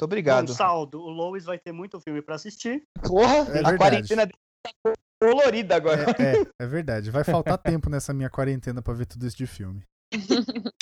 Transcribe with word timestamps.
Muito 0.00 0.04
obrigado. 0.06 0.46
Bom 0.46 0.54
saldo, 0.54 0.98
o 0.98 1.10
Lois 1.10 1.44
vai 1.44 1.58
ter 1.58 1.72
muito 1.72 2.00
filme 2.00 2.22
pra 2.22 2.34
assistir. 2.36 2.82
Porra, 3.02 3.34
É 3.36 3.40
a 3.40 3.44
verdade. 3.44 3.76
quarentena 3.76 4.24
dele 4.24 4.38
tá 4.62 4.92
colorida 5.22 5.76
agora. 5.76 6.06
É, 6.18 6.40
é, 6.40 6.46
é 6.60 6.66
verdade. 6.66 7.10
Vai 7.10 7.22
faltar 7.22 7.58
tempo 7.62 7.90
nessa 7.90 8.14
minha 8.14 8.30
quarentena 8.30 8.80
pra 8.80 8.94
ver 8.94 9.04
tudo 9.04 9.26
isso 9.26 9.36
de 9.36 9.46
filme. 9.46 9.84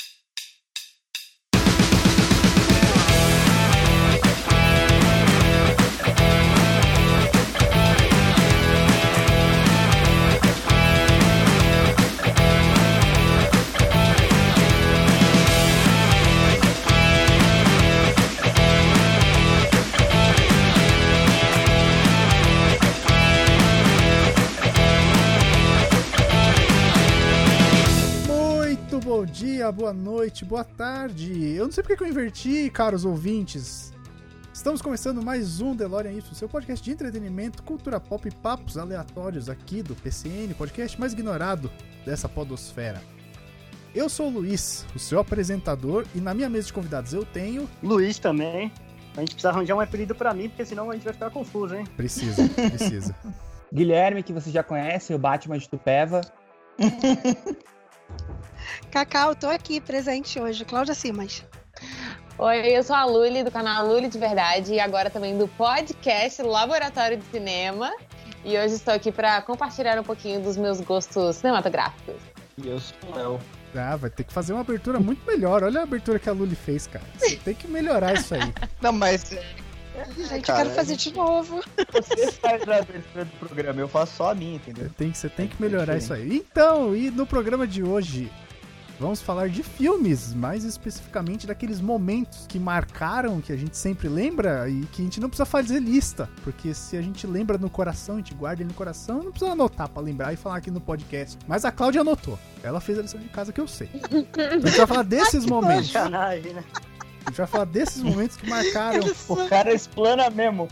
Muito 28.99 29.11
bom 29.11 29.25
dia, 29.25 29.71
boa 29.71 29.93
noite, 29.93 30.45
boa 30.45 30.65
tarde. 30.65 31.55
Eu 31.55 31.67
não 31.67 31.73
sei 31.73 31.85
porque 31.85 31.97
que 31.97 32.03
eu 32.03 32.09
inverti, 32.09 32.69
caros 32.69 33.05
ouvintes. 33.05 33.93
Estamos 34.53 34.83
começando 34.83 35.23
mais 35.23 35.61
um 35.61 35.77
DeLorean 35.77 36.11
Y, 36.15 36.35
seu 36.35 36.49
podcast 36.49 36.85
de 36.85 36.91
entretenimento, 36.91 37.63
cultura 37.63 38.01
pop 38.01 38.27
e 38.27 38.35
papos 38.35 38.77
aleatórios 38.77 39.49
aqui 39.49 39.85
do 39.85 39.95
PCN, 39.95 40.53
podcast 40.55 40.99
mais 40.99 41.13
ignorado 41.13 41.71
dessa 42.05 42.29
podosfera. 42.29 43.01
Eu 43.95 44.09
sou 44.09 44.27
o 44.27 44.31
Luiz, 44.31 44.85
o 44.93 44.99
seu 44.99 45.21
apresentador, 45.21 46.05
e 46.13 46.19
na 46.19 46.35
minha 46.35 46.49
mesa 46.49 46.67
de 46.67 46.73
convidados 46.73 47.13
eu 47.13 47.25
tenho. 47.25 47.71
Luiz 47.81 48.19
também. 48.19 48.73
A 49.17 49.21
gente 49.21 49.35
precisa 49.35 49.51
arranjar 49.51 49.77
um 49.77 49.81
apelido 49.81 50.13
pra 50.13 50.35
mim, 50.35 50.49
porque 50.49 50.65
senão 50.65 50.91
a 50.91 50.95
gente 50.95 51.05
vai 51.05 51.13
ficar 51.13 51.31
confuso, 51.31 51.77
hein? 51.77 51.85
Precisa, 51.97 52.49
precisa. 52.69 53.15
Guilherme, 53.73 54.25
que 54.25 54.33
você 54.33 54.51
já 54.51 54.65
conhece, 54.65 55.15
o 55.15 55.19
Batman 55.21 55.57
de 55.57 55.69
Tupéva. 55.69 56.21
Cacau, 58.91 59.35
tô 59.35 59.49
aqui 59.49 59.81
presente 59.81 60.41
hoje. 60.41 60.65
Cláudia 60.65 60.95
Simas. 60.95 61.45
Oi, 62.39 62.77
eu 62.77 62.83
sou 62.83 62.95
a 62.95 63.05
Luli, 63.05 63.43
do 63.43 63.51
canal 63.51 63.87
Luli 63.87 64.09
de 64.09 64.19
Verdade, 64.19 64.75
e 64.75 64.81
agora 64.81 65.11
também 65.11 65.37
do 65.37 65.49
podcast 65.49 66.41
Laboratório 66.43 67.17
de 67.17 67.25
Cinema. 67.27 67.93
E 68.45 68.57
hoje 68.57 68.75
estou 68.75 68.95
aqui 68.95 69.11
para 69.11 69.43
compartilhar 69.43 69.99
um 69.99 70.05
pouquinho 70.05 70.41
dos 70.41 70.57
meus 70.57 70.81
gostos 70.81 71.37
cinematográficos. 71.37 72.15
E 72.57 72.69
eu 72.69 72.79
sou 72.79 72.97
o 73.11 73.17
Léo. 73.17 73.41
Ah, 73.75 73.97
vai 73.97 74.09
ter 74.09 74.25
que 74.25 74.33
fazer 74.33 74.53
uma 74.53 74.63
abertura 74.63 74.99
muito 74.99 75.27
melhor. 75.27 75.63
Olha 75.63 75.81
a 75.81 75.83
abertura 75.83 76.19
que 76.19 76.29
a 76.29 76.33
Luli 76.33 76.55
fez, 76.55 76.87
cara. 76.87 77.05
Você 77.19 77.37
tem 77.37 77.55
que 77.55 77.69
melhorar 77.69 78.15
isso 78.15 78.35
aí. 78.35 78.55
Não, 78.81 78.93
mas 78.93 79.31
Gente, 80.17 80.47
cara, 80.47 80.61
eu 80.61 80.65
quero 80.65 80.71
fazer 80.71 80.97
de 80.97 81.13
novo. 81.15 81.61
você 81.93 82.33
faz 82.33 82.69
a 82.69 82.77
abertura 82.77 83.25
do 83.25 83.31
programa, 83.39 83.81
eu 83.81 83.89
faço 83.89 84.17
só 84.17 84.31
a 84.31 84.35
minha, 84.35 84.57
entendeu? 84.57 84.91
Tem, 84.97 85.13
você 85.13 85.29
tem 85.29 85.49
que 85.49 85.61
melhorar 85.61 85.97
isso 85.97 86.13
aí. 86.13 86.37
Então, 86.37 86.95
e 86.95 87.11
no 87.11 87.27
programa 87.27 87.67
de 87.67 87.83
hoje, 87.83 88.31
vamos 88.99 89.23
falar 89.23 89.49
de 89.49 89.63
filmes, 89.63 90.35
mais 90.35 90.65
especificamente 90.65 91.47
daqueles 91.47 91.81
momentos 91.81 92.47
que 92.47 92.59
marcaram, 92.59 93.41
que 93.41 93.53
a 93.53 93.57
gente 93.57 93.77
sempre 93.77 94.09
lembra 94.09 94.69
e 94.69 94.83
que 94.87 95.03
a 95.03 95.05
gente 95.05 95.21
não 95.21 95.29
precisa 95.29 95.47
fazer 95.47 95.81
lista, 95.81 96.29
porque 96.43 96.75
se 96.75 96.97
a 96.97 97.03
gente 97.03 97.27
lembra 97.27 97.57
no 97.57 97.71
coração, 97.71 98.17
a 98.17 98.19
gente 98.19 98.35
guarda 98.35 98.63
ele 98.63 98.69
no 98.69 98.75
coração, 98.75 99.23
não 99.23 99.31
precisa 99.31 99.53
anotar 99.53 99.89
pra 99.89 100.03
lembrar 100.03 100.33
e 100.33 100.37
falar 100.37 100.57
aqui 100.57 100.71
no 100.71 100.81
podcast. 100.81 101.39
Mas 101.47 101.65
a 101.65 101.73
Cláudia 101.73 102.01
anotou. 102.01 102.39
Ela 102.63 102.81
fez 102.81 102.99
a 102.99 103.03
lição 103.03 103.21
de 103.21 103.29
casa 103.29 103.53
que 103.53 103.61
eu 103.61 103.69
sei. 103.69 103.89
Então 103.95 104.45
a 104.45 104.51
gente 104.51 104.77
vai 104.77 104.87
falar 104.87 105.05
desses 105.05 105.45
momentos. 105.47 105.95
A 105.95 106.09
né? 106.09 106.41
gente 106.41 107.37
vai 107.37 107.47
falar 107.47 107.65
desses 107.67 108.03
momentos 108.03 108.37
que 108.37 108.49
marcaram. 108.49 109.01
O 109.29 109.49
cara 109.49 109.73
explana 109.73 110.29
mesmo. 110.31 110.69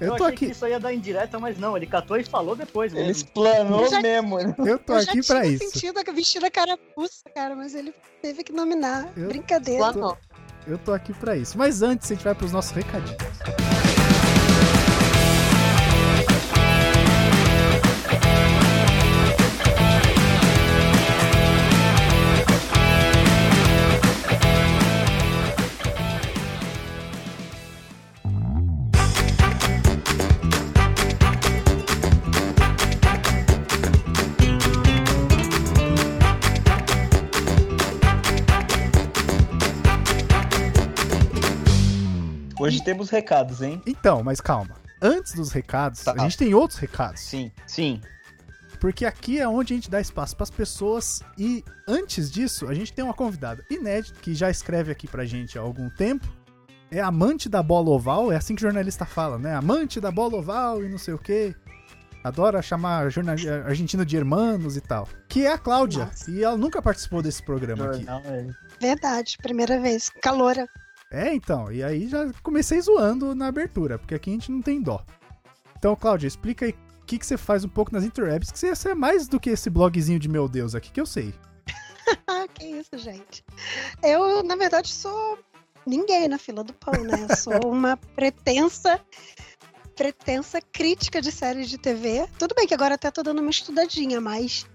Eu 0.00 0.08
tô 0.16 0.24
achei 0.24 0.26
aqui, 0.28 0.46
que 0.46 0.52
isso 0.52 0.66
ia 0.66 0.78
dar 0.78 0.92
indireta, 0.92 1.38
mas 1.38 1.58
não, 1.58 1.76
ele 1.76 1.86
catou 1.86 2.16
e 2.18 2.24
falou 2.24 2.54
depois 2.54 2.92
Ele 2.92 3.06
mesmo. 3.06 3.22
explanou 3.24 3.84
Eu 3.84 3.90
já- 3.90 4.00
mesmo. 4.02 4.38
eu 4.40 4.78
tô 4.78 4.92
eu 4.94 5.00
já 5.02 5.10
aqui 5.12 5.22
pra 5.26 5.40
tinha 5.42 5.52
isso. 5.54 5.70
sentido 5.70 5.98
a 5.98 6.12
vestida 6.12 6.50
carapuça, 6.50 7.22
cara, 7.34 7.56
mas 7.56 7.74
ele 7.74 7.94
teve 8.20 8.44
que 8.44 8.52
nominar. 8.52 9.08
Eu- 9.16 9.28
Brincadeira. 9.28 9.92
Planou. 9.92 10.16
Eu 10.66 10.78
tô 10.78 10.92
aqui 10.92 11.12
pra 11.14 11.36
isso. 11.36 11.56
Mas 11.56 11.80
antes, 11.80 12.10
a 12.10 12.14
gente 12.14 12.24
vai 12.24 12.34
pros 12.34 12.52
nossos 12.52 12.72
recadinhos. 12.72 13.16
Hoje 42.66 42.82
temos 42.84 43.10
recados, 43.10 43.62
hein? 43.62 43.80
Então, 43.86 44.22
mas 44.22 44.40
calma. 44.40 44.74
Antes 45.00 45.34
dos 45.34 45.52
recados, 45.52 46.02
Tá. 46.02 46.12
a 46.12 46.18
gente 46.18 46.38
tem 46.38 46.54
outros 46.54 46.78
recados. 46.78 47.20
Sim, 47.20 47.50
sim. 47.66 48.00
Porque 48.80 49.04
aqui 49.04 49.38
é 49.38 49.48
onde 49.48 49.72
a 49.72 49.76
gente 49.76 49.90
dá 49.90 50.00
espaço 50.00 50.36
pras 50.36 50.50
pessoas. 50.50 51.22
E 51.38 51.64
antes 51.88 52.30
disso, 52.30 52.68
a 52.68 52.74
gente 52.74 52.92
tem 52.92 53.04
uma 53.04 53.14
convidada 53.14 53.64
inédita 53.70 54.18
que 54.20 54.34
já 54.34 54.50
escreve 54.50 54.92
aqui 54.92 55.06
pra 55.06 55.24
gente 55.24 55.58
há 55.58 55.62
algum 55.62 55.88
tempo. 55.88 56.26
É 56.90 57.00
amante 57.00 57.48
da 57.48 57.62
bola 57.62 57.90
oval, 57.90 58.30
é 58.30 58.36
assim 58.36 58.54
que 58.54 58.60
o 58.62 58.66
jornalista 58.66 59.04
fala, 59.04 59.38
né? 59.38 59.54
Amante 59.54 60.00
da 60.00 60.10
bola 60.10 60.36
oval 60.36 60.84
e 60.84 60.88
não 60.88 60.98
sei 60.98 61.14
o 61.14 61.18
quê. 61.18 61.54
Adora 62.22 62.60
chamar 62.60 63.08
jornal... 63.10 63.36
argentino 63.64 64.04
de 64.04 64.16
hermanos 64.16 64.76
e 64.76 64.80
tal. 64.80 65.08
Que 65.28 65.46
é 65.46 65.52
a 65.52 65.58
Cláudia. 65.58 66.06
Nossa. 66.06 66.30
E 66.30 66.42
ela 66.42 66.56
nunca 66.56 66.82
participou 66.82 67.22
desse 67.22 67.42
programa 67.42 67.86
aqui. 67.90 68.04
É. 68.08 68.46
Verdade, 68.80 69.36
primeira 69.40 69.80
vez. 69.80 70.10
Caloura. 70.22 70.68
É, 71.10 71.34
então. 71.34 71.72
E 71.72 71.82
aí 71.82 72.08
já 72.08 72.32
comecei 72.42 72.80
zoando 72.80 73.34
na 73.34 73.46
abertura, 73.46 73.98
porque 73.98 74.14
aqui 74.14 74.30
a 74.30 74.32
gente 74.32 74.50
não 74.50 74.62
tem 74.62 74.80
dó. 74.80 75.04
Então, 75.78 75.94
Cláudia, 75.94 76.26
explica 76.26 76.66
aí 76.66 76.72
o 77.02 77.06
que, 77.06 77.18
que 77.18 77.26
você 77.26 77.36
faz 77.36 77.64
um 77.64 77.68
pouco 77.68 77.92
nas 77.92 78.04
interwebs, 78.04 78.50
que 78.50 78.58
você 78.58 78.88
é 78.88 78.94
mais 78.94 79.28
do 79.28 79.38
que 79.38 79.50
esse 79.50 79.70
blogzinho 79.70 80.18
de 80.18 80.28
meu 80.28 80.48
Deus 80.48 80.74
aqui, 80.74 80.90
que 80.90 81.00
eu 81.00 81.06
sei. 81.06 81.32
Que 82.54 82.64
isso, 82.64 82.96
gente. 82.96 83.44
Eu, 84.02 84.42
na 84.42 84.56
verdade, 84.56 84.88
sou 84.88 85.38
ninguém 85.84 86.26
na 86.26 86.38
fila 86.38 86.64
do 86.64 86.72
pão, 86.72 86.94
né? 87.04 87.26
Eu 87.28 87.36
sou 87.36 87.52
uma 87.70 87.96
pretensa 87.96 89.00
pretensa 89.94 90.60
crítica 90.60 91.20
de 91.22 91.32
séries 91.32 91.68
de 91.68 91.78
TV. 91.78 92.28
Tudo 92.38 92.54
bem 92.54 92.66
que 92.66 92.74
agora 92.74 92.94
até 92.94 93.10
tô 93.10 93.22
dando 93.22 93.40
uma 93.40 93.50
estudadinha, 93.50 94.20
mas 94.20 94.66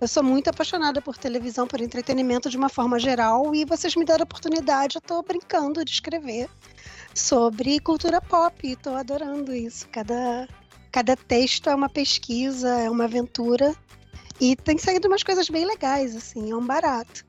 eu 0.00 0.08
sou 0.08 0.22
muito 0.22 0.48
apaixonada 0.48 1.02
por 1.02 1.16
televisão, 1.18 1.66
por 1.66 1.80
entretenimento 1.80 2.48
de 2.48 2.56
uma 2.56 2.68
forma 2.68 2.98
geral, 2.98 3.54
e 3.54 3.64
vocês 3.64 3.94
me 3.94 4.04
deram 4.04 4.22
a 4.22 4.24
oportunidade, 4.24 4.96
eu 4.96 5.00
tô 5.00 5.22
brincando 5.22 5.84
de 5.84 5.90
escrever 5.90 6.48
sobre 7.14 7.78
cultura 7.80 8.20
pop, 8.20 8.66
e 8.66 8.76
tô 8.76 8.90
adorando 8.90 9.54
isso. 9.54 9.86
Cada, 9.88 10.48
cada 10.90 11.16
texto 11.16 11.68
é 11.68 11.74
uma 11.74 11.88
pesquisa, 11.88 12.68
é 12.68 12.88
uma 12.88 13.04
aventura, 13.04 13.74
e 14.40 14.56
tem 14.56 14.78
saído 14.78 15.06
umas 15.06 15.22
coisas 15.22 15.50
bem 15.50 15.66
legais, 15.66 16.16
assim, 16.16 16.50
é 16.50 16.56
um 16.56 16.64
barato. 16.64 17.26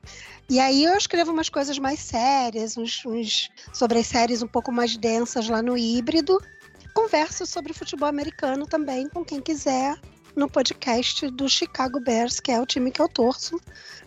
E 0.48 0.58
aí 0.58 0.84
eu 0.84 0.96
escrevo 0.96 1.30
umas 1.30 1.50
coisas 1.50 1.78
mais 1.78 2.00
sérias, 2.00 2.76
uns, 2.78 3.04
uns- 3.04 3.50
sobre 3.72 3.98
as 3.98 4.06
séries 4.06 4.42
um 4.42 4.48
pouco 4.48 4.72
mais 4.72 4.96
densas 4.96 5.48
lá 5.48 5.60
no 5.62 5.76
híbrido. 5.76 6.38
Converso 6.94 7.44
sobre 7.46 7.72
futebol 7.72 8.08
americano 8.08 8.66
também 8.66 9.08
com 9.08 9.24
quem 9.24 9.40
quiser 9.40 9.98
no 10.34 10.48
podcast 10.48 11.28
do 11.30 11.48
Chicago 11.48 12.00
Bears, 12.00 12.40
que 12.40 12.50
é 12.50 12.60
o 12.60 12.66
time 12.66 12.90
que 12.90 13.00
eu 13.00 13.08
torço, 13.08 13.60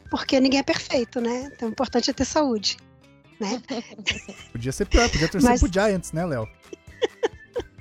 porque 0.10 0.40
ninguém 0.40 0.60
é 0.60 0.64
perfeito, 0.64 1.22
né? 1.22 1.50
Então 1.54 1.70
o 1.70 1.72
importante 1.72 2.10
é 2.10 2.14
ter 2.14 2.26
saúde. 2.26 2.78
Né? 3.40 3.62
Podia 4.52 4.72
ser 4.72 4.86
pior, 4.86 5.10
podia 5.10 5.28
torcer 5.28 5.50
Mas- 5.50 5.60
pro 5.60 5.72
Giants, 5.72 6.12
né, 6.14 6.26
Léo? 6.26 6.48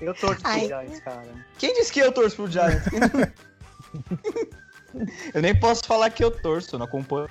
Eu 0.00 0.12
torço 0.14 0.42
pro 0.42 0.50
Ai. 0.50 0.66
Giants, 0.66 1.00
cara. 1.00 1.46
Quem 1.58 1.72
disse 1.74 1.92
que 1.92 2.00
eu 2.00 2.12
torço 2.12 2.36
pro 2.36 2.50
Giants? 2.50 2.84
eu 5.32 5.40
nem 5.40 5.58
posso 5.58 5.84
falar 5.86 6.10
que 6.10 6.22
eu 6.22 6.30
torço, 6.30 6.76
não 6.76 6.86
acompanho. 6.86 7.30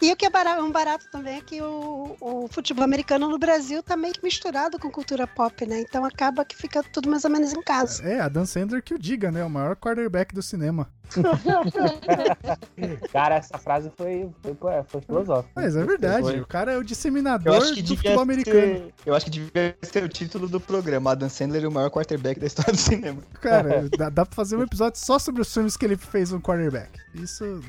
E 0.00 0.12
o 0.12 0.16
que 0.16 0.26
é 0.26 0.30
bara- 0.30 0.62
um 0.62 0.70
barato 0.72 1.06
também 1.10 1.38
é 1.38 1.40
que 1.40 1.62
o, 1.62 2.16
o 2.20 2.48
futebol 2.48 2.84
americano 2.84 3.28
no 3.28 3.38
Brasil 3.38 3.82
tá 3.82 3.96
meio 3.96 4.12
que 4.14 4.22
misturado 4.22 4.78
com 4.78 4.90
cultura 4.90 5.26
pop, 5.26 5.64
né? 5.66 5.80
Então 5.80 6.04
acaba 6.04 6.44
que 6.44 6.56
fica 6.56 6.82
tudo 6.82 7.08
mais 7.08 7.24
ou 7.24 7.30
menos 7.30 7.52
em 7.52 7.62
casa. 7.62 8.02
É, 8.02 8.20
a 8.20 8.28
Dan 8.28 8.44
Sandler 8.44 8.82
que 8.82 8.94
o 8.94 8.98
diga, 8.98 9.30
né? 9.30 9.44
O 9.44 9.50
maior 9.50 9.76
quarterback 9.76 10.34
do 10.34 10.42
cinema. 10.42 10.88
Cara, 13.12 13.36
essa 13.36 13.58
frase 13.58 13.90
foi, 13.96 14.28
foi, 14.42 14.56
foi 14.88 15.00
filosófica. 15.02 15.52
Mas 15.54 15.76
é 15.76 15.84
verdade, 15.84 16.22
Foi. 16.22 16.40
o 16.40 16.46
cara 16.46 16.72
é 16.72 16.78
o 16.78 16.84
disseminador 16.84 17.60
do 17.60 17.96
futebol 17.96 18.20
americano. 18.20 18.60
ser, 18.60 18.94
eu 19.06 19.14
acho 19.14 19.26
que 19.26 19.30
devia 19.30 19.76
ser 19.82 20.04
o 20.04 20.08
título 20.08 20.48
do 20.48 20.60
programa. 20.60 21.12
Adam 21.12 21.28
Sandler, 21.28 21.68
o 21.68 21.72
maior 21.72 21.90
quarterback 21.90 22.40
da 22.40 22.46
história 22.46 22.72
do 22.72 22.78
cinema. 22.78 23.22
Cara, 23.40 23.88
dá, 23.96 24.08
dá 24.08 24.26
pra 24.26 24.34
fazer 24.34 24.56
um 24.56 24.62
episódio 24.62 24.98
só 25.00 25.18
sobre 25.18 25.42
os 25.42 25.52
filmes 25.52 25.76
que 25.76 25.84
ele 25.84 25.96
fez 25.96 26.32
um 26.32 26.40
quarterback. 26.40 26.90
Isso 27.14 27.60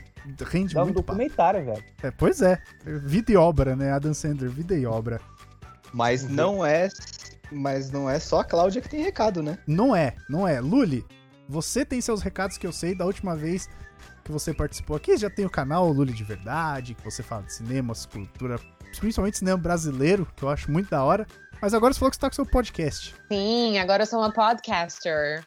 rende 0.41 0.73
Dá 0.73 0.81
um 0.81 0.85
muito 0.85 0.97
papo. 0.97 1.17
documentário, 1.17 1.65
velho. 1.65 1.83
É, 2.01 2.11
pois 2.11 2.41
é. 2.41 2.61
Vida 2.85 3.31
e 3.31 3.37
obra, 3.37 3.75
né? 3.75 3.91
Adam 3.91 4.13
Sandler, 4.13 4.49
vida 4.49 4.75
e 4.75 4.85
obra. 4.85 5.19
Mas 5.93 6.27
não 6.27 6.65
é 6.65 6.89
Mas 7.51 7.91
não 7.91 8.09
é 8.09 8.19
só 8.19 8.39
a 8.39 8.43
Cláudia 8.43 8.81
que 8.81 8.89
tem 8.89 9.03
recado, 9.03 9.43
né? 9.43 9.57
Não 9.67 9.95
é, 9.95 10.15
não 10.27 10.47
é. 10.47 10.59
Luli, 10.59 11.05
você 11.47 11.85
tem 11.85 12.01
seus 12.01 12.21
recados 12.21 12.57
que 12.57 12.65
eu 12.65 12.71
sei 12.71 12.95
da 12.95 13.05
última 13.05 13.35
vez 13.35 13.69
que 14.23 14.31
você 14.31 14.53
participou 14.53 14.95
aqui. 14.95 15.15
Já 15.17 15.29
tem 15.29 15.45
o 15.45 15.49
canal 15.49 15.87
Luli 15.91 16.13
de 16.13 16.23
Verdade, 16.23 16.95
que 16.95 17.03
você 17.03 17.21
fala 17.21 17.43
de 17.43 17.53
cinema, 17.53 17.93
cultura, 18.11 18.59
principalmente 18.99 19.37
cinema 19.37 19.57
brasileiro, 19.57 20.27
que 20.35 20.43
eu 20.43 20.49
acho 20.49 20.71
muito 20.71 20.89
da 20.89 21.03
hora. 21.03 21.27
Mas 21.61 21.73
agora 21.73 21.93
você 21.93 21.99
falou 21.99 22.09
que 22.09 22.15
você 22.15 22.21
tá 22.21 22.29
com 22.29 22.35
seu 22.35 22.45
podcast. 22.45 23.15
Sim, 23.31 23.77
agora 23.77 24.03
eu 24.03 24.07
sou 24.07 24.19
uma 24.19 24.31
podcaster. 24.31 25.43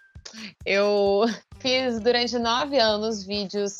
Eu 0.65 1.25
fiz 1.59 2.01
durante 2.01 2.39
nove 2.39 2.79
anos 2.79 3.25
vídeos 3.25 3.79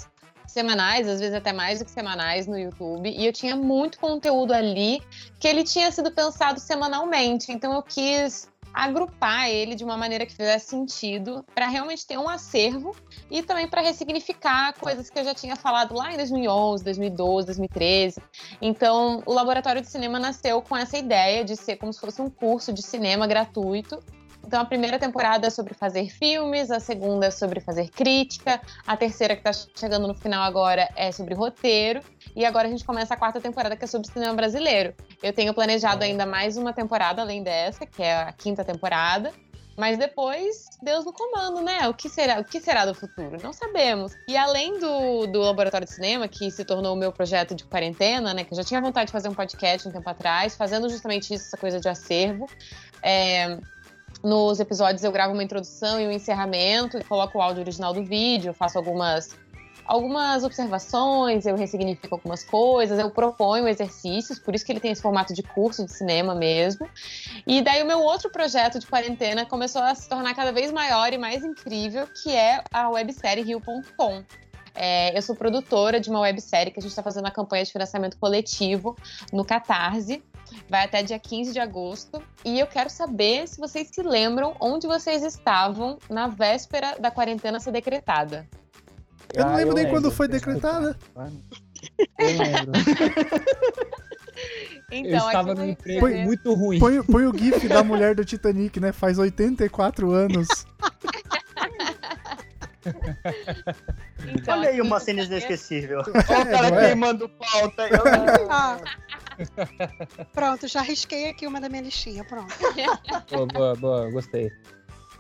semanais, 0.53 1.09
às 1.09 1.21
vezes 1.21 1.35
até 1.35 1.53
mais 1.53 1.79
do 1.79 1.85
que 1.85 1.91
semanais 1.91 2.47
no 2.47 2.59
YouTube, 2.59 3.09
e 3.11 3.27
eu 3.27 3.33
tinha 3.33 3.57
muito 3.57 3.99
conteúdo 3.99 4.53
ali 4.53 5.03
que 5.39 5.47
ele 5.49 5.65
tinha 5.65 5.91
sido 5.91 6.11
pensado 6.11 6.61
semanalmente. 6.61 7.53
Então 7.53 7.73
eu 7.73 7.83
quis 7.83 8.49
agrupar 8.77 9.49
ele 9.49 9.75
de 9.75 9.83
uma 9.83 9.97
maneira 9.97 10.27
que 10.27 10.35
fizesse 10.35 10.67
sentido 10.67 11.43
para 11.55 11.67
realmente 11.67 12.07
ter 12.07 12.19
um 12.19 12.29
acervo 12.29 12.95
e 13.31 13.43
também 13.43 13.67
para 13.67 13.81
ressignificar 13.81 14.75
coisas 14.79 15.09
que 15.09 15.19
eu 15.19 15.25
já 15.25 15.33
tinha 15.33 15.57
falado 15.57 15.95
lá 15.95 16.13
em 16.13 16.17
2011, 16.19 16.85
2012, 16.85 17.47
2013. 17.47 18.23
Então, 18.61 19.23
o 19.25 19.33
Laboratório 19.33 19.81
de 19.81 19.89
Cinema 19.89 20.19
nasceu 20.19 20.61
com 20.61 20.77
essa 20.77 20.99
ideia 20.99 21.43
de 21.43 21.57
ser 21.57 21.77
como 21.77 21.91
se 21.91 21.99
fosse 21.99 22.21
um 22.21 22.29
curso 22.29 22.71
de 22.71 22.83
cinema 22.83 23.27
gratuito 23.27 23.99
então, 24.47 24.61
a 24.61 24.65
primeira 24.65 24.99
temporada 24.99 25.49
é 25.49 25.51
sobre 25.51 25.75
fazer 25.75 26.09
filmes, 26.09 26.71
a 26.71 26.79
segunda 26.79 27.27
é 27.27 27.31
sobre 27.31 27.59
fazer 27.59 27.91
crítica, 27.91 28.61
a 28.87 28.97
terceira, 28.97 29.35
que 29.35 29.49
está 29.49 29.69
chegando 29.75 30.07
no 30.07 30.15
final 30.15 30.43
agora, 30.43 30.89
é 30.95 31.11
sobre 31.11 31.35
roteiro, 31.35 32.01
e 32.35 32.45
agora 32.45 32.69
a 32.69 32.71
gente 32.71 32.85
começa 32.85 33.15
a 33.15 33.17
quarta 33.17 33.41
temporada, 33.41 33.77
que 33.77 33.85
é 33.85 33.89
sobre 33.89 34.07
cinema 34.09 34.35
brasileiro. 34.35 34.95
Eu 35.23 35.33
tenho 35.33 35.53
planejado 35.53 36.05
ainda 36.05 36.25
mais 36.25 36.57
uma 36.57 36.73
temporada 36.73 37.23
além 37.23 37.43
dessa, 37.43 37.85
que 37.85 38.03
é 38.03 38.15
a 38.23 38.33
quinta 38.33 38.65
temporada. 38.65 39.33
Mas 39.77 39.99
depois, 39.99 40.65
Deus 40.83 41.05
no 41.05 41.13
comando, 41.13 41.61
né? 41.61 41.87
O 41.87 41.93
que 41.93 42.09
será, 42.09 42.41
o 42.41 42.45
que 42.45 42.59
será 42.61 42.87
do 42.87 42.95
futuro? 42.95 43.37
Não 43.43 43.53
sabemos. 43.53 44.13
E 44.27 44.35
além 44.35 44.79
do, 44.79 45.27
do 45.27 45.41
Laboratório 45.41 45.87
de 45.87 45.93
Cinema, 45.93 46.27
que 46.27 46.51
se 46.51 46.65
tornou 46.65 46.95
o 46.95 46.97
meu 46.97 47.13
projeto 47.13 47.55
de 47.55 47.63
quarentena, 47.65 48.33
né? 48.33 48.43
Que 48.43 48.55
eu 48.55 48.57
já 48.57 48.65
tinha 48.65 48.81
vontade 48.81 49.09
de 49.09 49.13
fazer 49.13 49.29
um 49.29 49.35
podcast 49.35 49.87
um 49.87 49.93
tempo 49.93 50.09
atrás, 50.09 50.57
fazendo 50.57 50.89
justamente 50.89 51.35
isso, 51.35 51.49
essa 51.49 51.59
coisa 51.59 51.79
de 51.79 51.91
acervo. 51.91 52.49
É, 53.03 53.59
nos 54.27 54.59
episódios 54.59 55.05
eu 55.05 55.13
gravo 55.13 55.33
uma 55.33 55.43
introdução 55.45 56.01
e 56.01 56.07
um 56.07 56.11
encerramento, 56.11 57.03
coloco 57.05 57.39
o 57.39 57.41
áudio 57.41 57.63
original 57.63 57.95
do 57.95 58.03
vídeo, 58.03 58.53
faço 58.53 58.77
algumas 58.77 59.37
algumas 59.85 60.43
observações, 60.43 61.47
eu 61.47 61.55
ressignifico 61.55 62.17
algumas 62.17 62.43
coisas, 62.43 62.99
eu 62.99 63.09
proponho 63.09 63.69
exercícios, 63.69 64.37
por 64.37 64.53
isso 64.53 64.67
que 64.67 64.73
ele 64.73 64.81
tem 64.81 64.91
esse 64.91 65.01
formato 65.01 65.33
de 65.33 65.45
curso 65.45 65.85
de 65.85 65.93
cinema 65.93 66.35
mesmo. 66.35 66.91
E 67.47 67.63
daí 67.63 67.85
o 67.85 67.87
meu 67.87 68.01
outro 68.01 68.29
projeto 68.29 68.81
de 68.81 68.87
quarentena 68.89 69.47
começou 69.47 69.81
a 69.81 69.95
se 69.95 70.09
tornar 70.09 70.35
cada 70.35 70.51
vez 70.51 70.73
maior 70.73 71.13
e 71.13 71.19
mais 71.19 71.45
incrível, 71.45 72.09
que 72.21 72.35
é 72.35 72.65
a 72.73 72.91
websérie 72.91 73.45
Rio.com. 73.45 74.25
É, 74.75 75.17
eu 75.17 75.23
sou 75.23 75.37
produtora 75.37 76.01
de 76.01 76.11
uma 76.11 76.19
websérie 76.19 76.73
que 76.73 76.81
a 76.81 76.83
gente 76.83 76.91
está 76.91 77.03
fazendo 77.03 77.27
a 77.27 77.31
campanha 77.31 77.65
de 77.65 77.71
financiamento 77.71 78.19
coletivo 78.19 78.97
no 79.33 79.45
Catarse. 79.45 80.21
Vai 80.69 80.85
até 80.85 81.03
dia 81.03 81.19
15 81.19 81.53
de 81.53 81.61
agosto. 81.61 82.23
E 82.45 82.59
eu 82.59 82.67
quero 82.67 82.91
saber 82.91 83.47
se 83.47 83.59
vocês 83.59 83.89
se 83.93 84.03
lembram 84.03 84.57
onde 84.61 84.87
vocês 84.87 85.23
estavam 85.23 85.99
na 86.09 86.29
véspera 86.29 86.97
da 86.99 87.11
quarentena 87.11 87.61
ser 87.61 87.73
decretada. 87.73 88.49
Eu 89.35 89.45
não 89.45 89.53
ah, 89.53 89.57
lembro 89.57 89.73
eu 89.73 89.75
nem 89.75 89.85
lembro. 89.85 90.01
quando 90.01 90.11
foi 90.11 90.29
decretada. 90.29 90.97
Eu 92.19 92.27
lembro. 92.27 92.73
Então, 94.91 95.11
eu 95.11 95.27
estava 95.27 95.55
num 95.55 95.71
emprego 95.71 96.01
põe, 96.01 96.25
muito 96.25 96.55
ruim. 96.55 96.79
Põe, 96.79 97.03
põe, 97.03 97.27
o 97.27 97.37
gif 97.37 97.67
da 97.67 97.83
mulher 97.83 98.15
do 98.15 98.25
Titanic, 98.25 98.79
né? 98.79 98.93
Faz 98.93 99.19
84 99.19 100.11
anos. 100.13 100.47
Então, 104.29 104.59
Olha 104.59 104.71
aí 104.71 104.81
uma 104.81 105.01
cena 105.01 105.23
inesquecível. 105.23 106.03
Olha 106.07 106.21
o 106.21 106.25
cara 106.25 106.67
é? 106.69 106.87
queimando 106.87 107.29
pauta. 107.29 107.89
Eu... 107.89 108.05
Pronto, 110.33 110.67
já 110.67 110.81
risquei 110.83 111.29
aqui 111.29 111.47
uma 111.47 111.61
da 111.61 111.69
minha 111.69 111.83
listinha, 111.83 112.25
pronto. 112.25 112.55
boa, 113.31 113.47
boa, 113.47 113.75
boa, 113.77 114.11
gostei. 114.11 114.51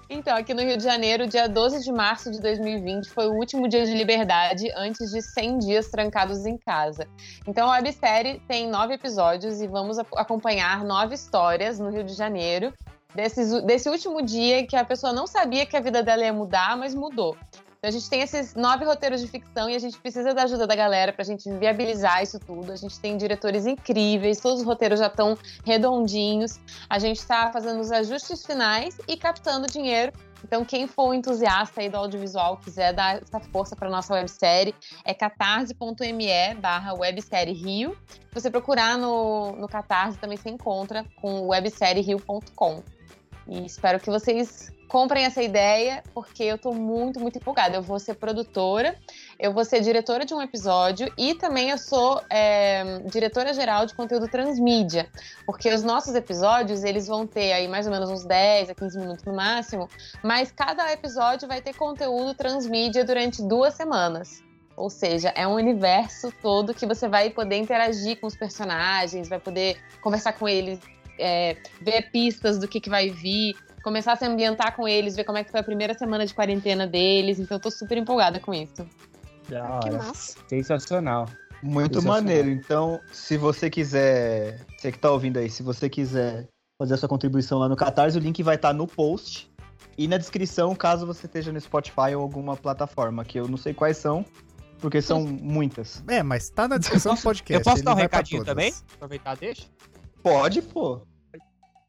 Então, 0.08 0.36
aqui 0.36 0.54
no 0.54 0.62
Rio 0.62 0.76
de 0.76 0.84
Janeiro, 0.84 1.26
dia 1.26 1.48
12 1.48 1.82
de 1.82 1.90
março 1.90 2.30
de 2.30 2.40
2020 2.40 3.10
foi 3.10 3.26
o 3.26 3.32
último 3.32 3.68
dia 3.68 3.84
de 3.84 3.92
liberdade 3.92 4.70
antes 4.76 5.10
de 5.10 5.20
100 5.20 5.58
dias 5.58 5.88
trancados 5.88 6.46
em 6.46 6.56
casa. 6.56 7.08
Então, 7.44 7.68
a 7.68 7.72
websérie 7.72 8.40
tem 8.46 8.68
nove 8.68 8.94
episódios 8.94 9.60
e 9.60 9.66
vamos 9.66 9.98
acompanhar 9.98 10.84
nove 10.84 11.16
histórias 11.16 11.80
no 11.80 11.90
Rio 11.90 12.04
de 12.04 12.14
Janeiro. 12.14 12.72
Desse, 13.16 13.62
desse 13.62 13.88
último 13.88 14.22
dia 14.22 14.64
que 14.66 14.76
a 14.76 14.84
pessoa 14.84 15.12
não 15.12 15.26
sabia 15.26 15.66
que 15.66 15.76
a 15.76 15.80
vida 15.80 16.02
dela 16.02 16.22
ia 16.22 16.32
mudar, 16.32 16.76
mas 16.76 16.94
mudou. 16.94 17.36
Então 17.78 17.88
a 17.88 17.90
gente 17.90 18.08
tem 18.08 18.20
esses 18.20 18.54
nove 18.54 18.84
roteiros 18.84 19.20
de 19.20 19.28
ficção 19.28 19.68
e 19.68 19.74
a 19.74 19.78
gente 19.78 19.98
precisa 19.98 20.34
da 20.34 20.44
ajuda 20.44 20.66
da 20.66 20.74
galera 20.74 21.12
para 21.12 21.22
a 21.22 21.26
gente 21.26 21.50
viabilizar 21.58 22.22
isso 22.22 22.38
tudo. 22.38 22.72
A 22.72 22.76
gente 22.76 22.98
tem 22.98 23.16
diretores 23.16 23.66
incríveis, 23.66 24.40
todos 24.40 24.60
os 24.60 24.66
roteiros 24.66 24.98
já 24.98 25.06
estão 25.06 25.36
redondinhos. 25.64 26.58
A 26.88 26.98
gente 26.98 27.18
está 27.18 27.52
fazendo 27.52 27.80
os 27.80 27.92
ajustes 27.92 28.44
finais 28.44 28.98
e 29.06 29.16
captando 29.16 29.66
dinheiro 29.66 30.12
então, 30.46 30.64
quem 30.64 30.86
for 30.86 31.12
entusiasta 31.12 31.80
aí 31.80 31.88
do 31.88 31.96
audiovisual, 31.96 32.58
quiser 32.58 32.92
dar 32.92 33.20
essa 33.20 33.40
força 33.40 33.74
para 33.74 33.90
nossa 33.90 34.14
websérie, 34.14 34.74
é 35.04 35.12
catarse.me 35.12 36.54
barra 36.60 36.94
websérie 36.94 37.52
Rio. 37.52 37.96
Se 38.08 38.40
você 38.40 38.50
procurar 38.50 38.96
no, 38.96 39.52
no 39.56 39.66
Catarse, 39.66 40.18
também 40.18 40.36
se 40.36 40.48
encontra 40.48 41.04
com 41.20 41.48
websérierio.com. 41.48 42.82
E 43.48 43.64
espero 43.64 44.00
que 44.00 44.10
vocês 44.10 44.72
comprem 44.88 45.24
essa 45.24 45.42
ideia, 45.42 46.02
porque 46.14 46.42
eu 46.42 46.58
tô 46.58 46.72
muito, 46.72 47.20
muito 47.20 47.38
empolgada. 47.38 47.76
Eu 47.76 47.82
vou 47.82 47.98
ser 47.98 48.14
produtora, 48.14 48.96
eu 49.38 49.52
vou 49.52 49.64
ser 49.64 49.80
diretora 49.80 50.24
de 50.24 50.34
um 50.34 50.40
episódio 50.40 51.12
e 51.18 51.34
também 51.34 51.70
eu 51.70 51.78
sou 51.78 52.22
é, 52.30 53.00
diretora 53.10 53.52
geral 53.52 53.86
de 53.86 53.94
conteúdo 53.94 54.28
transmídia, 54.28 55.08
porque 55.44 55.72
os 55.72 55.82
nossos 55.82 56.14
episódios, 56.14 56.84
eles 56.84 57.06
vão 57.06 57.26
ter 57.26 57.52
aí 57.52 57.68
mais 57.68 57.86
ou 57.86 57.92
menos 57.92 58.10
uns 58.10 58.24
10 58.24 58.70
a 58.70 58.74
15 58.74 58.98
minutos 58.98 59.24
no 59.24 59.34
máximo, 59.34 59.88
mas 60.22 60.50
cada 60.50 60.90
episódio 60.92 61.46
vai 61.46 61.60
ter 61.60 61.74
conteúdo 61.74 62.34
transmídia 62.34 63.04
durante 63.04 63.42
duas 63.42 63.74
semanas. 63.74 64.44
Ou 64.76 64.90
seja, 64.90 65.30
é 65.30 65.46
um 65.46 65.54
universo 65.54 66.30
todo 66.42 66.74
que 66.74 66.84
você 66.84 67.08
vai 67.08 67.30
poder 67.30 67.56
interagir 67.56 68.20
com 68.20 68.26
os 68.26 68.36
personagens, 68.36 69.26
vai 69.26 69.40
poder 69.40 69.78
conversar 70.02 70.34
com 70.34 70.46
eles, 70.46 70.78
é, 71.18 71.56
ver 71.80 72.10
pistas 72.10 72.58
do 72.58 72.68
que, 72.68 72.80
que 72.80 72.90
vai 72.90 73.10
vir, 73.10 73.54
começar 73.82 74.12
a 74.12 74.16
se 74.16 74.24
ambientar 74.24 74.74
com 74.74 74.86
eles, 74.88 75.14
ver 75.14 75.24
como 75.24 75.38
é 75.38 75.44
que 75.44 75.50
foi 75.50 75.60
a 75.60 75.64
primeira 75.64 75.94
semana 75.94 76.26
de 76.26 76.34
quarentena 76.34 76.86
deles. 76.86 77.38
Então 77.38 77.56
eu 77.56 77.60
tô 77.60 77.70
super 77.70 77.96
empolgada 77.96 78.40
com 78.40 78.52
isso. 78.52 78.86
Da 79.48 79.64
hora. 79.64 79.80
Que 79.80 79.90
massa. 79.90 80.38
Sensacional. 80.48 81.28
Muito 81.62 82.00
Sensacional. 82.00 82.22
maneiro. 82.22 82.50
Então, 82.50 83.00
se 83.12 83.36
você 83.36 83.70
quiser, 83.70 84.60
você 84.76 84.92
que 84.92 84.98
tá 84.98 85.10
ouvindo 85.10 85.38
aí, 85.38 85.48
se 85.48 85.62
você 85.62 85.88
quiser 85.88 86.48
fazer 86.78 86.94
a 86.94 86.96
sua 86.96 87.08
contribuição 87.08 87.58
lá 87.58 87.68
no 87.68 87.76
Catarse, 87.76 88.18
o 88.18 88.20
link 88.20 88.42
vai 88.42 88.56
estar 88.56 88.68
tá 88.68 88.74
no 88.74 88.86
post 88.86 89.50
e 89.98 90.06
na 90.06 90.18
descrição, 90.18 90.74
caso 90.74 91.06
você 91.06 91.26
esteja 91.26 91.52
no 91.52 91.60
Spotify 91.60 92.14
ou 92.14 92.22
alguma 92.22 92.54
plataforma, 92.56 93.24
que 93.24 93.40
eu 93.40 93.48
não 93.48 93.56
sei 93.56 93.72
quais 93.72 93.96
são, 93.96 94.24
porque 94.78 95.00
são 95.00 95.24
muitas. 95.24 96.02
É, 96.06 96.22
mas 96.22 96.50
tá 96.50 96.68
na 96.68 96.76
descrição 96.76 97.14
do 97.14 97.20
podcast. 97.22 97.66
Eu 97.66 97.72
posso 97.72 97.82
dar 97.82 97.92
um 97.92 97.96
recadinho 97.96 98.44
também? 98.44 98.74
Aproveitar, 98.94 99.36
deixa? 99.36 99.64
Pode, 100.26 100.60
pô. 100.60 101.02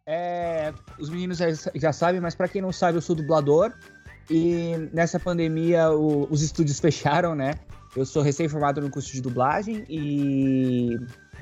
É, 0.06 0.72
os 1.00 1.10
meninos 1.10 1.40
já, 1.74 1.92
sabem, 1.92 2.22
mas 2.22 2.36
para 2.36 2.48
quem 2.48 2.62
não 2.62 2.72
sabe, 2.72 3.00
eu 3.00 3.02
sou 3.02 3.16
dublador. 3.16 3.74
E 4.30 4.90
nessa 4.94 5.20
pandemia 5.20 5.90
o, 5.90 6.32
os 6.32 6.44
estúdios 6.44 6.78
fecharam, 6.80 7.34
né? 7.34 7.56
Eu 7.96 8.06
sou 8.06 8.22
recém-formado 8.22 8.80
no 8.80 8.92
curso 8.92 9.12
de 9.12 9.22
dublagem 9.22 9.84
e 9.90 11.00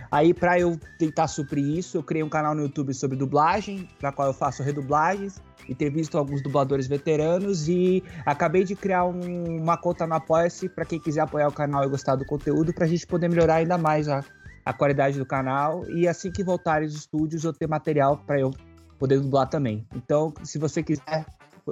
aí 0.09 0.33
para 0.33 0.57
eu 0.57 0.79
tentar 0.97 1.27
suprir 1.27 1.65
isso, 1.65 1.97
eu 1.97 2.03
criei 2.03 2.23
um 2.23 2.29
canal 2.29 2.55
no 2.55 2.61
YouTube 2.61 2.93
sobre 2.93 3.17
dublagem, 3.17 3.89
na 4.01 4.13
qual 4.13 4.29
eu 4.29 4.33
faço 4.33 4.63
redublagens 4.63 5.41
e 5.67 5.75
ter 5.75 5.89
visto 5.89 6.17
alguns 6.17 6.41
dubladores 6.41 6.87
veteranos 6.87 7.67
e 7.67 8.01
acabei 8.25 8.63
de 8.63 8.73
criar 8.73 9.03
um, 9.03 9.59
uma 9.59 9.75
conta 9.75 10.07
no 10.07 10.13
Apoia-se 10.13 10.69
para 10.69 10.85
quem 10.85 10.97
quiser 10.97 11.21
apoiar 11.21 11.49
o 11.49 11.51
canal 11.51 11.83
e 11.83 11.89
gostar 11.89 12.15
do 12.15 12.25
conteúdo 12.25 12.73
para 12.73 12.85
a 12.85 12.87
gente 12.87 13.05
poder 13.05 13.27
melhorar 13.27 13.55
ainda 13.55 13.77
mais 13.77 14.07
a, 14.07 14.23
a 14.65 14.73
qualidade 14.73 15.19
do 15.19 15.25
canal 15.25 15.87
e 15.89 16.07
assim 16.07 16.31
que 16.31 16.43
voltarem 16.43 16.87
os 16.87 16.95
estúdios 16.95 17.43
eu 17.43 17.53
ter 17.53 17.67
material 17.67 18.17
para 18.25 18.39
eu 18.39 18.51
poder 18.97 19.19
dublar 19.19 19.47
também. 19.47 19.85
Então, 19.95 20.33
se 20.43 20.57
você 20.57 20.81
quiser, 20.81 21.25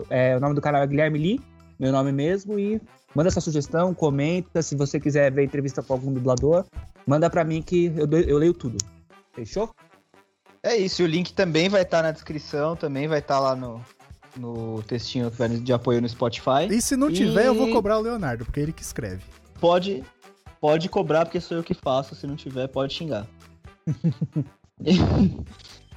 é, 0.09 0.37
o 0.37 0.39
nome 0.39 0.53
do 0.53 0.61
canal 0.61 0.83
é 0.83 0.87
Guilherme 0.87 1.17
Lee, 1.17 1.41
meu 1.79 1.91
nome 1.91 2.11
mesmo, 2.11 2.59
e 2.59 2.79
manda 3.15 3.29
essa 3.29 3.41
sugestão, 3.41 3.93
comenta. 3.93 4.61
Se 4.61 4.75
você 4.75 4.99
quiser 4.99 5.31
ver 5.31 5.43
entrevista 5.43 5.81
com 5.81 5.93
algum 5.93 6.13
dublador, 6.13 6.65
manda 7.07 7.29
para 7.29 7.43
mim 7.43 7.61
que 7.61 7.91
eu, 7.97 8.07
eu 8.19 8.37
leio 8.37 8.53
tudo. 8.53 8.77
Fechou? 9.33 9.73
É 10.61 10.77
isso, 10.77 11.01
e 11.01 11.05
o 11.05 11.07
link 11.07 11.33
também 11.33 11.67
vai 11.67 11.81
estar 11.81 11.97
tá 11.97 12.03
na 12.03 12.11
descrição, 12.11 12.75
também 12.75 13.07
vai 13.07 13.19
estar 13.19 13.35
tá 13.35 13.39
lá 13.39 13.55
no, 13.55 13.81
no 14.37 14.81
textinho 14.83 15.29
de 15.61 15.73
apoio 15.73 16.01
no 16.01 16.07
Spotify. 16.07 16.67
E 16.69 16.81
se 16.81 16.95
não 16.95 17.11
tiver, 17.11 17.43
e... 17.43 17.47
eu 17.47 17.55
vou 17.55 17.71
cobrar 17.71 17.97
o 17.97 18.01
Leonardo, 18.01 18.45
porque 18.45 18.59
é 18.59 18.63
ele 18.63 18.71
que 18.71 18.81
escreve. 18.81 19.23
Pode, 19.59 20.03
Pode 20.63 20.87
cobrar, 20.87 21.25
porque 21.25 21.41
sou 21.41 21.57
eu 21.57 21.63
que 21.63 21.73
faço. 21.73 22.15
Se 22.15 22.25
não 22.25 22.37
tiver, 22.37 22.69
pode 22.69 22.93
xingar. 22.93 23.27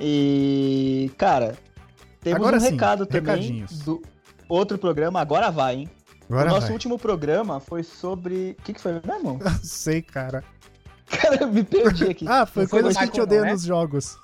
e, 0.00 1.08
cara, 1.16 1.56
Temos 2.20 2.40
Agora 2.40 2.56
um 2.56 2.60
sim, 2.60 2.70
recado 2.70 3.06
também 3.06 3.64
do 3.84 4.02
outro 4.48 4.76
programa, 4.76 5.20
agora 5.20 5.48
vai, 5.52 5.76
hein? 5.76 5.88
Agora 6.28 6.50
o 6.50 6.54
nosso 6.54 6.66
vai. 6.66 6.72
último 6.72 6.98
programa 6.98 7.60
foi 7.60 7.84
sobre. 7.84 8.56
O 8.58 8.62
que, 8.64 8.72
que 8.72 8.80
foi 8.80 8.94
mesmo? 8.94 9.38
Não 9.38 9.52
sei, 9.62 10.02
cara. 10.02 10.42
Cara, 11.06 11.36
eu 11.42 11.48
me 11.52 11.62
perdi 11.62 12.10
aqui. 12.10 12.26
Ah, 12.28 12.44
foi 12.44 12.66
foi 12.66 12.82
coisas 12.82 12.96
que 12.96 13.04
a 13.04 13.06
gente 13.06 13.20
odeia 13.20 13.42
né? 13.42 13.52
nos 13.52 13.62
jogos. 13.62 14.18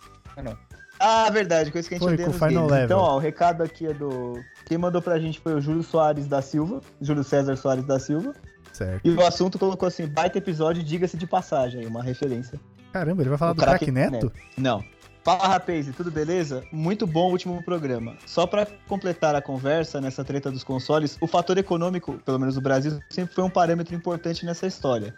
Ah, 0.98 1.30
verdade, 1.30 1.70
coisa 1.70 1.88
que 1.88 1.94
a 1.94 1.98
gente 1.98 2.04
Foi, 2.04 2.14
odeia 2.14 2.26
nos 2.26 2.36
Final 2.36 2.66
games. 2.66 2.70
Level. 2.72 2.84
Então, 2.86 2.98
ó, 2.98 3.14
o 3.14 3.20
recado 3.20 3.62
aqui 3.62 3.86
é 3.86 3.94
do. 3.94 4.42
Quem 4.66 4.76
mandou 4.76 5.00
pra 5.00 5.20
gente 5.20 5.38
foi 5.38 5.54
o 5.54 5.60
Júlio 5.60 5.84
Soares 5.84 6.26
da 6.26 6.42
Silva. 6.42 6.80
Júlio 7.00 7.22
César 7.22 7.54
Soares 7.54 7.84
da 7.84 8.00
Silva. 8.00 8.34
Certo. 8.72 9.00
E 9.04 9.10
o 9.10 9.20
assunto 9.24 9.58
colocou 9.58 9.86
assim: 9.86 10.06
baita 10.06 10.38
episódio, 10.38 10.82
diga-se 10.82 11.16
de 11.16 11.26
passagem, 11.26 11.86
uma 11.86 12.02
referência. 12.02 12.58
Caramba, 12.92 13.22
ele 13.22 13.30
vai 13.30 13.38
falar 13.38 13.52
O 13.52 13.54
do 13.54 13.62
craque 13.62 13.86
craque 13.86 13.90
Neto? 13.90 14.32
Não. 14.56 14.84
Fala, 15.24 15.46
rapaz, 15.46 15.88
tudo 15.96 16.10
beleza? 16.10 16.64
Muito 16.72 17.06
bom 17.06 17.28
o 17.28 17.30
último 17.30 17.62
programa. 17.62 18.16
Só 18.26 18.44
pra 18.44 18.66
completar 18.88 19.36
a 19.36 19.40
conversa 19.40 20.00
nessa 20.00 20.24
treta 20.24 20.50
dos 20.50 20.64
consoles, 20.64 21.16
o 21.20 21.28
fator 21.28 21.56
econômico, 21.58 22.14
pelo 22.24 22.40
menos 22.40 22.56
no 22.56 22.60
Brasil, 22.60 22.98
sempre 23.08 23.32
foi 23.32 23.44
um 23.44 23.50
parâmetro 23.50 23.94
importante 23.94 24.44
nessa 24.44 24.66
história. 24.66 25.14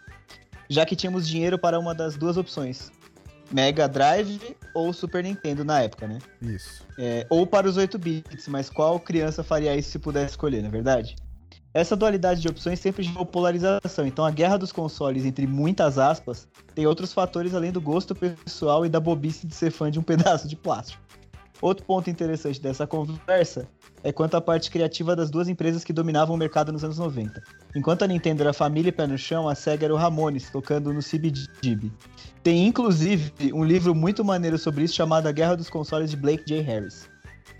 Já 0.69 0.85
que 0.85 0.95
tínhamos 0.95 1.27
dinheiro 1.27 1.59
para 1.59 1.79
uma 1.79 1.95
das 1.95 2.17
duas 2.17 2.37
opções: 2.37 2.93
Mega 3.51 3.89
Drive 3.89 4.55
ou 4.75 4.93
Super 4.93 5.25
Nintendo 5.25 5.65
na 5.65 5.81
época, 5.81 6.07
né? 6.07 6.19
Isso. 6.43 6.87
É, 6.99 7.27
ou 7.31 7.47
para 7.47 7.67
os 7.67 7.79
8 7.79 7.99
bits, 7.99 8.47
mas 8.49 8.69
qual 8.69 9.01
criança 9.01 9.43
faria 9.43 9.75
isso 9.75 9.91
se 9.91 9.99
pudesse 9.99 10.33
escolher, 10.33 10.61
não 10.61 10.69
é 10.69 10.73
verdade? 10.73 11.17
Essa 11.75 11.97
dualidade 11.97 12.41
de 12.41 12.47
opções 12.47 12.79
sempre 12.79 13.03
gerou 13.03 13.27
polarização, 13.27 14.07
então 14.07 14.25
a 14.25 14.31
guerra 14.31 14.57
dos 14.57 14.71
consoles, 14.71 15.25
entre 15.25 15.45
muitas 15.45 15.99
aspas, 15.99 16.47
tem 16.73 16.87
outros 16.87 17.13
fatores 17.13 17.53
além 17.53 17.73
do 17.73 17.81
gosto 17.81 18.15
pessoal 18.15 18.87
e 18.87 18.89
da 18.89 19.01
bobice 19.01 19.45
de 19.45 19.53
ser 19.57 19.73
fã 19.73 19.91
de 19.91 19.99
um 19.99 20.03
pedaço 20.05 20.47
de 20.47 20.55
plástico. 20.55 21.03
Outro 21.61 21.85
ponto 21.85 22.09
interessante 22.09 22.61
dessa 22.61 22.87
conversa 22.87 23.67
é 24.05 24.13
quanto 24.13 24.37
à 24.37 24.41
parte 24.41 24.71
criativa 24.71 25.17
das 25.17 25.31
duas 25.31 25.49
empresas 25.49 25.83
que 25.83 25.93
dominavam 25.93 26.37
o 26.37 26.39
mercado 26.39 26.71
nos 26.71 26.85
anos 26.85 26.99
90. 26.99 27.43
Enquanto 27.75 28.03
a 28.03 28.07
Nintendo 28.07 28.43
era 28.43 28.53
família 28.53 28.91
e 28.91 28.93
pé 28.93 29.07
no 29.09 29.19
chão, 29.19 29.49
a 29.49 29.55
Sega 29.57 29.87
era 29.87 29.95
o 29.95 29.97
Ramones, 29.97 30.51
tocando 30.51 30.93
no 30.93 31.01
CBGB. 31.01 31.91
Tem 32.45 32.67
inclusive 32.67 33.33
um 33.53 33.65
livro 33.65 33.97
muito 33.97 34.25
maneiro 34.25 34.59
sobre 34.59 34.85
isso 34.85 34.95
chamado 34.95 35.27
A 35.27 35.33
Guerra 35.33 35.57
dos 35.57 35.69
Consoles 35.69 36.11
de 36.11 36.17
Blake 36.17 36.45
J. 36.47 36.61
Harris. 36.61 37.09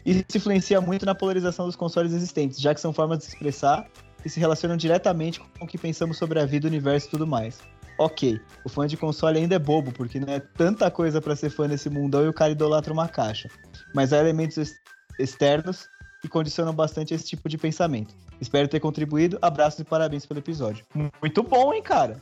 Isso 0.05 0.23
influencia 0.35 0.81
muito 0.81 1.07
na 1.07 1.15
polarização 1.15 1.67
dos 1.67 1.77
consoles 1.77 2.13
existentes, 2.13 2.61
já 2.61 2.75
que 2.75 2.81
são 2.81 2.93
formas 2.93 3.19
de 3.19 3.25
expressar 3.25 3.89
e 4.25 4.29
se 4.31 4.41
relacionam 4.41 4.77
diretamente 4.77 5.41
com 5.41 5.65
o 5.65 5.69
que 5.69 5.77
pensamos 5.79 6.17
sobre 6.17 6.41
a 6.41 6.47
vida, 6.47 6.67
o 6.67 6.71
universo 6.71 7.07
e 7.09 7.11
tudo 7.11 7.27
mais. 7.27 7.59
Ok, 7.99 8.41
o 8.65 8.69
fã 8.69 8.87
de 8.87 8.97
console 8.97 9.39
ainda 9.39 9.55
é 9.55 9.59
bobo, 9.59 9.93
porque 9.93 10.19
não 10.19 10.33
é 10.33 10.41
tanta 10.41 10.91
coisa 10.91 11.21
pra 11.21 11.37
ser 11.37 11.51
fã 11.51 11.69
nesse 11.69 11.89
mundão 11.89 12.25
e 12.25 12.29
o 12.29 12.33
cara 12.33 12.51
idolatra 12.53 12.93
uma 12.93 13.07
caixa. 13.07 13.49
Mas 13.95 14.13
há 14.13 14.19
elementos 14.19 14.57
ex- 14.59 14.75
externos 15.19 15.87
que 16.21 16.29
condicionam 16.29 16.73
bastante 16.75 17.15
esse 17.15 17.25
tipo 17.25 17.49
de 17.49 17.57
pensamento. 17.59 18.15
Espero 18.41 18.67
ter 18.67 18.81
contribuído. 18.81 19.39
Abraços 19.41 19.81
e 19.81 19.85
parabéns 19.85 20.27
pelo 20.27 20.41
episódio. 20.41 20.85
Muito 21.21 21.43
bom, 21.43 21.73
hein, 21.73 21.83
cara? 21.83 22.21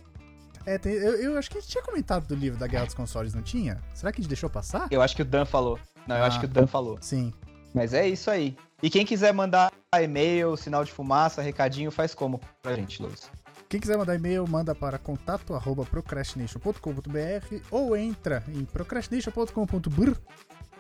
É, 0.67 0.77
tem- 0.77 0.93
eu, 0.93 1.15
eu 1.17 1.39
acho 1.39 1.51
que 1.51 1.59
a 1.59 1.61
gente 1.61 1.71
tinha 1.71 1.83
comentado 1.83 2.27
do 2.27 2.35
livro 2.35 2.59
da 2.59 2.67
Guerra 2.67 2.85
dos 2.85 2.95
Consoles, 2.95 3.33
não 3.35 3.43
tinha? 3.43 3.81
Será 3.95 4.13
que 4.13 4.21
a 4.21 4.23
gente 4.23 4.29
deixou 4.29 4.51
passar? 4.51 4.89
Eu 4.91 5.01
acho 5.01 5.17
que 5.17 5.23
o 5.23 5.25
Dan 5.25 5.45
falou. 5.45 5.79
Não, 6.07 6.17
eu 6.17 6.25
Ah. 6.25 6.27
acho 6.27 6.39
que 6.39 6.47
o 6.47 6.49
Dan 6.49 6.67
falou. 6.67 6.99
Sim. 7.01 7.33
Mas 7.75 7.95
é 7.95 8.07
isso 8.07 8.31
aí. 8.31 8.57
E 8.83 8.91
quem 8.91 9.07
quiser 9.07 9.33
mandar 9.33 9.73
e-mail, 9.95 10.57
sinal 10.57 10.85
de 10.85 10.91
fumaça, 10.91 11.41
recadinho, 11.41 11.93
faz 11.93 12.15
como 12.15 12.41
pra 12.61 12.75
gente, 12.75 13.01
Luiz? 13.01 13.31
Quem 13.69 13.79
quiser 13.81 13.97
mandar 13.97 14.17
e-mail, 14.17 14.45
manda 14.47 14.75
para 14.75 14.99
contato@procrastination.com.br 14.99 17.57
ou 17.71 17.97
entra 17.97 18.43
em 18.49 18.65
procrastination.com.br. 18.65 20.19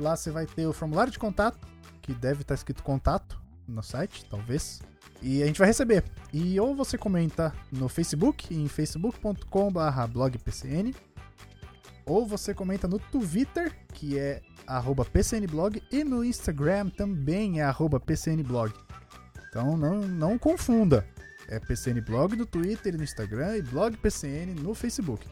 Lá 0.00 0.16
você 0.16 0.30
vai 0.30 0.46
ter 0.46 0.66
o 0.66 0.72
formulário 0.72 1.12
de 1.12 1.18
contato, 1.18 1.58
que 2.02 2.12
deve 2.12 2.42
estar 2.42 2.54
escrito 2.54 2.82
contato 2.82 3.40
no 3.68 3.82
site, 3.82 4.24
talvez. 4.24 4.82
E 5.22 5.42
a 5.42 5.46
gente 5.46 5.58
vai 5.58 5.68
receber. 5.68 6.04
E 6.32 6.58
ou 6.58 6.74
você 6.74 6.98
comenta 6.98 7.54
no 7.70 7.88
Facebook, 7.88 8.52
em 8.52 8.66
facebook.com/blogpcn, 8.66 10.92
ou 12.06 12.26
você 12.26 12.54
comenta 12.54 12.88
no 12.88 12.98
Twitter, 12.98 13.72
que 13.92 14.18
é 14.18 14.40
PCNblog, 15.12 15.82
e 15.90 16.04
no 16.04 16.24
Instagram 16.24 16.88
também 16.88 17.60
é 17.60 17.66
PCNblog. 18.04 18.72
Então 19.48 19.76
não, 19.76 20.00
não 20.00 20.38
confunda. 20.38 21.06
É 21.48 21.58
PCN 21.60 22.00
Blog 22.00 22.34
no 22.36 22.46
Twitter 22.46 22.94
e 22.94 22.96
no 22.96 23.04
Instagram 23.04 23.58
e 23.58 23.62
Blog 23.62 23.96
PCN 23.98 24.54
no 24.54 24.74
Facebook. 24.74 25.26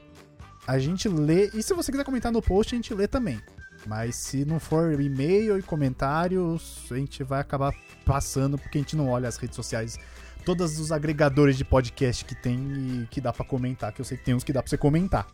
A 0.66 0.78
gente 0.78 1.08
lê, 1.08 1.48
e 1.54 1.62
se 1.62 1.72
você 1.72 1.90
quiser 1.90 2.04
comentar 2.04 2.30
no 2.30 2.42
post, 2.42 2.74
a 2.74 2.76
gente 2.76 2.92
lê 2.92 3.08
também. 3.08 3.40
Mas 3.86 4.16
se 4.16 4.44
não 4.44 4.60
for 4.60 5.00
e-mail 5.00 5.58
e 5.58 5.62
comentários, 5.62 6.86
a 6.90 6.96
gente 6.96 7.24
vai 7.24 7.40
acabar 7.40 7.72
passando 8.04 8.58
porque 8.58 8.76
a 8.76 8.80
gente 8.82 8.94
não 8.94 9.08
olha 9.08 9.26
as 9.26 9.38
redes 9.38 9.56
sociais, 9.56 9.98
todos 10.44 10.78
os 10.78 10.92
agregadores 10.92 11.56
de 11.56 11.64
podcast 11.64 12.26
que 12.26 12.34
tem 12.34 12.58
e 13.02 13.06
que 13.10 13.22
dá 13.22 13.32
pra 13.32 13.46
comentar, 13.46 13.90
que 13.90 14.02
eu 14.02 14.04
sei 14.04 14.18
que 14.18 14.24
tem 14.24 14.34
uns 14.34 14.44
que 14.44 14.52
dá 14.52 14.62
pra 14.62 14.68
você 14.68 14.76
comentar. 14.76 15.26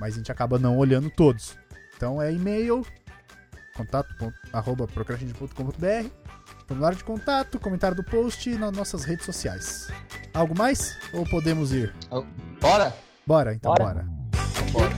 Mas 0.00 0.14
a 0.14 0.16
gente 0.18 0.32
acaba 0.32 0.58
não 0.58 0.76
olhando 0.76 1.08
todos. 1.10 1.56
Então 1.96 2.20
é 2.20 2.32
e-mail, 2.32 2.84
contato.procrastination.com.br 3.74 6.08
Formulário 6.66 6.96
de 6.96 7.04
contato, 7.04 7.60
comentário 7.60 7.94
do 7.96 8.02
post 8.02 8.48
e 8.48 8.56
nas 8.56 8.72
nossas 8.72 9.04
redes 9.04 9.26
sociais. 9.26 9.90
Algo 10.32 10.56
mais? 10.56 10.96
Ou 11.12 11.24
podemos 11.24 11.72
ir? 11.72 11.94
Bora? 12.60 12.94
Bora, 13.26 13.54
então 13.54 13.74
Bora. 13.74 13.84
bora. 13.84 14.06
Bora. 14.72 14.94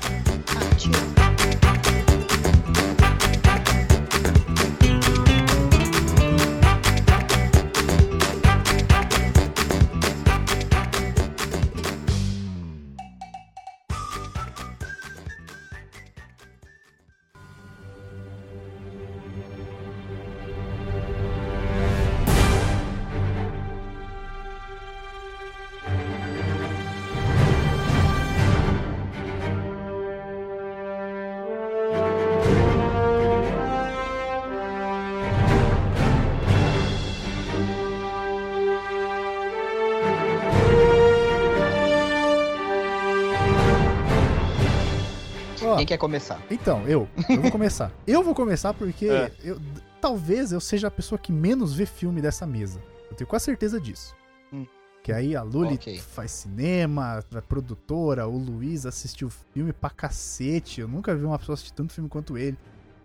Quem 45.86 45.94
quer 45.96 45.98
começar? 45.98 46.40
então, 46.50 46.82
eu. 46.88 47.08
Eu 47.28 47.40
vou 47.42 47.50
começar. 47.50 47.92
eu 48.06 48.22
vou 48.22 48.34
começar 48.34 48.74
porque 48.74 49.06
É. 49.08 49.30
eu- 49.44 49.60
talvez 50.00 50.50
eu 50.52 50.60
seja 50.60 50.88
a 50.88 50.90
pessoa 50.90 51.18
que 51.18 51.30
menos 51.32 51.74
vê 51.74 51.86
filme 51.86 52.20
dessa 52.20 52.44
mesa. 52.46 52.80
Eu 53.10 53.16
tenho 53.16 53.28
quase 53.28 53.44
certeza 53.44 53.80
disso. 53.80 54.14
Hum. 54.52 54.66
Que 55.02 55.12
aí 55.12 55.36
a 55.36 55.42
Luli 55.42 55.74
Ok. 55.74 55.98
faz 55.98 56.32
cinema, 56.32 57.24
é 57.34 57.40
produtora, 57.40 58.26
o 58.26 58.36
Luiz 58.36 58.84
assistiu 58.84 59.30
filme 59.54 59.72
pra 59.72 59.88
cacete. 59.90 60.80
Eu 60.80 60.88
nunca 60.88 61.14
vi 61.14 61.24
uma 61.24 61.38
pessoa 61.38 61.54
assistir 61.54 61.72
tanto 61.72 61.92
filme 61.92 62.08
quanto 62.10 62.36
ele. 62.36 62.58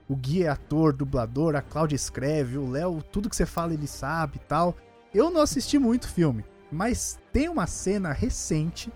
O 0.10 0.16
Gui 0.16 0.44
é 0.44 0.50
ator, 0.50 0.92
dublador, 0.92 1.56
a 1.56 1.62
Cláudia 1.62 1.96
escreve, 1.96 2.58
o 2.58 2.70
Léo, 2.70 3.02
tudo 3.12 3.30
que 3.30 3.36
você 3.36 3.46
fala 3.46 3.74
ele 3.74 3.88
sabe 3.88 4.38
e 4.38 4.40
tal. 4.48 4.76
Eu 5.14 5.30
não 5.30 5.42
assisti 5.42 5.78
muito 5.78 6.08
filme, 6.08 6.44
mas 6.72 7.20
tem 7.32 7.48
uma 7.48 7.68
cena 7.68 8.12
recente 8.12 8.92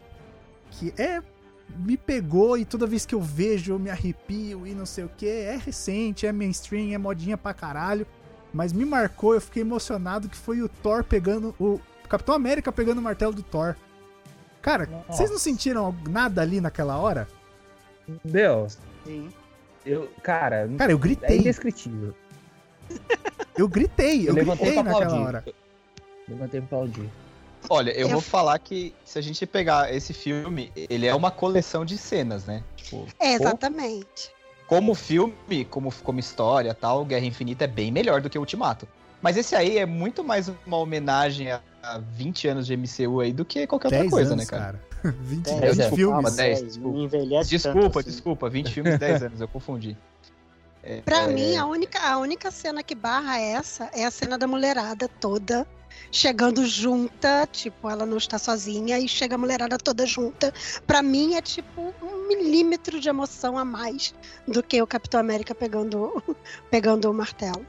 que 0.72 0.94
é 0.98 1.22
me 1.78 1.98
pegou 1.98 2.58
e 2.58 2.66
toda 2.66 2.86
vez 2.88 3.06
que 3.06 3.16
eu 3.16 3.22
vejo 3.22 3.74
eu 3.74 3.80
me 3.80 3.90
arrepio 3.90 4.66
e 4.66 4.74
não 4.74 4.86
sei 4.86 5.04
o 5.06 5.10
que. 5.10 5.28
É 5.28 5.58
recente, 5.58 6.26
é 6.28 6.32
mainstream, 6.32 6.94
é 6.94 6.98
modinha 6.98 7.38
pra 7.38 7.54
caralho. 7.54 8.06
Mas 8.54 8.72
me 8.72 8.86
marcou, 8.86 9.34
eu 9.34 9.42
fiquei 9.42 9.62
emocionado 9.62 10.30
que 10.30 10.38
foi 10.38 10.62
o 10.62 10.70
Thor 10.70 11.04
pegando. 11.04 11.54
O 11.60 11.80
Capitão 12.08 12.34
América 12.36 12.72
pegando 12.72 13.00
o 13.00 13.02
martelo 13.02 13.34
do 13.34 13.44
Thor. 13.44 13.76
Cara, 14.62 14.86
Nossa. 14.88 15.12
vocês 15.14 15.30
não 15.30 15.38
sentiram 15.38 15.96
nada 16.10 16.42
ali 16.42 16.62
naquela 16.62 16.98
hora? 16.98 17.28
Deus, 18.24 18.78
Sim. 19.04 19.30
eu, 19.86 20.10
cara, 20.24 20.70
Cara, 20.78 20.92
eu 20.92 20.98
é 20.98 21.02
gritei. 21.02 21.40
indescritível. 21.40 22.16
Eu 23.58 23.68
gritei, 23.68 24.22
eu, 24.24 24.28
Eu 24.28 24.34
levantei 24.34 24.66
gritei 24.68 24.84
naquela 24.84 25.06
aplaudir. 25.06 25.26
hora. 25.28 25.46
Levantei 26.28 26.62
pra 26.62 26.78
aplaudir. 26.78 27.10
Olha, 27.70 27.92
eu 27.92 28.02
Eu- 28.02 28.10
vou 28.10 28.22
falar 28.22 28.58
que 28.60 28.94
se 29.04 29.18
a 29.18 29.22
gente 29.22 29.46
pegar 29.46 29.94
esse 29.94 30.14
filme, 30.14 30.72
ele 30.76 31.06
é 31.08 31.14
uma 31.16 31.32
coleção 31.32 31.84
de 31.86 31.98
cenas, 31.98 32.46
né? 32.46 32.64
Tipo, 32.76 33.06
É, 33.20 33.34
exatamente. 33.34 34.32
como 34.68 34.94
filme, 34.96 35.66
como, 35.70 35.92
como 36.04 36.20
história 36.20 36.74
tal, 36.74 37.04
Guerra 37.06 37.26
Infinita 37.26 37.66
é 37.66 37.68
bem 37.68 37.92
melhor 37.92 38.22
do 38.22 38.30
que 38.30 38.38
Ultimato. 38.38 38.88
Mas 39.22 39.38
esse 39.38 39.56
aí 39.56 39.78
é 39.78 39.86
muito 39.86 40.24
mais 40.24 40.52
uma 40.68 40.78
homenagem 40.78 41.52
a, 41.52 41.62
a 41.82 41.98
20 41.98 42.48
anos 42.48 42.68
de 42.68 42.74
MCU 42.78 43.22
aí 43.22 43.34
do 43.34 43.44
que 43.44 43.66
qualquer 43.66 43.88
outra 43.88 44.00
10 44.02 44.12
coisa, 44.12 44.34
anos, 44.34 44.46
né, 44.46 44.50
cara? 44.50 44.80
cara. 45.02 45.16
20, 45.22 45.44
Dez 45.46 45.62
20 45.78 45.82
anos. 45.86 45.96
filmes. 45.96 46.14
Calma, 46.14 46.32
10, 46.32 46.60
Dez, 46.62 46.74
desculpa. 46.74 47.44
Desculpa, 47.46 47.82
tanto 47.82 48.00
assim. 48.00 48.10
desculpa, 48.10 48.50
20 48.50 48.72
filmes, 48.72 49.00
10 49.00 49.24
anos, 49.24 49.42
eu 49.42 49.48
confundi. 49.48 49.98
Pra 51.04 51.24
É, 51.24 51.28
mim, 51.28 51.56
a 51.58 51.66
única, 51.66 52.00
a 52.00 52.20
única 52.20 52.52
cena 52.52 52.84
que 52.84 52.94
barra 52.94 53.40
essa 53.40 53.90
é 53.94 54.06
a 54.06 54.12
cena 54.12 54.38
da 54.38 54.46
mulherada 54.46 55.08
toda 55.08 55.66
chegando 56.12 56.66
junta, 56.66 57.48
tipo, 57.52 57.90
ela 57.90 58.06
não 58.06 58.18
está 58.18 58.38
sozinha 58.38 58.98
e 59.00 59.08
chega 59.08 59.36
a 59.36 59.38
mulherada 59.38 59.78
toda 59.78 60.06
junta. 60.06 60.54
Pra 60.88 61.02
mim 61.02 61.36
é 61.36 61.42
tipo 61.42 61.94
um 62.02 62.28
milímetro 62.28 63.00
de 63.00 63.10
emoção 63.10 63.58
a 63.58 63.66
mais 63.66 64.14
do 64.48 64.64
que 64.64 64.82
o 64.82 64.88
Capitão 64.88 65.20
América 65.20 65.54
pegando, 65.54 66.22
pegando 66.72 67.10
o 67.10 67.14
martelo. 67.14 67.66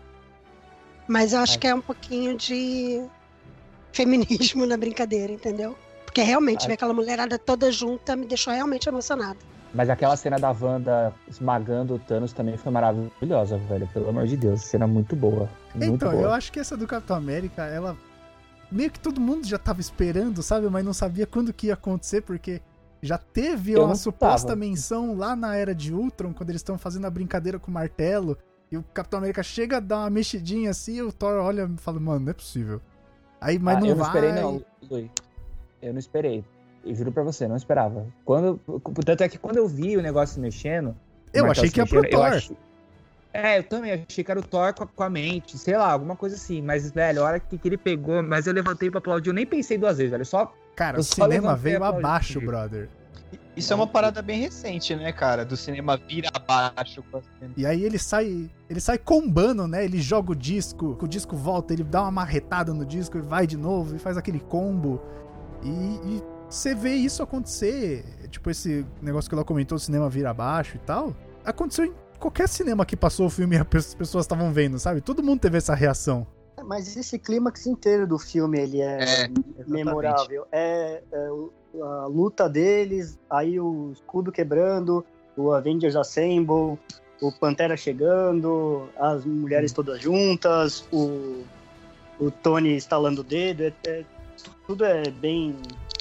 Mas 1.08 1.32
eu 1.32 1.40
acho 1.40 1.54
É. 1.54 1.58
que 1.58 1.66
é 1.68 1.74
um 1.74 1.80
pouquinho 1.80 2.36
de 2.36 3.04
feminismo 3.92 4.66
na 4.66 4.76
brincadeira, 4.76 5.32
entendeu? 5.32 5.76
Porque 6.04 6.22
realmente 6.22 6.66
ver 6.66 6.74
aquela 6.74 6.94
mulherada 6.94 7.38
toda 7.38 7.70
junta 7.70 8.16
me 8.16 8.26
deixou 8.26 8.52
realmente 8.52 8.88
emocionada. 8.88 9.38
Mas 9.74 9.90
aquela 9.90 10.16
cena 10.16 10.38
da 10.38 10.50
Wanda 10.52 11.12
esmagando 11.28 11.94
o 11.94 11.98
Thanos 11.98 12.32
também 12.32 12.56
foi 12.56 12.72
maravilhosa, 12.72 13.58
velho. 13.58 13.86
Pelo 13.92 14.08
amor 14.08 14.26
de 14.26 14.36
Deus, 14.36 14.62
cena 14.62 14.86
muito 14.86 15.14
boa. 15.14 15.50
Muito 15.74 15.94
Então, 15.96 16.10
boa. 16.12 16.22
eu 16.22 16.32
acho 16.32 16.50
que 16.50 16.58
essa 16.58 16.76
do 16.76 16.86
Capitão 16.86 17.16
América, 17.16 17.64
ela. 17.66 17.96
Meio 18.70 18.90
que 18.90 18.98
todo 19.00 19.20
mundo 19.20 19.46
já 19.46 19.58
tava 19.58 19.80
esperando, 19.80 20.42
sabe? 20.42 20.68
Mas 20.68 20.84
não 20.84 20.92
sabia 20.92 21.26
quando 21.26 21.52
que 21.52 21.68
ia 21.68 21.74
acontecer, 21.74 22.20
porque 22.22 22.60
já 23.00 23.16
teve 23.18 23.72
Eu 23.72 23.80
uma 23.82 23.88
não 23.88 23.94
suposta 23.94 24.48
tava. 24.48 24.58
menção 24.58 25.16
lá 25.16 25.36
na 25.36 25.54
era 25.54 25.74
de 25.74 25.94
Ultron, 25.94 26.32
quando 26.32 26.50
eles 26.50 26.60
estão 26.60 26.76
fazendo 26.76 27.06
a 27.06 27.10
brincadeira 27.10 27.58
com 27.58 27.70
o 27.70 27.74
martelo. 27.74 28.36
E 28.70 28.76
o 28.76 28.82
Capitão 28.82 29.18
América 29.18 29.42
chega 29.44 29.76
a 29.76 29.80
dar 29.80 29.98
uma 30.00 30.10
mexidinha 30.10 30.70
assim, 30.70 30.94
e 30.96 31.02
o 31.02 31.12
Thor 31.12 31.38
olha 31.40 31.70
e 31.72 31.80
fala, 31.80 32.00
mano, 32.00 32.20
não 32.24 32.30
é 32.30 32.34
possível. 32.34 32.80
Aí, 33.40 33.58
mas 33.58 33.76
Ah, 33.76 33.80
não 33.80 33.86
eu 33.86 33.94
não 33.96 34.04
vai. 34.04 34.14
esperei, 34.14 34.42
não, 34.42 34.62
Lui. 34.90 35.10
Eu 35.80 35.92
não 35.92 36.00
esperei. 36.00 36.44
Eu 36.84 36.94
juro 36.94 37.12
pra 37.12 37.22
você, 37.22 37.46
não 37.46 37.54
esperava. 37.56 38.06
Quando, 38.24 38.58
tanto 39.04 39.22
é 39.22 39.28
que 39.28 39.38
quando 39.38 39.56
eu 39.58 39.68
vi 39.68 39.96
o 39.96 40.02
negócio 40.02 40.40
mexendo. 40.40 40.96
Eu 41.32 41.48
achei 41.50 41.68
que 41.70 41.78
ia 41.80 41.86
pro 41.86 42.00
mexendo, 42.00 42.12
eu 42.20 42.26
Thor. 42.26 42.36
achei- 42.36 42.56
É, 43.36 43.58
eu 43.58 43.62
também 43.64 43.92
achei 43.92 44.24
que 44.24 44.30
era 44.30 44.40
o 44.40 44.42
Thor 44.42 44.72
com 44.72 44.84
a, 44.84 44.86
com 44.86 45.02
a 45.02 45.10
mente, 45.10 45.58
sei 45.58 45.76
lá, 45.76 45.92
alguma 45.92 46.16
coisa 46.16 46.36
assim. 46.36 46.62
Mas, 46.62 46.90
velho, 46.90 47.22
a 47.22 47.24
hora 47.26 47.40
que, 47.40 47.58
que 47.58 47.68
ele 47.68 47.76
pegou, 47.76 48.22
mas 48.22 48.46
eu 48.46 48.54
levantei 48.54 48.90
pra 48.90 48.98
aplaudir, 48.98 49.28
eu 49.28 49.34
nem 49.34 49.44
pensei 49.44 49.76
duas 49.76 49.98
vezes, 49.98 50.10
velho. 50.10 50.24
Só. 50.24 50.54
Cara, 50.74 50.98
o 50.98 51.02
só 51.02 51.24
cinema 51.24 51.54
veio 51.54 51.84
abaixo, 51.84 52.40
brother. 52.40 52.88
Isso 53.54 53.72
é 53.72 53.76
uma 53.76 53.86
parada 53.86 54.22
bem 54.22 54.40
recente, 54.40 54.94
né, 54.94 55.12
cara? 55.12 55.44
Do 55.44 55.56
cinema 55.56 55.98
vira 55.98 56.30
abaixo. 56.32 57.02
com 57.10 57.18
a 57.18 57.22
cena. 57.22 57.52
E 57.56 57.66
aí 57.66 57.84
ele 57.84 57.98
sai, 57.98 58.50
ele 58.70 58.80
sai 58.80 58.96
combando, 58.96 59.68
né? 59.68 59.84
Ele 59.84 60.00
joga 60.00 60.32
o 60.32 60.36
disco, 60.36 60.96
o 60.98 61.06
disco 61.06 61.36
volta, 61.36 61.74
ele 61.74 61.84
dá 61.84 62.02
uma 62.02 62.10
marretada 62.10 62.72
no 62.72 62.86
disco 62.86 63.18
e 63.18 63.20
vai 63.20 63.46
de 63.46 63.56
novo 63.56 63.96
e 63.96 63.98
faz 63.98 64.16
aquele 64.16 64.40
combo. 64.40 65.02
E, 65.62 65.68
e 65.68 66.22
você 66.48 66.74
vê 66.74 66.94
isso 66.94 67.22
acontecer, 67.22 68.04
tipo 68.30 68.48
esse 68.50 68.86
negócio 69.02 69.28
que 69.28 69.34
ela 69.34 69.44
comentou, 69.44 69.76
o 69.76 69.78
cinema 69.78 70.08
vira 70.08 70.30
abaixo 70.30 70.76
e 70.76 70.80
tal. 70.80 71.14
Aconteceu 71.44 71.86
em 71.86 72.05
qualquer 72.18 72.48
cinema 72.48 72.84
que 72.84 72.96
passou 72.96 73.26
o 73.26 73.30
filme 73.30 73.56
e 73.56 73.58
as 73.76 73.94
pessoas 73.94 74.24
estavam 74.24 74.52
vendo, 74.52 74.78
sabe? 74.78 75.00
Todo 75.00 75.22
mundo 75.22 75.40
teve 75.40 75.58
essa 75.58 75.74
reação. 75.74 76.26
Mas 76.64 76.96
esse 76.96 77.18
clímax 77.18 77.66
inteiro 77.66 78.06
do 78.06 78.18
filme, 78.18 78.58
ele 78.58 78.80
é, 78.80 79.24
É, 79.24 79.28
memorável. 79.66 80.46
É, 80.50 81.02
é 81.12 81.28
a 81.82 82.06
luta 82.06 82.48
deles, 82.48 83.18
aí 83.28 83.60
o 83.60 83.90
escudo 83.92 84.32
quebrando, 84.32 85.04
o 85.36 85.52
Avengers 85.52 85.94
Assemble, 85.94 86.78
o 87.20 87.32
Pantera 87.38 87.76
chegando, 87.76 88.88
as 88.98 89.24
mulheres 89.26 89.72
todas 89.72 90.00
juntas, 90.00 90.88
o, 90.90 91.42
o 92.18 92.30
Tony 92.30 92.76
estalando 92.76 93.20
o 93.20 93.24
dedo, 93.24 93.64
é- 93.64 93.72
é- 93.86 94.04
tudo 94.66 94.84
é 94.84 95.10
bem, 95.10 95.54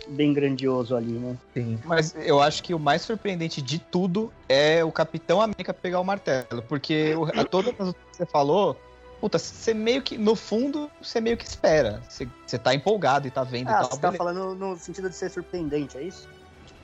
bem 0.08 0.34
grandioso 0.34 0.96
ali, 0.96 1.12
né? 1.14 1.36
Sim. 1.54 1.80
Mas 1.86 2.16
eu 2.16 2.42
acho 2.42 2.62
que 2.64 2.74
o 2.74 2.80
mais 2.80 3.02
surpreendente 3.02 3.62
de 3.62 3.80
tudo 3.80 4.32
é 4.48 4.84
o 4.84 4.92
Capitão 4.92 5.42
América 5.42 5.74
pegar 5.74 6.00
o 6.00 6.04
martelo. 6.04 6.62
Porque 6.68 7.16
o, 7.16 7.26
a 7.26 7.44
todas 7.46 7.74
as 7.80 7.88
outras 7.88 8.06
que 8.12 8.18
você 8.18 8.26
falou, 8.26 8.80
puta, 9.20 9.38
você 9.40 9.74
meio 9.74 10.02
que, 10.02 10.18
no 10.18 10.36
fundo, 10.36 10.90
você 11.02 11.20
meio 11.22 11.38
que 11.38 11.46
espera. 11.46 12.02
Você, 12.10 12.28
você 12.46 12.58
tá 12.58 12.74
empolgado 12.74 13.28
e 13.28 13.32
tá 13.32 13.44
vendo 13.44 13.70
Ah, 13.70 13.72
e 13.72 13.76
tal. 13.76 13.84
você 13.92 14.00
tá 14.00 14.12
beleza. 14.12 14.18
falando 14.18 14.56
no 14.56 14.78
sentido 14.78 15.10
de 15.10 15.16
ser 15.16 15.30
surpreendente, 15.30 15.98
é 15.98 16.04
isso? 16.04 16.28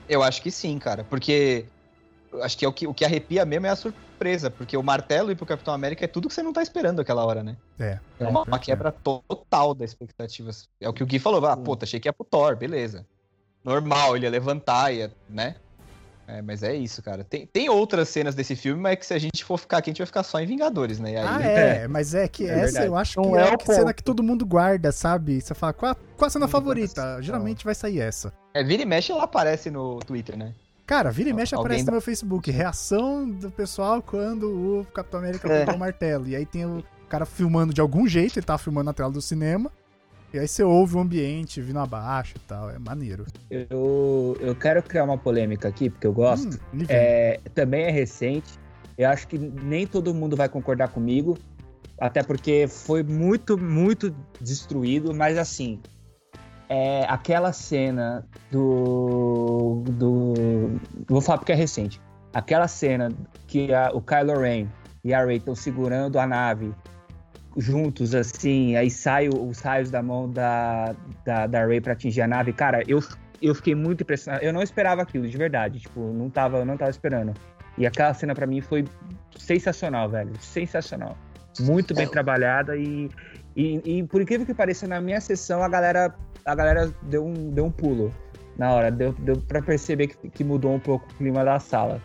Eu 0.09 0.23
acho 0.23 0.41
que 0.41 0.51
sim, 0.51 0.77
cara. 0.77 1.03
Porque 1.03 1.65
acho 2.41 2.57
que, 2.57 2.65
é 2.65 2.67
o 2.67 2.73
que 2.73 2.87
o 2.87 2.93
que 2.93 3.03
arrepia 3.05 3.45
mesmo 3.45 3.67
é 3.67 3.69
a 3.69 3.75
surpresa. 3.75 4.49
Porque 4.51 4.77
o 4.77 4.83
martelo 4.83 5.31
ir 5.31 5.35
pro 5.35 5.45
Capitão 5.45 5.73
América 5.73 6.05
é 6.05 6.07
tudo 6.07 6.27
que 6.27 6.33
você 6.33 6.43
não 6.43 6.53
tá 6.53 6.61
esperando 6.61 6.99
aquela 7.01 7.25
hora, 7.25 7.43
né? 7.43 7.57
É. 7.79 7.99
É 8.19 8.27
uma, 8.27 8.43
uma 8.43 8.57
é. 8.57 8.59
quebra 8.59 8.91
total 8.91 9.73
das 9.73 9.91
expectativas. 9.91 10.67
É 10.79 10.87
o 10.87 10.93
que 10.93 11.03
o 11.03 11.05
Gui 11.05 11.19
falou. 11.19 11.45
Ah, 11.45 11.57
puta, 11.57 11.85
achei 11.85 11.99
que 11.99 12.07
ia 12.07 12.13
pro 12.13 12.25
Thor, 12.25 12.55
beleza. 12.55 13.05
Normal, 13.63 14.15
ele 14.15 14.25
ia 14.25 14.29
levantar, 14.31 14.91
ia, 14.93 15.11
né? 15.29 15.55
É, 16.27 16.41
mas 16.41 16.63
é 16.63 16.73
isso, 16.73 17.01
cara. 17.03 17.23
Tem, 17.25 17.45
tem 17.45 17.67
outras 17.67 18.07
cenas 18.07 18.33
desse 18.33 18.55
filme, 18.55 18.81
mas 18.81 18.95
que 18.97 19.05
se 19.05 19.13
a 19.13 19.19
gente 19.19 19.43
for 19.43 19.57
ficar 19.57 19.79
aqui, 19.79 19.89
a 19.89 19.91
gente 19.91 19.97
vai 19.97 20.05
ficar 20.07 20.23
só 20.23 20.39
em 20.39 20.45
Vingadores, 20.45 20.97
né? 20.97 21.11
E 21.11 21.17
aí, 21.17 21.25
Ah, 21.27 21.41
é, 21.41 21.87
mas 21.89 22.13
é 22.13 22.25
que 22.27 22.45
É 22.45 22.53
essa 22.53 22.63
verdade. 22.63 22.85
eu 22.87 22.95
acho 22.95 23.19
Não 23.21 23.31
que 23.31 23.37
é 23.37 23.41
é 23.41 23.53
a 23.53 23.75
cena 23.75 23.93
que 23.93 24.01
todo 24.03 24.23
mundo 24.23 24.45
guarda, 24.45 24.91
sabe? 24.93 25.41
Você 25.41 25.53
fala, 25.53 25.73
qual, 25.73 25.95
qual 26.15 26.27
a 26.27 26.29
cena 26.29 26.47
favorita? 26.47 27.21
Geralmente 27.21 27.65
vai 27.65 27.75
sair 27.75 27.99
essa. 27.99 28.31
é, 28.53 28.63
vira 28.63 28.81
e 28.81 28.85
mexe, 28.85 29.11
ela 29.11 29.23
aparece 29.23 29.69
no 29.69 29.99
Twitter, 29.99 30.37
né? 30.37 30.53
Cara, 30.91 31.09
vira 31.09 31.29
e 31.29 31.33
mexe 31.33 31.55
Alguém 31.55 31.67
aparece 31.67 31.85
no 31.85 31.93
meu 31.93 32.01
Facebook. 32.01 32.51
Reação 32.51 33.29
do 33.29 33.49
pessoal 33.49 34.01
quando 34.01 34.49
o 34.81 34.85
Capitão 34.93 35.21
América 35.21 35.47
É. 35.47 35.59
pegou 35.59 35.75
o 35.75 35.79
martelo. 35.79 36.27
E 36.27 36.35
aí 36.35 36.45
tem 36.45 36.65
o 36.65 36.83
cara 37.07 37.25
filmando 37.25 37.73
de 37.73 37.79
algum 37.79 38.05
jeito, 38.05 38.37
ele 38.37 38.45
tá 38.45 38.57
filmando 38.57 38.87
na 38.87 38.93
tela 38.93 39.09
do 39.09 39.21
cinema. 39.21 39.71
E 40.33 40.39
aí 40.39 40.45
você 40.45 40.61
ouve 40.63 40.97
o 40.97 40.99
ambiente 40.99 41.61
vindo 41.61 41.79
abaixo 41.79 42.33
e 42.35 42.39
tal. 42.41 42.69
É 42.69 42.77
maneiro. 42.77 43.25
Eu, 43.49 44.35
eu 44.41 44.53
quero 44.53 44.83
criar 44.83 45.05
uma 45.05 45.17
polêmica 45.17 45.69
aqui, 45.69 45.89
porque 45.89 46.05
eu 46.05 46.11
gosto. 46.11 46.59
Hum. 46.73 46.83
É, 46.89 47.39
também 47.55 47.85
é 47.85 47.89
recente. 47.89 48.59
Eu 48.97 49.07
acho 49.07 49.29
que 49.29 49.37
nem 49.37 49.87
todo 49.87 50.13
mundo 50.13 50.35
vai 50.35 50.49
concordar 50.49 50.89
comigo. 50.89 51.37
Até 51.97 52.21
porque 52.21 52.67
foi 52.67 53.01
muito, 53.01 53.57
muito 53.57 54.13
destruído. 54.41 55.13
Mas 55.13 55.37
assim, 55.37 55.79
é 56.73 57.05
aquela 57.09 57.51
cena 57.51 58.25
do. 58.49 59.83
do 59.89 60.33
vou 61.07 61.19
falar 61.21 61.39
porque 61.39 61.51
é 61.51 61.55
recente. 61.55 61.99
Aquela 62.33 62.67
cena 62.67 63.09
que 63.47 63.73
a- 63.73 63.91
o 63.93 64.01
Kylo 64.01 64.39
Ren 64.39 64.67
e 65.03 65.13
a 65.13 65.25
Rey 65.25 65.37
estão 65.37 65.53
segurando 65.53 66.17
a 66.17 66.25
nave 66.25 66.73
juntos, 67.57 68.15
assim, 68.15 68.77
aí 68.77 68.89
sai 68.89 69.27
os 69.27 69.59
raios 69.59 69.91
da 69.91 70.01
mão 70.01 70.29
da, 70.29 70.95
da, 71.25 71.45
da 71.47 71.65
Rey 71.65 71.81
pra 71.81 71.91
atingir 71.91 72.21
a 72.21 72.27
nave. 72.27 72.53
Cara, 72.53 72.81
eu, 72.87 72.99
eu 73.41 73.53
fiquei 73.53 73.75
muito 73.75 74.03
impressionado. 74.03 74.41
Eu 74.45 74.53
não 74.53 74.61
esperava 74.61 75.01
aquilo, 75.01 75.27
de 75.27 75.37
verdade. 75.37 75.79
Tipo, 75.81 75.99
não 76.13 76.29
tava, 76.29 76.59
eu 76.59 76.65
não 76.65 76.77
tava 76.77 76.89
esperando. 76.91 77.33
E 77.77 77.85
aquela 77.85 78.13
cena 78.13 78.33
pra 78.33 78.47
mim 78.47 78.61
foi 78.61 78.85
sensacional, 79.37 80.07
velho. 80.09 80.31
Sensacional. 80.39 81.17
Muito 81.59 81.93
bem 81.93 82.05
É. 82.05 82.09
trabalhada 82.09 82.77
e, 82.77 83.09
e, 83.57 83.81
e, 83.99 84.03
por 84.03 84.21
incrível 84.21 84.45
que 84.45 84.53
pareça, 84.53 84.87
na 84.87 85.01
minha 85.01 85.19
sessão 85.19 85.61
a 85.61 85.67
galera, 85.67 86.15
a 86.45 86.55
galera 86.55 86.93
deu, 87.03 87.25
um, 87.25 87.49
deu 87.51 87.65
um 87.65 87.71
pulo 87.71 88.13
na 88.57 88.71
hora. 88.71 88.91
Deu, 88.91 89.13
deu 89.13 89.37
pra 89.37 89.61
perceber 89.61 90.07
que, 90.07 90.29
que 90.29 90.43
mudou 90.43 90.73
um 90.73 90.79
pouco 90.79 91.05
o 91.11 91.15
clima 91.15 91.43
da 91.43 91.59
sala. 91.59 92.01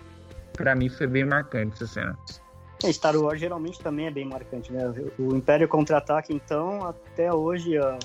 Pra 0.53 0.75
mim 0.75 0.89
foi 0.89 1.07
bem 1.07 1.25
marcante 1.25 1.75
essa 1.83 1.87
cena. 1.87 2.19
É, 2.85 2.93
Star 2.93 3.17
Wars 3.17 3.41
geralmente 3.41 3.79
também 3.81 4.07
é 4.07 4.11
bem 4.11 4.27
marcante, 4.27 4.73
né? 4.73 4.93
O 5.19 5.35
Império 5.35 5.67
Contra-Ataque, 5.69 6.35
então, 6.35 6.85
até 6.87 7.33
hoje, 7.33 7.77
a- 7.79 7.99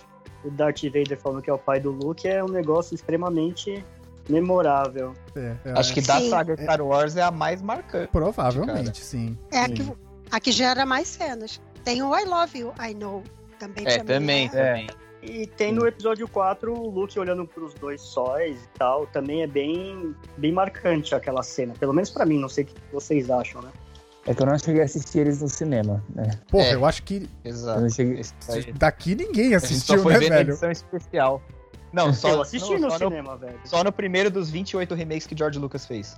o 0.46 0.50
Darth 0.52 0.82
Vader 0.84 1.20
falando 1.20 1.41
que 1.41 1.50
é 1.50 1.54
o 1.54 1.58
pai 1.58 1.80
do 1.80 1.91
Luke 1.91 2.28
é 2.28 2.44
um 2.44 2.48
negócio 2.50 2.96
extremamente 2.96 3.84
memorável. 4.30 5.13
É, 5.36 5.56
é, 5.65 5.72
Acho 5.78 5.94
que 5.94 6.02
da 6.02 6.20
Sim. 6.20 6.30
saga 6.30 6.56
Star 6.56 6.82
Wars 6.82 7.15
é 7.17 7.22
a 7.22 7.32
mais 7.32 7.62
marcante. 7.62 8.10
Provavelmente, 8.12 9.04
sim. 9.04 9.38
É 9.52 9.60
a 9.60 9.70
que, 9.70 9.94
a 10.32 10.39
que 10.39 10.52
gera 10.52 10.86
mais 10.86 11.08
cenas. 11.10 11.62
Tem 11.84 12.02
o 12.02 12.15
I 12.17 12.26
Love 12.26 12.60
You, 12.60 12.74
I 12.80 12.94
Know. 12.94 13.24
Também 13.60 13.86
É, 13.88 14.04
também, 14.04 14.46
é- 14.46 14.50
também. 14.50 14.88
E 15.22 15.46
tem 15.46 15.72
no 15.72 15.86
episódio 15.88 16.28
4 16.28 16.74
o 16.74 16.90
Luke 16.90 17.20
olhando 17.20 17.46
pros 17.46 17.74
dois 17.76 18.02
sóis 18.02 18.58
e 18.64 18.68
tal, 18.80 19.06
também 19.08 19.44
é 19.44 19.48
bem, 19.48 20.16
bem 20.38 20.52
marcante 20.52 21.14
aquela 21.14 21.44
cena. 21.44 21.74
Pelo 21.80 21.94
menos 21.94 22.10
pra 22.10 22.26
mim, 22.26 22.40
não 22.40 22.50
sei 22.50 22.64
o 22.64 22.68
que 22.68 22.76
vocês 22.92 23.30
acham, 23.30 23.62
né? 23.62 23.70
É 24.26 24.34
que 24.34 24.42
eu 24.42 24.46
não 24.46 24.58
cheguei 24.58 24.82
a 24.82 24.86
assistir 24.86 25.20
eles 25.20 25.42
no 25.42 25.50
cinema, 25.50 26.04
né? 26.14 26.32
Porra, 26.50 26.66
É. 26.66 26.76
eu 26.76 26.86
acho 26.86 27.04
que 27.04 27.28
Exato. 27.44 27.90
cheguei... 27.90 28.24
Daqui 28.78 29.16
ninguém 29.16 29.56
A 29.56 29.60
gente 29.60 29.68
só 29.68 29.94
assistiu, 29.96 30.04
foi 30.04 30.14
né, 30.14 30.20
ver 30.20 30.30
na 30.30 30.36
velho? 30.38 30.50
edição 30.52 30.72
especial. 30.72 31.42
Não, 31.94 32.14
só, 32.14 32.30
eu 32.30 32.42
assisti 32.42 32.74
não, 32.74 32.82
no 32.82 32.92
só 32.92 32.98
cinema, 32.98 33.36
velho. 33.38 33.60
Só 33.66 33.84
no 33.84 33.92
primeiro 33.92 34.30
dos 34.32 34.50
28 34.50 34.94
remakes 34.96 35.28
que 35.28 35.36
George 35.38 35.60
Lucas 35.60 35.86
fez. 35.86 36.16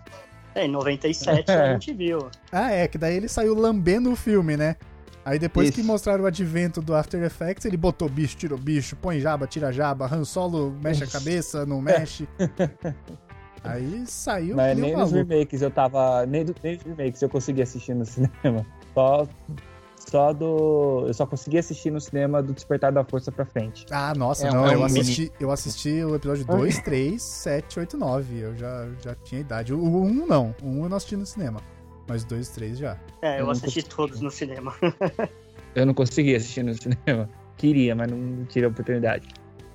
É, 0.55 0.65
em 0.65 0.69
97 0.69 1.49
a 1.51 1.73
gente 1.73 1.93
viu. 1.93 2.27
Ah, 2.51 2.71
é, 2.71 2.87
que 2.87 2.97
daí 2.97 3.15
ele 3.15 3.27
saiu 3.27 3.53
lambendo 3.55 4.11
o 4.11 4.15
filme, 4.15 4.55
né? 4.55 4.75
Aí 5.25 5.39
depois 5.39 5.69
Isso. 5.69 5.77
que 5.77 5.83
mostraram 5.83 6.23
o 6.23 6.27
advento 6.27 6.81
do 6.81 6.93
After 6.93 7.21
Effects, 7.23 7.63
ele 7.65 7.77
botou 7.77 8.09
bicho, 8.09 8.35
tirou 8.35 8.57
bicho, 8.57 8.95
põe 8.97 9.19
jaba, 9.21 9.47
tira 9.47 9.71
jaba, 9.71 10.05
Han 10.13 10.25
Solo 10.25 10.75
mexe 10.83 11.03
a 11.03 11.07
cabeça, 11.07 11.65
não 11.65 11.81
mexe. 11.81 12.27
Aí 13.63 14.03
saiu 14.05 14.57
Mas 14.57 14.77
nem 14.77 14.87
nem 14.87 14.95
um 14.95 14.99
nos 14.99 15.11
maluco. 15.13 15.29
remakes 15.31 15.61
eu 15.61 15.71
tava. 15.71 16.25
Nem, 16.25 16.43
do, 16.43 16.53
nem 16.61 16.75
nos 16.75 16.83
remakes 16.83 17.21
eu 17.21 17.29
consegui 17.29 17.61
assistir 17.61 17.93
no 17.95 18.03
cinema. 18.05 18.65
Só, 18.93 19.25
só 19.97 20.33
do. 20.33 21.05
Eu 21.07 21.13
só 21.13 21.25
consegui 21.25 21.57
assistir 21.59 21.89
no 21.89 22.01
cinema 22.01 22.43
do 22.43 22.51
Despertar 22.53 22.91
da 22.91 23.05
Força 23.05 23.31
pra 23.31 23.45
frente. 23.45 23.85
Ah, 23.89 24.13
nossa, 24.13 24.47
É 24.47 24.51
não, 24.51 24.63
um 24.63 24.67
eu, 24.67 24.79
mini- 24.87 24.99
assisti, 24.99 25.31
eu 25.39 25.49
assisti 25.49 26.03
o 26.03 26.13
episódio 26.15 26.43
2, 26.45 26.79
3, 26.79 27.21
7, 27.23 27.79
8, 27.79 27.97
9. 27.97 28.37
Eu 28.37 28.55
já, 28.57 28.85
já 29.01 29.15
tinha 29.23 29.39
idade. 29.39 29.73
O 29.73 29.79
1 29.81 30.27
não, 30.27 30.53
o 30.61 30.67
1 30.67 30.83
eu 30.83 30.89
não 30.89 30.97
assisti 30.97 31.15
no 31.15 31.25
cinema. 31.25 31.61
Mas 32.07 32.23
dois, 32.23 32.49
três 32.49 32.77
já. 32.77 32.97
É, 33.21 33.39
eu 33.39 33.45
Eu 33.45 33.51
assisti 33.51 33.81
consegui. 33.81 33.95
todos 33.95 34.21
no 34.21 34.29
cinema. 34.31 34.73
Eu 35.75 35.85
não 35.87 35.93
consegui 35.93 36.35
assistir 36.35 36.63
no 36.63 36.73
cinema. 36.75 37.27
Queria, 37.57 37.95
mas 37.95 38.11
não 38.11 38.45
tive 38.45 38.65
a 38.65 38.69
oportunidade. 38.69 39.27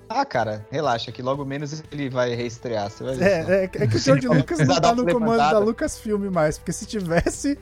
Ah, 0.08 0.24
cara, 0.24 0.64
relaxa, 0.70 1.10
que 1.12 1.20
logo 1.20 1.44
menos 1.44 1.82
ele 1.92 2.08
vai 2.08 2.34
reestrear, 2.34 2.88
você 2.88 3.04
vai 3.04 3.14
ver. 3.16 3.24
É, 3.24 3.40
é, 3.50 3.64
é 3.64 3.68
que 3.86 3.96
o 3.96 3.98
George 3.98 4.26
Lucas 4.28 4.58
não 4.60 4.80
tá 4.80 4.94
no 4.94 5.04
comando 5.04 5.36
da 5.38 5.44
levantada. 5.44 5.58
Lucasfilm 5.58 6.30
mais, 6.30 6.56
porque 6.56 6.72
se 6.72 6.86
tivesse. 6.86 7.58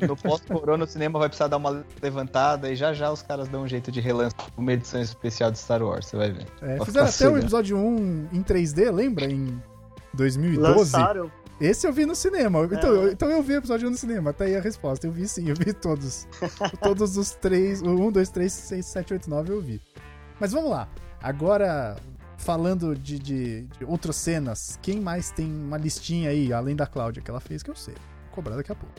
No 0.00 0.16
pós-corona, 0.16 0.84
o 0.84 0.86
cinema 0.86 1.18
vai 1.18 1.28
precisar 1.28 1.48
dar 1.48 1.56
uma 1.56 1.84
levantada 2.02 2.70
e 2.70 2.76
já 2.76 2.92
já 2.92 3.10
os 3.10 3.22
caras 3.22 3.48
dão 3.48 3.62
um 3.62 3.68
jeito 3.68 3.90
de 3.90 4.00
relançar 4.00 4.46
uma 4.56 4.72
edição 4.72 5.00
especial 5.00 5.50
de 5.50 5.58
Star 5.58 5.82
Wars, 5.82 6.06
você 6.06 6.16
vai 6.16 6.30
ver. 6.30 6.46
É, 6.60 6.84
fizeram 6.84 7.06
até 7.06 7.28
o 7.28 7.38
episódio 7.38 7.78
1 7.78 8.28
em 8.32 8.42
3D, 8.42 8.90
lembra? 8.92 9.24
Em 9.24 9.60
2012. 10.14 10.78
Lançaram. 10.78 11.30
Esse 11.60 11.86
eu 11.86 11.92
vi 11.92 12.04
no 12.06 12.14
cinema. 12.16 12.64
Então, 12.64 12.90
É. 12.90 12.96
eu, 12.96 13.12
então 13.12 13.30
eu 13.30 13.42
vi 13.42 13.52
o 13.54 13.56
episódio 13.58 13.86
1 13.86 13.90
no 13.92 13.96
cinema. 13.96 14.32
Tá 14.32 14.44
aí 14.44 14.56
a 14.56 14.60
resposta. 14.60 15.06
Eu 15.06 15.12
vi 15.12 15.28
sim, 15.28 15.48
eu 15.48 15.54
vi 15.54 15.72
todos. 15.72 16.26
todos 16.82 17.16
os 17.16 17.30
três. 17.32 17.80
O 17.82 17.88
1, 17.90 18.10
2, 18.12 18.28
3, 18.30 18.52
6, 18.52 18.86
7, 18.86 19.12
8, 19.14 19.30
9 19.30 19.52
eu 19.52 19.60
vi. 19.60 19.80
Mas 20.40 20.52
vamos 20.52 20.70
lá. 20.70 20.88
Agora, 21.22 21.96
falando 22.36 22.96
de, 22.96 23.18
de, 23.18 23.62
de 23.62 23.84
outras 23.84 24.16
cenas, 24.16 24.78
quem 24.82 25.00
mais 25.00 25.30
tem 25.30 25.46
uma 25.46 25.76
listinha 25.76 26.30
aí, 26.30 26.52
além 26.52 26.74
da 26.74 26.86
Cláudia, 26.86 27.22
que 27.22 27.30
ela 27.30 27.40
fez, 27.40 27.62
que 27.62 27.70
eu 27.70 27.76
sei. 27.76 27.94
Vou 27.94 28.32
cobrar 28.32 28.56
daqui 28.56 28.72
a 28.72 28.74
pouco. 28.74 28.94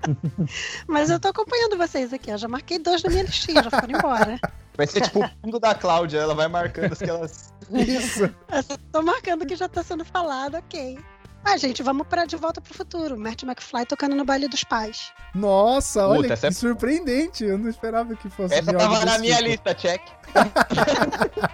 Mas 0.86 1.10
eu 1.10 1.18
tô 1.20 1.28
acompanhando 1.28 1.76
vocês 1.76 2.12
aqui, 2.12 2.30
eu 2.30 2.38
já 2.38 2.48
marquei 2.48 2.78
dois 2.78 3.02
na 3.02 3.10
minha 3.10 3.22
listinha, 3.22 3.62
já 3.62 3.70
foram 3.70 3.98
embora. 3.98 4.38
Vai 4.76 4.86
ser 4.86 5.02
tipo 5.02 5.24
o 5.24 5.28
fundo 5.42 5.60
da 5.60 5.74
Cláudia, 5.74 6.18
ela 6.18 6.34
vai 6.34 6.48
marcando 6.48 6.92
as 6.92 6.98
que 6.98 7.08
elas. 7.10 7.52
Isso. 7.70 8.24
Eu 8.50 8.62
só 8.62 8.76
tô 8.90 9.02
marcando 9.02 9.46
que 9.46 9.56
já 9.56 9.68
tá 9.68 9.82
sendo 9.82 10.04
falado, 10.04 10.56
ok. 10.56 10.98
Ah, 11.44 11.56
gente, 11.56 11.82
vamos 11.82 12.06
para 12.06 12.26
De 12.26 12.36
Volta 12.36 12.60
pro 12.60 12.74
Futuro. 12.74 13.18
Marty 13.18 13.44
McFly 13.46 13.86
tocando 13.86 14.14
no 14.14 14.24
baile 14.24 14.46
dos 14.46 14.62
pais. 14.62 15.10
Nossa, 15.34 16.02
Puta, 16.02 16.12
olha 16.18 16.36
que 16.36 16.46
é- 16.46 16.50
surpreendente. 16.50 17.44
Eu 17.44 17.58
não 17.58 17.68
esperava 17.68 18.14
que 18.14 18.28
fosse 18.28 18.54
Essa 18.54 18.72
de 18.72 18.78
tava 18.78 19.04
na 19.04 19.18
minha 19.18 19.36
tipo. 19.36 19.48
lista, 19.48 19.74
check. 19.74 20.02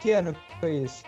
Que 0.00 0.12
ano 0.12 0.36
foi 0.60 0.84
esse? 0.84 1.02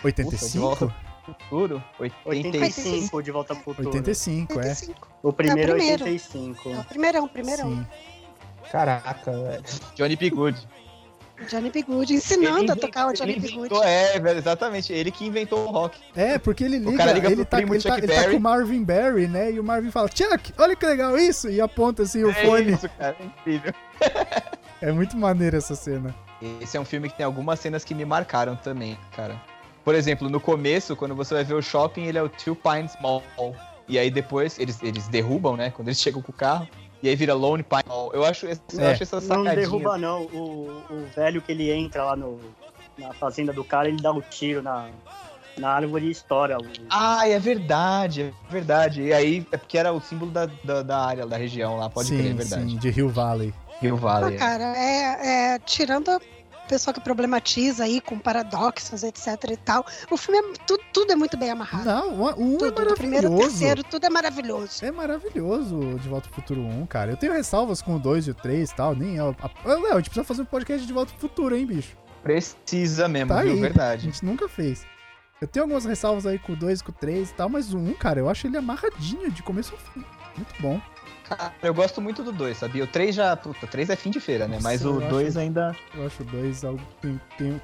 Puta, 0.00 0.22
de 0.22 0.28
85? 0.28 0.60
volta 0.64 0.86
pro 0.86 1.34
futuro? 1.34 1.84
85. 1.98 2.28
85 2.28 3.22
de 3.22 3.30
volta 3.30 3.54
pro 3.54 3.64
futuro. 3.74 3.88
85, 3.88 4.52
é. 4.54 4.56
85. 4.56 5.08
O 5.22 5.32
primeiro 5.32 5.60
É 5.60 5.72
é 5.72 5.74
o 5.74 5.76
primeiro. 5.76 6.04
85. 6.04 6.68
É 6.70 6.78
o 6.78 6.84
primeirão, 6.84 7.28
primeirão. 7.28 7.68
Sim. 7.70 7.86
Caraca, 8.70 9.32
velho. 9.32 9.64
Johnny 9.94 10.16
B. 10.16 10.30
Johnny 11.46 11.70
B. 11.70 11.82
Good 11.82 12.14
ensinando 12.14 12.64
Ele 12.64 12.72
a 12.72 12.76
tocar 12.76 13.08
o 13.08 13.12
Johnny 13.12 13.38
B. 13.38 13.50
Good. 13.50 13.74
É, 13.82 14.18
velho, 14.18 14.38
exatamente. 14.38 14.92
Ele 14.92 15.10
que 15.10 15.24
inventou 15.26 15.66
o 15.66 15.70
rock. 15.70 15.98
É, 16.16 16.38
porque 16.38 16.64
ele 16.64 16.78
liga, 16.78 16.96
cara 16.96 17.12
liga 17.12 17.28
ele, 17.28 17.36
pro 17.36 17.44
tá, 17.44 17.56
primo 17.58 17.74
ele, 17.74 17.82
tá, 17.82 17.98
ele 17.98 18.08
tá 18.08 18.30
com 18.30 18.36
o 18.36 18.40
Marvin 18.40 18.82
Berry, 18.82 19.28
né? 19.28 19.52
E 19.52 19.60
o 19.60 19.64
Marvin 19.64 19.90
fala, 19.90 20.08
Chuck, 20.12 20.52
olha 20.58 20.74
que 20.74 20.84
legal 20.84 21.16
isso! 21.18 21.48
E 21.48 21.60
aponta 21.60 22.02
assim 22.02 22.24
o 22.24 22.30
É 22.30 22.34
fone. 22.34 22.72
isso, 22.72 22.88
cara, 22.98 23.16
é 23.20 23.24
incrível. 23.24 23.72
É 24.80 24.92
muito 24.92 25.16
maneiro 25.16 25.56
essa 25.56 25.74
cena. 25.74 26.14
Esse 26.60 26.76
é 26.76 26.80
um 26.80 26.84
filme 26.84 27.08
que 27.08 27.16
tem 27.16 27.26
algumas 27.26 27.58
cenas 27.58 27.82
que 27.82 27.92
me 27.92 28.04
marcaram 28.04 28.54
também, 28.54 28.96
cara. 29.16 29.34
Por 29.84 29.92
exemplo, 29.94 30.28
no 30.28 30.38
começo, 30.38 30.94
quando 30.94 31.16
você 31.16 31.34
vai 31.34 31.42
ver 31.42 31.54
o 31.54 31.62
shopping, 31.62 32.04
ele 32.04 32.16
é 32.16 32.22
o 32.22 32.28
Two 32.28 32.54
Pines 32.54 32.92
Mall. 33.00 33.22
E 33.88 33.98
aí 33.98 34.10
depois 34.10 34.58
eles, 34.58 34.80
eles 34.82 35.08
derrubam, 35.08 35.56
né? 35.56 35.70
Quando 35.70 35.88
eles 35.88 36.00
chegam 36.00 36.22
com 36.22 36.30
o 36.30 36.34
carro. 36.34 36.68
E 37.02 37.08
aí 37.08 37.14
vira 37.16 37.34
Lone 37.34 37.62
Pine. 37.62 37.82
Eu 38.12 38.24
acho, 38.24 38.46
eu 38.46 38.56
É. 38.78 38.90
acho 38.92 39.02
essa 39.02 39.16
Não 39.16 39.22
sacadinha. 39.22 39.54
derruba, 39.54 39.96
não. 39.98 40.22
O, 40.24 40.82
o 40.90 41.06
velho 41.14 41.40
que 41.40 41.52
ele 41.52 41.70
entra 41.70 42.04
lá 42.04 42.16
no, 42.16 42.40
na 42.98 43.12
fazenda 43.14 43.52
do 43.52 43.62
cara, 43.64 43.88
ele 43.88 44.02
dá 44.02 44.12
um 44.12 44.20
tiro 44.20 44.62
na, 44.62 44.88
na 45.56 45.70
árvore 45.70 46.06
e 46.06 46.10
estoura. 46.10 46.58
O, 46.58 46.66
Ah, 46.90 47.28
é 47.28 47.38
verdade, 47.38 48.34
é 48.48 48.52
verdade. 48.52 49.02
E 49.02 49.12
aí, 49.12 49.46
é 49.52 49.56
porque 49.56 49.78
era 49.78 49.92
o 49.92 50.00
símbolo 50.00 50.30
da, 50.32 50.46
da, 50.64 50.82
da 50.82 50.98
área, 50.98 51.26
da 51.26 51.36
região 51.36 51.76
lá, 51.76 51.88
pode 51.88 52.08
sim, 52.08 52.18
crer, 52.18 52.30
é 52.32 52.34
verdade. 52.34 52.70
sim, 52.70 52.76
de 52.76 52.88
Hill 52.88 53.08
Valley. 53.08 53.54
Rio 53.80 53.94
Ah, 53.94 53.98
Valley. 54.00 54.34
é. 54.34 54.38
cara, 54.38 54.76
é, 54.76 55.52
é, 55.54 55.58
tirando 55.60 56.10
a 56.10 56.20
pessoa 56.68 56.94
que 56.94 57.00
problematiza 57.00 57.84
aí 57.84 58.00
com 58.00 58.18
paradoxos, 58.18 59.02
etc 59.02 59.26
e 59.50 59.56
tal, 59.56 59.84
o 60.10 60.16
filme 60.16 60.38
é, 60.38 60.52
tudo, 60.66 60.82
tudo 60.92 61.12
é 61.12 61.16
muito 61.16 61.36
bem 61.36 61.50
amarrado. 61.50 61.84
Não, 61.84 62.14
o 62.14 62.22
o 62.22 62.42
um 62.52 62.54
é 62.56 62.58
tudo, 62.58 62.84
do 62.84 62.94
primeiro 62.94 63.26
ao 63.26 63.32
maravilhoso. 63.32 63.58
terceiro, 63.58 63.82
tudo 63.84 64.04
é 64.04 64.10
maravilhoso. 64.10 64.84
É 64.84 64.90
maravilhoso 64.92 65.76
o 65.78 65.98
De 65.98 66.08
Volta 66.08 66.28
pro 66.28 66.36
Futuro 66.36 66.60
1, 66.60 66.86
cara. 66.86 67.10
Eu 67.12 67.16
tenho 67.16 67.32
ressalvas 67.32 67.82
com 67.82 67.96
o 67.96 67.98
2 67.98 68.28
e 68.28 68.30
o 68.30 68.34
3 68.34 68.70
e 68.70 68.74
tal, 68.74 68.94
nem 68.94 69.16
é... 69.18 69.22
o- 69.24 69.34
A... 69.42 69.50
Ah, 69.64 69.74
Léo, 69.74 69.92
a 69.94 69.96
gente 69.96 70.10
precisa 70.10 70.24
fazer 70.24 70.42
um 70.42 70.46
podcast 70.46 70.86
de 70.86 70.92
Volta 70.92 71.10
pro 71.12 71.20
Futuro, 71.20 71.56
hein, 71.56 71.66
bicho? 71.66 71.96
Precisa 72.22 73.08
mesmo, 73.08 73.28
Tá 73.34 73.42
viu? 73.42 73.52
aí. 73.52 73.58
A 73.58 73.62
Verdade. 73.62 74.02
gente 74.02 74.24
nunca 74.24 74.48
fez. 74.48 74.84
Eu 75.40 75.46
tenho 75.48 75.64
algumas 75.64 75.84
ressalvas 75.84 76.26
aí 76.26 76.38
com 76.38 76.52
o 76.52 76.56
2 76.56 76.80
e 76.80 76.84
com 76.84 76.90
o 76.90 76.94
3 76.94 77.30
e 77.30 77.34
tal, 77.34 77.48
mas 77.48 77.72
o 77.72 77.78
1, 77.78 77.94
cara, 77.94 78.20
eu 78.20 78.28
acho 78.28 78.46
ele 78.46 78.56
amarradinho 78.56 79.30
de 79.30 79.42
começo 79.42 79.72
ao 79.72 79.78
fim. 79.78 80.04
Muito 80.36 80.54
bom. 80.60 80.80
Cara, 81.28 81.52
eu 81.62 81.74
gosto 81.74 82.00
muito 82.00 82.22
do 82.22 82.32
2, 82.32 82.56
sabia? 82.56 82.84
O 82.84 82.86
3 82.86 83.14
já. 83.14 83.36
Puta, 83.36 83.66
o 83.66 83.68
3 83.68 83.90
é 83.90 83.96
fim 83.96 84.10
de 84.10 84.20
feira, 84.20 84.48
né? 84.48 84.58
Mas 84.62 84.84
o 84.84 85.00
eu 85.02 85.08
2 85.08 85.28
acho- 85.28 85.38
ainda. 85.38 85.76
Eu 85.94 86.06
acho 86.06 86.22
o 86.22 86.26
2 86.26 86.64
algo. 86.64 86.80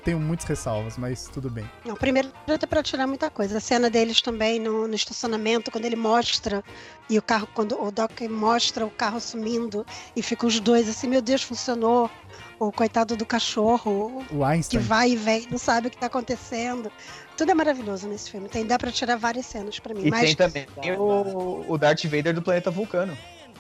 Tenho 0.05 0.21
muitas 0.21 0.47
ressalvas, 0.47 0.97
mas 0.99 1.29
tudo 1.33 1.49
bem. 1.51 1.69
Não, 1.85 1.95
primeiro 1.95 2.31
até 2.49 2.67
pra 2.67 2.83
tirar 2.83 3.07
muita 3.07 3.31
coisa. 3.31 3.59
A 3.59 3.61
cena 3.61 3.89
deles 3.89 4.21
também 4.21 4.59
no, 4.61 4.87
no 4.87 4.95
estacionamento, 4.95 5.71
quando 5.71 5.85
ele 5.85 5.97
mostra, 5.97 6.63
e 7.09 7.19
o 7.19 7.23
carro, 7.23 7.49
quando 7.55 7.81
o 7.83 7.91
Doc 7.91 8.21
mostra 8.29 8.85
o 8.85 8.91
carro 8.91 9.21
sumindo, 9.21 9.85
e 10.15 10.23
ficam 10.23 10.49
os 10.49 10.61
dois 10.61 10.89
assim, 10.89 11.09
meu 11.09 11.23
Deus, 11.23 11.43
funcionou. 11.43 12.11
O 12.59 12.71
coitado 12.71 13.17
do 13.17 13.27
cachorro, 13.27 14.25
O 14.31 14.69
que 14.71 14.79
vai 14.79 15.11
e 15.11 15.17
vem, 15.17 15.47
não 15.51 15.59
sabe 15.59 15.89
o 15.89 15.91
que 15.91 15.97
tá 15.99 16.07
acontecendo. 16.07 16.91
Tudo 17.37 17.51
é 17.51 17.55
maravilhoso 17.55 18.09
nesse 18.09 18.31
filme. 18.31 18.49
Tem, 18.49 18.65
dá 18.65 18.79
pra 18.79 18.93
tirar 18.93 19.17
várias 19.17 19.45
cenas 19.47 19.79
pra 19.81 19.93
mim. 19.93 20.03
E 20.07 20.11
mas 20.11 20.21
tem 20.23 20.37
também 20.37 20.67
o, 20.97 21.65
o 21.69 21.77
Darth 21.77 22.05
Vader 22.05 22.33
do 22.33 22.41
planeta 22.41 22.71
Vulcano. 22.71 23.19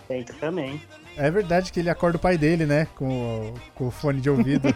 Tem 0.09 0.23
também. 0.25 0.81
É 1.17 1.31
verdade 1.31 1.73
que 1.73 1.81
ele 1.81 1.89
acorda 1.91 2.17
o 2.19 2.21
pai 2.21 2.37
dele, 2.37 2.67
né? 2.67 2.87
Com 2.97 3.51
o, 3.51 3.55
com 3.75 3.87
o 3.89 3.91
fone 3.91 4.21
de 4.21 4.29
ouvido. 4.29 4.69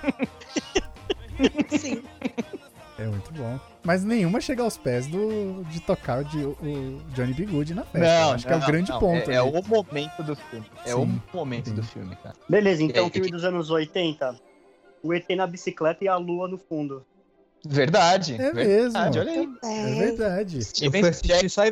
sim. 1.79 2.03
é 2.99 3.07
muito 3.07 3.33
bom. 3.33 3.59
Mas 3.85 4.05
nenhuma 4.05 4.41
chega 4.41 4.63
aos 4.63 4.77
pés 4.77 5.07
do, 5.07 5.65
de 5.65 5.81
tocar 5.81 6.21
o, 6.21 6.25
de- 6.25 6.45
o 6.45 7.01
Johnny 7.15 7.33
B. 7.35 7.47
Good 7.47 7.75
na 7.75 7.85
festa. 7.85 8.07
Eu 8.23 8.31
acho 8.33 8.47
que 8.47 8.53
é 8.53 8.57
o 8.57 8.67
grande 8.67 8.91
não, 8.91 8.99
ponto. 8.99 9.31
É, 9.31 9.35
é 9.35 9.43
o 9.43 9.63
momento 9.63 10.23
do 10.23 10.35
filme. 10.37 10.67
É 10.85 10.91
Sim, 10.93 11.21
o 11.33 11.37
momento 11.37 11.69
sim. 11.69 11.75
do 11.75 11.83
filme, 11.83 12.17
cara. 12.17 12.35
Beleza, 12.49 12.83
então 12.83 13.07
E- 13.07 13.11
filme 13.11 13.31
dos 13.31 13.45
anos 13.45 13.71
80. 13.71 14.35
O 15.03 15.15
ET 15.15 15.29
na 15.37 15.47
bicicleta 15.47 16.05
e 16.05 16.09
a 16.09 16.17
lua 16.17 16.49
no 16.49 16.59
fundo. 16.59 17.05
Verdade. 17.67 18.35
É 18.35 18.53
verdade, 18.53 19.19
mesmo. 19.19 19.21
Olha 19.21 19.31
aí. 19.33 19.49
É 19.65 19.91
É, 19.91 19.95
verdade. 20.07 20.57
Eu 20.57 20.63
Steven 20.63 21.01
fui 21.03 21.11
assistir 21.11 21.51
só. 21.51 21.63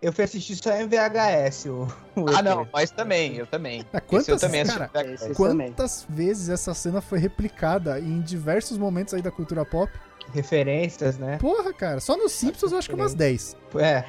Eu 0.00 0.12
fui 0.12 0.24
assistir 0.24 0.54
só 0.56 0.70
em 0.72 0.86
VHS 0.86 1.66
o, 1.66 1.88
o 2.14 2.28
Ah, 2.36 2.40
não, 2.40 2.68
mas 2.72 2.90
também, 2.90 3.36
eu 3.36 3.46
também. 3.46 3.84
Ah, 3.92 3.96
Esse 3.98 4.30
eu 4.30 4.36
quantas, 4.36 4.40
também 4.40 4.64
cara, 4.64 4.84
assisti. 4.94 5.12
Esse 5.14 5.34
também. 5.34 5.66
quantas 5.72 6.06
vezes 6.08 6.48
essa 6.48 6.72
cena 6.72 7.00
foi 7.00 7.18
replicada 7.18 7.98
em 7.98 8.20
diversos 8.20 8.78
momentos 8.78 9.12
aí 9.12 9.20
da 9.22 9.30
cultura 9.32 9.64
pop? 9.64 9.92
Referências, 10.32 11.18
né? 11.18 11.38
Porra, 11.38 11.72
cara, 11.72 12.00
só 12.00 12.16
nos 12.16 12.32
Simpsons 12.32 12.70
eu 12.72 12.78
acho 12.78 12.88
que 12.88 12.94
umas 12.94 13.14
10. 13.14 13.56
É. 13.76 14.04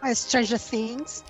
mas 0.00 0.18
Stranger 0.18 0.60
Things. 0.60 1.24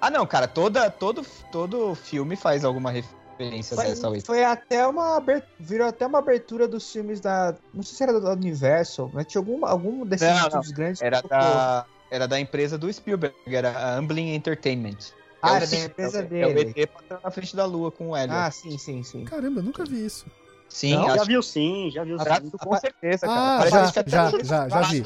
Ah, 0.00 0.10
não, 0.10 0.26
cara, 0.26 0.46
toda, 0.46 0.90
todo, 0.90 1.24
todo 1.50 1.94
filme 1.94 2.36
faz 2.36 2.64
alguma 2.64 2.90
referência 2.90 3.74
Foi, 3.76 3.86
dessa 3.86 4.12
foi 4.26 4.44
até 4.44 4.86
uma 4.86 5.16
abertura, 5.16 5.50
virou 5.58 5.88
até 5.88 6.06
uma 6.06 6.18
abertura 6.18 6.68
dos 6.68 6.92
filmes 6.92 7.20
da, 7.20 7.54
não 7.72 7.82
sei 7.82 7.96
se 7.96 8.02
era 8.02 8.20
do 8.20 8.28
Universal, 8.28 9.10
mas 9.14 9.26
tinha 9.26 9.40
algum, 9.40 9.64
algum 9.64 10.04
desses 10.04 10.28
Não, 10.28 10.48
não. 10.50 10.72
grandes. 10.72 11.00
Era 11.00 11.22
da, 11.22 11.86
era 12.14 12.28
da 12.28 12.38
empresa 12.38 12.78
do 12.78 12.90
Spielberg, 12.92 13.34
era 13.46 13.70
a 13.72 13.96
Amblin 13.96 14.34
Entertainment. 14.34 14.98
Ah, 15.42 15.54
É 15.54 15.56
era 15.56 15.66
da 15.66 15.76
empresa 15.76 16.20
é 16.20 16.24
o- 16.24 16.28
dele. 16.28 16.44
É 16.44 16.46
o 16.46 16.58
ET 16.70 16.86
passando 16.86 17.22
na 17.24 17.30
frente 17.32 17.56
da 17.56 17.64
lua 17.66 17.90
com 17.90 18.10
o 18.10 18.16
Elliot. 18.16 18.32
Ah, 18.34 18.50
sim, 18.52 18.78
sim, 18.78 19.02
sim. 19.02 19.24
Caramba, 19.24 19.58
eu 19.60 19.64
nunca 19.64 19.84
vi 19.84 20.04
isso. 20.06 20.24
sim, 20.68 20.94
não, 20.94 21.06
Já 21.06 21.14
acho 21.14 21.24
viu 21.26 21.42
sim, 21.42 21.90
já 21.90 22.04
viu 22.04 22.18
sim. 22.18 22.50
com 22.50 22.76
certeza, 22.76 23.26
cara. 23.26 23.58
Ah, 23.58 23.68
já, 23.68 23.86
já, 24.06 24.30
já, 24.44 24.68
já 24.68 24.82
vi. 24.82 25.04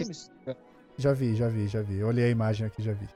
Já 0.98 1.12
vi, 1.12 1.34
já 1.34 1.48
vi, 1.48 1.68
já 1.68 1.80
vi. 1.80 2.02
Olhei 2.04 2.26
a 2.26 2.28
imagem 2.28 2.66
aqui, 2.66 2.82
já 2.82 2.92
vi. 2.92 3.08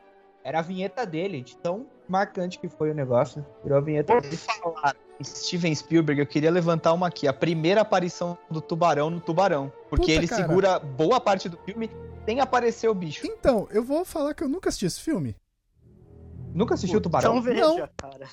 Era 0.45 0.59
a 0.59 0.63
vinheta 0.63 1.07
dele, 1.07 1.41
de 1.41 1.57
tão 1.57 1.87
marcante 2.09 2.59
que 2.59 2.69
foi 2.69 2.91
o 2.91 2.95
negócio. 2.95 3.45
Virou 3.63 3.79
a 3.79 3.81
vinheta 3.81 4.13
Por 4.13 4.23
dele. 4.23 4.37
falar 4.37 4.97
em 5.21 5.25
Steven 5.25 5.75
Spielberg, 5.75 6.21
eu 6.21 6.27
queria 6.27 6.51
levantar 6.51 6.93
uma 6.93 7.07
aqui. 7.07 7.29
A 7.29 7.33
primeira 7.33 7.83
aparição 7.83 8.37
do 8.51 8.61
tubarão 8.61 9.09
no 9.09 9.21
tubarão. 9.21 9.73
Porque 9.89 10.07
Puta, 10.07 10.13
ele 10.13 10.29
cara. 10.29 10.43
segura 10.43 10.79
boa 10.79 11.21
parte 11.21 11.49
do 11.49 11.57
filme 11.59 11.89
sem 12.25 12.41
aparecer 12.41 12.89
o 12.89 12.95
bicho. 12.95 13.27
Então, 13.27 13.69
eu 13.71 13.83
vou 13.83 14.05
falar 14.05 14.35
que 14.35 14.43
eu 14.43 14.49
nunca 14.49 14.69
assisti 14.69 14.87
esse 14.87 15.01
filme. 15.01 15.37
Nunca 16.55 16.75
assistiu 16.75 16.99
o 16.99 17.03
Tubarão? 17.03 17.39
Então 17.39 17.43
veja, 17.43 17.61
Não. 17.67 17.89
cara. 17.97 18.27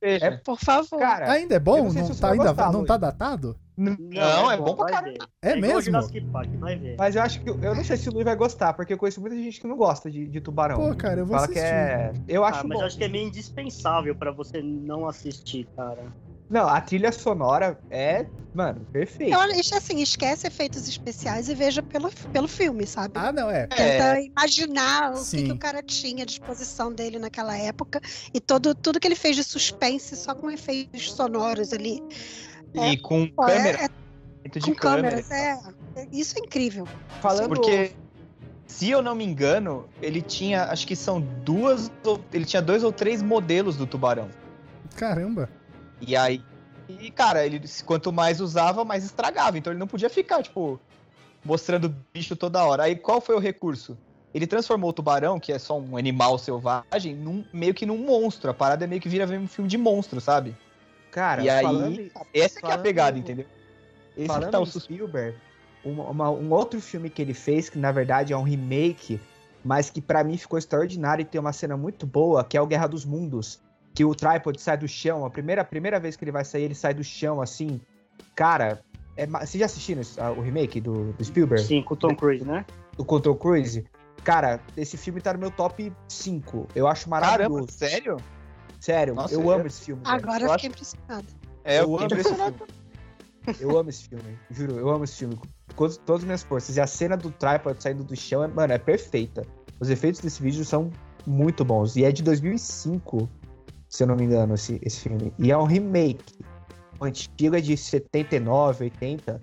Veja. 0.00 0.40
Por 0.44 0.58
favor. 0.58 0.98
Cara, 0.98 1.30
Ainda 1.32 1.54
é 1.54 1.58
bom? 1.58 1.84
não 1.84 1.92
Não, 1.92 2.14
tá, 2.14 2.30
ainda, 2.32 2.44
gostar, 2.44 2.72
não 2.72 2.84
tá 2.84 2.96
datado? 2.96 3.56
Não, 3.76 4.50
é 4.50 4.56
bom 4.56 4.74
pra 4.76 5.00
ver. 5.00 5.16
É 5.42 5.56
igual 5.56 5.76
mesmo? 5.76 6.30
Park, 6.32 6.50
vai 6.58 6.76
ver. 6.76 6.96
mas 6.98 7.16
eu 7.16 7.22
acho 7.22 7.40
que. 7.40 7.48
Eu 7.48 7.74
não 7.74 7.82
sei 7.84 7.96
se 7.96 8.08
o 8.08 8.12
Luiz 8.12 8.24
vai 8.24 8.36
gostar, 8.36 8.74
porque 8.74 8.92
eu 8.92 8.98
conheço 8.98 9.20
muita 9.20 9.36
gente 9.36 9.60
que 9.60 9.66
não 9.66 9.76
gosta 9.76 10.10
de, 10.10 10.26
de 10.26 10.40
tubarão. 10.40 10.76
Pô, 10.76 10.94
cara, 10.96 11.20
eu 11.20 11.26
vou 11.26 11.34
Fala 11.36 11.44
assistir. 11.46 11.62
que 11.62 11.66
é. 11.66 12.12
Eu 12.28 12.44
acho 12.44 12.60
Ah, 12.60 12.64
mas 12.64 12.76
bom. 12.76 12.82
eu 12.82 12.86
acho 12.86 12.98
que 12.98 13.04
é 13.04 13.08
meio 13.08 13.28
indispensável 13.28 14.14
pra 14.14 14.30
você 14.32 14.60
não 14.60 15.06
assistir, 15.08 15.66
cara. 15.76 16.12
Não, 16.50 16.68
a 16.68 16.80
trilha 16.80 17.12
sonora 17.12 17.78
é, 17.88 18.26
mano, 18.52 18.84
perfeita. 18.92 19.32
Eu, 19.32 19.40
assim, 19.76 20.02
esquece 20.02 20.48
efeitos 20.48 20.88
especiais 20.88 21.48
e 21.48 21.54
veja 21.54 21.80
pelo, 21.80 22.10
pelo 22.32 22.48
filme, 22.48 22.84
sabe? 22.88 23.14
Ah, 23.14 23.30
não, 23.30 23.48
é. 23.48 23.68
Tenta 23.68 24.20
imaginar 24.20 25.12
o 25.12 25.14
que, 25.14 25.20
Sim. 25.20 25.44
que 25.44 25.52
o 25.52 25.58
cara 25.58 25.80
tinha 25.80 26.24
à 26.24 26.26
disposição 26.26 26.92
dele 26.92 27.20
naquela 27.20 27.56
época 27.56 28.00
e 28.34 28.40
todo, 28.40 28.74
tudo 28.74 28.98
que 28.98 29.06
ele 29.06 29.14
fez 29.14 29.36
de 29.36 29.44
suspense 29.44 30.16
só 30.16 30.34
com 30.34 30.50
efeitos 30.50 31.12
sonoros 31.12 31.72
ali. 31.72 32.02
E 32.74 32.96
com 32.96 33.28
Pô, 33.28 33.46
é- 33.46 33.54
câmera. 33.56 33.78
é 33.84 34.60
com 34.60 34.74
câmera. 34.74 35.22
câmeras, 35.22 35.30
é, 35.30 35.52
é- 35.96 36.08
Isso 36.10 36.36
é 36.36 36.40
incrível. 36.40 36.88
Falando 37.22 37.48
Porque, 37.48 37.92
se 38.66 38.90
eu 38.90 39.00
não 39.00 39.14
me 39.14 39.24
engano, 39.24 39.88
ele 40.02 40.20
tinha, 40.20 40.64
acho 40.64 40.84
que 40.84 40.96
são 40.96 41.20
duas, 41.20 41.92
ele 42.32 42.44
tinha 42.44 42.60
dois 42.60 42.82
ou 42.82 42.90
três 42.92 43.22
modelos 43.22 43.76
do 43.76 43.86
tubarão. 43.86 44.28
Caramba. 44.96 45.48
E 46.00 46.16
aí, 46.16 46.42
e, 46.88 47.10
cara, 47.10 47.44
ele 47.44 47.60
quanto 47.84 48.12
mais 48.12 48.40
usava, 48.40 48.84
mais 48.84 49.04
estragava. 49.04 49.58
Então 49.58 49.72
ele 49.72 49.80
não 49.80 49.86
podia 49.86 50.10
ficar, 50.10 50.42
tipo, 50.42 50.80
mostrando 51.44 51.86
o 51.86 51.94
bicho 52.12 52.34
toda 52.34 52.64
hora. 52.64 52.84
Aí 52.84 52.96
qual 52.96 53.20
foi 53.20 53.34
o 53.36 53.38
recurso? 53.38 53.96
Ele 54.32 54.46
transformou 54.46 54.90
o 54.90 54.92
tubarão, 54.92 55.40
que 55.40 55.52
é 55.52 55.58
só 55.58 55.78
um 55.78 55.96
animal 55.96 56.38
selvagem, 56.38 57.14
num, 57.16 57.44
meio 57.52 57.74
que 57.74 57.84
num 57.84 57.98
monstro. 57.98 58.50
A 58.50 58.54
parada 58.54 58.84
é 58.84 58.86
meio 58.86 59.00
que 59.00 59.08
vira 59.08 59.26
um 59.26 59.48
filme 59.48 59.68
de 59.68 59.76
monstro, 59.76 60.20
sabe? 60.20 60.56
Cara, 61.10 61.42
e 61.42 61.50
aí, 61.50 61.62
falando- 61.62 62.10
essa 62.32 62.60
que 62.60 62.66
é 62.66 62.72
a 62.72 62.78
pegada, 62.78 63.18
entendeu? 63.18 63.46
Esse 64.16 64.22
que 64.22 64.26
Falando 64.28 64.50
tá 64.52 64.60
o. 64.60 64.66
Spielberg, 64.66 65.36
uma- 65.84 66.10
uma- 66.10 66.30
um 66.30 66.52
outro 66.52 66.80
filme 66.80 67.10
que 67.10 67.20
ele 67.20 67.34
fez, 67.34 67.68
que 67.68 67.78
na 67.78 67.90
verdade 67.90 68.32
é 68.32 68.36
um 68.36 68.42
remake, 68.42 69.20
mas 69.64 69.90
que 69.90 70.00
pra 70.00 70.22
mim 70.22 70.36
ficou 70.36 70.58
extraordinário 70.58 71.22
e 71.22 71.24
tem 71.24 71.40
uma 71.40 71.52
cena 71.52 71.76
muito 71.76 72.06
boa, 72.06 72.44
que 72.44 72.56
é 72.56 72.60
o 72.60 72.66
Guerra 72.66 72.86
dos 72.86 73.04
Mundos. 73.04 73.60
Que 73.94 74.04
o 74.04 74.14
tripod 74.14 74.60
sai 74.60 74.76
do 74.78 74.86
chão, 74.88 75.24
a 75.24 75.30
primeira, 75.30 75.62
a 75.62 75.64
primeira 75.64 75.98
vez 75.98 76.16
que 76.16 76.24
ele 76.24 76.32
vai 76.32 76.44
sair, 76.44 76.62
ele 76.64 76.74
sai 76.74 76.94
do 76.94 77.02
chão, 77.04 77.40
assim. 77.42 77.80
Cara, 78.34 78.80
é, 79.16 79.26
vocês 79.26 79.58
já 79.58 79.66
assistiram 79.66 80.02
o 80.36 80.40
remake 80.40 80.80
do, 80.80 81.12
do 81.12 81.24
Spielberg? 81.24 81.64
Sim, 81.64 81.82
com 81.82 81.94
o 81.94 81.96
Tom 81.96 82.14
Cruise, 82.14 82.44
né? 82.44 82.64
Do 82.96 83.04
Control 83.04 83.34
Cruise? 83.36 83.84
Cara, 84.22 84.60
esse 84.76 84.96
filme 84.96 85.20
tá 85.20 85.32
no 85.32 85.38
meu 85.38 85.50
top 85.50 85.92
5. 86.08 86.68
Eu 86.74 86.86
acho 86.86 87.08
Caramba, 87.08 87.26
maravilhoso. 87.48 87.72
sério? 87.72 88.16
Sério, 88.78 89.14
Nossa, 89.14 89.34
eu 89.34 89.40
eu- 89.42 89.50
amo 89.50 89.66
esse 89.66 89.84
filme. 89.86 90.02
Agora 90.04 90.44
eu 90.44 90.50
fiquei 90.52 90.68
impressionada. 90.68 91.24
É, 91.64 91.78
eu 91.78 91.82
eu 91.82 91.96
amo 91.96 91.96
esse 92.06 92.14
impressionado. 92.14 92.54
filme. 92.56 92.80
Eu 93.58 93.78
amo 93.78 93.88
esse 93.90 94.08
filme, 94.08 94.38
juro, 94.50 94.78
eu 94.78 94.88
amo 94.90 95.04
esse 95.04 95.16
filme. 95.16 95.34
Com 95.36 95.74
todas, 95.84 95.96
todas 95.96 96.20
as 96.22 96.24
minhas 96.26 96.42
forças. 96.42 96.76
E 96.76 96.80
a 96.80 96.86
cena 96.86 97.16
do 97.16 97.30
tripod 97.30 97.82
saindo 97.82 98.04
do 98.04 98.14
chão, 98.14 98.44
é, 98.44 98.48
mano, 98.48 98.72
é 98.72 98.78
perfeita. 98.78 99.46
Os 99.80 99.88
efeitos 99.88 100.20
desse 100.20 100.42
vídeo 100.42 100.62
são 100.64 100.90
muito 101.26 101.64
bons. 101.64 101.96
E 101.96 102.04
é 102.04 102.12
de 102.12 102.22
2005, 102.22 103.28
se 103.90 104.04
eu 104.04 104.06
não 104.06 104.14
me 104.14 104.24
engano, 104.24 104.54
esse, 104.54 104.80
esse 104.82 105.00
filme. 105.00 105.32
E 105.36 105.50
é 105.50 105.58
um 105.58 105.64
remake. 105.64 106.38
O 107.00 107.04
antigo 107.04 107.56
é 107.56 107.60
de 107.60 107.76
79, 107.76 108.84
80. 108.84 109.40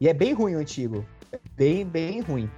E 0.00 0.08
é 0.08 0.14
bem 0.14 0.32
ruim 0.32 0.54
o 0.54 0.58
antigo. 0.58 1.04
É 1.30 1.38
bem, 1.54 1.84
bem 1.84 2.20
ruim. 2.22 2.50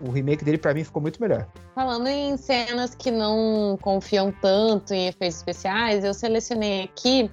O 0.00 0.10
remake 0.10 0.44
dele, 0.44 0.58
pra 0.58 0.74
mim, 0.74 0.84
ficou 0.84 1.00
muito 1.00 1.20
melhor. 1.20 1.48
Falando 1.74 2.06
em 2.06 2.36
cenas 2.36 2.94
que 2.94 3.10
não 3.10 3.78
confiam 3.80 4.30
tanto 4.42 4.92
em 4.92 5.08
efeitos 5.08 5.38
especiais, 5.38 6.04
eu 6.04 6.12
selecionei 6.12 6.82
aqui 6.82 7.30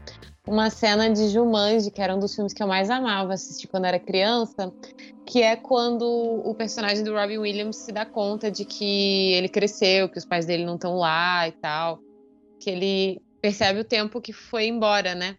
uma 0.47 0.69
cena 0.69 1.09
de 1.09 1.27
Jumanji, 1.27 1.91
que 1.91 2.01
era 2.01 2.15
um 2.15 2.19
dos 2.19 2.33
filmes 2.33 2.53
que 2.53 2.63
eu 2.63 2.67
mais 2.67 2.89
amava 2.89 3.33
assistir 3.33 3.67
quando 3.67 3.85
era 3.85 3.99
criança, 3.99 4.73
que 5.25 5.41
é 5.41 5.57
quando 5.57 6.05
o 6.05 6.55
personagem 6.55 7.03
do 7.03 7.13
Robin 7.13 7.39
Williams 7.39 7.75
se 7.75 7.91
dá 7.91 8.05
conta 8.05 8.49
de 8.49 8.63
que 8.63 9.33
ele 9.33 9.49
cresceu, 9.49 10.07
que 10.07 10.17
os 10.17 10.25
pais 10.25 10.45
dele 10.45 10.65
não 10.65 10.75
estão 10.75 10.95
lá 10.95 11.45
e 11.47 11.51
tal, 11.51 11.99
que 12.57 12.69
ele 12.69 13.21
percebe 13.43 13.81
o 13.81 13.83
tempo 13.83 14.21
que 14.21 14.31
foi 14.31 14.67
embora, 14.67 15.13
né? 15.13 15.35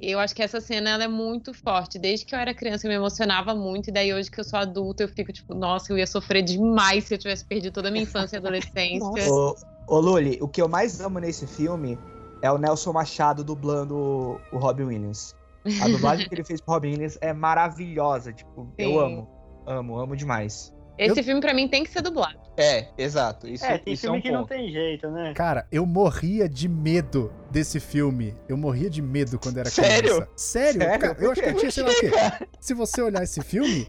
E 0.00 0.10
eu 0.10 0.18
acho 0.18 0.34
que 0.34 0.42
essa 0.42 0.60
cena 0.60 0.90
ela 0.90 1.04
é 1.04 1.08
muito 1.08 1.54
forte. 1.54 1.96
Desde 1.96 2.26
que 2.26 2.34
eu 2.34 2.38
era 2.40 2.52
criança 2.52 2.86
eu 2.86 2.90
me 2.90 2.96
emocionava 2.96 3.54
muito, 3.54 3.88
e 3.88 3.92
daí 3.92 4.12
hoje 4.12 4.28
que 4.28 4.40
eu 4.40 4.44
sou 4.44 4.58
adulta 4.58 5.04
eu 5.04 5.08
fico 5.08 5.32
tipo, 5.32 5.54
nossa, 5.54 5.92
eu 5.92 5.96
ia 5.96 6.08
sofrer 6.08 6.42
demais 6.42 7.04
se 7.04 7.14
eu 7.14 7.18
tivesse 7.18 7.46
perdido 7.46 7.72
toda 7.72 7.86
a 7.86 7.90
minha 7.92 8.02
infância 8.02 8.36
e 8.36 8.38
adolescência. 8.38 9.30
Ô, 9.30 9.54
ô 9.86 10.00
Luli, 10.00 10.38
o 10.42 10.48
que 10.48 10.60
eu 10.60 10.68
mais 10.68 11.00
amo 11.00 11.20
nesse 11.20 11.46
filme 11.46 11.96
é 12.42 12.50
o 12.50 12.58
Nelson 12.58 12.92
Machado 12.92 13.44
dublando 13.44 13.96
o, 13.96 14.40
o 14.52 14.58
Robin 14.58 14.84
Williams. 14.84 15.32
A 15.80 15.88
dublagem 15.88 16.28
que 16.28 16.34
ele 16.34 16.44
fez 16.44 16.60
pro 16.60 16.74
Robin 16.74 16.90
Williams 16.90 17.16
é 17.20 17.32
maravilhosa. 17.32 18.32
Tipo, 18.32 18.74
eu 18.76 18.90
Sim. 18.90 18.98
amo. 18.98 19.28
Amo, 19.66 19.98
amo 19.98 20.16
demais. 20.16 20.72
Esse 20.98 21.22
filme 21.22 21.40
pra 21.40 21.52
mim 21.52 21.68
tem 21.68 21.84
que 21.84 21.90
ser 21.90 22.00
dublado. 22.02 22.38
É, 22.56 22.88
exato. 22.96 23.46
Isso, 23.46 23.64
É, 23.66 23.76
tem 23.78 23.92
isso 23.92 24.06
é 24.06 24.08
filme 24.08 24.18
um 24.18 24.22
que 24.22 24.30
não 24.30 24.40
ponto. 24.40 24.48
tem 24.48 24.70
jeito, 24.70 25.10
né? 25.10 25.34
Cara, 25.34 25.66
eu 25.70 25.84
morria 25.84 26.48
de 26.48 26.68
medo 26.68 27.30
desse 27.50 27.78
filme. 27.78 28.34
Eu 28.48 28.56
morria 28.56 28.88
de 28.88 29.02
medo 29.02 29.38
quando 29.38 29.58
era 29.58 29.68
Sério? 29.68 30.02
criança. 30.10 30.28
Sério? 30.36 30.80
Sério? 30.80 31.00
Cara, 31.00 31.16
eu 31.20 31.30
acho 31.32 31.42
que 31.42 31.48
eu 31.50 31.54
tinha, 31.54 31.70
sei 31.70 31.82
lá 31.82 31.90
o 31.90 31.94
quê. 31.94 32.10
Se 32.58 32.72
você 32.72 33.02
olhar 33.02 33.22
esse 33.22 33.42
filme, 33.42 33.86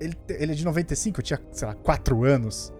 ele, 0.00 0.16
ele 0.28 0.52
é 0.52 0.54
de 0.56 0.64
95, 0.64 1.20
eu 1.20 1.24
tinha, 1.24 1.40
sei 1.52 1.68
lá, 1.68 1.74
4 1.74 2.24
anos. 2.24 2.72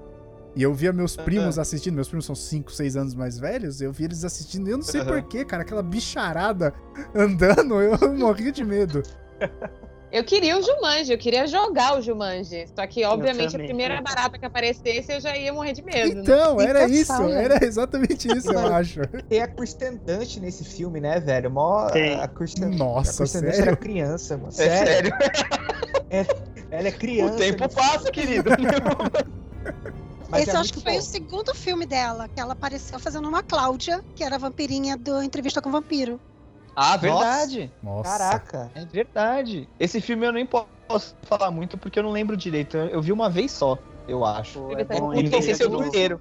E 0.57 0.65
eu 0.65 0.75
via 0.75 0.93
meus 0.93 1.15
primos 1.17 1.61
assistindo, 1.61 1.95
meus 1.95 2.09
primos 2.09 2.27
são 2.27 2.35
5, 2.35 2.73
6 2.73 2.97
anos 2.97 3.15
mais 3.15 3.39
velhos, 3.39 3.81
eu 3.81 3.93
via 3.93 4.07
eles 4.07 4.25
assistindo, 4.25 4.67
e 4.67 4.73
eu 4.73 4.79
não 4.79 4.83
sei 4.85 5.01
Aham. 5.01 5.13
porquê, 5.13 5.45
cara, 5.45 5.63
aquela 5.63 5.81
bicharada 5.83 6.75
andando, 7.15 7.75
eu 7.81 8.13
morria 8.19 8.51
de 8.51 8.65
medo. 8.65 9.01
Eu 10.12 10.25
queria 10.25 10.59
o 10.59 10.62
Jumanji, 10.62 11.12
eu 11.12 11.18
queria 11.18 11.46
jogar 11.46 11.96
o 11.96 12.03
Jumanji. 12.03 12.66
Só 12.75 12.85
que, 12.87 13.05
obviamente, 13.05 13.55
a 13.55 13.59
primeira 13.59 14.01
barata 14.03 14.38
que 14.38 14.44
aparecesse, 14.44 15.12
eu 15.12 15.20
já 15.20 15.37
ia 15.37 15.53
morrer 15.53 15.73
de 15.73 15.83
medo. 15.83 16.16
né? 16.16 16.20
Então, 16.23 16.61
era 16.61 16.81
Fica 16.81 16.92
isso, 16.92 17.07
sala. 17.07 17.31
era 17.33 17.64
exatamente 17.64 18.27
isso, 18.37 18.51
eu 18.53 18.75
acho. 18.75 19.01
Tem 19.29 19.40
a 19.40 19.46
Kristen 19.46 19.96
Dunst 20.05 20.38
nesse 20.38 20.64
filme, 20.64 21.01
né, 21.01 21.20
velho? 21.20 21.49
Mó, 21.51 21.88
Tem. 21.90 22.20
A 22.20 22.27
Kristen, 22.27 22.64
a 22.64 22.68
Nossa, 22.70 23.18
Kristen 23.18 23.42
Dunst 23.42 23.55
sério? 23.55 23.68
era 23.68 23.77
criança, 23.77 24.37
mano. 24.37 24.49
É 24.49 24.53
Sério. 24.53 25.11
sério. 25.16 25.31
Ela 26.73 26.88
é 26.88 26.92
criança. 26.92 27.35
O 27.35 27.38
tempo 27.38 27.62
nesse- 27.64 27.77
passa, 27.77 28.11
querido. 28.11 28.51
mas 30.29 30.42
Esse 30.42 30.51
é 30.51 30.55
eu 30.55 30.61
acho 30.61 30.73
que 30.73 30.81
foi 30.81 30.92
bom. 30.92 30.99
o 30.99 31.03
segundo 31.03 31.55
filme 31.55 31.87
dela, 31.87 32.29
que 32.29 32.40
ela 32.40 32.53
apareceu 32.53 32.99
fazendo 32.99 33.29
uma 33.29 33.42
Cláudia, 33.42 34.01
que 34.14 34.23
era 34.25 34.37
a 34.37 34.38
vampirinha 34.38 34.96
do 34.96 35.23
Entrevista 35.23 35.61
com 35.61 35.68
o 35.68 35.73
Vampiro. 35.73 36.20
Ah, 36.75 36.97
verdade. 36.97 37.73
Nossa. 37.83 38.19
Caraca. 38.19 38.71
É 38.75 38.85
verdade. 38.85 39.69
Esse 39.79 40.01
filme 40.01 40.27
eu 40.27 40.33
nem 40.33 40.47
posso 40.47 41.15
falar 41.25 41.51
muito 41.51 41.77
porque 41.77 41.99
eu 41.99 42.03
não 42.03 42.11
lembro 42.11 42.37
direito. 42.37 42.77
Eu 42.77 43.03
vi 43.03 43.13
uma 43.13 43.29
vez 43.29 43.53
só, 43.53 43.79
eu 44.09 44.25
acho. 44.25 44.61
Pô, 44.61 44.73
Ele 44.73 44.83
é 44.83 44.85
tá 44.85 44.99
bom, 44.99 45.15
E 45.15 45.23
nem 45.23 45.43
sei 45.43 45.53
é 45.53 45.55
se 45.55 45.63
eu 45.63 45.71
vi 45.71 45.87
inteiro. 45.87 46.21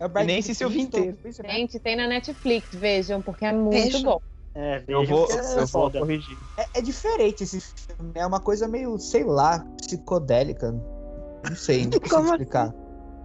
É 0.00 0.24
nem 0.24 0.42
sei 0.42 0.54
se 0.54 0.64
eu 0.64 0.70
vi 0.70 0.80
inteiro. 0.80 1.18
Né? 1.24 1.50
Gente, 1.50 1.78
tem 1.80 1.96
na 1.96 2.06
Netflix, 2.06 2.68
vejam, 2.72 3.20
porque 3.20 3.44
é 3.44 3.52
muito 3.52 4.00
bom. 4.02 4.20
É, 4.54 4.82
Eu 4.88 5.04
vou, 5.06 5.26
porque 5.26 5.38
é 5.38 5.60
eu 5.60 5.66
vou 5.66 5.90
corrigir. 5.90 6.36
É, 6.56 6.78
é 6.78 6.82
diferente 6.82 7.44
esse 7.44 7.60
filme. 7.60 8.12
É 8.14 8.26
uma 8.26 8.40
coisa 8.40 8.66
meio, 8.66 8.98
sei 8.98 9.22
lá, 9.22 9.64
psicodélica. 9.76 10.72
Não 10.72 11.54
sei, 11.54 11.84
não 11.84 11.92
consigo 12.00 12.08
Como 12.08 12.28
explicar. 12.30 12.74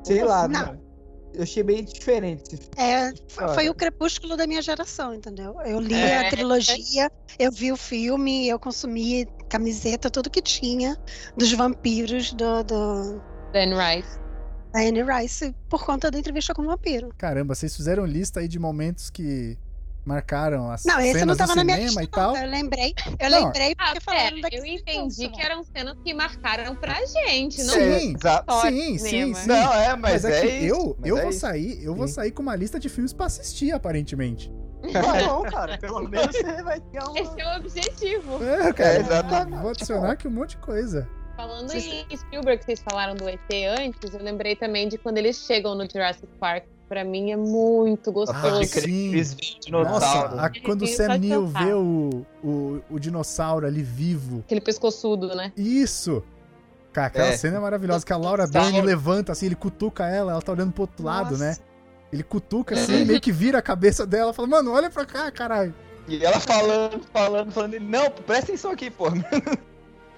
Sei 0.04 0.24
lá, 0.24 0.48
Não. 0.48 0.83
Eu 1.34 1.44
achei 1.44 1.64
bem 1.64 1.84
diferente 1.84 2.44
esse 2.44 2.58
filme. 2.58 2.72
É, 2.78 3.14
foi, 3.54 3.70
o 3.70 3.74
crepúsculo 3.74 4.38
da 4.38 4.46
minha 4.48 4.62
geração, 4.62 5.14
entendeu? 5.14 5.56
Eu 5.66 5.80
li 5.80 5.96
É. 5.96 6.28
a 6.28 6.30
trilogia, 6.30 7.12
eu 7.40 7.52
vi 7.52 7.72
o 7.72 7.78
filme, 7.78 8.48
eu 8.48 8.60
consumi 8.60 9.28
camiseta, 9.50 10.10
tudo 10.10 10.30
que 10.30 10.42
tinha 10.42 10.98
dos 11.38 11.52
vampiros 11.54 12.34
do, 12.34 12.64
do, 12.64 13.22
Dan 13.52 13.76
Rice. 13.78 14.20
da 14.74 14.80
Anne 14.80 15.04
Rice 15.04 15.56
por 15.70 15.86
conta 15.86 16.10
da 16.10 16.18
entrevista 16.18 16.54
com 16.54 16.64
o 16.64 16.66
vampiro. 16.66 17.10
Caramba, 17.18 17.54
vocês 17.54 17.76
fizeram 17.76 18.06
lista 18.06 18.40
aí 18.40 18.48
de 18.48 18.58
momentos 18.58 19.10
que 19.10 19.58
marcaram 20.06 20.70
as 20.72 20.84
Não, 20.86 21.00
esse 21.00 21.14
não 21.14 21.20
cenas 21.20 21.38
do 21.38 21.40
tava 21.40 21.56
na 21.56 21.64
minha 21.64 21.78
cinema 21.78 22.02
lista, 22.02 22.04
e 22.04 22.08
tal. 22.08 22.34
não. 22.34 22.42
Eu 22.42 22.50
lembrei, 22.50 22.94
eu 23.20 23.30
Não. 23.30 23.44
lembrei 23.46 23.76
Ah, 23.78 23.86
porque 23.86 24.00
falaram 24.02 24.30
pera, 24.30 24.42
daqui. 24.42 24.56
eu 24.58 24.66
entendi 24.66 25.30
que 25.30 25.42
eram 25.42 25.64
cenas 25.64 25.98
que 26.04 26.14
marcaram 26.14 26.76
pra 26.76 26.96
gente, 27.06 27.64
não 27.64 27.74
Sim. 27.74 28.00
Sim, 28.00 28.14
do 28.14 29.00
sim, 29.00 29.34
sim. 29.34 29.48
Não, 29.48 29.74
é, 29.74 29.90
Mas, 29.96 30.24
mas, 30.24 30.26
é, 30.26 30.38
é, 30.38 30.42
que 30.42 30.48
isso. 30.66 30.76
eu, 30.76 30.98
Mas 31.00 31.10
eu 31.10 31.18
é 31.18 31.22
vou 31.22 31.30
isso. 31.32 31.40
sair, 31.40 31.84
eu 31.84 31.96
vou 31.96 32.08
Sim. 32.08 32.14
sair 32.14 32.32
com 32.32 32.42
uma 32.42 32.56
lista 32.56 32.80
de 32.80 32.90
filmes 32.90 33.14
pra 33.14 33.26
assistir, 33.28 33.72
aparentemente. 33.72 34.52
Tá 34.92 35.02
bom, 35.26 35.44
cara. 35.44 35.78
Pelo 35.78 36.02
menos 36.10 36.36
você 36.36 36.62
vai 36.64 36.80
ter 36.82 37.02
uma. 37.02 37.18
Esse 37.20 37.40
é 37.42 37.54
o 37.54 37.58
objetivo. 37.58 38.44
É, 38.44 38.74
cara, 38.74 38.94
É, 38.96 39.00
exatamente. 39.00 39.62
vou 39.62 39.70
adicionar 39.72 40.12
aqui 40.12 40.28
um 40.28 40.32
monte 40.32 40.52
de 40.52 40.58
coisa. 40.58 41.08
Falando 41.38 41.70
Vocês- 41.72 42.06
em 42.10 42.18
Spielberg, 42.18 42.60
que 42.60 42.66
vocês 42.66 42.84
falaram 42.88 43.16
do 43.16 43.28
ET 43.28 43.40
antes, 43.80 44.14
eu 44.14 44.22
lembrei 44.22 44.56
também 44.56 44.88
de 44.88 44.98
quando 44.98 45.18
eles 45.18 45.38
chegam 45.38 45.74
no 45.74 45.90
Jurassic 45.90 46.28
Park. 46.40 46.66
Pra 46.90 47.04
mim 47.04 47.32
é 47.32 47.38
muito 47.38 48.10
Ah, 48.10 48.14
gostoso. 48.14 48.72
Crer, 48.72 49.26
sim. 49.26 49.36
Nossa, 49.72 50.46
a- 50.46 50.52
quando 50.64 50.84
o 50.84 50.88
Sam 50.88 51.18
Neill 51.18 51.48
vê 51.48 51.74
o, 51.74 52.26
o, 52.44 52.82
o 52.92 53.00
dinossauro 53.00 53.66
ali 53.66 53.82
vivo. 53.82 54.40
Aquele 54.46 54.62
pescoçudo, 54.62 55.34
né? 55.36 55.52
Isso! 55.58 56.22
Cara, 56.92 57.08
aquela 57.08 57.28
É. 57.30 57.38
cena 57.38 57.58
é 57.58 57.60
maravilhosa, 57.60 58.06
que 58.06 58.14
a 58.14 58.18
Laura. 58.18 58.46
Dern 58.46 58.80
levanta 58.82 59.32
assim, 59.32 59.48
ele 59.48 59.56
cutuca 59.56 60.06
ela, 60.08 60.34
ela 60.34 60.42
tá 60.42 60.52
olhando 60.52 60.72
pro 60.74 60.82
outro 60.84 61.04
lado, 61.04 61.38
né? 61.38 61.48
Nossa. 61.50 61.62
Ele 62.12 62.22
cutuca 62.22 62.76
assim, 62.76 63.06
meio 63.06 63.20
que 63.20 63.32
vira 63.32 63.58
a 63.58 63.62
cabeça 63.64 64.06
dela, 64.06 64.32
fala, 64.32 64.48
mano, 64.48 64.72
olha 64.72 64.92
pra 64.92 65.04
cá, 65.04 65.32
caralho. 65.32 65.74
E 66.08 66.24
ela 66.24 66.40
falando, 66.40 67.02
falando, 67.12 67.52
falando. 67.52 67.80
Não, 67.80 68.12
presta 68.12 68.52
atenção 68.52 68.70
aqui, 68.72 68.92
pô. 68.92 69.06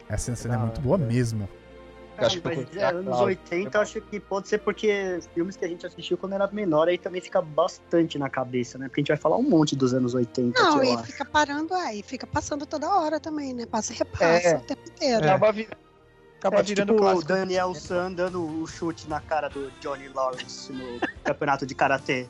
Essa 0.09 0.35
cena 0.35 0.55
é 0.55 0.57
Da 0.57 0.63
muito 0.65 0.81
boa 0.81 0.97
cara. 0.99 1.09
mesmo. 1.09 1.47
Eu 2.17 2.27
acho 2.27 2.41
mas 2.43 2.75
é, 2.77 2.85
anos 2.85 3.19
80 3.19 3.77
eu 3.77 3.81
acho 3.81 4.01
que 4.01 4.19
pode 4.19 4.47
ser 4.47 4.59
porque 4.59 5.19
filmes 5.33 5.57
que 5.57 5.65
a 5.65 5.67
gente 5.67 5.85
assistiu 5.85 6.17
quando 6.17 6.33
era 6.33 6.47
menor 6.47 6.87
aí 6.87 6.97
também 6.97 7.19
fica 7.21 7.41
bastante 7.41 8.17
na 8.17 8.29
cabeça, 8.29 8.77
né? 8.77 8.87
Porque 8.87 9.01
a 9.01 9.03
gente 9.03 9.07
vai 9.09 9.17
falar 9.17 9.37
um 9.37 9.43
monte 9.43 9.75
dos 9.75 9.93
anos 9.93 10.13
80 10.13 10.61
Não, 10.61 10.83
e 10.83 10.91
acho. 10.93 11.03
fica 11.03 11.25
parando 11.25 11.73
aí, 11.73 12.01
fica 12.03 12.25
passando 12.25 12.65
toda 12.65 12.89
hora 12.89 13.19
também, 13.19 13.53
né? 13.53 13.65
Passa 13.65 13.91
e 13.93 13.95
repassa 13.97 14.47
É. 14.49 14.55
o 14.57 14.61
tempo 14.61 14.81
inteiro. 14.89 15.25
Acaba, 15.25 15.51
vi- 15.51 15.67
acaba 16.39 16.59
É, 16.59 16.63
virando 16.63 16.93
tipo 16.95 17.05
o. 17.05 17.23
Daniel 17.23 17.75
San 17.75 18.13
dando 18.13 18.61
o 18.61 18.65
chute 18.65 19.09
na 19.09 19.19
cara 19.19 19.49
do 19.49 19.69
Johnny 19.81 20.07
Lawrence 20.09 20.71
no 20.71 20.99
campeonato 21.23 21.65
de 21.65 21.75
karatê. 21.75 22.27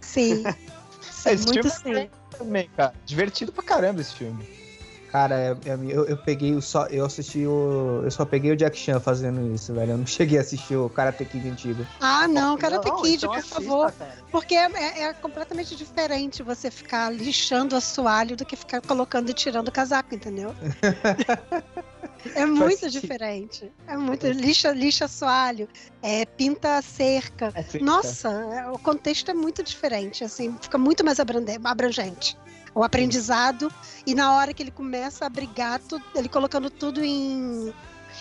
Sim. 0.00 0.44
Sim, 1.00 1.30
Esse 1.30 1.46
muito 1.46 1.70
filme 1.70 2.00
sim. 2.02 2.10
também, 2.36 2.68
cara. 2.76 2.92
Divertido 3.04 3.52
pra 3.52 3.62
caramba 3.62 4.00
esse 4.00 4.14
filme. 4.14 4.67
Cara, 5.10 5.34
é- 5.64 5.70
é- 5.70 5.78
eu, 5.88 6.04
eu 6.06 6.16
peguei 6.18 6.54
o 6.54 6.60
só. 6.60 6.86
Eu 6.86 7.06
assisti 7.06 7.46
o. 7.46 8.02
Eu 8.04 8.10
só 8.10 8.24
peguei 8.24 8.52
o 8.52 8.56
Jack 8.56 8.76
Chan 8.78 9.00
fazendo 9.00 9.54
isso, 9.54 9.72
velho. 9.72 9.92
Eu 9.92 9.98
não 9.98 10.06
cheguei 10.06 10.38
a 10.38 10.42
assistir 10.42 10.76
o 10.76 10.88
Karate 10.90 11.24
Kid 11.24 11.48
antigo. 11.48 11.86
Ah, 12.00 12.28
não, 12.28 12.56
Karate 12.58 12.88
Não, 12.88 13.00
Kid, 13.02 13.16
então 13.16 13.30
por 13.30 13.38
assista, 13.38 13.54
favor. 13.54 13.92
cara. 13.92 14.18
Porque 14.30 14.54
é, 14.54 14.66
é- 14.74 15.02
é 15.04 15.14
completamente 15.14 15.74
diferente 15.74 16.42
você 16.42 16.70
ficar 16.70 17.10
lixando 17.10 17.74
o 17.74 17.78
assoalho 17.78 18.36
do 18.36 18.44
que 18.44 18.54
ficar 18.56 18.80
colocando 18.82 19.30
e 19.30 19.34
tirando 19.34 19.68
o 19.68 19.72
casaco, 19.72 20.14
entendeu? 20.14 20.54
É 22.34 22.44
muito 22.44 22.80
sentido. 22.80 23.00
diferente. 23.00 23.72
É 23.86 23.96
muito. 23.96 24.26
Lixa, 24.26 24.72
lixa 24.72 25.04
assoalho, 25.04 25.68
é, 26.02 26.26
pinta 26.26 26.76
a 26.76 26.82
cerca. 26.82 27.52
Nossa, 27.80 28.28
é, 28.28 28.68
o 28.70 28.78
contexto 28.78 29.30
é 29.30 29.34
muito 29.34 29.62
diferente, 29.62 30.24
assim, 30.24 30.54
fica 30.60 30.76
muito 30.76 31.04
mais 31.04 31.20
abrande- 31.20 31.58
abrangente. 31.62 32.36
O 32.78 32.84
aprendizado, 32.84 33.72
e 34.06 34.14
na 34.14 34.36
hora 34.36 34.54
que 34.54 34.62
ele 34.62 34.70
começa 34.70 35.26
a 35.26 35.28
brigar, 35.28 35.80
tu- 35.80 36.00
ele 36.14 36.28
colocando 36.28 36.70
tudo 36.70 37.02
em, 37.04 37.74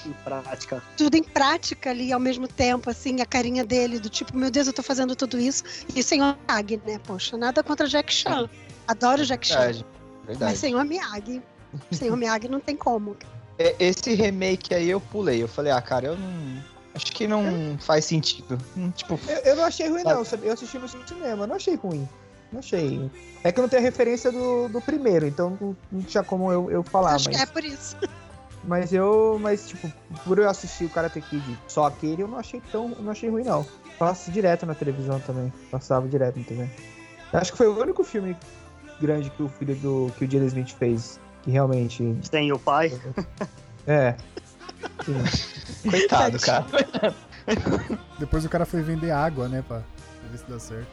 Em 0.04 0.14
prática. 0.24 0.82
tudo 0.98 1.14
em 1.16 1.22
prática 1.22 1.92
ali 1.92 2.12
ao 2.12 2.20
mesmo 2.20 2.48
tempo, 2.48 2.90
assim, 2.90 3.22
a 3.22 3.26
carinha 3.28 3.64
dele, 3.64 4.00
do 4.00 4.10
tipo, 4.10 4.36
meu 4.36 4.50
Deus, 4.50 4.66
eu 4.66 4.74
tô 4.74 4.82
fazendo 4.82 5.16
tudo 5.16 5.40
isso. 5.40 5.64
E 5.96 6.02
senhor 6.02 6.36
Miyagi, 6.50 6.82
né? 6.88 7.00
Poxa, 7.06 7.38
nada 7.38 7.62
contra 7.62 7.86
Jack 7.88 8.12
Chan. 8.12 8.50
Adoro 8.88 9.24
Jack 9.24 9.46
Chan. 9.46 9.84
Verdade. 10.26 10.52
Mas 10.52 10.58
senhor 10.58 10.84
Miyagi. 10.84 11.40
Senhor 11.92 12.18
Miyagi 12.18 12.48
não 12.50 12.60
tem 12.60 12.76
como. 12.76 13.16
É, 13.60 13.76
Esse 13.80 14.16
remake 14.16 14.74
aí 14.74 14.90
eu 14.90 15.00
pulei. 15.00 15.44
Eu 15.44 15.48
falei, 15.48 15.72
ah, 15.72 15.82
cara, 15.82 16.08
eu 16.08 16.18
não. 16.18 16.64
Acho 16.96 17.12
que 17.12 17.28
não 17.28 17.78
faz 17.80 18.06
sentido. 18.06 18.58
Hum, 18.76 18.90
Tipo, 18.90 19.20
Eu, 19.28 19.38
eu 19.52 19.56
não 19.58 19.66
achei 19.66 19.88
ruim, 19.88 20.02
não. 20.02 20.24
Eu 20.42 20.54
assisti 20.54 20.80
no 20.80 20.88
cinema, 20.88 21.44
eu 21.44 21.48
não 21.48 21.56
achei 21.58 21.76
ruim. 21.76 22.10
Não 22.52 22.60
achei. 22.60 23.10
É 23.44 23.52
que 23.52 23.60
eu 23.60 23.64
não 23.64 23.70
tenho 23.70 23.82
a 23.82 23.86
referência 23.86 24.32
do, 24.32 24.70
do 24.70 24.82
primeiro, 24.82 25.28
então 25.28 25.58
não, 25.60 25.76
não 25.92 26.02
tinha 26.02 26.24
como 26.24 26.52
eu, 26.52 26.72
eu 26.72 26.84
falar. 26.84 27.16
Acho 27.16 27.30
mas, 27.30 27.38
que 27.38 27.44
é 27.44 27.46
por 27.46 27.64
isso. 27.64 27.98
mas 28.64 28.94
eu. 28.94 29.38
Mas, 29.42 29.68
tipo, 29.68 29.92
por 30.24 30.40
eu 30.40 30.50
assistir 30.50 30.86
o 30.86 30.90
Karate 30.90 31.22
Kid 31.22 31.60
só 31.68 31.86
aquele, 31.86 32.24
eu 32.24 32.28
não 32.28 32.38
achei 32.38 32.62
tão. 32.72 32.90
Não 32.90 33.12
achei 33.12 33.30
ruim, 33.30 33.44
não. 33.44 33.66
Passa 34.00 34.32
direto 34.32 34.66
na 34.66 34.76
televisão 34.76 35.20
também. 35.20 35.52
Passava 35.72 36.08
direto 36.08 36.38
na 36.38 36.46
TV. 36.46 36.70
Acho 37.34 37.52
que 37.52 37.58
foi 37.58 37.68
o 37.68 37.80
único 37.80 38.04
filme 38.04 38.36
grande 39.02 39.30
que 39.30 39.44
o 39.44 39.50
filho 39.50 39.76
do. 39.76 40.12
que 40.18 40.26
o 40.26 40.32
Jaden 40.32 40.48
Smith 40.48 40.76
fez. 40.76 41.20
Que 41.44 41.52
realmente. 41.52 42.18
Sem 42.22 42.52
o 42.52 42.60
pai. 42.60 42.92
É. 43.90 44.18
Sim. 45.06 45.90
coitado, 45.90 46.38
cara. 46.40 46.66
Depois 48.20 48.44
o 48.44 48.50
cara 48.50 48.66
foi 48.66 48.82
vender 48.82 49.12
água, 49.12 49.48
né, 49.48 49.64
pra 49.66 49.80
pra 49.80 50.30
ver 50.30 50.38
se 50.38 50.46
dá 50.50 50.60
certo. 50.60 50.88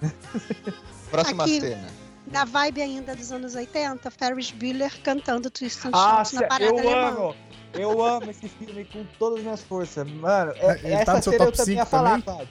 Próxima 1.10 1.44
Aqui. 1.44 1.60
cena. 1.60 1.86
Na 2.30 2.44
vibe 2.44 2.82
ainda 2.82 3.16
dos 3.16 3.32
anos 3.32 3.54
80, 3.54 4.10
Ferris 4.10 4.50
Bueller 4.50 4.92
cantando 5.02 5.50
Twist 5.50 5.86
and 5.86 5.90
Ah, 5.94 6.22
Shout 6.24 6.34
na 6.34 6.42
parada 6.46 6.64
eu 6.72 6.78
alemã. 6.78 7.08
amo! 7.08 7.36
Eu 7.74 8.02
amo 8.02 8.30
esse 8.30 8.48
filme 8.48 8.84
com 8.86 9.04
todas 9.18 9.38
as 9.38 9.44
minhas 9.44 9.62
forças. 9.62 10.10
Mano, 10.10 10.52
é, 10.56 10.72
Ele 10.82 10.90
tá 10.96 11.00
essa 11.02 11.14
no 11.14 11.22
seu 11.22 11.32
cena 11.32 11.44
eu 11.44 11.46
top 11.52 11.56
também 11.58 11.74
ia 11.76 11.84
5 11.84 11.90
falar, 11.90 12.22
também? 12.22 12.48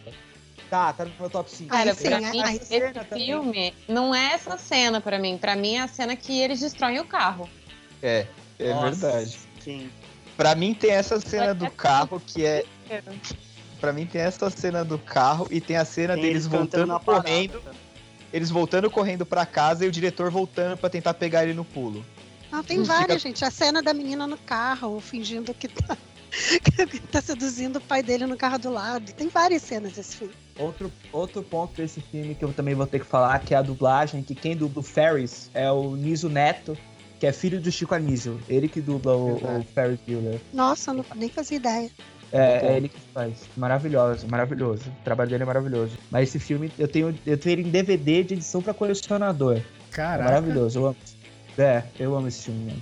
Tá, 0.70 0.94
tá 0.94 1.06
no 1.06 1.12
meu 1.20 1.30
top 1.30 1.50
5. 1.52 1.74
Aí 1.76 1.84
Cara, 1.86 1.96
sim, 1.96 2.04
pra 2.10 2.20
mim, 2.20 2.42
esse 2.56 2.92
também. 2.92 3.26
filme 3.26 3.74
não 3.88 4.14
é 4.14 4.34
essa 4.34 4.58
cena 4.58 5.00
pra 5.00 5.18
mim. 5.20 5.38
Pra 5.38 5.56
mim 5.56 5.76
é 5.76 5.82
a 5.82 5.88
cena 5.88 6.16
que 6.16 6.40
eles 6.40 6.60
destroem 6.60 7.00
o 7.00 7.06
carro. 7.06 7.48
É, 8.02 8.28
é 8.60 8.74
Nossa, 8.74 8.90
verdade. 9.12 9.38
Sim. 9.64 9.90
Pra 10.36 10.56
mim 10.56 10.74
tem 10.74 10.92
essa 10.92 11.20
cena 11.20 11.54
do 11.54 11.70
carro 11.72 12.20
que 12.20 12.46
é. 12.46 12.66
Pra 13.80 13.94
mim 13.94 14.06
tem 14.06 14.22
essa 14.22 14.50
cena 14.50 14.84
do 14.84 14.98
carro 15.00 15.48
e 15.52 15.62
tem 15.62 15.78
a 15.78 15.86
cena 15.86 16.14
Tem 16.16 16.24
deles 16.24 16.48
voltando 16.48 16.88
na 16.88 17.00
parada. 17.00 17.28
Eles 18.32 18.50
voltando 18.50 18.90
correndo 18.90 19.26
pra 19.26 19.46
casa 19.46 19.86
e 19.86 19.88
o 19.88 19.92
diretor 19.92 20.30
voltando 20.30 20.78
pra 20.78 20.90
tentar 20.90 21.14
pegar 21.14 21.44
ele 21.44 21.54
no 21.54 21.64
pulo. 21.66 22.06
Não, 22.52 22.64
tem 22.64 22.82
Fica- 22.82 22.94
várias, 22.94 23.22
gente. 23.22 23.44
A 23.44 23.52
cena 23.52 23.82
da 23.82 23.94
menina 23.94 24.26
no 24.28 24.38
carro, 24.38 25.00
fingindo 25.00 25.54
que 25.54 25.68
tá, 25.68 25.98
que 26.90 27.00
tá 27.00 27.22
seduzindo 27.22 27.78
o 27.78 27.82
pai 27.82 28.02
dele 28.02 28.26
no 28.26 28.38
carro 28.38 28.58
do 28.58 28.70
lado. 28.70 29.12
Tem 29.14 29.28
várias 29.28 29.62
cenas 29.62 29.94
desse 29.94 30.18
filme. 30.18 30.34
Outro, 30.58 30.92
outro 31.12 31.44
ponto 31.44 31.76
desse 31.76 32.02
filme 32.02 32.36
que 32.36 32.44
eu 32.44 32.54
também 32.54 32.74
vou 32.74 32.88
ter 32.88 33.00
que 33.00 33.06
falar, 33.06 33.40
que 33.40 33.54
é 33.54 33.58
a 33.58 33.62
dublagem, 33.62 34.24
que 34.24 34.34
quem 34.34 34.56
dubla 34.56 34.80
o 34.80 34.84
Ferris 34.84 35.50
é 35.54 35.70
o 35.72 35.96
Niso 35.96 36.30
Neto, 36.30 36.78
que 37.20 37.28
é 37.28 37.34
filho 37.34 37.60
do 37.60 37.72
Chico 37.72 37.94
Anísio. 37.96 38.40
Ele 38.48 38.68
que 38.68 38.80
dubla 38.82 39.16
o, 39.16 39.36
o 39.36 39.64
Ferris 39.74 40.00
Bueller. 40.08 40.40
Nossa, 40.54 40.92
eu 40.92 40.96
não, 40.96 41.06
nem 41.16 41.30
fazia 41.30 41.58
ideia. 41.58 41.92
É, 42.32 42.68
é 42.74 42.78
ele 42.78 42.90
que 42.90 43.00
faz. 43.14 43.34
Maravilhoso, 43.56 44.28
maravilhoso. 44.28 44.90
O 45.02 45.04
trabalho 45.04 45.30
dele 45.30 45.44
é 45.44 45.46
maravilhoso. 45.46 45.98
Mas 46.12 46.30
esse 46.30 46.40
filme, 46.40 46.72
eu 46.78 46.88
tenho, 46.88 47.18
eu 47.26 47.38
tenho 47.38 47.54
ele 47.60 47.68
em 47.68 47.72
DVD 47.72 48.24
de 48.24 48.34
edição 48.34 48.62
pra 48.62 48.74
colecionador. 48.74 49.58
É 49.58 49.64
Caraca. 49.92 50.24
maravilhoso, 50.26 50.80
eu 50.80 50.86
amo. 50.88 50.96
É, 51.58 51.84
eu 52.00 52.16
amo 52.16 52.28
esse 52.28 52.44
filme, 52.44 52.66
mano. 52.66 52.82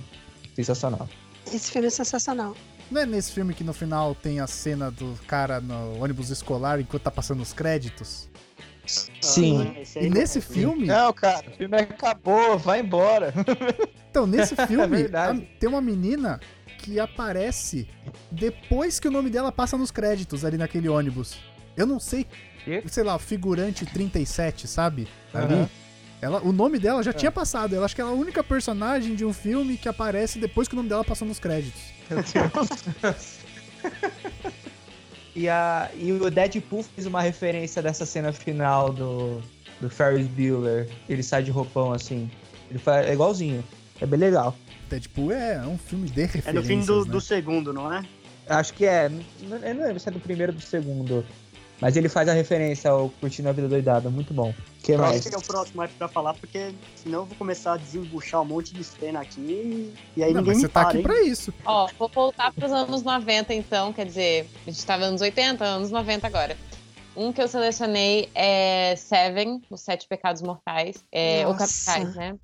Sensacional. 0.54 1.08
Esse 1.52 1.70
filme 1.70 1.86
é 1.86 1.90
sensacional. 1.90 2.54
Não 2.90 3.00
é 3.00 3.06
nesse 3.06 3.32
filme 3.32 3.54
que 3.54 3.64
no 3.64 3.72
final 3.72 4.14
tem 4.14 4.38
a 4.40 4.46
cena 4.46 4.90
do 4.90 5.18
cara 5.26 5.60
no 5.60 6.02
ônibus 6.02 6.30
escolar 6.30 6.80
enquanto 6.80 7.02
tá 7.02 7.10
passando 7.10 7.40
os 7.42 7.52
créditos? 7.52 8.28
Sim. 9.20 9.72
Ah, 9.76 9.80
esse 9.80 9.98
aí 9.98 10.06
E 10.06 10.08
não- 10.08 10.16
nesse 10.20 10.40
filme, 10.40 10.86
Não, 10.86 11.12
cara, 11.12 11.48
o 11.48 11.56
filme 11.56 11.76
acabou, 11.76 12.56
vai 12.58 12.80
embora. 12.80 13.32
então, 14.10 14.26
nesse 14.26 14.54
filme, 14.66 14.86
verdade. 14.98 15.40
a- 15.40 15.58
tem 15.58 15.68
uma 15.68 15.80
menina 15.80 16.38
que 16.86 17.00
aparece 17.00 17.88
depois 18.30 19.00
que 19.00 19.08
o 19.08 19.10
nome 19.10 19.28
dela 19.28 19.50
passa 19.50 19.76
nos 19.76 19.90
créditos 19.90 20.44
ali 20.44 20.56
naquele 20.56 20.88
ônibus. 20.88 21.36
Eu 21.76 21.84
não 21.84 21.98
sei, 21.98 22.24
Quê? 22.64 22.80
sei 22.86 23.02
lá, 23.02 23.18
figurante 23.18 23.84
37, 23.84 24.68
sabe? 24.68 25.08
Ali. 25.34 25.68
Ela, 26.22 26.40
o 26.42 26.52
nome 26.52 26.78
dela 26.78 27.00
É. 27.00 27.02
já 27.02 27.12
tinha 27.12 27.32
passado. 27.32 27.74
Eu 27.74 27.84
acho 27.84 27.92
que 27.94 28.00
ela 28.00 28.10
é 28.10 28.14
a 28.14 28.16
única 28.16 28.42
personagem 28.44 29.16
de 29.16 29.24
um 29.24 29.32
filme 29.32 29.76
que 29.76 29.88
aparece 29.88 30.38
depois 30.38 30.68
que 30.68 30.74
o 30.74 30.76
nome 30.76 30.88
dela 30.88 31.04
passou 31.04 31.26
nos 31.26 31.40
créditos. 31.40 31.82
E, 35.34 35.48
a, 35.48 35.90
e 35.98 36.12
o 36.12 36.30
Deadpool 36.30 36.82
fez 36.84 37.06
uma 37.06 37.20
referência 37.20 37.82
dessa 37.82 38.06
cena 38.06 38.32
final 38.32 38.92
do, 38.92 39.42
do 39.80 39.90
Ferris 39.90 40.26
Bueller. 40.28 40.88
Ele 41.08 41.22
sai 41.22 41.42
de 41.42 41.50
roupão 41.50 41.92
assim. 41.92 42.30
Ele 42.70 42.78
faz, 42.78 43.06
é 43.06 43.12
igualzinho. 43.12 43.62
É 44.00 44.06
bem 44.06 44.18
legal. 44.18 44.56
Deadpool 44.88 45.32
é 45.32 45.60
um 45.66 45.78
filme 45.78 46.08
de 46.08 46.22
referências, 46.22 46.46
É 46.46 46.52
no 46.52 46.62
fim 46.64 46.80
do, 46.80 47.04
né? 47.04 47.10
do 47.10 47.20
segundo, 47.20 47.72
não 47.72 47.92
é? 47.92 48.04
Acho 48.48 48.72
que 48.74 48.86
é. 48.86 49.08
Não, 49.08 49.56
eu 49.58 49.74
não 49.74 49.84
lembro 49.84 50.00
se 50.00 50.08
é 50.08 50.12
do 50.12 50.20
primeiro 50.20 50.52
ou 50.52 50.58
do 50.58 50.64
segundo. 50.64 51.24
Mas 51.80 51.94
ele 51.96 52.08
faz 52.08 52.26
a 52.28 52.32
referência 52.32 52.90
ao 52.90 53.10
Curtindo 53.10 53.48
a 53.48 53.52
Vida 53.52 53.68
Doidada. 53.68 54.08
Muito 54.08 54.32
bom. 54.32 54.54
Que 54.82 54.96
mais? 54.96 55.26
Esse 55.26 55.34
é 55.34 55.38
o 55.38 55.42
próximo 55.42 55.82
aí 55.82 55.88
pra 55.88 56.08
falar, 56.08 56.32
porque 56.34 56.72
senão 56.94 57.20
eu 57.20 57.26
vou 57.26 57.36
começar 57.36 57.74
a 57.74 57.76
desembuchar 57.76 58.40
um 58.40 58.44
monte 58.46 58.72
de 58.72 58.82
cena 58.82 59.20
aqui 59.20 59.92
e 60.16 60.22
aí 60.22 60.32
Não, 60.32 60.40
ninguém 60.40 60.54
mas 60.54 60.56
me 60.56 60.62
você 60.62 60.68
tá 60.68 60.80
para, 60.80 60.88
aqui 60.88 60.98
hein? 60.98 61.02
pra 61.02 61.20
isso. 61.22 61.52
Ó, 61.66 61.88
vou 61.98 62.08
voltar 62.08 62.52
pros 62.52 62.72
anos 62.72 63.02
90, 63.02 63.52
então. 63.52 63.92
Quer 63.92 64.06
dizer, 64.06 64.48
a 64.66 64.70
gente 64.70 64.86
tava 64.86 65.04
anos 65.04 65.20
80, 65.20 65.64
anos 65.64 65.90
90 65.90 66.26
agora. 66.26 66.56
Um 67.14 67.32
que 67.32 67.42
eu 67.42 67.48
selecionei 67.48 68.28
é 68.34 68.94
Seven, 68.96 69.62
Os 69.70 69.80
Sete 69.80 70.06
Pecados 70.06 70.40
Mortais. 70.42 70.96
É, 71.10 71.46
ou. 71.46 71.54
Capitais, 71.54 72.14
né? 72.14 72.36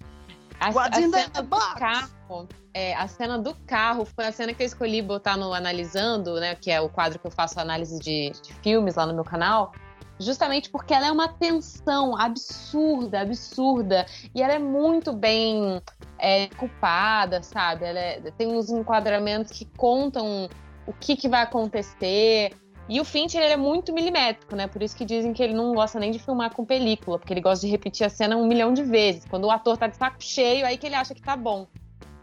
A, 0.63 0.69
a 0.69 1.01
in 1.01 1.11
cena 1.11 1.29
the 1.31 1.43
do 1.43 1.59
carro, 1.77 2.49
é, 2.73 2.95
a 2.95 3.09
cena 3.09 3.37
do 3.37 3.53
carro 3.67 4.05
foi 4.05 4.27
a 4.27 4.33
cena 4.33 4.55
que 4.55 4.63
eu 4.63 4.67
escolhi 4.67 5.03
botar 5.03 5.37
no 5.37 5.53
Analisando, 5.53 6.39
né? 6.39 6.55
Que 6.55 6.71
é 6.71 6.81
o 6.81 6.89
quadro 6.89 7.19
que 7.19 7.27
eu 7.27 7.31
faço 7.33 7.59
análise 7.59 7.99
de, 7.99 8.31
de 8.31 8.55
filmes 8.63 8.95
lá 8.95 9.05
no 9.05 9.13
meu 9.13 9.25
canal. 9.25 9.73
Justamente 10.21 10.71
porque 10.71 10.95
ela 10.95 11.09
é 11.09 11.11
uma 11.13 11.27
tensão 11.27 12.17
absurda, 12.17 13.21
absurda. 13.21 14.07
E 14.33 14.41
ela 14.41 14.53
é 14.53 14.59
muito 14.59 15.13
bem 15.13 15.83
é, 16.17 16.47
culpada, 16.49 17.43
sabe? 17.43 17.85
Ela 17.85 17.99
é- 17.99 18.21
tem 18.39 18.47
uns 18.47 18.71
enquadramentos 18.71 19.51
que 19.51 19.65
contam 19.77 20.49
o 20.87 20.93
que, 20.93 21.17
que 21.17 21.29
vai 21.29 21.43
acontecer. 21.43 22.55
E 22.95 23.01
o 23.01 23.05
Fincher, 23.07 23.41
ele 23.43 23.55
é 23.55 23.57
muito 23.57 23.91
milimétrico, 23.91 24.55
né? 24.55 24.67
Por 24.67 24.83
isso 24.83 24.95
que 24.95 25.07
dizem 25.07 25.33
que 25.33 25.43
ele 25.43 25.55
não 25.55 25.73
gosta 25.73 25.99
nem 25.99 26.11
de 26.11 26.19
filmar 26.19 26.55
com 26.55 26.63
película, 26.63 27.19
porque 27.19 27.33
ele 27.33 27.41
gosta 27.41 27.65
de 27.65 27.71
repetir 27.73 28.07
a 28.07 28.11
cena 28.11 28.37
um 28.37 28.47
milhão 28.47 28.75
de 28.75 28.83
vezes. 28.83 29.25
Quando 29.31 29.45
o 29.45 29.51
ator 29.51 29.79
tá 29.79 29.87
de 29.87 29.97
saco 29.97 30.17
cheio, 30.21 30.67
aí 30.67 30.77
que 30.77 30.85
ele 30.85 30.95
acha 30.95 31.15
que 31.15 31.23
tá 31.23 31.35
bom. 31.35 31.67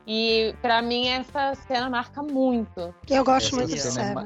E 0.05 0.53
pra 0.61 0.79
mim 0.79 1.07
essa 1.07 1.55
cena 1.67 1.89
marca 1.89 2.21
muito. 2.21 2.93
Eu 3.09 3.23
gosto 3.23 3.47
Essa 3.47 3.55
muito 3.55 3.69
de 3.73 3.79
cena 3.81 4.01
é 4.11 4.13
ma- 4.13 4.25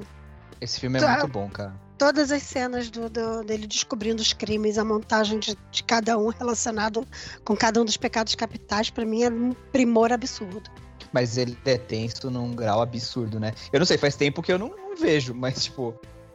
Esse 0.59 0.81
filme 0.81 0.97
é 0.97 1.01
Tá. 1.01 1.11
muito 1.13 1.27
bom, 1.29 1.47
cara. 1.49 1.73
Todas 1.97 2.29
as 2.29 2.43
cenas 2.43 2.89
do, 2.89 3.09
do- 3.09 3.43
dele 3.45 3.65
descobrindo 3.65 4.21
os 4.21 4.33
crimes, 4.33 4.77
a 4.77 4.83
montagem 4.83 5.39
de, 5.39 5.55
de 5.71 5.83
cada 5.83 6.17
um 6.17 6.27
relacionado 6.27 7.07
com 7.45 7.55
cada 7.55 7.81
um 7.81 7.85
dos 7.85 7.95
pecados 7.95 8.35
capitais, 8.35 8.89
pra 8.89 9.05
mim 9.05 9.23
é 9.23 9.29
um 9.29 9.53
primor 9.71 10.11
absurdo. 10.11 10.69
Mas 11.13 11.37
ele 11.37 11.57
é 11.63 11.77
tenso 11.77 12.29
num 12.29 12.53
grau 12.53 12.81
absurdo, 12.81 13.39
né? 13.39 13.53
Eu 13.71 13.79
não 13.79 13.85
sei, 13.85 13.97
faz 13.97 14.15
tempo 14.17 14.41
que 14.41 14.51
eu 14.51 14.59
não, 14.59 14.69
não 14.69 14.95
vejo, 14.97 15.33
mas, 15.33 15.63
tipo, 15.65 15.93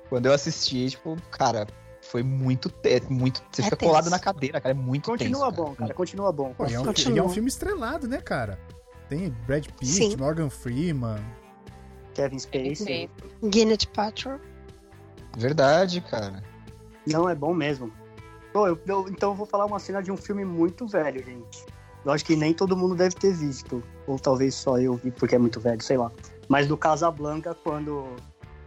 quando 0.08 0.26
eu 0.26 0.32
assisti, 0.32 0.90
tipo, 0.90 1.16
cara, 1.30 1.66
foi 2.02 2.22
muito. 2.22 2.72
É, 2.84 3.00
muito 3.08 3.42
você 3.50 3.60
É 3.62 3.64
fica 3.64 3.76
tenso. 3.76 3.90
colado 3.90 4.10
na 4.10 4.18
cadeira, 4.18 4.60
cara. 4.60 4.74
É 4.74 4.78
muito 4.78 5.10
Continua 5.10 5.50
tenso. 5.50 5.62
bom, 5.64 5.74
cara. 5.74 5.94
Continua 5.94 6.32
bom. 6.32 6.54
Pô, 6.54 6.66
e 6.66 6.74
é, 6.74 6.80
um, 6.80 6.84
Continua. 6.84 7.16
e 7.16 7.18
é 7.18 7.22
um 7.22 7.28
filme 7.28 7.48
estrelado, 7.48 8.06
né, 8.08 8.18
cara? 8.20 8.58
Tem 9.08 9.30
Brad 9.46 9.66
Pitt, 9.66 9.86
Sim. 9.86 10.16
Morgan 10.16 10.50
Freeman. 10.50 11.18
Kevin 12.14 12.38
Spacey. 12.38 13.08
Gwyneth 13.42 13.86
Paltrow. 13.94 14.38
Verdade, 15.36 16.00
cara. 16.00 16.42
Não, 17.06 17.28
é 17.28 17.34
bom 17.34 17.54
mesmo. 17.54 17.92
Pô, 18.52 18.66
eu- 18.66 18.78
eu- 18.86 19.08
então 19.08 19.30
eu 19.30 19.34
vou 19.36 19.46
falar 19.46 19.66
uma 19.66 19.78
cena 19.78 20.02
de 20.02 20.10
um 20.10 20.16
filme 20.16 20.44
muito 20.44 20.86
velho, 20.86 21.22
gente. 21.24 21.64
Eu 22.04 22.12
acho 22.12 22.24
que 22.24 22.34
nem 22.36 22.52
todo 22.54 22.76
mundo 22.76 22.94
deve 22.94 23.14
ter 23.14 23.32
visto. 23.32 23.82
Ou 24.06 24.18
talvez 24.18 24.54
só 24.54 24.78
eu 24.78 24.94
vi 24.96 25.10
porque 25.10 25.34
é 25.34 25.38
muito 25.38 25.60
velho, 25.60 25.82
sei 25.82 25.96
lá. 25.96 26.10
Mas 26.48 26.66
do 26.66 26.76
Casablanca, 26.76 27.54
quando. 27.54 28.16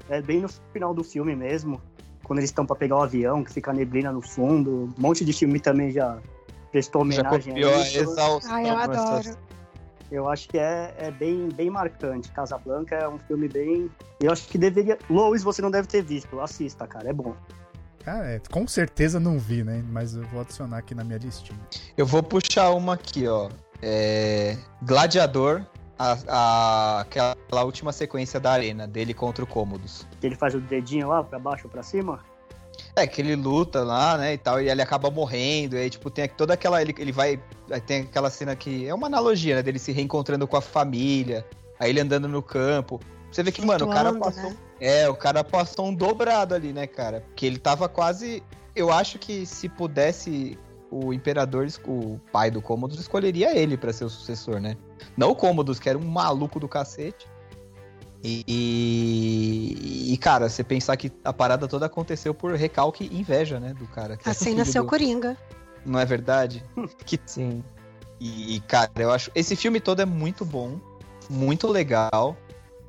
É 0.10 0.22
bem 0.22 0.42
no 0.42 0.50
final 0.74 0.94
do 0.94 1.04
filme 1.04 1.36
mesmo. 1.36 1.82
Quando 2.24 2.40
eles 2.40 2.50
estão 2.50 2.66
pra 2.66 2.76
pegar 2.76 2.98
o 2.98 3.02
avião, 3.02 3.44
que 3.44 3.52
fica 3.52 3.72
a 3.72 3.74
neblina 3.74 4.12
no 4.12 4.22
fundo. 4.22 4.94
Um 4.98 5.02
monte 5.02 5.26
de 5.26 5.34
filme 5.34 5.60
também 5.60 5.92
já 5.92 6.20
prestou 6.72 7.02
Já 7.12 7.22
homenagem 7.22 7.54
copiou 7.54 7.74
a 7.74 7.80
isso. 7.80 8.00
exaustão. 8.00 8.54
Ai, 8.54 8.70
eu 8.70 8.78
adoro. 8.78 9.38
Eu 10.12 10.28
acho 10.30 10.50
que 10.50 10.58
é, 10.58 10.94
é 10.98 11.10
bem, 11.10 11.48
bem 11.50 11.70
marcante. 11.70 12.30
Casablanca 12.32 12.96
é 12.96 13.08
um 13.08 13.18
filme 13.18 13.48
bem. 13.48 13.90
Eu 14.20 14.32
acho 14.32 14.48
que 14.48 14.58
deveria. 14.58 14.98
Lois, 15.10 15.42
você 15.42 15.62
não 15.62 15.72
deve 15.72 15.88
ter 15.88 16.04
visto. 16.04 16.40
Assista, 16.42 16.86
cara. 16.86 17.10
É 17.10 17.14
bom. 17.14 17.34
Cara, 18.04 18.32
é, 18.32 18.42
com 18.52 18.68
certeza 18.68 19.20
não 19.20 19.40
vi, 19.40 19.64
né? 19.64 19.84
Mas 19.90 20.16
eu 20.16 20.24
vou 20.24 20.42
adicionar 20.42 20.80
aqui 20.80 20.94
na 20.94 21.04
minha 21.04 21.18
listinha. 21.18 21.60
Eu 21.96 22.06
vou 22.06 22.22
puxar 22.22 22.72
uma 22.72 22.96
aqui, 22.96 23.28
ó. 23.28 23.50
É... 23.82 24.58
Gladiador, 24.84 25.66
a, 26.02 26.18
a- 26.28 27.02
aquela 27.02 27.64
última 27.64 27.92
sequência 27.92 28.40
da 28.40 28.52
arena, 28.52 28.88
dele 28.88 29.14
contra 29.14 29.44
o 29.44 29.48
Cômodos. 29.48 30.08
Que 30.20 30.28
ele 30.28 30.36
faz 30.36 30.56
o 30.56 30.60
dedinho 30.60 31.10
lá 31.10 31.24
pra 31.24 31.38
baixo 31.38 31.66
ou 31.66 31.72
pra 31.72 31.84
cima. 31.84 32.20
É, 32.96 33.06
que 33.06 33.22
ele 33.22 33.36
luta 33.36 33.84
lá, 33.84 34.18
né, 34.18 34.34
e 34.34 34.38
tal, 34.38 34.62
e 34.62 34.70
ele 34.70 34.82
acaba 34.82 35.12
morrendo, 35.12 35.76
e 35.76 35.80
aí, 35.80 35.90
tipo, 35.90 36.10
tem 36.10 36.28
toda 36.28 36.54
aquela... 36.54 36.82
Ele, 36.82 36.96
ele 36.98 37.12
vai... 37.12 37.40
Aí 37.70 37.80
tem 37.80 38.02
aquela 38.02 38.30
cena 38.30 38.56
que... 38.56 38.88
É 38.88 38.94
uma 38.94 39.08
analogia, 39.08 39.56
né, 39.56 39.64
dele 39.64 39.80
se 39.80 39.92
reencontrando 39.92 40.48
com 40.48 40.58
a 40.58 40.62
família, 40.62 41.46
aí 41.80 41.90
ele 41.90 42.00
andando 42.00 42.28
no 42.28 42.42
campo. 42.42 43.00
Você 43.32 43.44
vê 43.44 43.52
que, 43.52 43.64
mano, 43.64 43.86
o 43.86 43.90
cara 43.90 44.10
Flutuando, 44.10 44.36
passou... 44.36 44.50
né? 44.50 44.58
É, 44.80 45.08
o 45.08 45.16
cara 45.16 45.44
passou 45.44 45.88
um 45.88 45.94
dobrado 45.94 46.56
ali, 46.56 46.74
né, 46.74 46.88
cara? 46.88 47.22
Porque 47.22 47.46
ele 47.46 47.60
tava 47.60 47.88
quase... 47.88 48.42
Eu 48.76 48.92
acho 48.92 49.20
que 49.20 49.46
se 49.46 49.70
pudesse... 49.70 50.58
O 50.92 51.14
imperador, 51.14 51.66
o 51.88 52.20
pai 52.34 52.52
do 52.52 52.62
Cômodos, 52.62 53.00
escolheria 53.00 53.58
ele 53.58 53.78
pra 53.78 53.94
ser 53.94 54.04
o 54.04 54.10
sucessor, 54.10 54.60
né? 54.60 54.76
Não 55.16 55.32
o 55.32 55.36
Cômodos, 55.36 55.80
que 55.80 55.88
era 55.90 55.98
um 55.98 56.06
maluco 56.06 56.60
do 56.60 56.68
cacete. 56.68 57.26
E, 58.24 58.44
e, 58.48 60.14
e, 60.14 60.18
cara, 60.18 60.48
você 60.50 60.64
pensar 60.64 60.96
que 60.98 61.12
a 61.24 61.34
parada 61.34 61.68
toda 61.68 61.86
aconteceu 61.88 62.34
por 62.34 62.54
recalque 62.54 63.10
e 63.12 63.20
inveja, 63.20 63.60
né, 63.60 63.74
do 63.74 63.88
cara. 63.88 64.16
que 64.16 64.28
é 64.28 64.32
Assim 64.32 64.46
filho 64.46 64.58
nasceu 64.58 64.84
do- 64.84 64.90
Coringa. 64.90 65.38
Não 65.86 66.00
é 66.00 66.06
verdade? 66.06 66.64
que 67.06 67.20
Sim. 67.26 67.64
e, 68.20 68.58
e, 68.58 68.60
cara, 68.60 68.92
eu 68.98 69.12
acho. 69.12 69.32
Esse 69.34 69.56
filme 69.56 69.80
todo 69.80 70.02
é 70.02 70.06
muito 70.06 70.46
bom, 70.46 70.80
muito 71.30 71.68
legal. 71.68 72.38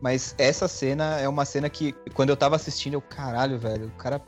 Mas 0.00 0.34
essa 0.36 0.66
cena 0.66 1.20
é 1.20 1.28
uma 1.28 1.44
cena 1.44 1.70
que, 1.70 1.92
quando 2.12 2.30
eu 2.30 2.36
tava 2.36 2.57
assistindo, 2.57 2.94
eu, 2.94 3.00
caralho, 3.00 3.57
velho, 3.57 3.86
o 3.86 3.90
cara. 3.92 4.20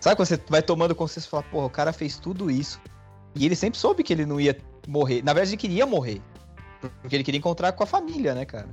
Sabe 0.00 0.14
quando 0.14 0.28
você 0.28 0.40
vai 0.48 0.62
tomando 0.62 0.94
consciência 0.94 1.26
e 1.26 1.30
fala, 1.30 1.42
porra, 1.42 1.66
o 1.66 1.70
cara 1.70 1.92
fez 1.92 2.16
tudo 2.16 2.48
isso. 2.48 2.80
E 3.36 3.44
ele 3.44 3.54
sempre 3.54 3.78
soube 3.78 4.02
que 4.02 4.12
ele 4.12 4.24
não 4.24 4.40
ia 4.40 4.56
morrer. 4.88 5.22
Na 5.22 5.32
verdade, 5.32 5.50
ele 5.50 5.56
queria 5.56 5.86
morrer. 5.86 6.20
Porque 7.00 7.16
ele 7.16 7.24
queria 7.24 7.38
encontrar 7.38 7.72
com 7.72 7.82
a 7.82 7.86
família, 7.86 8.34
né, 8.34 8.44
cara? 8.44 8.68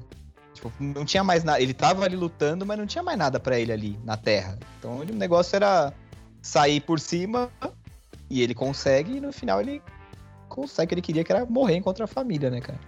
Tipo, 0.53 0.71
não 0.79 1.03
tinha 1.03 1.23
mais 1.23 1.43
nada. 1.43 1.61
Ele 1.61 1.73
tava 1.73 2.05
ali 2.05 2.15
lutando, 2.15 2.65
mas 2.65 2.77
não 2.77 2.85
tinha 2.85 3.03
mais 3.03 3.17
nada 3.17 3.39
pra 3.39 3.59
ele 3.59 3.71
ali 3.71 3.99
na 4.03 4.15
Terra. 4.15 4.57
Então 4.79 4.97
o 4.99 5.05
negócio 5.05 5.55
era 5.55 5.93
sair 6.41 6.79
por 6.81 6.99
cima 6.99 7.49
e 8.29 8.41
ele 8.41 8.53
consegue, 8.53 9.17
e 9.17 9.21
no 9.21 9.31
final 9.31 9.61
ele 9.61 9.81
consegue 10.47 10.85
o 10.85 10.87
que 10.89 10.95
ele 10.95 11.01
queria, 11.01 11.23
que 11.23 11.31
era 11.31 11.45
morrer 11.45 11.81
contra 11.81 12.05
a 12.05 12.07
família, 12.07 12.49
né, 12.49 12.61
cara? 12.61 12.79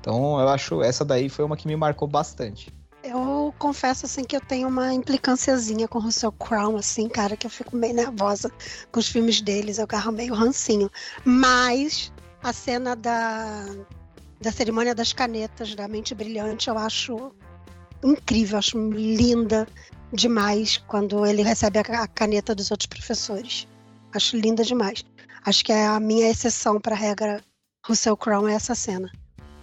Então 0.00 0.38
eu 0.38 0.48
acho 0.48 0.82
essa 0.82 1.04
daí 1.04 1.28
foi 1.28 1.44
uma 1.44 1.56
que 1.56 1.66
me 1.66 1.76
marcou 1.76 2.06
bastante. 2.06 2.72
Eu 3.10 3.54
confesso, 3.58 4.04
assim, 4.04 4.22
que 4.22 4.36
eu 4.36 4.40
tenho 4.40 4.68
uma 4.68 4.92
implicânciazinha 4.92 5.88
com 5.88 5.98
o 5.98 6.02
Russell 6.02 6.30
Crowe, 6.30 6.78
assim, 6.78 7.08
cara, 7.08 7.38
que 7.38 7.46
eu 7.46 7.50
fico 7.50 7.74
meio 7.74 7.94
nervosa 7.94 8.52
com 8.92 9.00
os 9.00 9.08
filmes 9.08 9.40
deles, 9.40 9.78
eu 9.78 9.84
agarro 9.84 10.12
meio 10.12 10.34
rancinho. 10.34 10.90
Mas 11.24 12.12
a 12.42 12.52
cena 12.52 12.94
da, 12.94 13.64
da 14.42 14.52
cerimônia 14.52 14.94
das 14.94 15.14
canetas, 15.14 15.74
da 15.74 15.88
Mente 15.88 16.14
Brilhante, 16.14 16.68
eu 16.68 16.76
acho 16.76 17.32
incrível, 18.04 18.58
acho 18.58 18.78
linda 18.78 19.66
demais 20.12 20.76
quando 20.76 21.24
ele 21.24 21.40
recebe 21.40 21.78
a 21.78 22.06
caneta 22.06 22.54
dos 22.54 22.70
outros 22.70 22.88
professores. 22.88 23.66
Acho 24.14 24.36
linda 24.36 24.62
demais. 24.62 25.02
Acho 25.46 25.64
que 25.64 25.72
é 25.72 25.86
a 25.86 25.98
minha 25.98 26.28
exceção 26.28 26.78
para 26.78 26.94
a 26.94 26.98
regra 26.98 27.42
Russell 27.86 28.18
Crowe 28.18 28.50
é 28.50 28.54
essa 28.54 28.74
cena. 28.74 29.10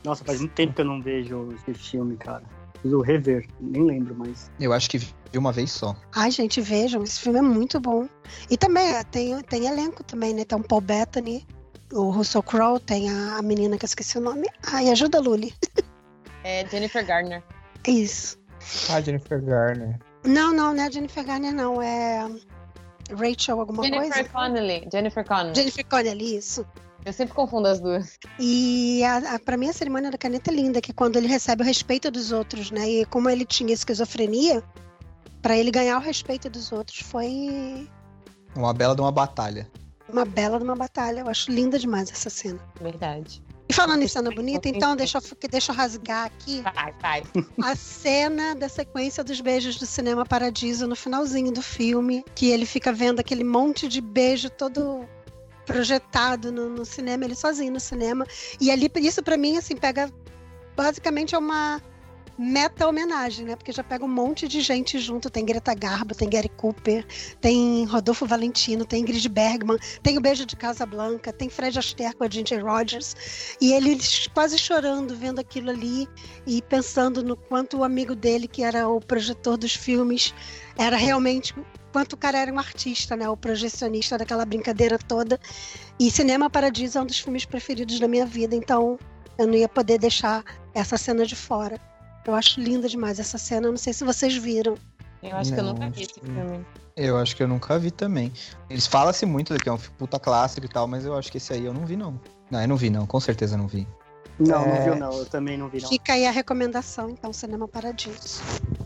Nossa, 0.03 0.25
faz 0.25 0.39
muito 0.39 0.53
tempo 0.53 0.73
que 0.73 0.81
eu 0.81 0.85
não 0.85 0.99
vejo 0.99 1.49
esse 1.53 1.75
filme, 1.75 2.17
cara. 2.17 2.43
Preciso 2.85 3.01
rever. 3.01 3.47
Nem 3.59 3.83
lembro, 3.83 4.15
mas. 4.15 4.51
Eu 4.59 4.71
acho 4.71 4.87
que 4.87 4.99
vi 4.99 5.15
uma 5.35 5.51
vez 5.51 5.71
só. 5.71 5.95
Ai, 6.13 6.29
gente, 6.29 6.61
vejam, 6.61 7.01
esse 7.01 7.19
filme 7.19 7.39
é 7.39 7.41
muito 7.41 7.79
bom. 7.79 8.07
E 8.47 8.55
também 8.55 8.93
é, 8.93 9.03
tem, 9.03 9.41
tem 9.41 9.65
elenco 9.65 10.03
também, 10.03 10.35
né? 10.35 10.45
Tem 10.45 10.55
o 10.55 10.63
Paul 10.63 10.81
Bettany, 10.81 11.45
o 11.91 12.11
Russell 12.11 12.43
Crowe, 12.43 12.79
tem 12.79 13.09
a, 13.09 13.37
a 13.37 13.41
menina 13.41 13.75
que 13.75 13.85
eu 13.85 13.87
esqueci 13.87 14.19
o 14.19 14.21
nome. 14.21 14.47
Ai, 14.71 14.89
ajuda 14.91 15.19
Luli. 15.19 15.51
É 16.43 16.63
Jennifer 16.69 17.03
Garner. 17.03 17.43
Isso. 17.87 18.37
Ah, 18.91 19.01
Jennifer 19.01 19.43
Garner. 19.43 19.97
Não, 20.23 20.53
não, 20.53 20.71
não 20.71 20.83
é 20.83 20.91
Jennifer 20.91 21.25
Garner, 21.25 21.53
não. 21.53 21.81
É 21.81 22.29
Rachel 23.09 23.59
alguma 23.59 23.81
Jennifer 23.81 24.13
coisa? 24.13 24.29
Connelly. 24.29 24.87
Jennifer 24.91 25.25
Connelly. 25.25 25.55
Jennifer 25.55 25.85
Connelly, 25.85 26.37
isso. 26.37 26.63
Eu 27.05 27.13
sempre 27.13 27.35
confundo 27.35 27.67
as 27.67 27.79
duas. 27.79 28.17
E 28.39 29.03
a, 29.03 29.35
a, 29.35 29.39
pra 29.39 29.55
mim 29.57 29.69
a 29.69 29.73
cerimônia 29.73 30.09
da 30.09 30.17
caneta 30.17 30.51
é 30.51 30.55
linda, 30.55 30.81
que 30.81 30.91
é 30.91 30.93
quando 30.93 31.17
ele 31.17 31.27
recebe 31.27 31.61
o 31.61 31.65
respeito 31.65 32.09
dos 32.09 32.31
outros, 32.31 32.71
né? 32.71 32.89
E 32.89 33.05
como 33.05 33.29
ele 33.29 33.45
tinha 33.45 33.73
esquizofrenia, 33.73 34.63
pra 35.41 35.55
ele 35.55 35.69
ganhar 35.69 35.97
o 35.97 36.01
respeito 36.01 36.49
dos 36.49 36.71
outros 36.71 36.99
foi 36.99 37.87
Uma 38.55 38.73
bela 38.73 38.95
de 38.95 39.01
uma 39.01 39.11
batalha. 39.11 39.69
uma 40.09 40.25
bela 40.25 40.57
de 40.57 40.63
uma 40.63 40.75
batalha. 40.75 41.19
Eu 41.19 41.29
acho 41.29 41.51
linda 41.51 41.77
demais 41.77 42.09
essa 42.11 42.29
cena. 42.31 42.59
Verdade. 42.81 43.43
E 43.69 43.73
falando 43.73 44.01
em 44.03 44.07
cena 44.07 44.29
bonita, 44.31 44.69
então 44.69 44.95
deixa 44.95 45.17
eu, 45.17 45.49
deixa 45.49 45.71
eu 45.71 45.75
rasgar 45.75 46.25
aqui 46.25 46.61
Vai, 46.61 46.93
vai. 47.01 47.23
a 47.63 47.75
cena 47.75 48.53
da 48.55 48.69
sequência 48.69 49.23
dos 49.23 49.41
beijos 49.41 49.77
do 49.77 49.87
Cinema 49.87 50.23
Paradiso 50.23 50.85
no 50.87 50.95
finalzinho 50.95 51.51
do 51.51 51.63
filme, 51.63 52.23
que 52.35 52.51
ele 52.51 52.63
fica 52.67 52.93
vendo 52.93 53.19
aquele 53.19 53.43
monte 53.43 53.87
de 53.87 54.01
beijo 54.01 54.51
todo 54.51 55.07
projetado 55.65 56.51
no, 56.51 56.69
no 56.69 56.85
cinema, 56.85 57.25
ele 57.25 57.35
sozinho 57.35 57.73
no 57.73 57.79
cinema. 57.79 58.25
E 58.59 58.71
ali, 58.71 58.89
isso 58.97 59.23
pra 59.23 59.37
mim, 59.37 59.57
assim, 59.57 59.75
pega. 59.75 60.11
Basicamente 60.75 61.33
é 61.33 61.37
uma 61.37 61.81
meta 62.37 62.87
homenagem, 62.87 63.45
né? 63.45 63.55
Porque 63.55 63.71
já 63.71 63.83
pega 63.83 64.03
um 64.03 64.09
monte 64.09 64.47
de 64.47 64.61
gente 64.61 64.99
junto. 64.99 65.29
Tem 65.29 65.45
Greta 65.45 65.73
Garbo, 65.73 66.13
tem 66.13 66.29
Gary 66.29 66.49
Cooper, 66.49 67.05
tem 67.39 67.85
Rodolfo 67.85 68.25
Valentino, 68.25 68.85
tem 68.85 69.01
Ingrid 69.01 69.27
Bergman, 69.29 69.77
tem 70.03 70.17
o 70.17 70.21
Beijo 70.21 70.45
de 70.45 70.55
Casablanca, 70.55 71.31
tem 71.31 71.49
Fred 71.49 71.77
Astaire 71.77 72.15
com 72.15 72.23
a 72.23 72.29
Ginger 72.29 72.63
Rogers. 72.63 73.15
E 73.61 73.73
ele 73.73 73.97
quase 74.33 74.57
chorando 74.57 75.15
vendo 75.15 75.39
aquilo 75.39 75.69
ali 75.69 76.07
e 76.45 76.61
pensando 76.61 77.23
no 77.23 77.35
quanto 77.35 77.77
o 77.77 77.83
amigo 77.83 78.15
dele, 78.15 78.47
que 78.47 78.63
era 78.63 78.87
o 78.87 78.99
projetor 78.99 79.57
dos 79.57 79.75
filmes, 79.75 80.33
era 80.77 80.97
realmente 80.97 81.55
quanto 81.95 82.11
o 82.11 82.17
cara 82.17 82.39
era 82.39 82.51
um 82.51 82.59
artista, 82.59 83.15
né? 83.15 83.29
O 83.29 83.37
projecionista 83.37 84.17
daquela 84.17 84.43
brincadeira 84.43 84.99
toda. 84.99 85.39
E 85.97 86.11
Cinema 86.11 86.49
Paradiso 86.49 86.97
é 86.97 87.01
um 87.01 87.05
dos 87.05 87.21
filmes 87.21 87.45
preferidos 87.45 88.01
da 88.01 88.05
minha 88.05 88.25
vida, 88.25 88.53
então 88.53 88.99
eu 89.37 89.47
não 89.47 89.53
ia 89.53 89.69
poder 89.69 89.97
deixar 89.97 90.43
essa 90.73 90.97
cena 90.97 91.25
de 91.25 91.37
fora. 91.37 91.79
Eu 92.27 92.35
acho 92.35 92.59
linda 92.59 92.89
demais 92.89 93.17
essa 93.17 93.37
cena, 93.37 93.67
eu 93.67 93.71
não 93.71 93.77
sei 93.77 93.93
se 93.93 94.03
vocês 94.03 94.35
viram. 94.35 94.75
Eu 95.23 95.37
acho 95.37 95.53
que 95.53 95.59
eu 95.61 95.63
Não, 95.63 95.71
nunca 95.71 95.89
vi 95.89 96.03
esse 96.03 96.19
filme. 96.19 96.65
Eu 96.97 97.17
acho 97.17 97.33
que 97.33 97.43
eu 97.43 97.47
nunca 97.47 97.79
vi 97.79 97.91
também. 97.91 98.29
Eles 98.69 98.85
falam-se 98.85 99.25
muito 99.25 99.55
que 99.57 99.69
é 99.69 99.71
um 99.71 99.77
puta 99.77 100.19
clássico 100.19 100.65
e 100.65 100.69
tal, 100.69 100.89
mas 100.89 101.05
eu 101.05 101.17
acho 101.17 101.31
que 101.31 101.37
esse 101.37 101.53
aí 101.53 101.63
eu 101.63 101.73
não 101.73 101.85
vi, 101.85 101.95
não. 101.95 102.19
Não, 102.51 102.61
eu 102.61 102.67
não 102.67 102.75
vi, 102.75 102.89
não. 102.89 103.07
Com 103.07 103.21
certeza 103.21 103.55
não 103.55 103.67
vi. 103.67 103.87
Não, 104.39 104.63
É. 104.63 104.67
não 104.77 104.83
viu, 104.83 104.95
não. 104.95 105.17
Eu 105.19 105.25
também 105.25 105.57
não 105.57 105.69
vi, 105.69 105.81
não. 105.81 105.89
Fica 105.89 106.13
aí 106.13 106.25
a 106.25 106.31
recomendação, 106.31 107.09
então, 107.09 107.31
Cinema 107.31 107.67
Paradiso. 107.67 108.41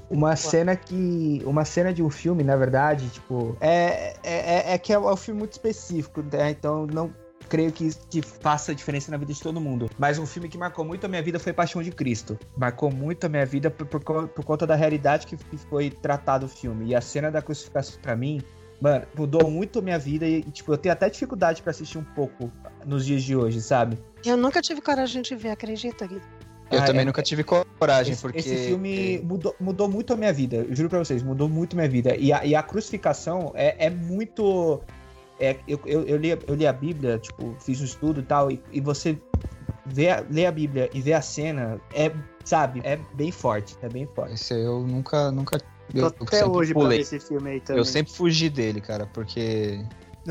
Uma 0.10 0.36
cena 0.36 0.76
que. 0.76 1.42
Uma 1.46 1.66
cena 1.66 1.94
de 1.94 2.02
um 2.04 2.10
filme, 2.10 2.44
na 2.44 2.56
verdade, 2.56 3.08
tipo. 3.10 3.56
É, 3.60 4.16
é, 4.24 4.72
é- 4.72 4.74
é 4.74 4.78
que 4.78 4.92
é 4.94 5.00
um 5.00 5.16
filme 5.16 5.40
muito 5.40 5.54
específico, 5.54 6.24
né? 6.32 6.50
Então 6.52 6.86
não 6.88 7.14
creio 7.48 7.72
que, 7.72 7.90
que 8.12 8.22
faça 8.22 8.76
diferença 8.76 9.10
na 9.10 9.18
vida 9.18 9.34
de 9.34 9.42
todo 9.42 9.60
mundo. 9.60 9.90
Mas 9.98 10.20
um 10.20 10.26
filme 10.26 10.48
que 10.48 10.58
marcou 10.58 10.86
muito 10.86 11.06
a 11.06 11.08
minha 11.08 11.22
vida 11.22 11.40
foi 11.40 11.52
Paixão 11.52 11.82
de 11.82 11.92
Cristo. 11.92 12.38
Marcou 12.56 12.92
muito 12.92 13.26
a 13.26 13.30
minha 13.30 13.46
vida 13.46 13.72
por, 13.72 13.88
por, 13.88 14.28
por 14.28 14.46
conta 14.46 14.68
da 14.68 14.76
realidade 14.76 15.26
que 15.26 15.36
que 15.36 15.58
foi 15.58 15.90
tratado 15.90 16.46
o 16.46 16.50
filme. 16.50 16.90
E 16.90 16.96
a 16.96 17.02
cena 17.02 17.32
da 17.32 17.42
crucificação, 17.42 18.00
pra 18.02 18.16
mim, 18.16 18.42
mano, 18.80 19.06
mudou 19.18 19.50
muito 19.50 19.80
a 19.80 19.82
minha 19.82 19.98
vida. 19.98 20.28
E, 20.28 20.44
tipo, 20.44 20.72
eu 20.72 20.78
tenho 20.78 20.94
até 20.94 21.10
dificuldade 21.10 21.62
pra 21.64 21.72
assistir 21.72 21.98
um 21.98 22.04
pouco 22.04 22.52
nos 22.86 23.04
dias 23.06 23.24
de 23.24 23.36
hoje, 23.36 23.62
sabe? 23.62 23.98
Eu 24.26 24.38
nunca 24.38 24.62
tive 24.62 24.82
coragem 24.82 25.22
de 25.22 25.36
ver, 25.36 25.50
acredita, 25.50 26.06
Gui? 26.08 26.22
Eu 26.72 26.80
Ah, 26.80 26.86
também 26.86 27.02
é- 27.02 27.06
nunca 27.06 27.24
tive 27.24 27.44
coragem, 27.44 28.14
Esse, 28.14 28.22
porque. 28.22 28.38
esse 28.38 28.56
filme 28.68 29.20
mudou, 29.24 29.56
mudou 29.60 29.90
muito 29.90 30.14
a 30.14 30.18
minha 30.18 30.32
vida, 30.32 30.58
eu 30.58 30.76
juro 30.76 30.88
pra 30.90 31.00
vocês, 31.00 31.24
mudou 31.24 31.50
muito 31.50 31.74
a 31.74 31.78
minha 31.78 31.90
vida. 31.90 32.16
E 32.16 32.32
a, 32.32 32.46
e 32.46 32.54
a 32.54 32.62
crucificação 32.62 33.52
é, 33.56 33.86
é 33.88 33.90
muito. 33.90 34.80
É, 35.40 35.56
eu, 35.68 35.80
eu, 35.86 36.04
eu, 36.04 36.18
li, 36.18 36.30
eu 36.48 36.54
li 36.56 36.68
a 36.68 36.74
Bíblia, 36.74 37.18
tipo, 37.18 37.56
fiz 37.60 37.82
um 37.82 37.86
estudo 37.86 38.20
e 38.20 38.24
tal, 38.24 38.52
e, 38.52 38.62
e 38.72 38.80
você 38.82 39.18
vê, 39.86 40.10
a- 40.12 40.24
lê 40.30 40.46
a 40.46 40.52
Bíblia 40.52 40.90
e 40.94 41.02
vê 41.02 41.14
a 41.14 41.22
cena, 41.22 41.80
é, 41.94 42.12
sabe, 42.44 42.82
é 42.84 42.98
bem 43.14 43.32
forte, 43.32 43.76
é 43.82 43.90
bem 43.90 44.06
forte. 44.14 44.34
Esse 44.36 44.54
eu 44.54 44.82
nunca. 44.86 45.32
nunca 45.32 45.60
eu 45.92 46.06
até 46.06 46.46
hoje 46.46 46.72
pra 46.74 46.82
ver 46.82 46.86
pulei. 46.88 47.00
esse 47.00 47.20
filme 47.20 47.50
aí 47.52 47.62
também. 47.62 47.80
Eu 47.80 47.86
sempre 47.86 48.14
fugi 48.14 48.48
dele, 48.50 48.80
cara, 48.80 49.08
porque. 49.08 49.84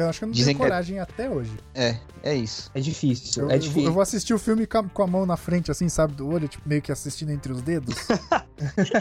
Eu 0.03 0.09
acho 0.09 0.19
que 0.21 0.25
eu 0.25 0.29
não 0.29 0.33
Dizem 0.33 0.55
tenho 0.55 0.59
que 0.59 0.65
é- 0.65 0.69
coragem 0.69 0.99
até 1.01 1.29
hoje. 1.31 1.57
É, 1.75 1.97
é 2.23 2.35
isso. 2.35 2.71
É 2.75 2.81
difícil, 2.81 3.45
Eu, 3.45 3.51
é 3.51 3.55
eu- 3.55 3.59
difícil. 3.59 3.85
eu 3.85 3.93
vou 3.93 4.03
assistir 4.03 4.35
o 4.35 4.39
filme 4.39 4.67
com 4.67 5.03
a, 5.03 5.07
mão 5.07 5.25
na 5.27 5.37
frente, 5.37 5.71
assim, 5.71 5.89
sabe, 5.89 6.15
do 6.15 6.29
olho, 6.29 6.47
tipo, 6.49 6.69
meio 6.69 6.81
que 6.83 6.93
assistindo 6.93 7.31
entre 7.31 7.53
os 7.53 7.63
dedos. 7.63 7.95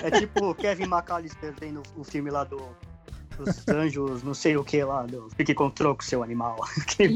É 0.03 0.11
tipo 0.11 0.51
o 0.51 0.53
Kevin 0.55 0.83
McAllister 0.83 1.51
vendo 1.59 1.81
o 1.95 2.03
filme 2.03 2.29
lá 2.29 2.43
do, 2.43 2.61
dos 3.39 3.67
anjos, 3.67 4.21
não 4.21 4.35
sei 4.35 4.55
o 4.55 4.63
que 4.63 4.83
lá, 4.83 5.01
do 5.03 5.29
Fique 5.35 5.53
com 5.55 5.67
troco, 5.71 6.03
seu 6.03 6.21
animal. 6.21 6.57
Que 6.85 7.07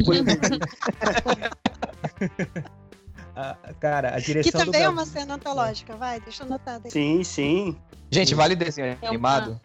Ah, 3.35 3.55
cara, 3.79 4.09
a 4.09 4.19
Que 4.19 4.25
direção 4.27 4.61
do 4.61 4.65
também 4.65 4.81
é 4.81 4.83
Mel- 4.85 4.91
uma 4.91 5.05
cena 5.05 5.35
antológica, 5.35 5.95
vai, 5.95 6.19
deixa 6.19 6.43
eu 6.43 6.47
anotar 6.47 6.79
daí. 6.79 6.91
sim, 6.91 7.23
sim. 7.23 7.77
Gente, 8.09 8.33
vale 8.35 8.55
desenho 8.55 8.87
É 8.87 8.97
uma- 9.01 9.09
animado? 9.09 9.61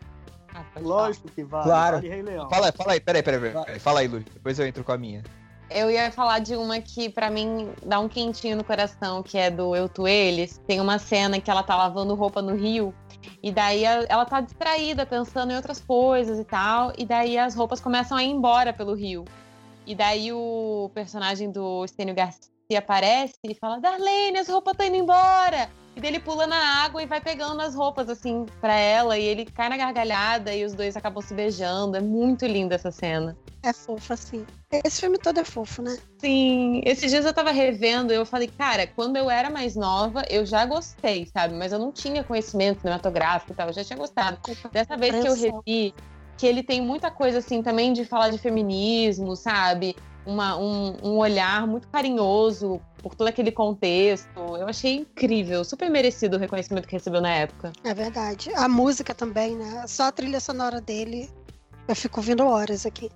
Lógico 0.81 1.29
que 1.29 1.43
vale. 1.43 1.65
Claro. 1.65 1.97
Vale 1.97 2.09
Rei 2.09 2.23
Leão. 2.23 2.49
Fala, 2.49 2.73
fala 2.73 2.93
aí, 2.93 3.01
peraí, 3.01 3.23
peraí, 3.23 3.41
peraí. 3.41 3.79
Fala 3.79 4.01
aí, 4.01 4.09
Luli. 4.09 4.27
Depois 4.33 4.59
eu 4.59 4.67
entro 4.67 4.85
com 4.85 4.93
a 4.93 4.99
minha. 4.99 5.23
Eu 5.69 5.91
ia 5.91 6.13
falar 6.13 6.39
de 6.39 6.55
uma 6.55 6.81
que 6.81 7.09
pra 7.09 7.29
mim 7.29 7.71
dá 7.85 7.99
um 7.99 8.09
quentinho 8.09 8.57
no 8.57 8.63
coração, 8.63 9.23
que 9.23 9.37
é 9.37 9.51
do 9.51 9.75
Eu 9.75 9.89
Tu 9.89 10.07
Eles. 10.07 10.59
Tem 10.67 10.81
uma 10.81 10.99
cena 10.99 11.41
que 11.41 11.51
ela 11.51 11.63
tá 11.63 11.75
lavando 11.75 12.15
roupa 12.15 12.41
no 12.41 12.55
rio 12.55 12.95
e 13.43 13.53
daí 13.53 13.85
ela 13.85 14.25
tá 14.25 14.41
distraída, 14.41 15.05
pensando 15.05 15.53
em 15.53 15.57
outras 15.57 15.81
coisas 15.81 16.39
e 16.39 16.45
tal, 16.45 16.93
e 16.97 17.05
daí 17.05 17.39
as 17.39 17.55
roupas 17.55 17.81
começam 17.81 18.17
a 18.17 18.23
ir 18.23 18.31
embora 18.31 18.73
pelo 18.73 18.95
rio. 18.95 19.25
E 19.87 19.95
daí 19.95 20.33
o 20.33 20.91
personagem 20.95 21.51
do 21.51 21.85
Estênio 21.85 22.15
Garcia 22.15 22.79
aparece 22.79 23.35
e 23.45 23.55
fala: 23.55 23.81
Darlene, 23.81 24.39
as 24.39 24.49
roupas 24.49 24.73
estão 24.73 24.87
indo 24.87 24.97
embora! 24.97 25.71
E 25.97 26.01
daí 26.01 26.11
ele 26.11 26.21
pula 26.21 26.47
na 26.47 26.85
água 26.85 27.03
e 27.03 27.07
vai 27.07 27.23
pegando 27.23 27.63
as 27.63 27.75
roupas 27.75 28.11
assim 28.11 28.45
pra 28.61 28.75
ela, 28.75 29.19
e 29.19 29.25
ele 29.25 29.47
cai 29.47 29.71
na 29.71 29.79
gargalhada 29.79 30.55
e 30.55 30.63
os 30.63 30.75
dois 30.75 30.95
acabam 30.95 31.23
se 31.23 31.33
beijando. 31.33 31.97
É 31.97 32.01
muito 32.01 32.45
linda 32.45 32.75
essa 32.75 32.91
cena. 32.91 33.35
É 33.63 33.73
fofo, 33.73 34.13
assim. 34.13 34.47
Esse 34.85 35.01
filme 35.01 35.17
todo 35.17 35.41
é 35.41 35.45
fofo, 35.45 35.81
né? 35.81 35.97
Sim, 36.19 36.83
esses 36.85 37.11
dias 37.11 37.25
eu 37.25 37.33
tava 37.33 37.51
revendo 37.51 38.13
e 38.13 38.17
eu 38.17 38.27
falei, 38.27 38.47
cara, 38.47 38.87
quando 38.87 39.17
eu 39.17 39.31
era 39.31 39.49
mais 39.49 39.75
nova, 39.75 40.23
eu 40.29 40.45
já 40.45 40.67
gostei, 40.67 41.27
sabe? 41.27 41.55
Mas 41.55 41.73
eu 41.73 41.79
não 41.79 41.91
tinha 41.91 42.23
conhecimento 42.23 42.83
cinematográfico 42.83 43.53
e 43.53 43.55
tal, 43.57 43.69
eu 43.69 43.73
já 43.73 43.83
tinha 43.83 43.99
gostado. 43.99 44.39
Dessa 44.71 44.97
vez 44.99 45.19
que 45.19 45.29
eu 45.29 45.35
revi, 45.35 45.95
que 46.37 46.47
ele 46.47 46.63
tem 46.63 46.83
muita 46.83 47.11
coisa 47.11 47.39
assim 47.39 47.63
também 47.63 47.95
de 47.95 48.05
falar 48.05 48.29
de 48.29 48.37
feminismo, 48.37 49.35
sabe? 49.35 49.97
Uma, 50.27 50.57
um, 50.59 50.97
um 51.03 51.17
olhar 51.19 51.67
muito 51.67 51.87
carinhoso 51.89 52.81
por 53.03 53.15
todo 53.15 53.29
aquele 53.29 53.53
contexto. 53.53 54.29
Eu 54.37 54.67
achei 54.67 54.97
incrível, 54.97 55.65
super 55.65 55.89
merecido 55.89 56.37
o 56.37 56.41
reconhecimento 56.41 56.89
que 56.89 56.95
recebeu 56.95 57.21
na 57.21 57.31
época. 57.31 57.73
É 57.85 57.95
verdade. 57.95 58.51
A 58.55 58.69
música 58.69 59.15
também, 59.15 59.57
né? 59.57 59.85
Só 59.87 60.05
a 60.05 60.13
trilha 60.13 60.41
sonora 60.41 60.81
dele, 60.81 61.31
eu 61.87 61.95
fico 61.95 62.19
ouvindo 62.21 62.45
horas 62.45 62.85
aqui. 62.85 63.11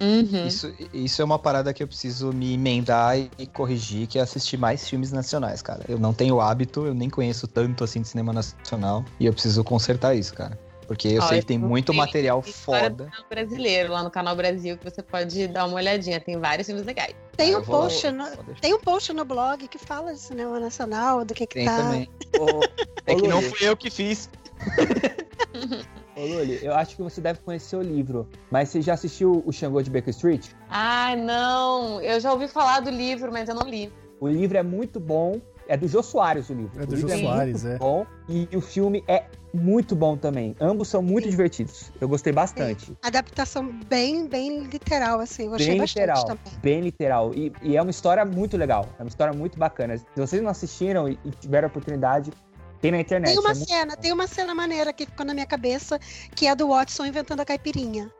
Uhum. 0.00 0.46
Isso, 0.46 0.72
isso 0.94 1.20
é 1.20 1.24
uma 1.24 1.38
parada 1.38 1.74
que 1.74 1.82
eu 1.82 1.86
preciso 1.86 2.32
me 2.32 2.54
emendar 2.54 3.18
e, 3.18 3.46
corrigir, 3.46 4.06
que 4.06 4.18
é 4.18 4.22
assistir 4.22 4.56
mais 4.56 4.88
filmes 4.88 5.12
nacionais, 5.12 5.60
cara. 5.60 5.84
Eu 5.86 5.98
não 5.98 6.14
tenho 6.14 6.40
hábito, 6.40 6.86
eu 6.86 6.94
nem 6.94 7.10
conheço 7.10 7.46
tanto 7.46 7.84
assim 7.84 8.00
de 8.00 8.08
cinema 8.08 8.32
nacional. 8.32 9.04
E 9.18 9.26
eu 9.26 9.32
preciso 9.32 9.62
consertar 9.62 10.14
isso, 10.14 10.32
cara. 10.34 10.58
Porque 10.90 11.06
eu 11.06 11.22
sei 11.22 11.38
que 11.38 11.46
tem 11.46 11.56
muito 11.56 11.94
material 11.94 12.42
foda. 12.42 13.08
brasileiro, 13.28 13.92
lá 13.92 14.02
no 14.02 14.10
canal 14.10 14.34
Brasil, 14.34 14.76
que 14.76 14.82
você 14.82 15.00
pode 15.00 15.46
dar 15.46 15.66
uma 15.66 15.76
olhadinha. 15.76 16.18
Tem 16.20 16.36
vários 16.36 16.66
filmes 16.66 16.84
legais. 16.84 17.14
Tem 17.36 17.54
Ah, 17.54 17.58
um 17.58 17.62
post, 17.62 18.10
no, 18.10 18.24
tem 18.60 18.74
um 18.74 18.80
post 18.80 19.12
no 19.12 19.24
blog 19.24 19.68
que 19.68 19.78
fala 19.78 20.12
de 20.12 20.18
cinema 20.18 20.58
nacional, 20.58 21.24
do 21.24 21.32
que 21.32 21.46
que 21.46 21.54
Tem 21.54 21.66
tá. 21.66 21.76
também. 21.76 22.10
Ô, 22.36 22.64
É 23.06 23.14
que 23.14 23.28
não 23.28 23.40
fui 23.40 23.58
eu 23.60 23.76
que 23.76 23.88
fiz. 23.88 24.28
ô, 26.16 26.22
Luli, 26.26 26.58
eu 26.60 26.74
acho 26.74 26.96
que 26.96 27.02
você 27.02 27.20
deve 27.20 27.38
conhecer 27.38 27.76
o 27.76 27.82
livro, 27.82 28.28
mas 28.50 28.68
você 28.70 28.82
já 28.82 28.94
assistiu 28.94 29.44
o 29.46 29.52
Xangô 29.52 29.80
de 29.82 29.90
Baker 29.90 30.10
Street? 30.10 30.48
Ai, 30.68 31.14
não. 31.14 32.00
Eu 32.00 32.18
já 32.18 32.32
ouvi 32.32 32.48
falar 32.48 32.80
do 32.80 32.90
livro, 32.90 33.30
mas 33.30 33.48
eu 33.48 33.54
não 33.54 33.62
li. 33.62 33.92
O 34.18 34.26
livro 34.26 34.58
é 34.58 34.62
muito 34.64 34.98
bom. 34.98 35.40
É 35.70 35.76
do 35.76 35.86
Jô 35.86 36.02
Soares 36.02 36.50
o 36.50 36.52
livro. 36.52 36.82
É 36.82 36.84
do 36.84 36.94
o 36.94 36.96
Jô 36.96 37.06
livro 37.06 37.22
Soares, 37.22 37.62
muito 37.62 37.76
é. 37.76 37.78
bom. 37.78 38.04
E 38.28 38.48
o 38.56 38.60
filme 38.60 39.04
é 39.06 39.24
muito 39.54 39.94
bom 39.94 40.16
também. 40.16 40.56
Ambos 40.60 40.88
são 40.88 41.00
muito 41.00 41.26
Sim. 41.26 41.30
divertidos. 41.30 41.92
Eu 42.00 42.08
gostei 42.08 42.32
bastante. 42.32 42.92
Adaptação 43.00 43.72
bem, 43.88 44.26
bem 44.26 44.64
literal, 44.64 45.20
assim. 45.20 45.46
Eu 45.46 45.54
achei 45.54 45.68
Bem 45.68 45.78
bastante 45.78 46.00
literal. 46.00 46.24
também. 46.24 46.52
Bem 46.60 46.80
literal. 46.80 47.32
E, 47.36 47.52
e 47.62 47.76
é 47.76 47.82
uma 47.82 47.92
história 47.92 48.24
muito 48.24 48.56
legal. 48.56 48.84
É 48.98 49.02
uma 49.04 49.08
história 49.08 49.32
muito 49.32 49.56
bacana. 49.56 49.96
Se 49.96 50.04
vocês 50.16 50.42
não 50.42 50.50
assistiram 50.50 51.08
e, 51.08 51.16
e 51.24 51.30
tiveram 51.30 51.68
a 51.68 51.70
oportunidade, 51.70 52.32
tem 52.80 52.90
na 52.90 52.98
internet. 52.98 53.30
Tem 53.30 53.38
uma 53.38 53.52
é 53.52 53.54
cena, 53.54 53.96
tem 53.96 54.12
uma 54.12 54.26
cena 54.26 54.52
maneira 54.52 54.92
que 54.92 55.06
ficou 55.06 55.24
na 55.24 55.32
minha 55.32 55.46
cabeça, 55.46 56.00
que 56.34 56.48
é 56.48 56.50
a 56.50 56.54
do 56.56 56.66
Watson 56.66 57.06
inventando 57.06 57.38
a 57.38 57.44
caipirinha. 57.44 58.10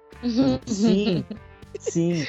Sim, 0.66 1.24
sim, 1.80 2.26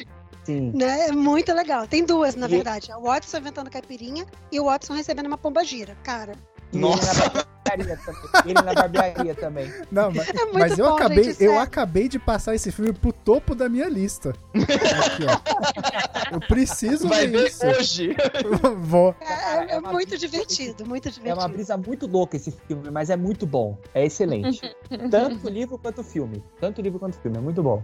sim. 0.59 0.71
Né? 0.75 1.07
É 1.07 1.11
muito 1.11 1.53
legal. 1.53 1.87
Tem 1.87 2.03
duas, 2.05 2.35
na 2.35 2.47
E- 2.47 2.49
verdade. 2.49 2.91
O 2.93 3.01
Watson 3.03 3.37
inventando 3.37 3.67
a 3.67 3.71
caipirinha 3.71 4.25
e 4.51 4.59
o 4.59 4.65
Watson 4.65 4.93
recebendo 4.93 5.27
uma 5.27 5.37
pomba 5.37 5.63
gira. 5.63 5.95
Cara, 6.03 6.33
Nossa. 6.73 7.31
ele 7.73 7.83
na 7.83 7.93
barbearia 7.93 7.97
também. 7.97 8.43
Ele 8.45 8.53
na 8.61 8.73
barbearia 8.73 9.35
também. 9.35 9.73
Não, 9.91 10.11
mas, 10.11 10.29
é 10.29 10.33
muito 10.33 10.59
mas 10.59 10.79
eu 10.79 10.85
bom, 10.87 10.95
acabei, 10.95 11.23
gente, 11.23 11.43
eu 11.43 11.51
sério. 11.51 11.59
acabei 11.59 12.07
de 12.09 12.19
passar 12.19 12.55
esse 12.55 12.71
filme 12.71 12.91
pro 12.93 13.11
topo 13.13 13.53
da 13.55 13.67
minha 13.69 13.87
lista. 13.89 14.33
Aqui, 14.53 15.23
ó. 15.25 16.35
Eu 16.35 16.39
preciso 16.41 17.07
Vai 17.07 17.27
ver 17.27 17.47
isso. 17.47 17.65
hoje. 17.65 18.15
Vou. 18.81 19.15
É, 19.21 19.65
é 19.71 19.71
é 19.75 19.79
uma 19.79 19.91
muito 19.91 20.09
brisa- 20.09 20.27
divertido, 20.27 20.85
muito 20.85 21.07
É 21.07 21.11
uma 21.11 21.19
divertido. 21.19 21.49
brisa 21.53 21.77
muito 21.77 22.07
louca 22.07 22.35
esse 22.37 22.51
filme, 22.67 22.89
mas 22.89 23.09
é 23.09 23.15
muito 23.17 23.45
bom. 23.45 23.77
É 23.93 24.05
excelente. 24.05 24.61
Tanto 25.11 25.47
o 25.47 25.49
livro 25.49 25.77
quanto 25.77 26.01
o 26.01 26.03
filme. 26.03 26.43
Tanto 26.59 26.79
o 26.79 26.81
livro 26.81 26.99
quanto 26.99 27.15
o 27.17 27.21
filme. 27.21 27.37
É 27.37 27.41
muito 27.41 27.61
bom. 27.61 27.81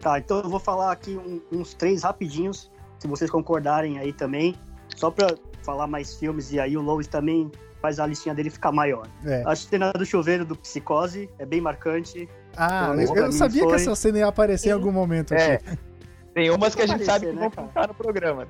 Tá, 0.00 0.18
então 0.18 0.40
eu 0.40 0.48
vou 0.48 0.58
falar 0.60 0.92
aqui 0.92 1.16
um- 1.16 1.40
uns 1.52 1.74
três 1.74 2.02
rapidinhos, 2.02 2.70
se 2.98 3.06
vocês 3.06 3.30
concordarem 3.30 3.98
aí 3.98 4.12
também. 4.12 4.54
Só 4.96 5.10
pra 5.10 5.34
falar 5.62 5.86
mais 5.86 6.14
filmes, 6.16 6.52
e 6.52 6.58
aí 6.58 6.76
o 6.76 6.80
Lois 6.82 7.06
também 7.06 7.50
faz 7.82 8.00
a 8.00 8.06
listinha 8.06 8.34
dele 8.34 8.50
ficar 8.50 8.72
maior. 8.72 9.06
É. 9.24 9.42
A 9.46 9.54
cena 9.54 9.92
do 9.92 10.04
chuveiro 10.04 10.44
do 10.44 10.56
Psicose 10.56 11.28
é 11.38 11.46
bem 11.46 11.60
marcante. 11.60 12.28
Ah, 12.56 12.92
eu, 12.96 13.14
eu 13.14 13.26
mim 13.26 13.32
sabia 13.32 13.66
que 13.66 13.72
essa 13.74 13.94
cena 13.94 14.18
ia 14.18 14.26
aparecer 14.26 14.70
em 14.70 14.72
algum 14.72 14.90
momento 14.92 15.32
É. 15.34 15.54
aqui. 15.54 15.78
Tem 16.34 16.50
umas 16.50 16.74
que 16.74 16.82
a 16.82 16.86
gente 16.86 17.02
Aparecer, 17.02 17.12
sabe 17.12 17.26
que 17.26 17.32
né, 17.32 17.40
vão 17.40 17.50
cara? 17.50 17.68
ficar 17.68 17.88
no 17.88 17.94
programa. 17.94 18.46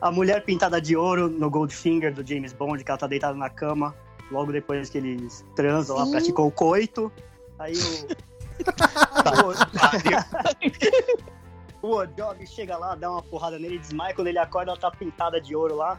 A 0.00 0.10
mulher 0.10 0.44
pintada 0.44 0.80
de 0.80 0.96
ouro 0.96 1.28
no 1.28 1.48
Goldfinger 1.50 2.12
do 2.14 2.26
James 2.26 2.52
Bond, 2.52 2.82
que 2.84 2.90
ela 2.90 2.98
tá 2.98 3.06
deitada 3.06 3.36
na 3.36 3.48
cama, 3.48 3.94
logo 4.30 4.52
depois 4.52 4.88
que 4.90 4.98
eles 4.98 5.44
transam 5.54 6.04
Sim. 6.04 6.10
praticou 6.10 6.46
o 6.48 6.50
coito. 6.50 7.10
Aí 7.58 7.74
o. 7.74 8.35
o 11.82 12.06
Job 12.06 12.46
chega 12.46 12.76
lá, 12.76 12.94
dá 12.94 13.10
uma 13.10 13.22
porrada 13.22 13.58
nele, 13.58 13.78
desmaia. 13.78 14.14
Quando 14.14 14.28
ele 14.28 14.38
acorda, 14.38 14.72
ela 14.72 14.80
tá 14.80 14.90
pintada 14.90 15.40
de 15.40 15.54
ouro 15.54 15.76
lá. 15.76 15.98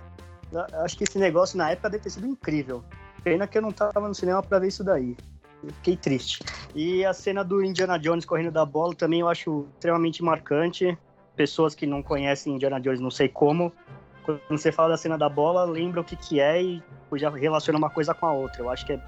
Eu 0.51 0.81
Acho 0.81 0.97
que 0.97 1.03
esse 1.03 1.17
negócio 1.17 1.57
na 1.57 1.71
época 1.71 1.89
deve 1.89 2.03
ter 2.03 2.09
sido 2.09 2.27
incrível. 2.27 2.83
Pena 3.23 3.47
que 3.47 3.57
eu 3.57 3.61
não 3.61 3.71
tava 3.71 4.07
no 4.07 4.15
cinema 4.15 4.41
pra 4.41 4.59
ver 4.59 4.67
isso 4.67 4.83
daí. 4.83 5.15
Eu 5.63 5.71
fiquei 5.73 5.97
triste. 5.97 6.43
E 6.75 7.03
a 7.03 7.13
cena 7.13 7.43
do 7.43 7.63
Indiana 7.63 7.97
Jones 7.97 8.25
correndo 8.25 8.51
da 8.51 8.65
bola 8.65 8.93
também 8.95 9.21
eu 9.21 9.27
acho 9.27 9.67
extremamente 9.73 10.23
marcante. 10.23 10.97
Pessoas 11.35 11.75
que 11.75 11.85
não 11.85 12.01
conhecem 12.01 12.55
Indiana 12.55 12.79
Jones, 12.79 12.99
não 12.99 13.11
sei 13.11 13.29
como, 13.29 13.71
quando 14.27 14.59
você 14.59 14.71
fala 14.73 14.89
da 14.89 14.97
cena 14.97 15.17
da 15.17 15.29
bola, 15.29 15.63
lembra 15.63 16.01
o 16.01 16.03
que 16.03 16.15
que 16.15 16.39
é 16.39 16.61
e 16.61 16.83
já 17.13 17.29
relaciona 17.29 17.77
uma 17.77 17.89
coisa 17.89 18.13
com 18.13 18.25
a 18.25 18.33
outra. 18.33 18.61
Eu 18.61 18.69
acho 18.69 18.85
que 18.85 18.93
é, 18.93 19.01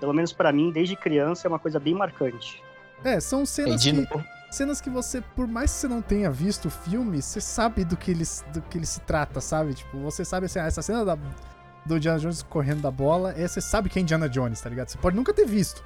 pelo 0.00 0.12
menos 0.12 0.32
pra 0.32 0.50
mim, 0.50 0.72
desde 0.72 0.96
criança, 0.96 1.46
é 1.46 1.48
uma 1.48 1.58
coisa 1.58 1.78
bem 1.78 1.94
marcante. 1.94 2.62
É, 3.04 3.20
são 3.20 3.42
E 3.42 3.46
cenas 3.46 3.80
de 3.82 3.92
que, 3.92 4.00
novo, 4.00 4.24
cenas 4.50 4.80
que 4.80 4.90
você, 4.90 5.20
por 5.20 5.46
mais 5.46 5.70
que 5.72 5.78
você 5.78 5.88
não 5.88 6.02
tenha 6.02 6.30
visto 6.30 6.66
o 6.66 6.70
filme, 6.70 7.20
você 7.22 7.40
sabe 7.40 7.84
do 7.84 7.96
que 7.96 8.10
ele, 8.10 8.24
do 8.52 8.60
que 8.62 8.78
ele 8.78 8.86
se 8.86 9.00
trata, 9.00 9.40
sabe? 9.40 9.74
Tipo, 9.74 9.98
você 10.00 10.24
sabe 10.24 10.46
assim, 10.46 10.58
ah, 10.58 10.66
essa 10.66 10.82
cena 10.82 11.04
da, 11.04 11.16
do 11.84 11.96
Indiana 11.96 12.18
Jones 12.18 12.42
correndo 12.42 12.80
da 12.82 12.90
bola, 12.90 13.32
é, 13.36 13.46
você 13.46 13.60
sabe 13.60 13.88
que 13.88 13.98
é 13.98 14.02
Indiana 14.02 14.28
Jones, 14.28 14.60
tá 14.60 14.68
ligado? 14.68 14.88
Você 14.88 14.98
pode 14.98 15.14
nunca 15.16 15.32
ter 15.32 15.46
visto, 15.46 15.84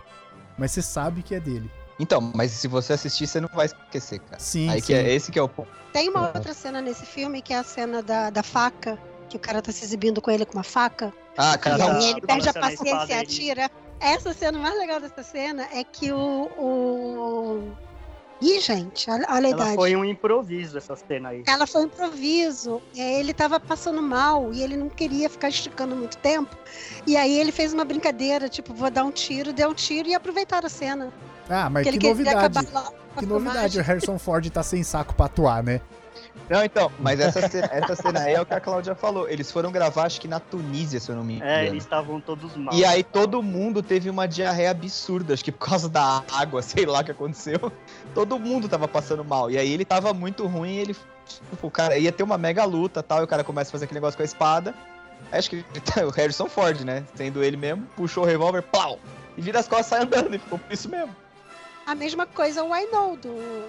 mas 0.57 0.71
você 0.73 0.83
sabe 0.83 1.23
que 1.23 1.35
é 1.35 1.41
dele. 1.41 1.71
Então, 1.99 2.21
mas 2.35 2.53
se 2.53 2.67
você 2.67 2.95
assistir, 2.95 3.27
você 3.27 3.41
não 3.41 3.49
vai 3.53 3.67
esquecer, 3.67 4.21
cara. 4.21 4.39
Sim, 4.39 4.71
Aí 4.71 4.81
sim. 4.81 4.87
que 4.87 4.95
é 4.95 5.13
esse 5.13 5.31
que 5.31 5.39
é 5.39 5.43
o 5.43 5.49
ponto. 5.49 5.69
Tem 5.93 6.09
uma 6.09 6.21
Uhum. 6.21 6.27
outra 6.35 6.55
cena 6.55 6.81
nesse 6.81 7.05
filme 7.05 7.43
que 7.43 7.53
é 7.53 7.59
a 7.59 7.63
cena 7.63 8.03
da, 8.03 8.31
da 8.31 8.43
faca, 8.43 8.99
que 9.29 9.37
o 9.37 9.41
cara 9.41 9.61
tá 9.61 9.71
se 9.71 9.85
exibindo 9.85 10.23
com 10.23 10.31
ele 10.31 10.47
com 10.47 10.55
uma 10.55 10.63
faca. 10.65 11.13
Ah, 11.37 11.55
E 11.55 11.59
cara, 11.59 11.77
Tá, 11.77 11.99
aí 11.99 12.11
ele 12.13 12.21
perde 12.23 12.49
a 12.49 12.53
a 12.53 12.55
paciência 12.55 13.13
e 13.13 13.19
atira. 13.21 13.71
Essa 14.01 14.33
cena 14.33 14.59
mais 14.59 14.79
legal 14.79 15.01
dessa 15.01 15.23
cena 15.23 15.69
é 15.73 15.85
que 15.85 16.11
o, 16.11 16.49
o, 16.59 17.73
Ih, 18.41 18.59
gente, 18.61 19.11
olha, 19.11 19.27
olha 19.29 19.49
a 19.49 19.51
Ela 19.51 19.61
idade. 19.63 19.75
foi 19.75 19.95
um 19.95 20.05
improviso, 20.05 20.79
essa 20.79 20.97
cena 20.97 21.29
aí. 21.29 21.45
Ela 21.47 21.67
foi 21.67 21.83
um 21.83 21.85
improviso. 21.85 22.81
É, 22.97 23.21
Ele 23.21 23.35
tava 23.35 23.61
passando 23.61 24.01
mal 24.01 24.51
e 24.55 24.63
ele 24.63 24.77
não 24.79 24.89
queria 24.89 25.29
ficar 25.29 25.51
esticando 25.51 25.95
muito 25.95 26.17
tempo. 26.19 26.57
E 27.07 27.17
aí 27.19 27.39
ele 27.39 27.53
fez 27.53 27.75
uma 27.75 27.85
brincadeira, 27.85 28.49
tipo, 28.49 28.73
vou 28.73 28.91
dar 28.91 29.05
um 29.05 29.11
tiro, 29.11 29.53
deu 29.53 29.69
um 29.69 29.75
tiro 29.75 30.09
e 30.09 30.15
aproveitaram 30.15 30.67
a 30.67 30.71
cena. 30.71 31.13
Ah, 31.49 31.69
mas 31.69 31.85
Porque 31.87 31.99
que 31.99 32.09
novidade. 32.09 32.39
acabar 32.39 32.65
logo 32.73 32.91
com 32.93 32.97
a 33.17 33.21
Que 33.21 33.27
novidade, 33.27 33.79
o. 33.79 33.83
Harrison 33.83 34.19
Ford 34.19 34.49
tá 34.49 34.63
sem 34.63 34.83
saco 34.83 35.15
pra 35.15 35.27
atuar, 35.27 35.63
né? 35.63 35.83
Não, 36.49 36.65
então, 36.65 36.91
mas 36.99 37.21
essa 37.21 37.49
cena, 37.49 37.69
essa 37.71 37.95
cena 37.95 38.21
aí 38.21 38.35
é 38.35 38.41
o 38.41 38.47
que 38.47 38.55
a 38.55 38.61
Cláudia 38.61 38.95
falou. 38.95 39.29
Eles 39.29 39.51
foram 39.53 39.71
gravar, 39.71 40.05
acho 40.05 40.21
que 40.21 40.27
na 40.27 40.41
Tunísia, 40.41 40.99
se 40.99 41.09
eu 41.09 41.17
não 41.17 41.25
me 41.25 41.35
engano. 41.35 41.51
É, 41.51 41.67
eles 41.67 41.85
estavam 41.85 42.21
todos 42.21 42.57
mal. 42.57 42.75
E 42.75 42.85
aí 42.85 43.05
todo 43.05 43.43
mundo 43.43 43.83
teve 43.83 44.11
uma 44.11 44.27
diarreia 44.27 44.71
absurda, 44.71 45.35
acho 45.35 45.45
que 45.45 45.53
por 45.53 45.69
causa 45.69 45.89
da 45.89 46.25
água, 46.33 46.61
sei 46.63 46.87
lá 46.87 47.01
o 47.01 47.05
que 47.05 47.13
aconteceu. 47.13 47.73
Todo 48.15 48.39
mundo 48.39 48.69
tava 48.69 48.89
passando 48.89 49.25
mal. 49.25 49.51
E 49.51 49.59
aí 49.59 49.73
ele 49.73 49.85
tava 49.85 50.13
muito 50.13 50.47
ruim, 50.47 50.77
ele. 50.77 50.97
Tipo, 51.27 51.69
o 51.69 51.71
cara 51.71 51.97
ia 51.97 52.11
ter 52.11 52.25
uma 52.25 52.37
mega 52.37 52.65
luta 52.65 53.03
tal, 53.03 53.21
e 53.21 53.25
o 53.25 53.29
cara 53.29 53.45
começa 53.45 53.71
a 53.71 53.73
fazer 53.73 53.85
aquele 53.85 53.99
negócio 53.99 54.17
com 54.17 54.23
a 54.23 54.27
espada. 54.27 54.75
Aí 55.31 55.39
acho 55.39 55.51
que 55.51 55.65
o 56.05 56.11
Harrison 56.11 56.49
Ford, 56.49 56.81
né? 56.81 57.05
Sendo 57.15 57.45
ele 57.45 57.57
mesmo, 57.57 57.87
puxou 57.97 58.25
o 58.25 58.27
revólver, 58.27 58.63
plau! 58.63 58.99
E 59.37 59.41
vira 59.41 59.61
as 59.61 59.69
costas 59.69 59.87
e 59.87 59.91
sai 59.91 60.03
andando, 60.03 60.35
e 60.35 60.39
ficou 60.39 60.59
por 60.59 60.73
isso 60.73 60.89
mesmo. 60.89 61.15
A 61.87 61.95
mesma 61.95 62.27
coisa 62.27 62.63
o 62.63 62.75
I 62.75 62.87
Know 62.87 63.17
do, 63.17 63.69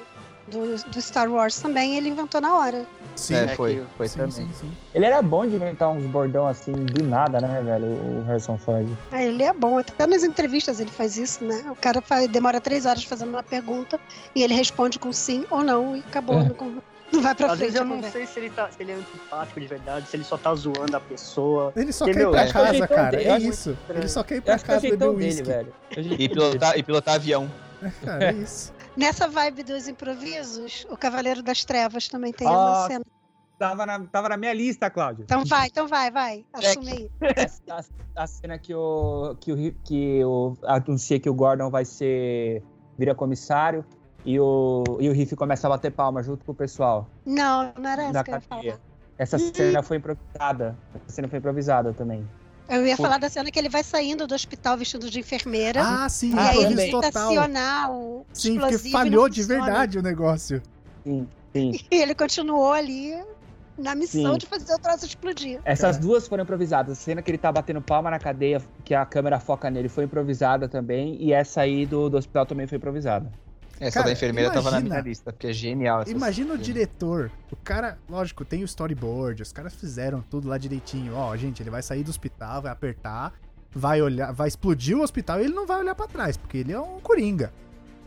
do, 0.52 0.76
do 0.92 1.02
Star 1.02 1.30
Wars 1.32 1.60
também, 1.60 1.96
ele 1.98 2.10
inventou 2.10 2.40
na 2.42 2.54
hora. 2.56 2.86
Sim, 3.16 3.36
é, 3.36 3.44
é 3.44 3.48
foi, 3.56 3.84
foi 3.98 4.08
sim, 4.08 4.18
também. 4.20 4.32
sim, 4.32 4.50
sim. 4.60 4.72
Ele 4.94 5.06
era 5.06 5.22
bom 5.22 5.46
de 5.46 5.56
inventar 5.56 5.90
uns 5.90 6.04
bordão 6.06 6.48
assim 6.48 6.72
do 6.72 7.04
nada, 7.04 7.40
né, 7.42 7.62
velho? 7.64 7.86
O 7.88 8.24
Harrison 8.28 8.58
Ford. 8.58 8.88
Ah, 9.12 9.24
ele 9.24 9.44
é 9.44 9.52
bom, 9.54 9.78
até 9.80 10.06
nas 10.08 10.24
entrevistas 10.24 10.80
ele 10.80 10.92
faz 10.92 11.18
isso, 11.18 11.44
né? 11.44 11.66
O 11.70 11.76
cara 11.76 12.02
faz- 12.02 12.28
demora 12.28 12.62
três 12.62 12.86
horas 12.86 13.04
fazendo 13.04 13.30
uma 13.30 13.44
pergunta 13.44 14.00
e 14.36 14.44
ele 14.44 14.54
responde 14.54 14.98
com 15.00 15.12
sim 15.12 15.46
ou 15.50 15.64
não 15.64 15.96
e 15.96 16.00
acabou. 16.00 16.40
É. 16.40 16.44
Não, 16.44 16.82
não 17.12 17.22
vai 17.22 17.36
pra 17.36 17.48
Às 17.48 17.58
frente. 17.58 17.72
vezes 17.74 17.76
eu 17.76 17.86
não 17.86 18.02
sei 18.10 18.26
se 18.26 18.40
ele, 18.40 18.50
tá, 18.52 18.70
se 18.72 18.82
ele 18.82 18.94
é 18.94 18.96
antipático 18.96 19.60
de 19.60 19.68
verdade, 19.68 20.08
se 20.08 20.16
ele 20.16 20.24
só 20.24 20.38
tá 20.38 20.56
zoando 20.56 20.96
a 20.96 21.00
pessoa. 21.02 21.74
Ele 21.76 21.92
só 21.92 22.06
Que, 22.06 22.14
quer 22.14 22.22
ir 22.22 22.30
pra 22.32 22.42
é 22.44 22.52
casa, 22.54 22.88
cara. 22.88 23.12
dele, 23.18 23.30
É 23.30 23.38
isso. 23.40 23.78
Ele 23.90 24.08
só 24.08 24.24
quer 24.24 24.36
ir 24.38 24.42
pra 24.42 24.54
é 24.54 24.60
casa 24.60 24.80
beber 24.80 24.98
dele, 24.98 25.12
uísque. 25.26 25.44
velho. 25.44 25.74
É 25.96 26.00
E 26.00 26.04
dele. 26.04 26.30
pilotar, 26.30 26.78
e 26.78 26.84
pilotar 26.84 27.16
avião. 27.16 27.52
Cara, 28.06 28.30
é 28.30 28.34
isso. 28.34 28.72
Nessa 28.96 29.28
vibe 29.28 29.64
dos 29.64 29.88
improvisos, 29.88 30.86
o 30.90 30.98
Cavaleiro 30.98 31.42
das 31.42 31.64
Trevas 31.64 32.08
também 32.08 32.34
tem 32.34 32.48
Ah, 32.48 32.52
uma 32.52 32.88
cena. 32.88 33.06
Tava 33.58 33.86
na, 33.86 34.00
tava 34.00 34.30
na 34.30 34.38
minha 34.38 34.54
lista, 34.54 34.90
Cláudio. 34.90 35.24
Então 35.24 35.46
vai, 35.46 35.68
então 35.68 35.88
vai, 35.88 36.10
vai. 36.10 36.46
Assume 36.52 36.92
aí. 36.92 37.12
A, 37.70 38.24
a 38.24 38.28
cena 38.28 38.58
que 38.58 38.74
o, 38.74 39.36
que, 39.40 39.54
o, 39.54 39.74
que 39.84 40.26
o 40.26 40.58
anuncia 40.66 41.20
que 41.20 41.30
o 41.30 41.34
Gordon 41.34 41.70
vai 41.70 41.86
ser. 41.86 42.64
vira 42.98 43.14
comissário 43.16 43.86
e 44.26 44.40
o, 44.40 44.84
e 45.00 45.10
o 45.10 45.14
Riff 45.14 45.36
começa 45.36 45.68
a 45.68 45.70
bater 45.70 45.92
palma 45.92 46.22
junto 46.22 46.46
com 46.46 46.52
o 46.52 46.56
pessoal 46.56 47.08
Não, 47.26 47.74
não 47.78 47.90
era 47.90 48.04
essa 48.04 48.24
que 48.24 48.32
eu 48.32 48.36
ia 48.36 48.42
falar. 48.42 48.80
Essa 49.18 49.38
cena 49.38 49.84
foi 49.84 49.98
improvisada. 49.98 50.78
Essa 50.96 51.16
cena 51.16 51.28
foi 51.28 51.40
improvisada 51.40 51.94
também. 51.94 52.28
Eu 52.72 52.88
ia 52.88 52.96
Pô. 52.96 53.04
falar 53.04 53.18
da 53.18 53.30
cena 53.30 53.52
que 53.52 53.60
ele 53.60 53.68
vai 53.68 53.84
saindo 53.84 54.26
do 54.26 54.34
hospital 54.34 54.78
vestido 54.78 55.10
de 55.10 55.20
enfermeira. 55.20 55.82
Ah, 55.84 56.08
sim, 56.08 56.34
e 56.34 56.40
Ah, 56.40 56.50
aí 56.52 56.58
ele 56.58 56.66
improviso 56.68 56.92
tenta 57.02 57.12
total. 57.12 57.30
acionar 57.30 57.92
o 57.92 58.26
Sim, 58.32 58.54
explosivo 58.54 58.72
porque 58.82 58.88
e 58.88 58.92
falhou 58.92 59.28
de 59.30 59.44
verdade 59.44 60.00
o 60.00 60.02
negócio. 60.02 60.62
Sim, 61.04 61.28
sim. 61.54 61.72
E 61.92 61.96
ele 62.02 62.16
continuou 62.16 62.72
ali 62.72 63.14
na 63.78 63.94
missão 63.94 64.34
Sim. 64.34 64.38
de 64.38 64.46
fazer 64.46 64.74
o 64.74 64.80
troço 64.80 65.06
explodir. 65.06 65.60
Essas 65.66 65.98
duas 65.98 66.28
foram 66.30 66.44
improvisadas. 66.44 66.98
A 66.98 67.02
cena 67.02 67.22
que 67.22 67.30
ele 67.30 67.38
tá 67.38 67.52
batendo 67.52 67.82
palma 67.82 68.10
na 68.10 68.20
cadeia, 68.20 68.62
que 68.86 68.94
a 68.96 69.06
câmera 69.06 69.40
foca 69.40 69.70
nele, 69.70 69.90
foi 69.90 70.06
improvisada 70.06 70.70
também. 70.70 71.18
E 71.22 71.34
essa 71.34 71.62
aí 71.62 71.86
do, 71.86 72.10
do 72.10 72.18
hospital 72.18 72.46
também 72.46 72.68
foi 72.68 72.78
improvisada. 72.78 73.30
Essa 73.82 73.96
Cara, 73.96 74.06
da 74.06 74.12
enfermeira 74.14 74.52
tava 74.52 74.70
na 74.70 74.78
imagina- 74.78 74.96
minha 74.96 75.02
lista, 75.10 75.34
porque 75.34 75.48
é 75.48 75.54
genial. 75.54 76.02
essa 76.04 76.12
Imagina 76.12 76.54
o 76.54 76.58
diretor. 76.58 77.32
O 77.52 77.56
cara, 77.56 77.98
lógico, 78.08 78.46
tem 78.46 78.62
o 78.62 78.66
storyboard, 78.66 79.42
os 79.42 79.52
caras 79.52 79.74
fizeram 79.74 80.22
tudo 80.22 80.48
lá 80.48 80.58
direitinho. 80.58 81.16
Ó, 81.16 81.36
gente, 81.36 81.64
ele 81.64 81.70
vai 81.72 81.82
sair 81.82 82.04
do 82.04 82.10
hospital, 82.10 82.62
vai 82.62 82.72
apertar, 82.72 83.34
vai 83.74 84.00
olhar, 84.02 84.32
vai 84.32 84.48
explodir 84.48 84.96
o 84.96 85.02
hospital 85.02 85.40
e 85.42 85.46
ele 85.46 85.54
não 85.54 85.66
vai 85.66 85.80
olhar 85.80 85.96
pra 85.96 86.08
trás, 86.08 86.38
porque 86.38 86.58
ele 86.60 86.72
é 86.72 86.80
um 86.80 87.00
coringa. 87.00 87.52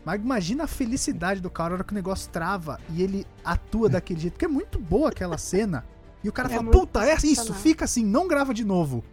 Mas 0.05 0.21
imagina 0.21 0.63
a 0.63 0.67
felicidade 0.67 1.41
do 1.41 1.49
cara 1.49 1.69
na 1.71 1.75
hora 1.75 1.83
que 1.83 1.91
o 1.91 1.95
negócio 1.95 2.29
trava 2.31 2.79
e 2.91 3.01
ele 3.03 3.25
atua 3.43 3.89
daquele 3.89 4.19
jeito, 4.21 4.33
porque 4.33 4.45
é 4.45 4.47
muito 4.47 4.79
boa 4.79 5.09
aquela 5.09 5.37
cena. 5.37 5.83
E 6.23 6.29
o 6.29 6.31
cara 6.31 6.47
É 6.51 6.55
fala, 6.55 6.71
puta, 6.71 7.03
é 7.03 7.13
isso, 7.15 7.21
sensacional. 7.27 7.61
fica 7.61 7.85
assim, 7.85 8.05
não 8.05 8.27
grava 8.27 8.53
de 8.53 8.63
novo. 8.63 9.03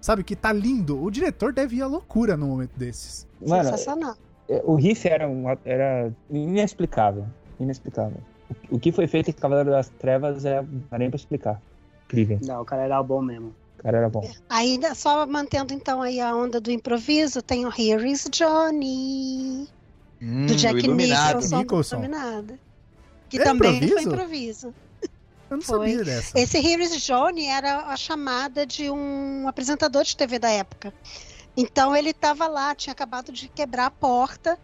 Sabe, 0.00 0.22
que 0.22 0.36
tá 0.36 0.52
lindo. 0.52 1.02
O 1.02 1.10
diretor 1.10 1.52
deve 1.52 1.76
ir 1.76 1.82
à 1.82 1.86
loucura 1.86 2.36
num 2.36 2.46
momento 2.48 2.70
desses. 2.76 3.26
Mano, 3.44 3.64
Sensacional. 3.64 4.16
O 4.64 4.74
riff 4.74 5.06
era, 5.08 5.28
um, 5.28 5.44
era 5.64 6.12
inexplicável. 6.30 7.26
Inexplicável. 7.58 8.18
O, 8.70 8.76
o 8.76 8.78
que 8.80 8.92
foi 8.92 9.06
feito 9.06 9.30
em 9.30 9.32
Cavaleiro 9.32 9.70
das 9.70 9.88
Trevas 9.88 10.44
é 10.44 10.62
não 10.62 10.82
dá 10.90 10.98
nem 10.98 11.10
pra 11.10 11.16
explicar. 11.16 11.60
Incrível. 12.06 12.38
Não, 12.42 12.62
o 12.62 12.64
cara 12.64 12.82
era 12.84 13.02
bom 13.02 13.20
mesmo. 13.20 13.54
O 13.78 13.82
cara 13.82 13.98
era 13.98 14.08
bom. 14.08 14.28
Ainda 14.48 14.94
só 14.94 15.26
mantendo 15.26 15.74
então 15.74 16.00
aí 16.02 16.20
a 16.20 16.34
onda 16.34 16.60
do 16.60 16.70
improviso, 16.70 17.42
tem 17.42 17.66
o 17.66 17.68
Here 17.70 18.10
is 18.10 18.28
Johnny, 18.30 19.68
Hum, 20.22 20.46
do 20.46 20.54
Jack. 20.56 20.86
Nicholson, 20.88 21.58
Nicholson. 21.58 21.96
Iluminado. 21.96 22.58
Que 23.28 23.38
É 23.38 23.44
também 23.44 23.78
foi 23.80 23.86
improviso? 23.88 24.08
improviso. 24.08 24.74
Eu 25.50 25.56
não 25.58 25.62
Foi. 25.62 25.90
sabia 25.90 26.04
dessa. 26.04 26.38
Esse 26.38 26.58
Here 26.58 26.82
is 26.82 27.04
Johnny 27.04 27.46
era 27.46 27.80
a 27.86 27.96
chamada 27.96 28.64
de 28.66 28.90
um 28.90 29.46
apresentador 29.46 30.02
de 30.04 30.16
TV 30.16 30.38
da 30.38 30.50
época. 30.50 30.92
Então 31.56 31.94
ele 31.96 32.10
estava 32.10 32.46
lá, 32.46 32.74
tinha 32.74 32.92
acabado 32.92 33.32
de 33.32 33.48
quebrar 33.48 33.86
a 33.86 33.90
porta 33.90 34.58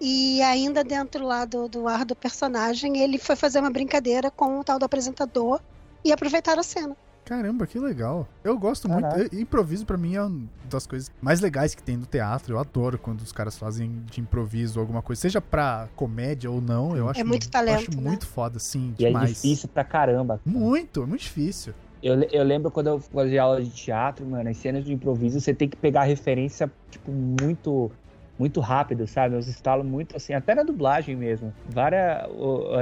e 0.00 0.40
ainda 0.42 0.82
dentro 0.82 1.24
lá 1.26 1.44
do, 1.44 1.68
do 1.68 1.86
ar 1.88 2.04
do 2.04 2.14
personagem, 2.16 2.98
ele 2.98 3.18
foi 3.18 3.36
fazer 3.36 3.58
uma 3.58 3.70
brincadeira 3.70 4.30
com 4.30 4.58
o 4.60 4.64
tal 4.64 4.78
do 4.78 4.84
apresentador 4.84 5.60
e 6.04 6.12
aproveitaram 6.12 6.60
a 6.60 6.62
cena. 6.64 6.96
Caramba, 7.24 7.66
que 7.66 7.78
legal. 7.78 8.26
Eu 8.42 8.56
gosto 8.56 8.88
muito. 8.88 9.02
Caraca. 9.02 9.28
eu- 9.34 9.40
Improviso 9.40 9.84
pra 9.84 9.98
mim 9.98 10.14
é 10.14 10.22
uma 10.22 10.48
das 10.64 10.86
coisas 10.86 11.10
mais 11.20 11.40
legais 11.40 11.74
que 11.74 11.82
tem 11.82 11.94
no 11.94 12.06
teatro. 12.06 12.54
Eu 12.54 12.58
adoro 12.58 12.98
quando 12.98 13.20
os 13.20 13.32
caras 13.32 13.58
fazem 13.58 14.02
de 14.10 14.18
improviso 14.22 14.80
alguma 14.80 15.02
coisa, 15.02 15.20
seja 15.20 15.38
pra 15.38 15.88
comédia 15.94 16.50
ou 16.50 16.62
não. 16.62 16.96
Eu 16.96 17.06
acho 17.06 17.22
muito 17.26 17.46
eu 17.46 17.50
talento, 17.50 17.90
acho 17.90 18.00
né? 18.00 18.08
muito 18.08 18.26
foda, 18.26 18.58
sim, 18.58 18.94
E 18.98 19.04
é 19.04 19.08
demais. 19.08 19.28
difícil 19.28 19.68
pra 19.68 19.84
caramba. 19.84 20.40
Muito, 20.46 21.02
é 21.02 21.06
muito 21.06 21.20
difícil. 21.20 21.74
Eu, 22.02 22.22
eu 22.30 22.44
lembro 22.44 22.70
quando 22.70 22.88
eu 22.88 23.00
fazia 23.00 23.42
aula 23.42 23.62
de 23.62 23.70
teatro, 23.70 24.24
mano, 24.26 24.48
as 24.48 24.56
cenas 24.56 24.84
de 24.84 24.92
improviso, 24.92 25.40
você 25.40 25.52
tem 25.52 25.68
que 25.68 25.76
pegar 25.76 26.04
referência, 26.04 26.70
tipo, 26.90 27.10
muito 27.10 27.90
muito 28.38 28.60
rápido, 28.60 29.04
sabe? 29.06 29.34
Os 29.34 29.48
estalos 29.48 29.84
muito 29.84 30.16
assim, 30.16 30.32
até 30.32 30.54
na 30.54 30.62
dublagem 30.62 31.16
mesmo. 31.16 31.52
Várias, 31.68 32.22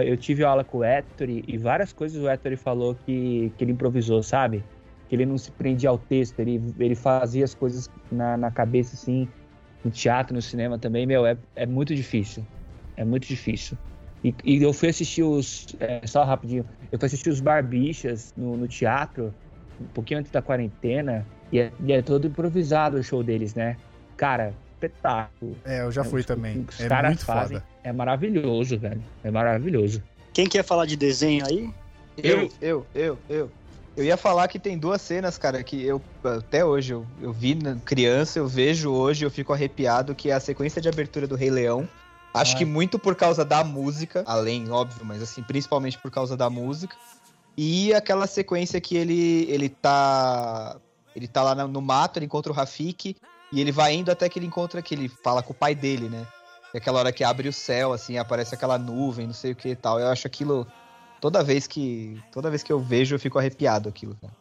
eu 0.05 0.17
tive 0.17 0.45
aula 0.45 0.63
com 0.63 0.79
o 0.79 0.85
Ettore 0.85 1.43
e 1.49 1.57
várias 1.57 1.93
coisas 1.95 2.23
o 2.23 2.29
Ettore 2.29 2.57
falou 2.57 2.95
que, 2.95 3.51
que 3.57 3.65
ele 3.65 3.73
improvisou, 3.73 4.23
sabe? 4.23 4.63
Que 5.09 5.17
ele 5.17 5.25
não 5.25 5.39
se 5.39 5.51
prendia 5.53 5.89
ao 5.89 5.99
texto, 5.99 6.39
ele, 6.41 6.61
ele 6.79 6.95
fazia 6.95 7.45
as 7.45 7.55
coisas 7.55 7.89
na, 8.13 8.37
na 8.37 8.51
cabeça, 8.51 8.95
assim, 8.95 9.27
no 9.83 9.91
teatro, 9.91 10.35
no 10.35 10.43
cinema 10.43 10.79
também, 10.79 11.07
meu, 11.07 11.25
é, 11.25 11.39
é 11.55 11.65
muito 11.65 11.95
difícil. 11.95 12.45
É 12.97 13.05
muito 13.05 13.27
difícil. 13.27 13.79
E, 14.25 14.35
e 14.45 14.63
eu 14.63 14.73
fui 14.73 14.89
assistir 14.89 15.23
os. 15.23 15.67
é, 15.79 16.07
só 16.07 16.25
rapidinho. 16.25 16.65
Eu 16.91 16.99
fui 16.99 17.07
assistir 17.07 17.31
os 17.31 17.41
Barbichas 17.41 18.33
no, 18.37 18.57
no 18.57 18.67
teatro, 18.69 19.33
um 19.81 19.87
pouquinho 19.87 20.21
antes 20.21 20.33
da 20.33 20.43
quarentena, 20.43 21.27
e 21.53 21.61
é, 21.61 21.71
e 21.81 21.93
é 21.93 22.03
todo 22.03 22.27
improvisado 22.27 22.97
o 22.97 23.03
show 23.03 23.23
deles, 23.23 23.55
né? 23.55 23.77
Cara, 24.17 24.55
espetáculo. 24.75 25.57
É, 25.65 25.83
eu 25.83 25.93
já 25.93 26.03
É, 26.03 26.05
fui 26.05 26.21
os- 26.21 26.27
também. 26.27 26.67
os 26.69 26.81
É 26.81 26.89
caras 26.89 27.11
muito 27.11 27.25
fazem. 27.25 27.59
foda. 27.59 27.69
É 27.85 27.93
maravilhoso, 27.93 28.79
velho. 28.79 29.03
É 29.23 29.31
maravilhoso. 29.31 30.03
Quem 30.33 30.49
quer 30.49 30.63
falar 30.65 30.87
de 30.87 30.97
desenho 30.97 31.45
aí? 31.47 31.71
Eu, 32.17 32.51
eu, 32.61 32.87
eu, 32.95 33.19
eu. 33.29 33.51
Eu 33.97 34.05
ia 34.05 34.17
falar 34.19 34.47
que 34.49 34.59
tem 34.59 34.77
duas 34.77 35.01
cenas, 35.01 35.39
cara, 35.39 35.63
que 35.63 35.83
eu 35.83 36.03
até 36.23 36.63
hoje 36.63 36.93
eu, 36.93 37.07
eu 37.23 37.33
vi 37.33 37.55
na 37.55 37.77
criança, 37.77 38.39
eu 38.39 38.47
vejo 38.47 38.91
hoje, 38.91 39.25
eu 39.25 39.31
fico 39.31 39.55
arrepiado, 39.55 40.15
que 40.15 40.31
é 40.31 40.35
a 40.35 40.41
sequência 40.41 40.83
de 40.83 40.89
abertura 40.89 41.27
do 41.27 41.35
Rei 41.35 41.49
Leão. 41.51 41.89
Acho 42.37 42.55
Ah. 42.55 42.59
que 42.59 42.65
muito 42.65 42.99
por 42.99 43.15
causa 43.15 43.45
da 43.45 43.65
música, 43.65 44.23
além, 44.27 44.71
óbvio, 44.71 45.05
mas 45.05 45.23
assim, 45.23 45.43
principalmente 45.43 45.99
por 45.99 46.11
causa 46.11 46.37
da 46.37 46.51
música. 46.51 46.97
E 47.57 47.95
aquela 47.95 48.27
sequência 48.27 48.81
que 48.81 48.97
ele 48.97 49.47
ele 49.51 49.69
tá 49.69 50.77
ele 51.15 51.27
tá 51.27 51.43
lá 51.43 51.55
no, 51.55 51.81
mato, 51.81 52.19
ele 52.19 52.27
encontra 52.27 52.53
o 52.53 52.55
Rafik 52.55 53.17
e 53.51 53.61
ele 53.61 53.73
vai 53.73 53.95
indo 53.95 54.11
até 54.13 54.29
que 54.29 54.39
ele 54.39 54.47
encontra 54.47 54.83
que 54.83 54.95
ele 54.95 55.09
fala 55.09 55.43
com 55.43 55.53
o 55.53 55.57
pai 55.57 55.75
dele, 55.75 56.11
né? 56.11 56.27
E 56.75 56.77
aquela 56.77 56.99
hora 56.99 57.13
que 57.13 57.25
abre 57.25 57.49
o 57.49 57.53
céu, 57.53 57.95
assim, 57.95 58.19
aparece 58.19 58.55
aquela 58.55 58.77
nuvem, 58.77 59.27
não 59.27 59.33
sei 59.33 59.53
o 59.53 59.57
que 59.57 59.71
e 59.71 59.77
tal. 59.77 59.99
Eu 59.99 60.09
acho 60.09 60.27
aquilo 60.27 60.67
toda 61.19 61.43
vez 61.43 61.67
que 61.67 62.23
toda 62.31 62.51
vez 62.51 62.63
que 62.63 62.71
eu 62.71 62.79
vejo 62.79 63.15
eu 63.15 63.19
fico 63.19 63.39
arrepiado 63.39 63.89
aquilo 63.89 64.15
cara. 64.21 64.33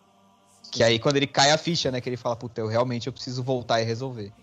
que 0.72 0.84
aí 0.84 1.00
quando 1.00 1.16
ele 1.16 1.26
cai 1.28 1.52
a 1.52 1.58
ficha 1.58 1.90
né 1.90 2.02
que 2.02 2.10
ele 2.10 2.18
fala 2.18 2.36
puta 2.36 2.60
eu 2.60 2.68
realmente 2.68 3.08
eu 3.08 3.14
preciso 3.14 3.42
voltar 3.42 3.82
e 3.82 3.86
resolver 3.86 4.34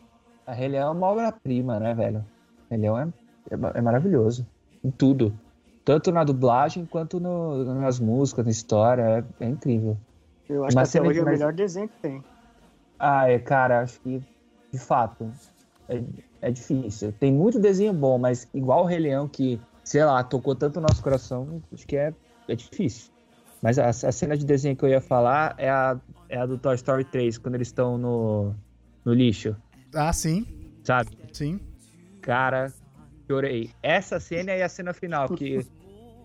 A 0.46 0.53
Rei 0.55 0.68
Leão 0.68 0.88
é 0.88 0.90
uma 0.92 1.07
obra-prima, 1.09 1.78
né, 1.78 1.94
velho? 1.94 2.24
Rei 2.70 2.80
Leão 2.80 2.98
é, 2.98 3.07
é, 3.51 3.55
é 3.78 3.80
maravilhoso. 3.80 4.47
Em 4.84 4.90
tudo. 4.90 5.38
Tanto 5.84 6.11
na 6.12 6.24
dublagem 6.24 6.86
quanto 6.86 7.18
no- 7.20 7.64
nas 7.74 7.99
músicas, 7.99 8.45
na 8.45 8.51
história. 8.51 9.24
É, 9.40 9.45
é 9.45 9.49
incrível. 9.49 9.99
Eu 10.49 10.64
acho 10.64 10.76
Mas 10.76 10.90
que 10.93 10.99
até 10.99 11.09
hoje 11.09 11.18
é 11.18 11.22
o 11.22 11.24
mas- 11.26 11.38
melhor 11.38 11.53
desenho 11.53 11.88
que 11.88 11.95
tem. 12.01 12.22
Ah, 12.99 13.28
é, 13.28 13.38
cara, 13.38 13.80
acho 13.80 14.01
que, 14.01 14.22
de 14.72 14.78
fato, 14.78 15.32
é, 15.88 16.03
é 16.40 16.51
difícil. 16.53 17.12
Tem 17.14 17.32
muito 17.32 17.59
desenho 17.59 17.93
bom, 17.93 18.16
mas 18.18 18.49
igual 18.55 18.84
o 18.84 18.86
Rei 18.86 19.01
Leão, 19.01 19.28
que 19.28 19.61
sei 19.84 20.05
lá, 20.05 20.22
tocou 20.22 20.55
tanto 20.55 20.78
o 20.78 20.82
nosso 20.82 21.03
coração, 21.03 21.61
acho 21.72 21.84
que 21.86 21.97
é, 21.97 22.14
é 22.49 22.55
difícil. 22.55 23.11
Mas 23.61 23.78
a, 23.78 23.88
a 23.88 23.93
cena 24.12 24.36
de 24.36 24.45
desenho 24.45 24.76
que 24.76 24.84
eu 24.84 24.88
ia 24.88 25.01
falar 25.01 25.55
é 25.59 25.68
a, 25.68 26.01
é 26.28 26.38
a 26.38 26.47
do 26.47 26.59
Toy 26.59 26.74
Story 26.76 27.05
3, 27.05 27.38
quando 27.38 27.57
eles 27.57 27.68
estão 27.68 27.99
no, 27.99 28.55
no 29.05 29.12
lixo, 29.12 29.57
Ah, 29.95 30.12
sim, 30.12 30.47
sabe? 30.86 31.11
sim. 31.32 31.59
Cara, 32.20 32.72
chorei. 33.28 33.70
Essa 33.82 34.18
cena 34.20 34.52
e 34.52 34.62
a 34.62 34.68
cena 34.68 34.92
final, 34.92 35.28
que, 35.28 35.66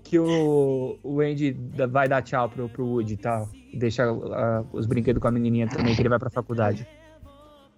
que 0.04 0.18
o, 0.20 0.98
o 1.04 1.22
Andy 1.22 1.56
vai 1.90 2.08
dar 2.08 2.22
tchau 2.22 2.50
pro, 2.50 2.70
pro 2.70 2.86
Woody 2.86 3.14
e 3.14 3.18
tal. 3.18 3.50
e 3.74 3.78
Deixa 3.78 4.04
ah, 4.06 4.64
os 4.74 4.86
brinquedos 4.86 5.22
com 5.22 5.28
a 5.28 5.32
menininha 5.32 5.68
também, 5.68 5.96
que 5.96 6.02
ele 6.02 6.10
vai 6.10 6.20
pra 6.20 6.30
faculdade. 6.30 6.88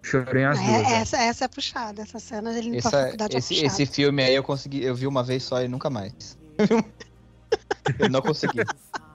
Chorei 0.02 0.46
as 0.46 0.58
duas. 0.58 0.70
É, 0.70 0.94
essa, 1.02 1.18
essa 1.18 1.46
é 1.46 1.48
puxada, 1.50 2.02
essa 2.02 2.20
cena 2.20 2.54
dele 2.54 2.70
indo 2.70 2.78
pra 2.80 2.88
Essa- 2.90 3.04
faculdade 3.06 3.38
esse, 3.38 3.54
é 3.54 3.62
puxada. 3.64 3.84
esse 3.84 3.94
filme 3.94 4.24
aí 4.24 4.34
eu 4.34 4.44
consegui, 4.44 4.84
eu 4.84 4.96
vi 4.96 5.06
uma 5.06 5.24
vez 5.24 5.44
só 5.44 5.62
e 5.62 5.68
nunca 5.68 5.90
mais. 5.90 6.38
eu 8.00 8.10
não 8.10 8.22
consegui. 8.22 8.60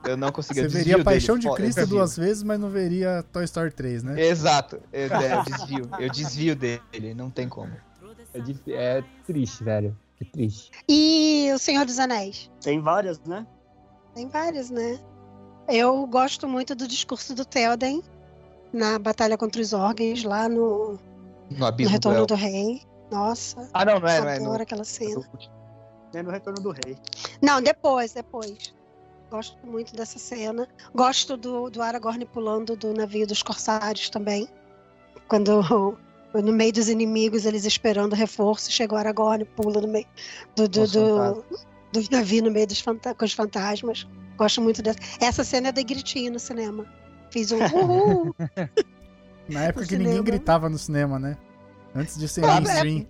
Eu 0.04 0.16
não 0.18 0.30
consegui. 0.30 0.60
Você 0.60 0.66
eu 0.66 0.70
veria 0.70 1.02
Paixão 1.02 1.36
dele. 1.36 1.40
de 1.42 1.46
eu 1.48 1.54
Cristo 1.54 1.78
desvio. 1.80 1.96
duas 1.96 2.16
vezes, 2.16 2.42
mas 2.42 2.60
não 2.60 2.68
veria 2.68 3.24
Toy 3.32 3.44
Story 3.44 3.70
3, 3.70 4.02
né? 4.02 4.20
Exato. 4.26 4.78
Eu, 4.92 5.06
é, 5.14 5.34
eu 5.34 5.42
desvio. 5.44 5.90
Eu 5.98 6.10
desvio 6.10 6.54
dele. 6.56 7.14
Não 7.16 7.30
tem 7.30 7.48
como. 7.48 7.72
É, 8.34 8.72
é 8.98 9.04
triste, 9.26 9.62
velho. 9.64 9.96
Que 10.16 10.24
triste. 10.24 10.70
E 10.88 11.50
O 11.54 11.58
Senhor 11.58 11.84
dos 11.84 11.98
Anéis? 11.98 12.50
Tem 12.60 12.80
várias, 12.80 13.20
né? 13.20 13.46
Tem 14.14 14.28
várias, 14.28 14.70
né? 14.70 14.98
Eu 15.68 16.06
gosto 16.06 16.46
muito 16.46 16.74
do 16.74 16.86
discurso 16.86 17.34
do 17.34 17.44
Theoden 17.44 18.02
na 18.72 18.98
batalha 18.98 19.36
contra 19.36 19.60
os 19.60 19.72
órgãos 19.72 20.22
lá 20.24 20.48
no, 20.48 20.98
No 21.50 21.58
no 21.58 21.72
do 21.72 21.88
Retorno 21.88 22.18
El. 22.20 22.26
do 22.26 22.34
Rei. 22.34 22.82
Nossa, 23.10 23.68
Ah, 23.72 23.84
não, 23.84 23.98
não 24.00 24.08
é, 24.08 24.20
não 24.20 24.28
é. 24.28 24.36
adoro 24.36 24.56
No... 24.56 24.62
aquela 24.62 24.84
cena. 24.84 25.28
É 26.14 26.22
no 26.22 26.30
Retorno 26.30 26.60
do 26.60 26.70
Rei. 26.70 26.96
Não, 27.42 27.60
depois, 27.60 28.12
depois. 28.12 28.74
Gosto 29.30 29.66
muito 29.66 29.96
dessa 29.96 30.18
cena. 30.18 30.68
Gosto 30.94 31.36
do, 31.36 31.68
do 31.70 31.82
Aragorn 31.82 32.24
pulando 32.26 32.76
do 32.76 32.92
navio 32.94 33.26
dos 33.26 33.42
corsários 33.42 34.08
também. 34.10 34.48
Quando 35.28 35.96
no 36.42 36.52
meio 36.52 36.72
dos 36.72 36.88
inimigos, 36.88 37.44
eles 37.44 37.64
esperando 37.64 38.14
reforço, 38.14 38.70
chega 38.70 38.94
o 38.94 38.98
Aragorn, 38.98 39.44
pula 39.44 39.80
no 39.80 39.88
meio 39.88 40.06
do, 40.56 40.68
do, 40.68 40.86
do, 40.86 41.44
do 41.92 42.10
navio 42.10 42.42
no 42.42 42.50
meio 42.50 42.66
dos 42.66 42.80
fanta 42.80 43.14
com 43.14 43.24
os 43.24 43.32
fantasmas. 43.32 44.06
Gosto 44.36 44.60
muito 44.60 44.82
dessa. 44.82 44.98
Essa 45.20 45.44
cena 45.44 45.68
é 45.68 45.72
de 45.72 45.84
gritinho 45.84 46.32
no 46.32 46.38
cinema. 46.40 46.84
Fiz 47.30 47.52
um 47.52 47.58
uhul. 47.58 48.34
Na 49.48 49.64
época 49.64 49.82
No 49.82 49.88
que 49.88 49.94
ninguém 49.96 50.12
cinema. 50.12 50.24
gritava 50.24 50.68
no 50.68 50.78
cinema, 50.78 51.18
né? 51.18 51.36
Antes 51.94 52.18
de 52.18 52.26
ser 52.28 52.40
mainstream. 52.46 53.06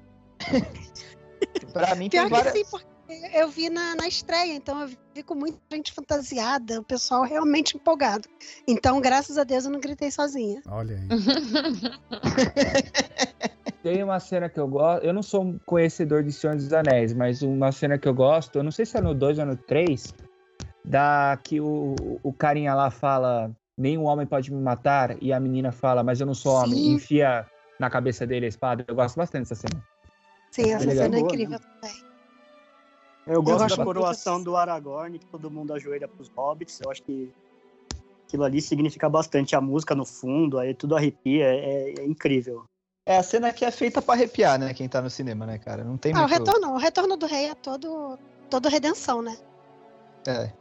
Pra 1.72 1.94
mim 1.94 2.08
tem 2.08 2.20
Pior 2.20 2.24
que 2.24 2.30
várias. 2.30 2.52
sim, 2.54 2.64
porque 2.70 2.86
eu 3.34 3.48
vi 3.48 3.68
na, 3.68 3.94
na 3.96 4.08
estreia, 4.08 4.54
então 4.54 4.80
eu 4.80 4.88
vi 5.14 5.22
com 5.22 5.34
muita 5.34 5.58
gente 5.72 5.92
fantasiada, 5.92 6.80
o 6.80 6.84
pessoal 6.84 7.22
realmente 7.22 7.76
empolgado. 7.76 8.28
Então, 8.66 9.00
graças 9.00 9.36
a 9.36 9.44
Deus, 9.44 9.64
eu 9.64 9.70
não 9.70 9.80
gritei 9.80 10.10
sozinha. 10.10 10.62
Olha 10.68 10.96
aí. 10.96 11.08
Tem 13.82 14.02
uma 14.02 14.18
cena 14.18 14.48
que 14.48 14.58
eu 14.58 14.66
gosto. 14.66 15.04
Eu 15.04 15.12
não 15.12 15.22
sou 15.22 15.42
um 15.42 15.58
conhecedor 15.66 16.22
de 16.22 16.32
Senhor 16.32 16.56
dos 16.56 16.72
Anéis, 16.72 17.12
mas 17.12 17.42
uma 17.42 17.70
cena 17.70 17.98
que 17.98 18.08
eu 18.08 18.14
gosto, 18.14 18.56
eu 18.56 18.62
não 18.62 18.70
sei 18.70 18.86
se 18.86 18.96
é 18.96 19.00
no 19.00 19.14
2 19.14 19.38
ou 19.38 19.46
no 19.46 19.56
3, 19.56 20.14
da 20.82 21.38
que 21.42 21.60
o, 21.60 21.94
o 22.22 22.32
carinha 22.32 22.74
lá 22.74 22.90
fala: 22.90 23.54
Nenhum 23.76 24.04
homem 24.04 24.26
pode 24.26 24.50
me 24.50 24.60
matar, 24.60 25.22
e 25.22 25.32
a 25.32 25.40
menina 25.40 25.70
fala, 25.70 26.02
mas 26.02 26.20
eu 26.20 26.26
não 26.26 26.34
sou 26.34 26.54
homem, 26.54 26.78
e 26.78 26.84
Sim. 26.84 26.94
enfia 26.94 27.46
na 27.78 27.90
cabeça 27.90 28.26
dele 28.26 28.46
a 28.46 28.48
espada. 28.48 28.84
Eu 28.88 28.94
gosto 28.94 29.16
bastante 29.16 29.48
dessa 29.48 29.56
cena. 29.56 29.84
Sim, 30.50 30.72
essa 30.72 30.86
legal. 30.86 31.04
cena 31.04 31.16
é 31.16 31.20
incrível 31.20 31.58
também. 31.58 32.13
Eu 33.26 33.42
gosto 33.42 33.76
da 33.76 33.84
coroação 33.84 34.42
do 34.42 34.56
Aragorn, 34.56 35.18
que 35.18 35.26
todo 35.26 35.50
mundo 35.50 35.72
ajoelha 35.72 36.06
pros 36.06 36.28
hobbits. 36.28 36.80
Eu 36.80 36.90
acho 36.90 37.02
que 37.02 37.32
aquilo 38.26 38.44
ali 38.44 38.60
significa 38.60 39.08
bastante. 39.08 39.56
A 39.56 39.60
música 39.60 39.94
no 39.94 40.04
fundo, 40.04 40.58
aí 40.58 40.74
tudo 40.74 40.94
arrepia, 40.94 41.46
é, 41.46 41.94
é 41.98 42.04
incrível. 42.04 42.64
É 43.06 43.16
a 43.18 43.22
cena 43.22 43.52
que 43.52 43.64
é 43.64 43.70
feita 43.70 44.00
pra 44.00 44.14
arrepiar, 44.14 44.58
né? 44.58 44.72
Quem 44.74 44.88
tá 44.88 45.00
no 45.00 45.10
cinema, 45.10 45.46
né, 45.46 45.58
cara? 45.58 45.84
Não 45.84 45.96
tem 45.96 46.12
Ah, 46.14 46.16
o 46.16 46.20
muito. 46.20 46.32
retorno, 46.32 46.72
o 46.72 46.78
retorno 46.78 47.16
do 47.16 47.26
rei 47.26 47.46
é 47.46 47.54
todo, 47.54 48.18
todo 48.48 48.68
redenção, 48.68 49.20
né? 49.22 49.36
É. 50.26 50.52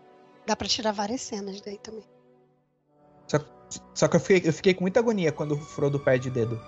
Dá 0.45 0.55
pra 0.55 0.67
tirar 0.67 0.91
várias 0.91 1.21
cenas 1.21 1.61
daí 1.61 1.77
também. 1.77 2.03
Só 3.95 4.07
que 4.07 4.15
eu 4.15 4.19
fiquei, 4.19 4.49
eu 4.49 4.53
fiquei 4.53 4.73
com 4.73 4.83
muita 4.83 4.99
agonia 4.99 5.31
quando 5.31 5.53
o 5.53 5.57
Frodo 5.57 5.99
perde 5.99 6.29
o 6.29 6.31
dedo. 6.31 6.61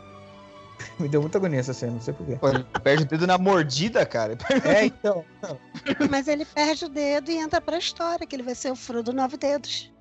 Me 0.99 1.07
deu 1.07 1.21
muita 1.21 1.37
agonia 1.37 1.59
essa 1.59 1.73
cena, 1.73 1.93
não 1.93 2.01
sei 2.01 2.13
porquê. 2.13 2.35
Pô, 2.35 2.49
ele 2.49 2.65
perde 2.83 3.03
o 3.03 3.05
dedo 3.05 3.27
na 3.27 3.37
mordida, 3.37 4.05
cara. 4.05 4.37
É, 4.65 4.85
então. 4.85 5.23
Mas 6.09 6.27
ele 6.27 6.45
perde 6.45 6.85
o 6.85 6.89
dedo 6.89 7.31
e 7.31 7.37
entra 7.37 7.61
pra 7.61 7.77
história, 7.77 8.25
que 8.25 8.35
ele 8.35 8.43
vai 8.43 8.55
ser 8.55 8.71
o 8.71 8.75
Frodo 8.75 9.13
Nove 9.13 9.37
Dedos. 9.37 9.93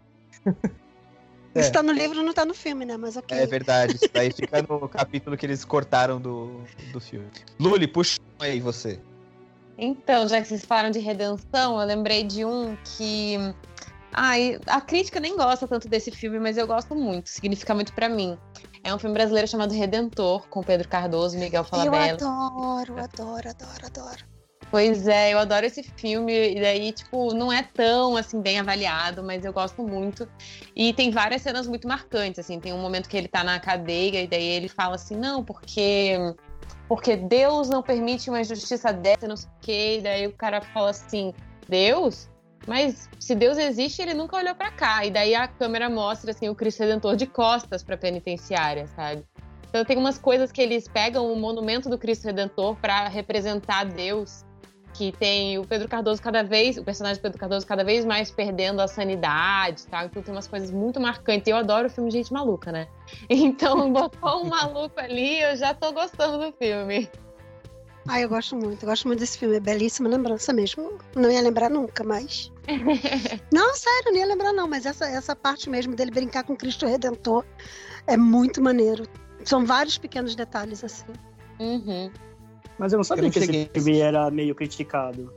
É. 1.55 1.61
Isso 1.61 1.73
tá 1.73 1.83
no 1.83 1.93
livro, 1.93 2.23
não 2.23 2.33
tá 2.33 2.45
no 2.45 2.55
filme, 2.55 2.85
né? 2.85 2.97
Mas 2.97 3.17
ok. 3.17 3.37
É 3.39 3.47
verdade. 3.47 3.95
Isso 3.95 4.09
daí 4.13 4.33
fica 4.33 4.63
no 4.63 4.89
capítulo 4.91 5.37
que 5.37 5.47
eles 5.47 5.65
cortaram 5.65 6.21
do, 6.21 6.63
do 6.93 7.01
filme. 7.01 7.29
Luli, 7.61 7.87
puxa 7.87 8.19
aí 8.41 8.61
você. 8.61 9.01
Então, 9.79 10.29
já 10.29 10.41
que 10.41 10.49
vocês 10.49 10.65
falaram 10.65 10.91
de 10.91 10.99
redenção, 10.99 11.81
eu 11.81 11.87
lembrei 11.87 12.25
de 12.25 12.45
um 12.45 12.77
que. 12.85 13.37
Ai, 14.13 14.61
a 14.67 14.81
crítica 14.81 15.19
nem 15.19 15.37
gosta 15.37 15.67
tanto 15.67 15.89
desse 15.89 16.11
filme, 16.11 16.39
mas 16.39 16.57
eu 16.57 16.67
gosto 16.67 16.95
muito, 16.95 17.29
significa 17.29 17.75
muito 17.75 17.93
pra 17.93 18.09
mim. 18.09 18.39
É 18.85 18.95
um 18.95 18.99
filme 18.99 19.15
brasileiro 19.15 19.49
chamado 19.49 19.73
Redentor, 19.73 20.47
com 20.49 20.63
Pedro 20.63 20.87
Cardoso 20.87 21.37
e 21.37 21.41
Miguel 21.41 21.63
Eu 21.63 21.65
Falabella. 21.65 22.13
adoro, 22.13 23.03
adoro, 23.03 23.49
adoro, 23.49 23.87
adoro. 23.87 24.35
Pois 24.71 25.09
é, 25.09 25.33
eu 25.33 25.39
adoro 25.39 25.65
esse 25.65 25.83
filme, 25.83 26.33
e 26.33 26.61
daí, 26.61 26.93
tipo, 26.93 27.33
não 27.33 27.53
é 27.53 27.63
tão, 27.63 28.17
assim, 28.17 28.43
bem 28.43 28.59
avaliado, 28.59 29.23
mas 29.23 29.45
eu 29.45 29.53
gosto 29.53 29.83
muito. 29.83 30.29
E 30.77 30.93
tem 30.93 31.11
várias 31.11 31.43
cenas 31.43 31.67
muito 31.67 31.89
marcantes, 31.89 32.41
assim, 32.41 32.61
tem 32.61 32.73
um 32.73 32.79
momento 32.79 33.09
que 33.09 33.17
ele 33.17 33.29
tá 33.29 33.43
na 33.43 33.59
cadeia, 33.59 34.23
e 34.23 34.27
daí 34.27 34.45
ele 34.45 34.69
fala 34.69 34.97
assim, 34.97 35.17
não, 35.17 35.43
porque... 35.45 36.17
Porque 36.89 37.17
Deus 37.17 37.71
não 37.71 37.83
permite 37.83 38.29
uma 38.29 38.41
injustiça 38.41 38.93
dessa, 38.93 39.27
não 39.27 39.37
sei 39.37 39.49
o 39.49 39.53
quê, 39.63 39.97
e 39.99 40.03
daí 40.03 40.27
o 40.27 40.33
cara 40.33 40.61
fala 40.61 40.91
assim, 40.91 41.33
Deus? 41.69 42.29
Mas 42.67 43.09
se 43.19 43.35
Deus 43.35 43.59
existe, 43.59 44.01
ele 44.01 44.15
nunca 44.15 44.37
olhou 44.37 44.55
pra 44.55 44.71
cá. 44.71 45.05
E 45.05 45.11
daí 45.11 45.35
a 45.35 45.47
câmera 45.47 45.91
mostra, 45.91 46.31
assim, 46.31 46.49
o 46.49 46.55
Cristo 46.55 46.81
Redentor 46.81 47.17
de 47.17 47.27
costas 47.27 47.83
pra 47.83 47.97
penitenciária, 47.97 48.87
sabe? 48.89 49.25
Então 49.69 49.85
tem 49.85 49.97
umas 49.97 50.19
coisas 50.19 50.53
que 50.53 50.63
eles 50.63 50.87
pegam 50.87 51.33
o 51.33 51.37
monumento 51.37 51.89
do 51.89 51.99
Cristo 51.99 52.25
Redentor 52.25 52.77
pra 52.77 53.09
representar 53.09 53.85
Deus 53.85 54.45
que 54.95 55.11
tem 55.11 55.59
o 55.59 55.67
Pedro 55.67 55.89
Cardoso 55.89 56.23
cada 56.23 56.43
vez, 56.43 56.79
o 56.79 56.85
personagem 56.85 57.19
do 57.19 57.23
Pedro 57.23 57.39
Cardoso 57.39 57.67
cada 57.67 57.83
vez 57.83 58.05
mais 58.05 58.31
perdendo 58.31 58.81
a 58.81 58.87
sanidade, 58.87 59.87
tá? 59.89 60.05
Então 60.05 60.23
tem 60.23 60.33
umas 60.33 60.47
coisas 60.47 60.71
muito 60.71 61.01
marcantes. 61.01 61.49
Eu 61.49 61.57
adoro 61.57 61.89
o 61.89 61.91
filme 61.91 62.11
Gente 62.11 62.33
Maluca, 62.33 62.71
né? 62.71 62.87
Então 63.29 63.93
botou 63.93 64.45
um 64.45 64.49
maluco 64.49 64.99
ali, 64.99 65.41
eu 65.41 65.57
já 65.57 65.75
tô 65.75 65.93
gostando 65.93 66.39
do 66.39 66.57
filme. 66.57 67.11
Ah, 68.07 68.21
eu 68.21 68.29
gosto 68.29 68.55
muito, 68.55 68.83
eu 68.83 68.89
gosto 68.89 69.07
muito 69.07 69.21
desse 69.21 69.39
filme, 69.39 69.57
é 69.57 69.61
belíssima 69.61 70.09
lembrança 70.09 70.53
mesmo. 70.53 70.99
Não 71.17 71.31
ia 71.31 71.41
lembrar 71.41 71.71
nunca, 71.71 72.05
mas. 72.05 72.53
não, 73.53 73.75
sério, 73.75 74.13
não 74.13 74.19
ia 74.19 74.27
lembrar, 74.27 74.53
não, 74.53 74.69
mas 74.69 74.85
essa, 74.85 75.07
essa 75.07 75.35
parte 75.35 75.71
mesmo 75.71 75.95
dele 75.95 76.11
brincar 76.11 76.45
com 76.45 76.55
Cristo 76.55 76.87
Redentor 76.87 77.45
é 78.07 78.17
muito 78.17 78.63
maneiro. 78.63 79.07
São 79.45 79.65
vários 79.65 79.97
pequenos 79.97 80.35
detalhes 80.35 80.85
assim. 80.85 81.13
Uhum. 81.59 82.11
Mas 82.79 82.93
eu 82.93 82.99
não 82.99 83.05
sabia 83.05 83.25
não 83.25 83.31
que 83.31 83.39
esse 83.39 83.71
filme 83.73 84.01
era 84.01 84.31
meio 84.31 84.55
criticado. 84.55 85.33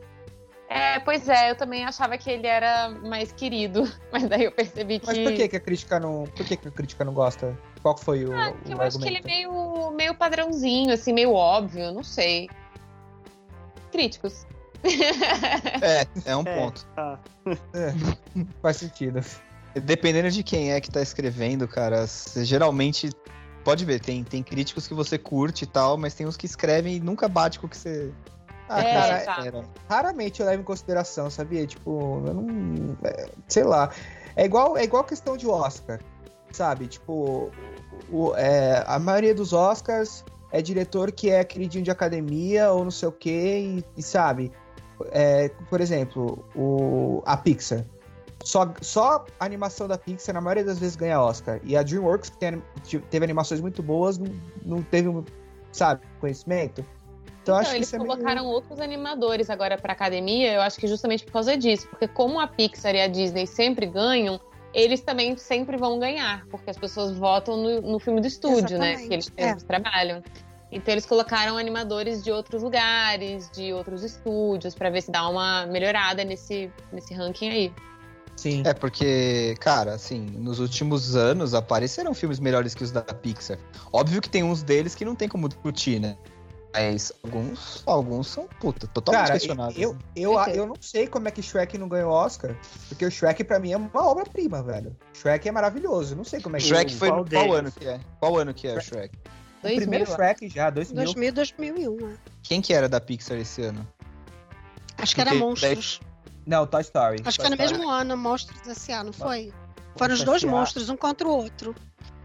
É, 0.69 0.99
pois 0.99 1.27
é, 1.29 1.49
eu 1.51 1.55
também 1.55 1.85
achava 1.85 2.17
que 2.17 2.29
ele 2.29 2.45
era 2.45 2.89
mais 2.89 3.31
querido, 3.31 3.83
mas 4.11 4.27
daí 4.27 4.43
eu 4.43 4.51
percebi 4.51 4.99
que. 4.99 5.05
Mas 5.05 5.17
por 5.17 5.33
que, 5.33 5.47
que 5.47 5.55
a 5.55 5.59
crítica 5.59 5.99
não. 5.99 6.25
Por 6.25 6.45
que, 6.45 6.57
que 6.57 6.67
a 6.67 6.71
crítica 6.71 7.05
não 7.05 7.13
gosta? 7.13 7.57
Qual 7.81 7.97
foi 7.97 8.25
o, 8.25 8.33
Ah, 8.33 8.51
o 8.65 8.71
eu 8.71 8.81
acho 8.81 8.99
que 8.99 9.07
ele 9.07 9.15
é 9.15 9.19
argumento? 9.19 9.25
meio, 9.25 9.91
meio 9.91 10.15
padrãozinho, 10.15 10.93
assim, 10.93 11.13
meio 11.13 11.31
óbvio, 11.33 11.91
não 11.93 12.03
sei. 12.03 12.49
Críticos. 13.91 14.45
É, 15.81 16.05
é 16.31 16.35
um 16.35 16.43
É, 16.45 16.55
ponto. 16.59 16.85
tá. 16.95 17.19
Faz 18.61 18.77
sentido. 18.77 19.21
Dependendo 19.83 20.29
de 20.31 20.43
quem 20.43 20.71
é 20.73 20.81
que 20.81 20.89
tá 20.91 21.01
escrevendo, 21.01 21.67
cara, 21.67 22.05
você 22.07 22.43
geralmente. 22.43 23.09
Pode 23.63 23.83
ver, 23.83 23.99
tem, 23.99 24.23
tem 24.23 24.41
críticos 24.41 24.87
que 24.87 24.93
você 24.93 25.17
curte 25.17 25.65
e 25.65 25.67
tal, 25.67 25.97
mas 25.97 26.13
tem 26.13 26.25
uns 26.25 26.37
que 26.37 26.45
escrevem 26.45 26.95
e 26.95 26.99
nunca 27.01 27.27
bate 27.27 27.59
com 27.59 27.67
o 27.67 27.69
que 27.69 27.75
você. 27.77 28.13
Ah, 28.69 28.81
É, 28.81 29.25
cara, 29.25 29.45
era. 29.45 29.63
raramente 29.89 30.41
eu 30.41 30.45
levo 30.45 30.61
em 30.61 30.65
consideração, 30.65 31.29
sabia? 31.29 31.65
Tipo, 31.65 32.21
eu 32.25 32.33
não. 32.33 32.97
é, 33.03 33.29
sei 33.47 33.63
lá. 33.63 33.89
É 34.35 34.45
igual, 34.45 34.77
é 34.77 34.83
igual 34.83 35.03
questão 35.03 35.35
de 35.37 35.47
Oscar, 35.47 35.99
sabe? 36.51 36.87
Tipo, 36.87 37.49
o- 38.11 38.35
é, 38.35 38.83
a 38.85 38.99
maioria 38.99 39.33
dos 39.33 39.53
Oscars 39.53 40.23
é 40.51 40.61
diretor 40.61 41.11
que 41.11 41.29
é 41.29 41.43
queridinho 41.43 41.83
de 41.83 41.91
academia 41.91 42.71
ou 42.71 42.83
não 42.83 42.91
sei 42.91 43.07
o 43.09 43.11
quê, 43.11 43.81
e, 43.95 43.99
e 43.99 44.03
sabe? 44.03 44.51
É, 45.11 45.49
por 45.69 45.79
exemplo, 45.81 46.43
o, 46.55 47.21
a 47.25 47.37
Pixar. 47.37 47.85
Só, 48.43 48.71
só 48.81 49.25
a 49.39 49.45
animação 49.45 49.87
da 49.87 49.97
Pixar, 49.97 50.33
na 50.33 50.41
maioria 50.41 50.63
das 50.63 50.77
vezes, 50.79 50.95
ganha 50.95 51.19
Oscar. 51.21 51.59
E 51.63 51.75
a 51.75 51.83
DreamWorks, 51.83 52.29
que 52.29 52.37
tem, 52.37 52.61
teve 53.09 53.23
animações 53.25 53.59
muito 53.61 53.81
boas, 53.83 54.17
não, 54.17 54.31
não 54.63 54.81
teve, 54.83 55.09
sabe, 55.71 56.01
conhecimento. 56.19 56.85
Então, 57.47 57.59
acho 57.59 57.69
que 57.71 57.75
eles 57.77 57.93
é 57.93 57.97
meio- 57.97 58.09
colocaram 58.09 58.45
outros 58.45 58.79
animadores 58.79 59.49
agora 59.49 59.77
pra 59.77 59.93
academia, 59.93 60.53
eu 60.53 60.61
acho 60.61 60.77
que 60.79 60.87
justamente 60.87 61.23
por 61.25 61.31
causa 61.33 61.55
disso. 61.57 61.87
Porque 61.89 62.07
como 62.07 62.39
a 62.39 62.47
Pixar 62.47 62.93
e 62.95 63.01
a 63.01 63.07
Disney 63.07 63.45
sempre 63.47 63.85
ganham, 63.85 64.39
eles 64.73 65.01
também 65.01 65.35
sempre 65.37 65.77
vão 65.77 65.97
ganhar, 65.99 66.45
porque 66.51 66.69
as 66.69 66.77
pessoas 66.77 67.15
votam 67.17 67.57
no, 67.57 67.81
no 67.81 67.99
filme 67.99 68.19
do 68.21 68.27
estúdio, 68.27 68.77
né? 68.77 68.93
Exatamente, 68.93 69.07
Que 69.07 69.13
eles, 69.13 69.31
é. 69.37 69.49
eles 69.51 69.63
trabalham. 69.63 70.21
Então 70.71 70.93
eles 70.93 71.05
colocaram 71.05 71.57
animadores 71.57 72.21
de 72.23 72.29
outros 72.31 72.61
lugares, 72.61 73.49
de 73.51 73.71
outros 73.71 74.03
estúdios, 74.03 74.75
pra 74.75 74.89
ver 74.89 75.01
se 75.01 75.09
dá 75.09 75.27
uma 75.29 75.65
melhorada 75.65 76.25
nesse, 76.25 76.69
nesse 76.91 77.13
ranking 77.13 77.49
aí. 77.49 77.73
Sim. 78.35 78.61
É 78.65 78.73
porque, 78.73 79.55
cara, 79.59 79.93
assim, 79.93 80.19
nos 80.19 80.59
últimos 80.59 81.15
anos 81.15 81.53
apareceram 81.55 82.13
filmes 82.13 82.39
melhores 82.39 82.75
que 82.75 82.83
os 82.83 82.91
da 82.91 83.01
Pixar. 83.01 83.57
Óbvio 83.91 84.21
que 84.21 84.29
tem 84.29 84.43
uns 84.43 84.61
deles 84.61 84.93
que 84.93 85.03
não 85.03 85.15
tem 85.15 85.27
como 85.27 85.47
discutir, 85.47 85.99
né? 85.99 86.15
Mas 86.73 87.11
alguns, 87.23 87.83
alguns 87.85 88.27
são, 88.27 88.47
puta, 88.59 88.87
totalmente 88.87 89.21
Cara, 89.21 89.33
questionáveis. 89.33 89.79
eu, 89.79 89.97
eu, 90.15 90.39
eu 90.53 90.67
não 90.67 90.75
sei 90.79 91.07
como 91.07 91.27
é 91.27 91.31
que 91.31 91.41
Shrek 91.41 91.77
não 91.77 91.87
ganhou 91.87 92.11
Oscar, 92.11 92.55
porque 92.87 93.05
o 93.05 93.09
Shrek 93.11 93.43
pra 93.43 93.59
mim 93.59 93.71
é 93.71 93.77
uma 93.77 94.05
obra-prima, 94.05 94.61
velho. 94.61 94.95
Shrek 95.13 95.47
é 95.47 95.51
maravilhoso, 95.51 96.13
eu 96.13 96.17
não 96.17 96.23
sei 96.23 96.39
como 96.41 96.55
é 96.55 96.59
que 96.59 96.65
Shrek 96.65 96.93
foi 96.93 97.09
qual 97.09 97.23
no 97.23 97.29
qual 97.29 97.53
ano 97.53 97.71
que 97.71 97.87
é? 97.87 97.99
Qual 98.19 98.37
ano 98.37 98.53
que 98.53 98.67
é 98.67 98.75
o 98.75 98.81
Shrek? 98.81 99.15
O 99.15 99.61
2000, 99.63 99.81
primeiro 99.81 100.11
Shrek 100.11 100.49
já, 100.49 100.69
2000. 100.69 101.03
2000, 101.03 101.33
2001. 101.33 102.07
né? 102.07 102.17
Quem 102.43 102.61
que 102.61 102.73
era 102.73 102.87
da 102.87 103.01
Pixar 103.01 103.37
esse 103.37 103.63
ano? 103.63 103.87
Acho 104.97 105.15
que 105.15 105.21
era 105.21 105.31
Porque 105.31 105.43
Monstros. 105.43 105.99
Não, 106.45 106.65
Toy 106.67 106.81
Story. 106.81 107.21
Acho 107.25 107.39
que 107.39 107.45
Toy 107.45 107.57
foi 107.57 107.57
no 107.57 107.63
Story. 107.63 107.71
mesmo 107.79 107.89
ano, 107.89 108.17
Monstros 108.17 108.67
S.A., 108.67 109.03
não 109.03 109.13
foi? 109.13 109.51
Foram 109.97 110.13
os 110.13 110.23
dois 110.23 110.43
monstros, 110.43 110.89
um 110.89 110.97
contra 110.97 111.27
o 111.27 111.31
outro. 111.31 111.75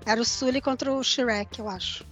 Era 0.05 0.21
o 0.21 0.25
Sully 0.25 0.61
contra 0.61 0.93
o 0.93 1.03
Shrek, 1.03 1.59
eu 1.59 1.69
acho. 1.69 2.05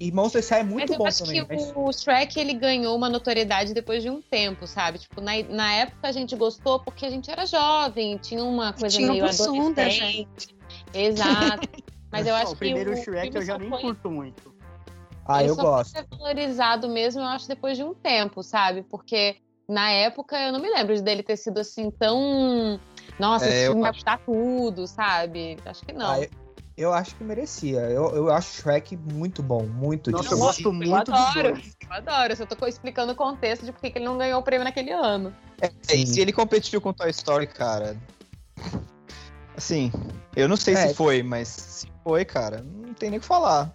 E 0.00 0.12
Monsters 0.12 0.46
S.A. 0.46 0.58
é 0.58 0.62
Mas 0.62 0.72
muito 0.72 0.92
eu 0.92 0.98
bom 0.98 1.06
acho 1.06 1.24
também. 1.24 1.44
que 1.44 1.52
mas- 1.56 1.72
o 1.74 1.92
Shrek 1.92 2.38
ele 2.38 2.54
ganhou 2.54 2.96
uma 2.96 3.08
notoriedade 3.08 3.74
depois 3.74 4.02
de 4.02 4.08
um 4.08 4.22
tempo, 4.22 4.66
sabe? 4.66 4.98
Tipo, 4.98 5.20
na, 5.20 5.32
na 5.48 5.72
época 5.74 6.06
a 6.08 6.12
gente 6.12 6.36
gostou 6.36 6.78
porque 6.78 7.04
a 7.04 7.10
gente 7.10 7.28
era 7.30 7.44
jovem, 7.46 8.16
tinha 8.16 8.44
uma 8.44 8.72
coisa 8.72 8.96
tinha 8.96 9.08
o 9.08 9.12
meio 9.12 9.26
Bussunda, 9.26 9.82
adolescente. 9.82 10.54
Exato. 10.94 11.68
Mas 12.12 12.26
eu 12.26 12.34
Não, 12.34 12.42
acho 12.42 12.52
o 12.52 12.56
primeiro 12.56 12.94
que 12.94 13.00
o 13.00 13.02
Shrek 13.04 13.34
eu 13.36 13.42
já 13.42 13.58
nem 13.58 13.68
foi- 13.68 13.80
curto 13.80 14.10
muito. 14.10 14.54
Ah, 15.26 15.40
ele 15.42 15.50
eu 15.50 15.56
só 15.56 15.62
gosto. 15.62 15.92
foi 15.92 16.02
ser 16.02 16.08
valorizado 16.16 16.88
mesmo, 16.88 17.20
eu 17.20 17.26
acho, 17.26 17.46
depois 17.48 17.76
de 17.76 17.82
um 17.84 17.92
tempo, 17.92 18.42
sabe? 18.42 18.82
Porque 18.88 19.36
na 19.68 19.90
época 19.90 20.38
eu 20.40 20.52
não 20.52 20.60
me 20.60 20.70
lembro 20.70 21.00
dele 21.02 21.22
ter 21.22 21.36
sido 21.36 21.58
assim 21.58 21.90
tão. 21.90 22.80
Nossa, 23.18 23.44
É, 23.46 23.48
esse 23.48 23.58
eu 23.66 23.72
filme 23.72 23.80
vai 23.82 23.90
acho. 23.90 23.98
custar 23.98 24.18
tudo, 24.24 24.86
sabe? 24.86 25.58
Acho 25.66 25.84
que 25.84 25.92
não. 25.92 26.12
Ah, 26.22 26.26
eu, 26.78 26.88
eu 26.88 26.92
acho 26.94 27.14
que 27.16 27.24
merecia. 27.24 27.80
Eu, 27.80 28.14
eu 28.14 28.30
acho 28.32 28.62
Shrek 28.62 28.96
muito 28.96 29.42
bom, 29.42 29.66
muito. 29.66 30.10
Nossa, 30.10 30.22
tipo, 30.24 30.34
eu 30.34 30.38
gosto 30.38 30.68
eu 30.68 30.72
muito 30.72 31.10
dos 31.12 31.20
adoro. 31.20 31.52
dois. 31.54 31.76
Eu 31.84 31.92
adoro, 31.92 32.32
eu 32.32 32.36
só 32.36 32.46
tô 32.46 32.66
explicando 32.66 33.12
o 33.12 33.16
contexto 33.16 33.64
de 33.66 33.72
por 33.72 33.80
que 33.80 33.98
ele 33.98 34.04
não 34.04 34.16
ganhou 34.16 34.40
o 34.40 34.42
prêmio 34.42 34.64
naquele 34.64 34.92
ano. 34.92 35.34
É, 35.60 35.70
e 35.94 36.06
se 36.06 36.20
ele 36.20 36.32
competiu 36.32 36.80
com 36.80 36.92
Toy 36.92 37.10
Story, 37.10 37.46
cara. 37.46 37.96
Assim, 39.56 39.90
eu 40.36 40.48
não 40.48 40.56
sei 40.56 40.74
É. 40.74 40.88
se 40.88 40.94
foi, 40.94 41.22
mas 41.22 41.48
se 41.48 41.86
foi, 42.04 42.24
cara, 42.24 42.62
não 42.62 42.94
tem 42.94 43.10
nem 43.10 43.18
o 43.18 43.20
que 43.20 43.26
falar. 43.26 43.74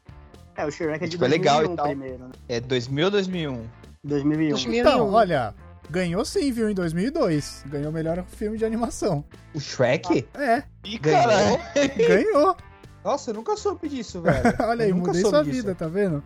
É, 0.55 0.65
o 0.65 0.71
Shrek 0.71 1.03
é 1.03 1.07
de 1.07 1.11
Tipo, 1.11 1.25
é 1.25 1.27
legal 1.27 1.57
2001 1.57 1.73
e 1.73 1.75
tal. 1.75 1.85
primeiro, 1.87 2.23
né? 2.25 2.31
É 2.47 2.59
2000 2.59 3.05
ou 3.05 3.11
2001? 3.11 3.69
2001. 4.03 4.49
2001. 4.51 4.79
Então, 4.79 5.11
olha, 5.11 5.53
ganhou 5.89 6.23
sim, 6.23 6.51
viu, 6.51 6.69
em 6.69 6.73
2002. 6.75 7.63
Ganhou 7.67 7.89
o 7.89 7.93
melhor 7.93 8.23
filme 8.27 8.57
de 8.57 8.63
animação. 8.63 9.25
O 9.53 9.59
Shrek? 9.59 10.25
É, 10.35 10.63
Ih, 10.85 10.99
Ganhou? 10.99 11.21
caralho. 11.23 11.59
ganhou. 12.07 12.55
Nossa, 13.03 13.31
eu 13.31 13.35
nunca 13.35 13.55
soube 13.57 13.89
disso, 13.89 14.21
velho. 14.21 14.55
Olha 14.67 14.85
aí, 14.85 14.91
Eu 14.91 14.95
nunca 14.95 15.07
mudei 15.07 15.21
soube 15.21 15.35
sua 15.37 15.43
disso. 15.43 15.55
vida, 15.57 15.75
tá 15.75 15.87
vendo? 15.87 16.23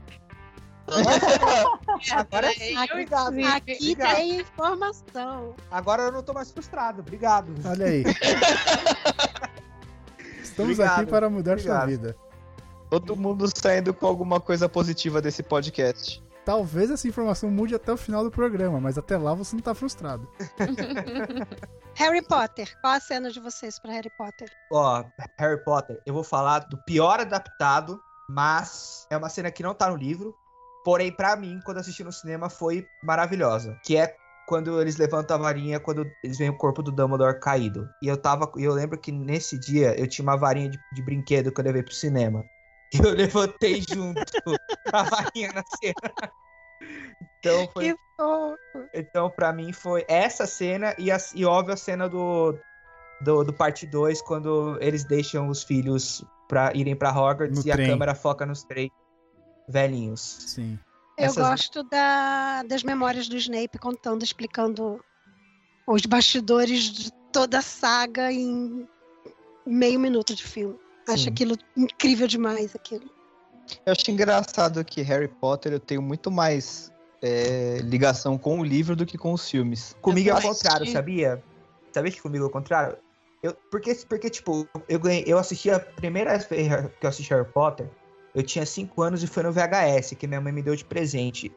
Agora 2.13 2.49
sim, 2.53 2.78
Aqui, 2.78 2.93
obrigado. 2.93 3.39
aqui 3.45 3.73
Obrigado. 3.73 4.15
tem 4.15 4.39
informação. 4.39 5.53
Agora 5.69 6.03
eu 6.03 6.11
não 6.13 6.23
tô 6.23 6.32
mais 6.34 6.49
frustrado. 6.51 7.01
Obrigado. 7.01 7.53
Olha 7.65 7.88
aí. 7.88 8.03
Estamos 10.41 10.80
Obrigado, 10.80 11.01
aqui 11.01 11.11
para 11.11 11.30
mudar 11.30 11.59
sua 11.59 11.82
obrigado. 11.82 11.89
vida. 11.89 12.15
Todo 12.89 13.17
mundo 13.17 13.49
saindo 13.53 13.93
com 13.93 14.07
alguma 14.07 14.39
coisa 14.39 14.69
positiva 14.69 15.21
desse 15.21 15.43
podcast. 15.43 16.23
Talvez 16.48 16.89
essa 16.89 17.06
informação 17.06 17.52
mude 17.52 17.76
até 17.76 17.91
o 17.91 17.98
final 17.98 18.24
do 18.24 18.32
programa, 18.32 18.80
mas 18.80 18.98
até 18.98 19.18
lá 19.18 19.34
você 19.34 19.54
não 19.54 19.62
tá 19.62 19.76
frustrado. 19.76 20.26
Harry 21.93 22.22
Potter. 22.22 22.74
Qual 22.80 22.93
a 22.93 23.02
cena 23.02 23.30
de 23.30 23.41
vocês 23.41 23.78
pra 23.78 23.91
Harry 23.91 24.10
Potter? 24.18 24.50
Ó, 24.72 25.04
Harry 25.38 25.62
Potter, 25.62 26.02
eu 26.06 26.14
vou 26.14 26.24
falar 26.24 26.60
do 26.60 26.78
pior 26.86 27.20
adaptado, 27.20 28.00
mas 28.30 29.06
é 29.10 29.18
uma 29.18 29.28
cena 29.28 29.52
que 29.52 29.62
não 29.62 29.74
tá 29.74 29.89
no 29.89 29.98
livro. 29.98 30.34
Porém, 30.86 31.12
pra 31.12 31.36
mim, 31.36 31.60
quando 31.66 31.80
assisti 31.80 32.02
no 32.02 32.14
cinema, 32.14 32.50
foi 32.50 32.88
maravilhosa. 33.04 33.78
Que 33.84 33.98
é 33.98 34.16
quando 34.48 34.82
eles 34.82 34.95
levantam 34.95 35.36
a 35.36 35.39
varinha, 35.41 35.82
quando 35.82 36.10
eles 36.24 36.38
veem 36.38 36.52
o 36.52 36.58
corpo 36.58 36.82
do 36.82 36.93
Dumbledore 36.93 37.41
caído. 37.41 37.89
E 38.02 38.08
eu 38.08 38.16
tava. 38.16 38.50
e 38.56 38.64
Eu 38.64 38.74
lembro 38.74 38.98
que 38.98 39.12
nesse 39.12 39.60
dia 39.60 40.00
eu 40.00 40.08
tinha 40.08 40.24
uma 40.24 40.38
varinha 40.38 40.70
de, 40.70 40.80
de 40.93 41.04
brinquedo 41.04 41.52
que 41.52 41.60
eu 41.60 41.66
levei 41.66 41.84
pro 41.84 41.93
cinema. 41.93 42.45
E 42.93 42.97
eu 43.05 43.11
levantei 43.13 43.81
junto 43.88 44.21
a 44.93 45.03
varinha 45.03 45.51
na 45.53 45.63
cena. 45.77 46.31
Então 47.39 47.67
foi. 47.73 47.85
Que 47.93 47.95
fofo. 48.15 48.89
Então, 48.93 49.29
pra 49.29 49.51
mim, 49.51 49.73
foi 49.73 50.05
essa 50.07 50.45
cena 50.45 50.95
e, 50.97 51.11
a, 51.11 51.17
e 51.35 51.45
óbvio, 51.45 51.73
a 51.73 51.77
cena 51.77 52.07
do, 52.07 52.57
do, 53.21 53.43
do 53.43 53.53
parte 53.53 53.85
2, 53.85 54.21
quando 54.21 54.77
eles 54.81 55.03
deixam 55.03 55.49
os 55.49 55.63
filhos 55.63 56.23
pra 56.47 56.73
irem 56.73 56.95
pra 56.95 57.11
Hogwarts 57.11 57.63
No 57.65 57.69
e 57.69 57.73
trem. 57.73 57.88
a 57.88 57.89
câmera 57.89 58.15
foca 58.15 58.45
nos 58.45 58.63
três 58.63 58.89
velhinhos. 59.67 60.21
Sim. 60.21 60.79
Eu 61.17 61.25
Essas- 61.25 61.47
gosto 61.49 61.83
da- 61.83 62.63
das 62.63 62.83
memórias 62.83 63.27
do 63.27 63.35
Snape 63.38 63.79
contando, 63.79 64.23
explicando 64.23 65.03
os 65.88 66.05
bastidores 66.05 66.83
de 66.83 67.11
toda 67.33 67.57
a 67.59 67.61
saga 67.61 68.31
em 68.31 68.88
meio 69.65 69.99
minuto 69.99 70.35
de 70.35 70.43
filme. 70.43 70.77
Acho 71.08 71.24
Sim. 71.24 71.30
aquilo 71.30 71.58
incrível 71.76 72.28
demais, 72.28 72.76
aquilo. 72.76 73.10
Eu 73.86 73.91
acho 73.91 74.12
engraçado 74.12 74.84
que 74.84 75.01
Harry 75.01 75.28
Potter 75.28 75.74
eu 75.74 75.80
tenho 75.80 76.01
muito 76.01 76.30
mais 76.32 76.91
é, 77.22 77.80
ligação 77.84 78.38
com 78.38 78.60
o 78.60 78.64
livro 78.64 78.95
do 78.95 79.05
que 79.05 79.18
com 79.18 79.34
os 79.34 79.49
filmes. 79.49 79.95
Comigo 80.01 80.30
é 80.30 80.34
o 80.34 80.41
contrário, 80.41 80.91
sabia? 80.91 81.43
Sabia 81.93 82.12
que 82.12 82.22
comigo 82.22 82.45
é 82.45 82.47
o 82.47 82.51
contrário? 82.51 82.97
Eu, 83.41 83.55
porque, 83.72 83.93
porque, 84.10 84.30
tipo, 84.30 84.68
eu, 84.89 84.99
ganhei, 84.99 85.24
eu 85.28 85.38
assisti 85.38 85.70
a 85.70 85.80
primeira 85.80 86.38
vez 86.38 86.68
que 86.99 87.05
eu 87.05 87.10
assisti 87.10 87.34
Harry 87.34 87.49
Potter, 87.51 87.89
eu 88.34 88.43
tinha 88.43 88.66
5 88.66 89.01
anos 89.01 89.24
e 89.24 89.28
foi 89.28 89.43
no 89.43 89.51
VHS, 89.51 90.16
que 90.16 90.28
minha 90.28 90.41
mãe 90.41 90.51
me 90.51 90.62
deu 90.62 90.76
de 90.76 90.84
presente. 90.84 91.51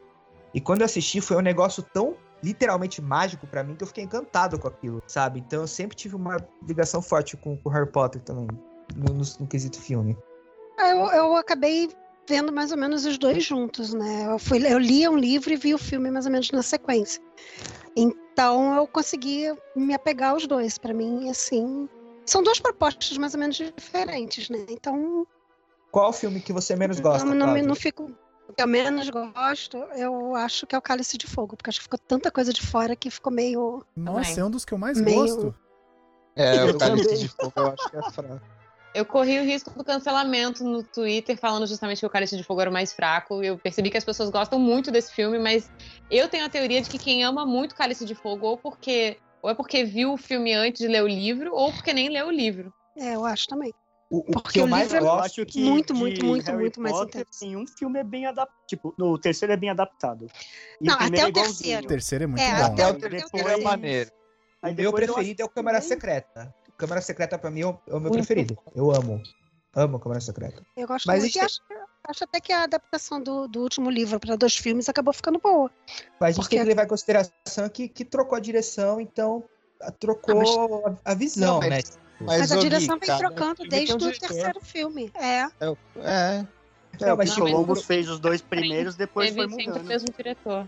E 0.53 0.61
quando 0.61 0.81
eu 0.81 0.85
assisti, 0.85 1.21
foi 1.21 1.37
um 1.37 1.41
negócio 1.41 1.83
tão 1.93 2.15
literalmente 2.43 3.01
mágico 3.01 3.45
pra 3.47 3.63
mim 3.63 3.75
que 3.75 3.83
eu 3.83 3.87
fiquei 3.87 4.03
encantado 4.03 4.59
com 4.59 4.67
aquilo, 4.67 5.01
sabe? 5.07 5.39
Então 5.39 5.61
eu 5.61 5.67
sempre 5.67 5.95
tive 5.95 6.15
uma 6.15 6.37
ligação 6.67 7.01
forte 7.01 7.37
com 7.37 7.59
o 7.63 7.69
Harry 7.69 7.89
Potter 7.91 8.21
também, 8.21 8.47
no, 8.95 9.13
no- 9.13 9.23
no 9.39 9.47
quesito 9.47 9.79
filme. 9.79 10.17
Ah, 10.77 10.89
Eu, 10.89 11.05
eu 11.11 11.35
acabei 11.35 11.89
vendo 12.27 12.51
mais 12.51 12.71
ou 12.71 12.77
menos 12.77 13.05
os 13.05 13.17
dois 13.17 13.43
juntos, 13.43 13.93
né? 13.93 14.25
Eu, 14.31 14.39
fui, 14.39 14.65
eu 14.65 14.77
lia 14.79 15.11
um 15.11 15.17
livro 15.17 15.51
e 15.51 15.55
vi 15.55 15.73
o 15.73 15.77
filme 15.77 16.09
mais 16.09 16.25
ou 16.25 16.31
menos 16.31 16.49
na 16.51 16.61
sequência. 16.61 17.21
Então 17.95 18.75
eu 18.75 18.87
consegui 18.87 19.53
me 19.75 19.93
apegar 19.93 20.31
aos 20.31 20.47
dois. 20.47 20.77
Pra 20.77 20.93
mim, 20.93 21.29
assim. 21.29 21.87
São 22.25 22.41
duas 22.43 22.59
propostas 22.59 23.17
mais 23.17 23.33
ou 23.33 23.39
menos 23.39 23.55
diferentes, 23.57 24.49
né? 24.49 24.65
Então 24.69 25.27
Qual 25.91 26.09
o 26.09 26.13
filme 26.13 26.39
que 26.39 26.53
você 26.53 26.75
menos 26.75 26.99
gosta, 26.99 27.25
não, 27.25 27.35
não, 27.35 27.61
não 27.61 27.75
fico. 27.75 28.09
O 28.47 28.53
que 28.53 28.61
eu 28.61 28.67
menos 28.67 29.09
gosto, 29.09 29.77
eu 29.95 30.35
acho 30.35 30.67
que 30.67 30.75
é 30.75 30.77
o 30.77 30.81
Cálice 30.81 31.17
de 31.17 31.25
Fogo, 31.25 31.55
porque 31.55 31.69
acho 31.69 31.79
que 31.79 31.83
ficou 31.83 31.97
tanta 31.99 32.29
coisa 32.29 32.51
de 32.51 32.61
fora 32.61 32.95
que 32.97 33.09
ficou 33.09 33.31
meio. 33.31 33.83
Nossa, 33.95 34.29
Também. 34.31 34.39
é 34.39 34.45
um 34.45 34.51
dos 34.51 34.65
que 34.65 34.73
eu 34.73 34.77
mais 34.77 34.99
Meio- 34.99 35.17
gosto. 35.19 35.55
É, 36.35 36.65
o 36.65 36.77
Cálice 36.77 37.17
de 37.17 37.27
Fogo 37.29 37.53
eu 37.55 37.67
acho 37.67 37.89
que 37.89 37.97
é 37.97 38.11
fraco. 38.11 38.41
Eu 38.93 39.05
corri 39.05 39.39
o 39.39 39.43
risco 39.43 39.69
do 39.71 39.83
cancelamento 39.85 40.63
no 40.65 40.83
Twitter, 40.83 41.37
falando 41.37 41.65
justamente 41.65 41.99
que 41.99 42.05
o 42.05 42.09
Cálice 42.09 42.35
de 42.35 42.43
Fogo 42.43 42.59
era 42.59 42.69
o 42.69 42.73
mais 42.73 42.91
fraco. 42.91 43.41
Eu 43.41 43.57
percebi 43.57 43.89
que 43.89 43.97
as 43.97 44.03
pessoas 44.03 44.29
gostam 44.29 44.59
muito 44.59 44.91
desse 44.91 45.13
filme, 45.13 45.39
mas 45.39 45.71
eu 46.09 46.27
tenho 46.27 46.45
a 46.45 46.49
teoria 46.49 46.81
de 46.81 46.89
que 46.89 46.97
quem 46.97 47.23
ama 47.23 47.45
muito 47.45 47.73
Cálice 47.73 48.03
de 48.05 48.13
Fogo, 48.13 48.45
ou 48.47 48.57
porque 48.57 49.17
ou 49.41 49.49
é 49.49 49.55
porque 49.55 49.83
viu 49.83 50.13
o 50.13 50.17
filme 50.17 50.53
antes 50.53 50.79
de 50.81 50.87
ler 50.87 51.01
o 51.03 51.07
livro, 51.07 51.55
ou 51.55 51.71
porque 51.71 51.93
nem 51.93 52.09
leu 52.09 52.27
o 52.27 52.31
livro. 52.31 52.71
É, 52.97 53.15
eu 53.15 53.25
acho 53.25 53.47
também. 53.47 53.73
O, 54.11 54.19
o 54.19 54.23
Porque 54.33 54.51
que 54.51 54.59
eu 54.59 54.65
o 54.65 54.67
mais 54.67 54.91
livro 54.91 54.97
é 54.97 55.09
gosto... 55.09 55.25
acho 55.25 55.45
que 55.45 55.61
muito, 55.63 55.95
muito, 55.95 56.25
muito, 56.25 56.45
Harry 56.47 56.59
muito 56.59 56.81
mais 56.81 56.93
Potter, 56.93 57.21
intenso. 57.21 57.45
Nenhum 57.45 57.65
filme 57.65 57.97
é 57.97 58.03
bem 58.03 58.25
adaptado. 58.25 58.57
Tipo, 58.67 58.93
no 58.99 59.17
terceiro 59.17 59.53
é 59.53 59.57
bem 59.57 59.69
adaptado. 59.69 60.27
E 60.81 60.85
Não, 60.85 60.97
primeiro 60.97 61.27
até 61.29 61.39
é 61.39 61.43
o 61.43 61.45
terceiro. 61.45 61.85
O 61.85 61.87
terceiro 61.87 62.23
é 62.25 62.27
muito 62.27 62.41
É, 62.41 62.55
bom. 62.55 62.73
Até 62.73 62.87
o 62.87 62.93
Depois- 62.93 63.09
terceiro 63.31 63.47
é 63.49 63.57
maneiro. 63.63 64.11
Aí 64.61 64.73
O 64.73 64.75
meu 64.75 64.91
preferido 64.93 65.41
é 65.41 65.45
o 65.45 65.49
Câmara 65.49 65.79
Secreta. 65.81 66.53
Câmara 66.81 67.01
Secreta 67.01 67.37
pra 67.37 67.49
mim 67.51 67.61
é 67.61 67.65
o, 67.67 67.69
é 67.87 67.91
o 67.91 67.99
meu 67.99 68.01
Muito 68.11 68.13
preferido. 68.13 68.57
Eu 68.75 68.91
amo. 68.91 69.21
Amo 69.75 69.99
Câmara 69.99 70.19
Secreta. 70.19 70.61
Eu 70.75 70.85
gosto 70.87 71.05
Mas 71.05 71.21
muito. 71.23 71.39
Acho, 71.39 71.61
acho 72.05 72.23
até 72.25 72.41
que 72.41 72.51
a 72.51 72.63
adaptação 72.63 73.21
do, 73.21 73.47
do 73.47 73.61
último 73.61 73.89
livro 73.89 74.19
para 74.19 74.35
dois 74.35 74.57
filmes 74.57 74.89
acabou 74.89 75.13
ficando 75.13 75.39
boa. 75.39 75.71
Mas 76.19 76.29
a 76.29 76.31
gente 76.31 76.35
Porque- 76.43 76.55
tem 76.57 76.63
que 76.65 76.69
levar 76.69 76.83
em 76.83 76.87
consideração 76.87 77.69
que, 77.71 77.87
que 77.87 78.03
trocou 78.03 78.35
a 78.37 78.41
direção, 78.41 78.99
então 78.99 79.43
a- 79.81 79.91
trocou 79.91 80.83
a, 81.05 81.11
a 81.11 81.13
visão, 81.13 81.61
Não, 81.61 81.69
mas- 81.69 81.91
né? 81.91 82.01
Mas, 82.23 82.51
a 82.51 82.55
ô, 82.55 82.59
Gui, 82.59 82.69
direção 82.69 82.99
vem 82.99 83.17
trocando 83.17 83.63
desde 83.67 83.93
um 83.93 83.97
o 83.97 83.99
terceiro 84.19 84.59
filme. 84.61 85.11
É. 85.15 85.41
É, 85.41 86.45
É, 87.01 87.13
o 87.13 87.17
mas 87.17 87.29
Pico 87.33 87.45
tipo, 87.47 87.57
Longos 87.57 87.83
fez 87.83 88.07
os 88.09 88.19
dois 88.19 88.41
primeiros, 88.41 88.95
depois 88.95 89.29
Teve 89.33 89.41
foi 89.41 89.49
sempre 89.49 89.65
o 89.65 89.69
mudando. 89.69 89.87
mesmo 89.87 90.07
diretor. 90.15 90.67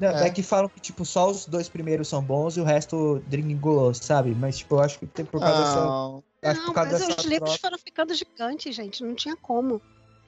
Não, 0.00 0.08
É. 0.08 0.26
é. 0.28 0.30
que 0.30 0.42
falam 0.42 0.68
que, 0.68 0.80
tipo, 0.80 1.04
só 1.04 1.30
os 1.30 1.44
dois 1.46 1.68
primeiros 1.68 2.08
são 2.08 2.22
bons 2.22 2.56
e 2.56 2.60
o 2.60 2.64
resto 2.64 3.22
dringolou, 3.28 3.92
sabe? 3.94 4.34
Mas, 4.34 4.58
tipo, 4.58 4.76
eu 4.76 4.80
acho 4.80 4.98
que 4.98 5.06
tem 5.06 5.24
por 5.24 5.38
causa 5.40 5.58
dessa. 5.62 5.74
Não, 5.84 6.24
eu 6.42 6.50
acho 6.50 6.60
Não, 6.60 6.66
por 6.68 6.74
causa 6.74 6.90
mas 6.92 7.00
dessa 7.06 7.20
os 7.20 7.26
livros 7.26 7.50
troca. 7.50 7.60
foram 7.60 7.78
ficando 7.78 8.14
gigantes, 8.14 8.74
gente. 8.74 9.04
Não 9.04 9.14
tinha 9.14 9.36
como. 9.36 9.80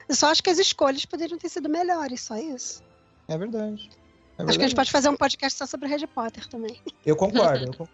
Eu 0.07 0.15
só 0.15 0.27
acho 0.27 0.43
que 0.43 0.49
as 0.49 0.59
escolhas 0.59 1.05
poderiam 1.05 1.37
ter 1.39 1.49
sido 1.49 1.67
melhores, 1.67 2.21
só 2.21 2.35
isso. 2.37 2.83
é 3.27 3.37
verdade. 3.37 3.89
É 4.37 4.41
Acho 4.43 4.57
que 4.57 4.63
a 4.65 4.67
gente 4.67 4.75
pode 4.75 4.91
fazer 4.91 5.09
um 5.09 5.15
podcast 5.15 5.57
só 5.59 5.65
sobre 5.67 5.87
Harry 5.87 6.07
Potter 6.07 6.47
também. 6.49 6.81
Eu 7.05 7.15
concordo, 7.15 7.65
eu 7.65 7.71
concordo. 7.71 7.91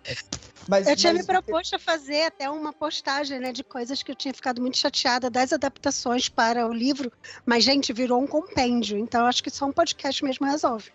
Mas, 0.70 0.88
Eu 0.88 0.96
tinha 0.96 1.12
mas- 1.12 1.22
me 1.22 1.28
proposto 1.28 1.76
a 1.76 1.80
fazer 1.80 2.24
até 2.28 2.50
uma 2.50 2.72
postagem, 2.72 3.40
né, 3.40 3.52
de 3.52 3.62
coisas 3.64 4.02
que 4.02 4.10
eu 4.10 4.16
tinha 4.16 4.34
ficado 4.34 4.62
muito 4.62 4.78
chateada 4.78 5.30
das 5.30 5.52
adaptações 5.52 6.30
para 6.30 6.66
o 6.66 6.72
livro, 6.74 7.12
mas, 7.46 7.64
gente, 7.66 7.92
virou 7.92 8.22
um 8.22 8.26
compêndio, 8.28 8.98
então 8.98 9.22
eu 9.22 9.28
acho 9.28 9.44
que 9.44 9.50
só 9.50 9.66
um 9.66 9.72
podcast 9.74 10.24
mesmo 10.24 10.46
resolve. 10.48 10.92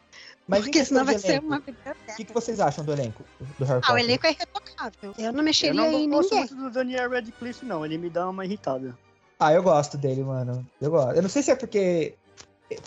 Mas 0.46 0.62
porque 0.64 0.84
senão 0.84 1.04
vai 1.04 1.14
de 1.14 1.20
ser 1.22 1.28
elenco, 1.28 1.46
uma 1.46 1.56
O 1.58 1.60
biblioteca. 1.62 2.14
que, 2.16 2.24
que 2.24 2.32
vocês 2.32 2.60
acham 2.60 2.84
do 2.84 2.92
elenco 2.92 3.24
do 3.58 3.64
Harry 3.64 3.80
Ah, 3.82 3.86
o 3.86 3.90
Potter? 3.92 4.04
elenco 4.04 4.26
é 4.26 4.30
irretocável. 4.32 5.14
Eu 5.18 5.32
não 5.32 5.40
Eu 5.40 5.44
mexeria 5.44 5.74
não 5.74 5.86
em 5.92 6.08
gosto 6.08 6.30
ninguém. 6.34 6.38
muito 6.38 6.56
do 6.56 6.70
Daniel 6.70 7.10
Radcliffe, 7.10 7.64
não. 7.64 7.84
Ele 7.84 7.98
me 7.98 8.10
dá 8.10 8.28
uma 8.28 8.44
irritada. 8.44 8.98
Ah, 9.40 9.52
eu 9.52 9.62
gosto 9.62 9.96
dele, 9.98 10.22
mano. 10.22 10.66
Eu 10.80 10.90
gosto. 10.90 11.16
Eu 11.16 11.22
não 11.22 11.28
sei 11.28 11.42
se 11.42 11.50
é 11.50 11.56
porque 11.56 12.14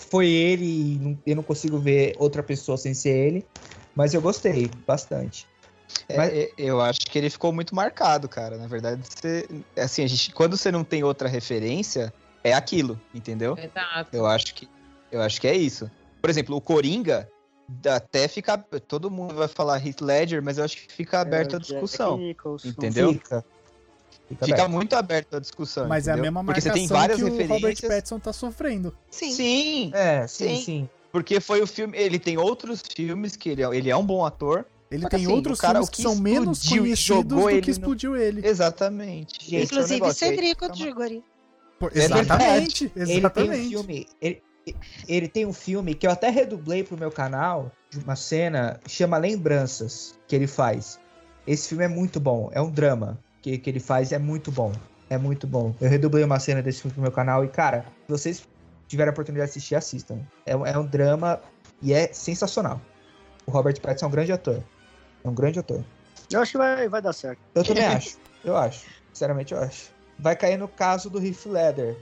foi 0.09 0.27
ele 0.27 0.65
e 0.95 0.99
não- 0.99 1.19
eu 1.25 1.35
não 1.35 1.43
consigo 1.43 1.77
ver 1.79 2.15
outra 2.17 2.41
pessoa 2.43 2.77
sem 2.77 2.93
ser 2.93 3.09
ele, 3.09 3.45
mas 3.95 4.13
eu 4.13 4.21
gostei 4.21 4.69
bastante. 4.85 5.45
É, 6.09 6.17
Mas- 6.17 6.33
é, 6.33 6.49
eu 6.57 6.81
acho 6.81 6.99
que 7.01 7.17
ele 7.17 7.29
ficou 7.29 7.53
muito 7.53 7.73
marcado, 7.73 8.27
cara. 8.27 8.57
Na 8.57 8.67
verdade, 8.67 9.01
você, 9.07 9.47
assim, 9.77 10.03
a 10.03 10.07
gente, 10.07 10.33
quando 10.33 10.57
você 10.57 10.71
não 10.71 10.83
tem 10.83 11.03
outra 11.03 11.29
referência, 11.29 12.13
é 12.43 12.53
aquilo, 12.53 12.99
entendeu? 13.13 13.55
Exato. 13.57 14.09
Eu 14.13 14.25
acho 14.25 14.53
que, 14.53 14.67
eu 15.11 15.21
acho 15.21 15.39
que 15.39 15.47
é 15.47 15.55
isso. 15.55 15.89
Por 16.21 16.29
exemplo, 16.29 16.55
o 16.55 16.61
Coringa 16.61 17.29
até 17.93 18.27
fica, 18.27 18.57
todo 18.57 19.09
mundo 19.11 19.35
vai 19.35 19.47
falar 19.47 19.85
Heath 19.85 20.01
Ledger, 20.01 20.41
mas 20.41 20.57
eu 20.57 20.63
acho 20.63 20.77
que 20.77 20.91
fica 20.93 21.19
aberta 21.19 21.57
a 21.57 21.57
É, 21.57 21.59
Jack 21.59 21.71
discussão, 21.73 22.19
entendeu? 22.65 23.13
Fica. 23.13 23.45
Fica 24.29 24.45
Fica 24.45 24.57
aberto. 24.57 24.71
muito 24.71 24.93
aberto 24.93 25.37
a 25.37 25.39
discussão. 25.39 25.87
Mas 25.87 26.07
é 26.07 26.11
a 26.11 26.13
entendeu? 26.15 26.31
mesma 26.33 26.43
Porque 26.43 26.59
você 26.61 26.71
tem 26.71 26.87
várias 26.87 27.17
que 27.17 27.23
o 27.23 27.27
Robert 27.29 27.47
referências. 27.49 27.89
Pattinson 27.89 28.19
tá 28.19 28.33
sofrendo. 28.33 28.93
Sim. 29.09 29.31
Sim, 29.31 29.91
É, 29.93 30.27
sim, 30.27 30.55
Sim. 30.57 30.63
sim. 30.63 30.89
porque 31.13 31.39
foi 31.39 31.61
o 31.61 31.67
filme. 31.67 31.97
Ele 31.97 32.19
tem 32.19 32.37
outros 32.37 32.81
filmes 32.93 33.37
que 33.37 33.49
ele 33.49 33.63
é, 33.63 33.75
ele 33.75 33.89
é 33.89 33.95
um 33.95 34.05
bom 34.05 34.25
ator. 34.25 34.65
Ele 34.91 35.07
tem 35.07 35.23
assim, 35.23 35.31
outros 35.33 35.59
cara, 35.59 35.73
filmes 35.75 35.89
que 35.89 35.95
que 35.97 36.01
são 36.01 36.15
menos 36.15 36.59
conhecidos 36.67 36.99
jogou 36.99 37.41
do 37.43 37.49
ele 37.49 37.61
que 37.61 37.67
no- 37.67 37.71
explodiu 37.71 38.15
ele. 38.17 38.45
Exatamente. 38.45 39.55
É 39.55 39.63
Inclusive 39.63 39.93
negócio. 39.93 40.27
Aí 40.27 40.35
Cedrico 40.35 40.65
uma- 40.65 40.73
Diggory. 40.73 41.23
É 41.93 42.03
exatamente, 42.03 42.83
Ele 42.95 43.05
tem 43.05 43.13
um 43.15 43.17
exatamente. 43.19 43.69
filme. 43.69 44.07
Ele, 44.21 44.41
ele 45.07 45.27
tem 45.27 45.45
um 45.45 45.53
filme 45.53 45.93
que 45.93 46.07
eu 46.07 46.11
até 46.11 46.29
redublei 46.29 46.83
pro 46.83 46.97
meu 46.97 47.11
canal, 47.11 47.71
de 47.91 47.99
uma 47.99 48.15
cena, 48.15 48.79
chama 48.87 49.17
Lembranças, 49.17 50.15
que 50.27 50.35
ele 50.35 50.47
faz. 50.47 50.99
Esse 51.45 51.69
filme 51.69 51.83
é 51.85 51.87
muito 51.87 52.19
bom, 52.19 52.49
é 52.51 52.61
um 52.61 52.69
drama 52.69 53.17
que, 53.41 53.57
que 53.57 53.69
ele 53.69 53.79
faz, 53.79 54.11
é 54.11 54.19
muito 54.19 54.51
bom. 54.51 54.71
É 55.09 55.17
muito 55.17 55.47
bom. 55.47 55.73
Eu 55.79 55.89
redublei 55.89 56.23
uma 56.23 56.37
cena 56.39 56.61
desse 56.61 56.81
filme 56.81 56.93
pro 56.93 57.01
meu 57.03 57.11
canal 57.11 57.45
e, 57.45 57.47
cara, 57.47 57.85
se 58.05 58.11
vocês 58.11 58.47
tiverem 58.89 59.09
a 59.09 59.13
oportunidade 59.13 59.51
de 59.51 59.57
assistir, 59.57 59.75
assistam. 59.75 60.19
É, 60.45 60.53
um- 60.55 60.65
é 60.65 60.77
um 60.77 60.85
drama 60.85 61.39
e 61.81 61.93
é 61.93 62.11
sensacional. 62.11 62.81
O 63.45 63.51
Robert 63.51 63.79
Pattinson 63.79 64.05
é 64.05 64.09
um 64.09 64.11
grande 64.11 64.31
ator. 64.33 64.61
É 65.23 65.29
um 65.29 65.33
grande 65.33 65.59
ator. 65.59 65.81
Eu 66.29 66.41
acho 66.41 66.51
que 66.51 66.57
vai, 66.57 66.89
vai 66.89 67.01
dar 67.01 67.13
certo. 67.13 67.39
Eu 67.55 67.63
também 67.63 67.85
acho. 67.87 68.17
Eu 68.43 68.57
acho. 68.57 68.85
Sinceramente, 69.13 69.53
eu 69.53 69.59
acho. 69.61 69.91
Vai 70.19 70.35
cair 70.35 70.57
no 70.57 70.67
caso 70.67 71.09
do 71.09 71.25
Heath 71.25 71.45
Ledger. 71.45 71.95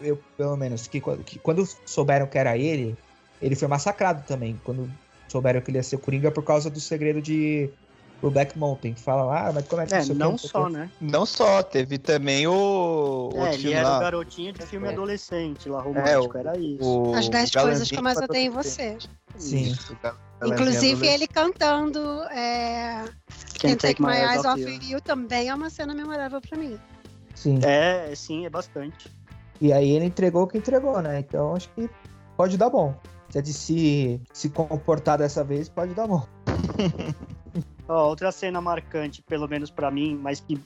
Eu, 0.00 0.20
pelo 0.36 0.56
menos, 0.56 0.86
que, 0.86 1.00
quando- 1.00 1.24
que 1.24 1.38
quando 1.38 1.66
souberam 1.86 2.26
que 2.26 2.36
era 2.38 2.56
ele, 2.56 2.96
ele 3.40 3.56
foi 3.56 3.68
massacrado 3.68 4.24
também. 4.26 4.60
Quando 4.64 4.90
souberam 5.28 5.60
que 5.60 5.70
ele 5.70 5.78
ia 5.78 5.82
ser 5.82 5.96
o 5.96 6.00
Coringa 6.00 6.30
por 6.30 6.44
causa 6.44 6.68
do 6.70 6.80
segredo 6.80 7.20
de 7.22 7.70
o 8.22 8.30
Black 8.30 8.58
Mountain. 8.58 8.94
Fala 8.96 9.24
lá, 9.24 9.48
ah, 9.48 9.52
mas 9.52 9.66
como 9.66 9.82
é 9.82 9.86
que 9.86 9.94
É, 9.94 10.00
o 10.00 10.06
quê, 10.06 10.14
não 10.14 10.34
o 10.34 10.38
só, 10.38 10.68
né? 10.68 10.90
Não 11.00 11.26
só, 11.26 11.62
teve 11.62 11.98
também 11.98 12.46
o. 12.46 13.30
É, 13.34 13.40
outro 13.40 13.54
ele 13.60 13.72
era 13.72 13.88
lá, 13.88 13.96
o 13.98 14.00
garotinho 14.00 14.52
de 14.52 14.62
filme 14.66 14.88
É. 14.88 14.92
adolescente 14.92 15.68
lá, 15.68 15.80
romântico, 15.82 16.34
o- 16.34 16.38
era 16.38 16.58
isso. 16.58 16.82
o 16.82 17.14
As 17.14 17.28
10 17.28 17.50
Galanzinho 17.50 17.62
coisas 17.62 17.88
que 17.90 17.96
eu 17.98 18.02
mais 18.02 18.18
odeio 18.18 18.46
em 18.46 18.50
você. 18.50 18.96
Sim. 19.36 19.62
Isso, 19.70 19.92
o 19.92 19.96
Galanzinho 20.02 20.54
Inclusive 20.54 21.06
ele 21.06 21.26
cantando 21.26 22.00
é, 22.30 23.04
Can't 23.60 23.76
Take 23.76 24.00
My 24.02 24.16
Eyes 24.16 24.44
Off 24.46 24.78
You 24.82 25.00
também 25.00 25.48
é 25.48 25.54
uma 25.54 25.68
cena 25.68 25.94
memorável 25.94 26.40
pra 26.40 26.56
mim. 26.56 26.78
Sim. 27.34 27.60
É, 27.62 28.14
sim, 28.14 28.46
é 28.46 28.50
bastante. 28.50 29.14
E 29.60 29.72
aí 29.72 29.90
ele 29.90 30.04
entregou 30.06 30.42
o 30.42 30.46
que 30.46 30.58
entregou, 30.58 31.00
né? 31.00 31.18
Então 31.20 31.54
acho 31.56 31.68
que 31.70 31.88
pode 32.36 32.56
dar 32.58 32.70
bom. 32.70 32.94
Se 33.30 33.38
a 33.38 33.40
DC 33.42 34.20
se 34.32 34.50
comportar 34.50 35.18
dessa 35.18 35.42
vez, 35.42 35.68
pode 35.68 35.94
dar 35.94 36.06
bom. 36.06 36.24
Ó, 37.88 38.08
outra 38.08 38.30
cena 38.32 38.60
marcante, 38.60 39.22
pelo 39.22 39.48
menos 39.48 39.70
pra 39.70 39.90
mim, 39.90 40.18
mas 40.20 40.40
que 40.40 40.60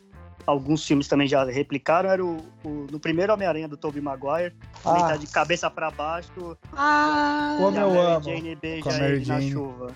alguns 0.47 0.85
filmes 0.87 1.07
também 1.07 1.27
já 1.29 1.45
replicaram, 1.45 2.09
era 2.11 2.25
o, 2.25 2.39
o- 2.65 2.87
no 2.91 2.99
primeiro 2.99 3.33
Homem-Aranha 3.33 3.69
do 3.69 3.77
Tobey 3.77 4.01
Maguire, 4.01 4.55
ele 4.55 4.55
Ah, 4.85 5.09
tá 5.09 5.17
de 5.17 5.27
cabeça 5.27 5.71
pra 5.71 5.91
baixo, 5.91 6.57
Ah, 6.73 7.57
Como 7.59 7.77
eu 7.79 7.91
Mary 7.91 8.01
amo. 8.01 8.25
Jane 8.25 8.57
beija 8.57 8.91
ele 9.05 9.19
na 9.19 9.25
Jane. 9.39 9.53
chuva. 9.53 9.89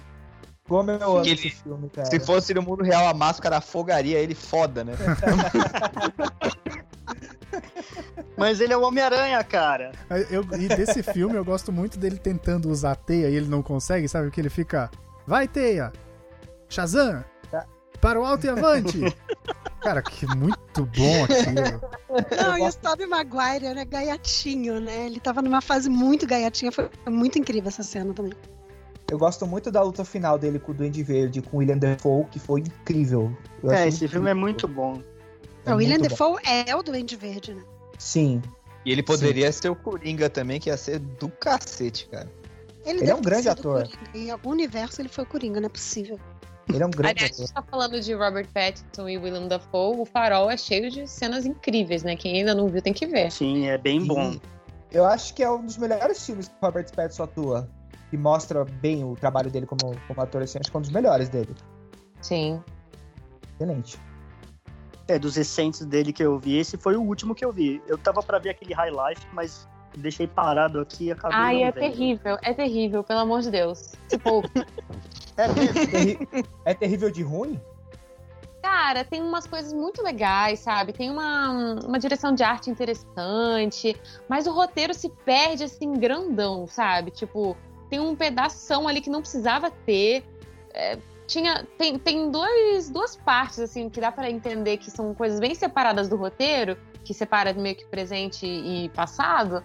como 0.69 0.91
eu 0.91 1.03
amo 1.03 1.21
Ele- 1.21 1.33
esse 1.33 1.51
filme, 1.51 1.89
cara. 1.91 2.07
Se 2.11 2.21
fosse 2.21 2.53
no 2.55 2.63
mundo 2.63 2.83
real, 2.85 3.09
a 3.09 3.15
máscara 3.15 3.57
afogaria 3.59 4.19
ele 4.19 4.35
foda, 4.35 4.85
né? 4.85 4.93
Mas 8.37 8.61
ele 8.61 8.73
é 8.73 8.77
o 8.77 8.83
Homem-Aranha, 8.83 9.43
cara. 9.45 9.93
Eu, 10.31 10.43
e 10.59 10.69
desse 10.69 11.03
filme 11.03 11.37
eu 11.37 11.45
gosto 11.45 11.73
muito 11.73 11.99
dele 11.99 12.19
tentando 12.19 12.69
usar 12.71 12.93
a 12.93 12.97
teia 12.97 13.29
e 13.29 13.35
ele 13.35 13.49
não 13.49 13.63
consegue, 13.63 14.09
sabe? 14.09 14.31
Que 14.31 14.41
ele 14.41 14.51
fica. 14.51 14.91
Vai, 15.27 15.49
teia! 15.49 15.93
Shazam! 16.69 17.25
Tá. 17.51 17.67
Para 18.01 18.21
o 18.21 18.25
alto 18.25 18.47
e 18.47 18.49
avante! 18.51 19.01
Cara, 19.81 20.01
que 20.03 20.27
muito 20.35 20.87
bom 20.87 21.25
aquilo. 21.25 21.81
não, 22.43 22.59
e 22.59 22.69
o 22.69 22.73
Tobey 22.73 23.07
Maguire 23.07 23.67
era 23.67 23.85
gaiatinho, 23.85 24.81
né? 24.81 25.07
Ele 25.07 25.21
tava 25.21 25.43
numa 25.43 25.61
fase 25.61 25.91
muito 25.91 26.27
gaiatinha, 26.27 26.73
foi 26.73 26.89
muito 27.07 27.39
incrível 27.39 27.69
essa 27.69 27.83
cena 27.83 28.15
também. 28.15 28.33
Eu 29.11 29.19
gosto 29.19 29.47
muito 29.47 29.71
da 29.71 29.83
luta 29.83 30.05
final 30.05 30.39
dele 30.39 30.59
com 30.59 30.73
o 30.73 30.75
Duende 30.75 31.03
Verde, 31.03 31.43
com 31.43 31.59
o 31.59 31.61
William 31.61 31.77
Dafoe, 31.77 32.25
que 32.31 32.39
foi 32.39 32.61
incrível. 32.61 33.37
Eu 33.63 33.71
É, 33.71 33.87
esse 33.87 34.09
filme 34.09 34.29
é 34.29 34.33
incrível. 34.33 34.37
muito 34.37 34.67
bom. 34.67 35.03
É 35.67 35.73
o 35.73 35.77
William. 35.77 35.99
Defoe 35.99 36.41
é 36.45 36.75
o 36.77 36.83
Duende 36.83 37.17
Verde, 37.17 37.55
né? 37.55 37.63
Sim, 37.99 38.43
E 38.85 38.93
ele 38.93 39.03
poderia 39.03 39.51
ser 39.53 39.71
o 39.71 39.77
Coringa 39.77 40.29
também, 40.29 40.61
que 40.61 40.69
ia 40.69 40.77
ser 40.77 40.99
do 40.99 41.29
cacete, 41.29 42.07
cara. 42.09 42.31
Ele, 42.85 43.01
Ele 43.01 43.11
é 43.11 43.15
um 43.15 43.23
grande 43.23 43.49
ator. 43.49 43.89
Coringa. 43.89 44.11
Em 44.15 44.31
algum 44.31 44.51
universo 44.51 45.01
ele 45.01 45.09
foi 45.09 45.25
o 45.25 45.27
Coringa, 45.27 45.61
não 45.61 45.67
é 45.67 45.71
possível. 45.71 46.21
ele 46.69 46.83
é 46.83 46.87
um 46.87 46.91
grande 46.91 47.13
Aliás, 47.25 47.31
a 47.31 47.35
ator. 47.35 47.47
gente 47.47 47.55
tá 47.55 47.63
falando 47.63 48.01
de 48.01 48.13
Robert 48.13 48.47
Pattinson 48.53 49.09
e 49.09 49.17
Willem 49.17 49.49
Dafoe. 49.49 50.01
O 50.01 50.05
Farol 50.05 50.51
é 50.51 50.57
cheio 50.57 50.91
de 50.91 51.07
cenas 51.09 51.47
incríveis, 51.47 52.03
né? 52.03 52.15
Quem 52.15 52.37
ainda 52.39 52.55
não 52.55 52.69
viu 52.69 52.83
tem 52.83 52.93
que 52.93 53.07
ver. 53.07 53.31
Sim, 53.33 53.67
é 53.69 53.79
bem 53.79 54.05
bom. 54.05 54.33
E 54.93 54.97
eu 54.97 55.07
acho 55.07 55.33
que 55.35 55.43
é 55.43 55.51
um 55.51 55.65
dos 55.65 55.79
melhores 55.79 56.25
filmes 56.25 56.49
que 56.49 56.55
o 56.61 56.67
Robert 56.67 56.87
Pattinson 56.95 57.23
atua. 57.23 57.71
Que 58.11 58.19
mostra 58.19 58.65
bem 58.65 59.03
o 59.03 59.17
trabalho 59.17 59.51
dele 59.51 59.65
como, 59.67 59.97
como 60.07 60.21
ator, 60.21 60.43
assim, 60.43 60.59
acho 60.61 60.71
que 60.71 60.77
é 60.77 60.79
um 60.79 60.83
dos 60.83 60.91
melhores 60.91 61.29
dele. 61.31 61.55
Sim. 62.21 62.63
Excelente. 63.55 63.99
É, 65.07 65.19
dos 65.19 65.37
recentes 65.37 65.85
dele 65.85 66.13
que 66.13 66.23
eu 66.23 66.39
vi, 66.39 66.57
esse 66.57 66.77
foi 66.79 66.97
o 66.97 67.03
último 67.03 67.35
que 67.35 67.45
eu 67.45 67.53
vi. 67.53 67.83
Eu 67.87 67.99
tava 67.99 68.23
pra 68.23 68.39
ver 68.39 68.51
aquele 68.51 68.73
High 68.73 68.91
Life, 68.91 69.27
mas 69.33 69.69
deixei 69.97 70.27
parado 70.27 70.81
aqui 70.81 71.05
e 71.07 71.13
acabei 71.13 71.37
Ai, 71.39 71.55
não 71.61 71.67
é 71.67 71.71
vendo. 71.73 71.93
terrível, 71.93 72.39
é 72.43 72.55
terrível, 72.55 73.05
pelo 73.05 73.21
amor 73.21 73.43
de 73.43 73.51
Deus. 73.51 73.93
Tipo, 74.09 74.43
É 75.37 75.49
mesmo? 75.53 75.87
Terri- 75.87 76.29
é 76.65 76.75
terrível 76.75 77.11
de 77.11 77.23
ruim? 77.23 77.61
cara, 78.63 79.05
tem 79.05 79.21
umas 79.23 79.47
coisas 79.47 79.73
muito 79.75 80.03
legais, 80.03 80.61
sabe? 80.61 80.93
Tem 80.93 81.11
uma, 81.11 81.75
uma 81.85 81.99
direção 81.99 82.35
de 82.35 82.43
arte 82.43 82.71
interessante, 82.71 83.95
mas 84.27 84.47
o 84.47 84.53
roteiro 84.53 84.95
se 84.95 85.11
perde 85.11 85.65
assim, 85.65 85.93
grandão, 85.93 86.67
sabe? 86.67 87.11
Tipo, 87.11 87.57
tem 87.91 88.01
um 88.01 88.17
pedação 88.17 88.89
ali 88.89 89.01
que 89.03 89.11
não 89.11 89.21
precisava 89.21 89.71
ter. 89.71 90.25
É, 90.73 90.99
tinha, 91.27 91.67
tem, 91.79 91.99
tem 91.99 92.31
dois, 92.31 92.91
duas 92.91 93.17
partes, 93.17 93.59
assim, 93.59 93.89
que 93.89 94.01
dá 94.01 94.13
pra 94.13 94.31
entender 94.31 94.77
que 94.77 94.91
são 94.91 95.15
coisas 95.15 95.41
bem 95.41 95.55
separadas 95.55 96.09
do 96.09 96.17
roteiro, 96.17 96.77
que 97.05 97.13
separa 97.15 97.53
meio 97.55 97.77
que 97.77 97.87
presente 97.87 98.47
e 98.47 98.89
passado. 98.91 99.63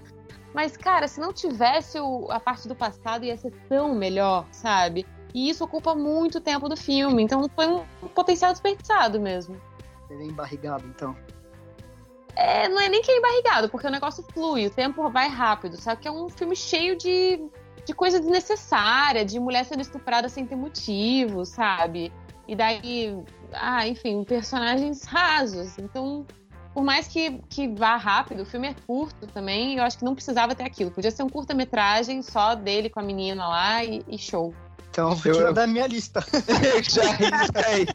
Mas, 0.53 0.75
cara, 0.75 1.07
se 1.07 1.19
não 1.19 1.31
tivesse 1.31 1.99
o- 1.99 2.27
a 2.31 2.39
parte 2.39 2.67
do 2.67 2.75
passado, 2.75 3.23
ia 3.23 3.37
ser 3.37 3.51
tão 3.67 3.93
melhor, 3.93 4.45
sabe? 4.51 5.05
E 5.33 5.49
isso 5.49 5.63
ocupa 5.63 5.93
muito 5.93 6.41
tempo 6.41 6.67
do 6.67 6.75
filme. 6.75 7.21
Então 7.21 7.47
foi 7.55 7.67
um 7.67 7.83
potencial 8.15 8.51
desperdiçado 8.51 9.19
mesmo. 9.19 9.61
Ele 10.09 10.23
é 10.23 10.25
embarrigado, 10.25 10.87
então. 10.87 11.15
É, 12.35 12.67
não 12.69 12.79
é 12.79 12.89
nem 12.89 13.01
que 13.01 13.11
é 13.11 13.17
embarrigado, 13.17 13.69
porque 13.69 13.85
o 13.85 13.91
negócio 13.91 14.23
flui, 14.33 14.65
o 14.65 14.69
tempo 14.69 15.09
vai 15.09 15.27
rápido. 15.27 15.79
Só 15.79 15.95
que 15.95 16.07
é 16.07 16.11
um 16.11 16.29
filme 16.29 16.55
cheio 16.55 16.95
de, 16.97 17.39
de 17.89 17.95
coisa 17.95 18.19
desnecessária, 18.19 19.25
de 19.25 19.39
mulher 19.39 19.65
sendo 19.65 19.81
estuprada 19.81 20.29
sem 20.29 20.45
ter 20.45 20.55
motivo, 20.55 21.43
sabe? 21.43 22.13
E 22.47 22.55
daí, 22.55 23.17
ah, 23.51 23.87
enfim, 23.87 24.23
personagens 24.23 25.05
rasos. 25.05 25.75
Então, 25.79 26.23
por 26.71 26.83
mais 26.83 27.07
que, 27.07 27.41
que 27.49 27.67
vá 27.67 27.95
rápido, 27.95 28.43
o 28.43 28.45
filme 28.45 28.67
é 28.67 28.75
curto 28.85 29.25
também, 29.25 29.77
eu 29.79 29.83
acho 29.83 29.97
que 29.97 30.05
não 30.05 30.13
precisava 30.13 30.53
ter 30.53 30.65
aquilo. 30.65 30.91
Podia 30.91 31.09
ser 31.09 31.23
um 31.23 31.29
curta-metragem 31.29 32.21
só 32.21 32.53
dele 32.53 32.91
com 32.91 32.99
a 32.99 33.03
menina 33.03 33.47
lá 33.47 33.83
e, 33.83 34.03
e 34.07 34.19
show. 34.19 34.53
Então, 34.91 35.15
vou 35.15 35.31
Eu- 35.31 35.37
tirar 35.37 35.47
eu- 35.49 35.53
da 35.53 35.65
minha 35.65 35.87
lista. 35.87 36.23
Já 36.87 37.11
risca 37.11 37.65
aí. 37.67 37.87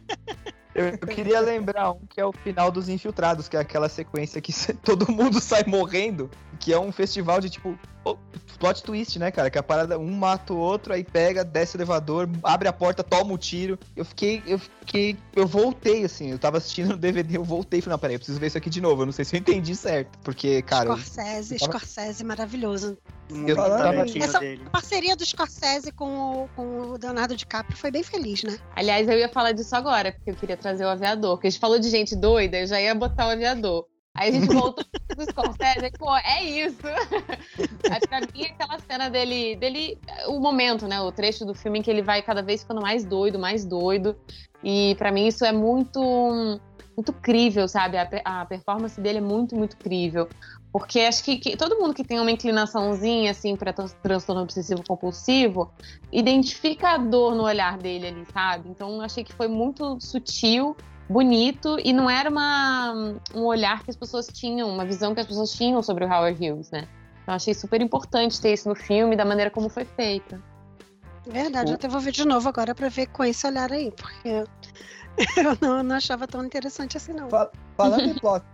Eu, 0.75 0.87
eu 0.87 0.99
queria 1.07 1.39
lembrar 1.39 1.93
um 1.93 2.01
que 2.09 2.21
é 2.21 2.25
o 2.27 2.33
final 2.33 2.69
dos 2.69 2.89
Infiltrados, 2.89 3.49
que 3.49 3.57
é 3.57 3.61
aquela 3.61 3.89
sequência 3.89 4.41
que 4.41 4.53
todo 4.83 5.09
mundo 5.11 5.41
sai 5.41 5.63
morrendo, 5.69 6.29
que 6.65 6.73
é 6.73 6.81
um 6.81 6.91
festival 6.91 7.43
de 7.43 7.51
tipo. 7.51 7.79
oh, 8.07 8.17
plot 8.59 8.83
twist, 8.83 9.19
né, 9.19 9.31
cara? 9.31 9.51
Que 9.51 9.59
a 9.59 9.63
parada, 9.63 9.99
um 9.99 10.11
mata 10.11 10.55
o 10.55 10.57
outro, 10.57 10.95
aí 10.95 11.05
pega, 11.05 11.45
desce 11.45 11.77
o 11.77 11.79
elevador, 11.79 12.27
abre 12.43 12.67
a 12.67 12.73
porta, 12.73 13.05
toma 13.05 13.35
o 13.35 13.37
tiro. 13.39 13.79
Eu 13.95 14.03
fiquei. 14.03 14.43
Eu 14.47 14.59
fiquei. 14.59 15.15
Eu 15.37 15.47
voltei, 15.47 16.05
assim. 16.07 16.31
Eu 16.31 16.39
tava 16.39 16.57
assistindo 16.57 16.89
no 16.93 16.97
DVD, 16.97 17.37
eu 17.37 17.45
voltei 17.45 17.81
e 17.81 17.83
falei, 17.83 17.93
não, 17.95 17.99
peraí, 17.99 18.15
eu 18.15 18.19
preciso 18.19 18.41
ver 18.41 18.47
isso 18.47 18.57
aqui 18.57 18.71
de 18.71 18.81
novo. 18.81 19.03
Eu 19.03 19.07
não 19.07 19.13
sei 19.13 19.27
se 19.27 19.37
eu 19.37 19.41
entendi 19.41 19.77
certo. 19.77 20.19
Porque, 20.21 20.63
cara. 20.63 20.87
Scorsese, 20.87 21.59
tava- 21.59 21.73
Scorsese 21.73 22.25
maravilhoso. 22.25 22.97
Um 23.31 23.47
Eu 23.47 23.57
tava- 23.57 24.07
Essa- 24.19 24.41
dele. 24.41 24.63
A 24.67 24.71
parceria 24.71 25.15
do 25.15 25.27
Scorsese 25.27 25.93
com 25.93 26.45
o, 26.45 26.49
com 26.57 26.63
o 26.63 26.99
Leonardo 26.99 27.37
DiCaprio 27.37 27.77
foi 27.77 27.91
bem 27.91 28.03
feliz, 28.03 28.43
né? 28.43 28.59
Aliás, 28.75 29.07
eu 29.07 29.19
ia 29.19 29.29
falar 29.29 29.53
disso 29.53 29.77
agora, 29.77 30.13
porque 30.13 30.31
eu 30.31 30.35
queria 30.35 30.57
trazer 30.57 30.87
o 30.87 30.89
aviador. 30.89 31.37
Porque 31.37 31.49
a 31.49 31.51
gente 31.51 31.61
falou 31.61 31.79
de 31.79 31.91
gente 31.91 32.17
doida, 32.17 32.59
eu 32.61 32.67
já 32.67 32.81
ia 32.81 32.95
botar 32.95 33.27
o 33.27 33.31
aviador. 33.31 33.87
Aí 34.15 34.31
a 34.31 34.33
gente 34.33 34.47
voltou 34.55 34.85
pro 35.09 35.25
Scorsese, 35.25 35.87
e, 35.87 35.91
pô, 35.91 36.17
é 36.17 36.43
isso. 36.43 36.79
Aí, 37.91 38.01
pra 38.01 38.21
mim, 38.21 38.45
aquela 38.45 38.79
cena 38.79 39.11
dele, 39.11 39.57
dele, 39.57 39.99
o 40.27 40.41
momento, 40.41 40.87
né, 40.89 41.01
o 41.01 41.13
trecho 41.13 41.45
do 41.45 41.55
filme 41.55 41.79
em 41.79 41.83
que 41.83 41.91
ele 41.91 42.03
vai 42.03 42.23
cada 42.23 42.43
vez 42.43 42.63
ficando 42.63 42.81
mais 42.81 43.05
doido, 43.05 43.39
mais 43.39 43.65
doido. 43.65 44.17
E 44.63 44.95
pra 44.97 45.13
mim 45.13 45.27
isso 45.27 45.45
é 45.45 45.53
muito, 45.53 46.01
muito 46.97 47.13
crível, 47.13 47.69
sabe? 47.69 47.99
A, 47.99 48.09
a 48.25 48.47
performance 48.47 49.01
dele 49.01 49.19
é 49.19 49.21
muito, 49.21 49.55
muito 49.55 49.77
crível. 49.77 50.29
Porque 50.73 51.01
acho 51.01 51.23
que, 51.23 51.37
que 51.37 51.57
todo 51.57 51.79
mundo 51.79 51.95
que 51.95 52.03
tem 52.03 52.19
uma 52.19 52.31
inclinaçãozinha, 52.33 53.31
assim, 53.31 53.55
pra 53.55 53.73
tran- 53.73 53.87
transtorno 54.03 54.43
obsessivo 54.43 54.83
compulsivo, 54.89 55.71
identifica 56.11 56.91
a 56.91 56.99
dor 56.99 57.35
no 57.37 57.45
olhar 57.45 57.79
dele 57.79 58.09
ali, 58.09 58.27
sabe? 58.33 58.69
Então 58.71 59.01
achei 59.01 59.23
que 59.23 59.33
foi 59.33 59.47
muito 59.47 60.01
sutil, 60.01 60.77
bonito 61.09 61.77
e 61.85 61.93
não 61.93 62.09
era 62.09 62.31
uma, 62.31 62.93
um 63.35 63.43
olhar 63.45 63.83
que 63.85 63.91
as 63.91 63.97
pessoas 63.97 64.27
tinham, 64.29 64.69
uma 64.71 64.85
visão 64.85 65.15
que 65.15 65.21
as 65.21 65.27
pessoas 65.27 65.53
tinham 65.53 65.83
sobre 65.83 66.05
o 66.05 66.09
Howard 66.09 66.39
Hughes, 66.39 66.71
né? 66.71 66.89
Então 67.23 67.35
achei 67.35 67.55
super 67.55 67.81
importante 67.81 68.41
ter 68.41 68.53
isso 68.53 68.69
no 68.69 68.75
filme, 68.75 69.17
da 69.17 69.25
maneira 69.25 69.51
como 69.51 69.69
foi 69.69 69.85
feita. 69.85 70.41
Verdade, 71.27 71.71
O- 71.71 71.73
eu 71.73 71.75
até 71.77 71.89
vou 71.89 72.01
ver 72.01 72.13
de 72.13 72.25
novo 72.25 72.49
agora 72.49 72.75
pra 72.75 72.89
ver 72.89 73.07
com 73.07 73.25
esse 73.25 73.47
olhar 73.47 73.73
aí, 73.73 73.91
porque 73.93 74.45
eu 75.39 75.57
não, 75.61 75.83
não 75.83 75.97
achava 75.97 76.27
tão 76.27 76.45
interessante 76.45 76.97
assim, 76.97 77.13
não. 77.13 77.29
Fa- 77.31 77.51
Falando 77.77 78.09
em 78.09 78.15
plot 78.15 78.45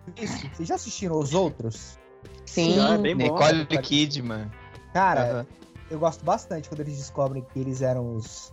vocês 0.54 0.68
já 0.68 0.74
assistiram 0.76 1.18
os 1.18 1.34
outros? 1.34 1.98
Sim, 2.46 2.78
Ah, 2.80 2.94
é 2.94 2.98
bem 2.98 3.16
bom. 3.16 3.24
Nicole 3.24 3.66
Kidman. 3.66 4.50
Cara, 4.92 5.22
Aham. 5.22 5.46
eu 5.90 5.98
gosto 5.98 6.24
bastante 6.24 6.68
quando 6.68 6.80
eles 6.80 6.96
descobrem 6.96 7.44
que 7.52 7.58
eles 7.58 7.82
eram 7.82 8.14
os. 8.16 8.52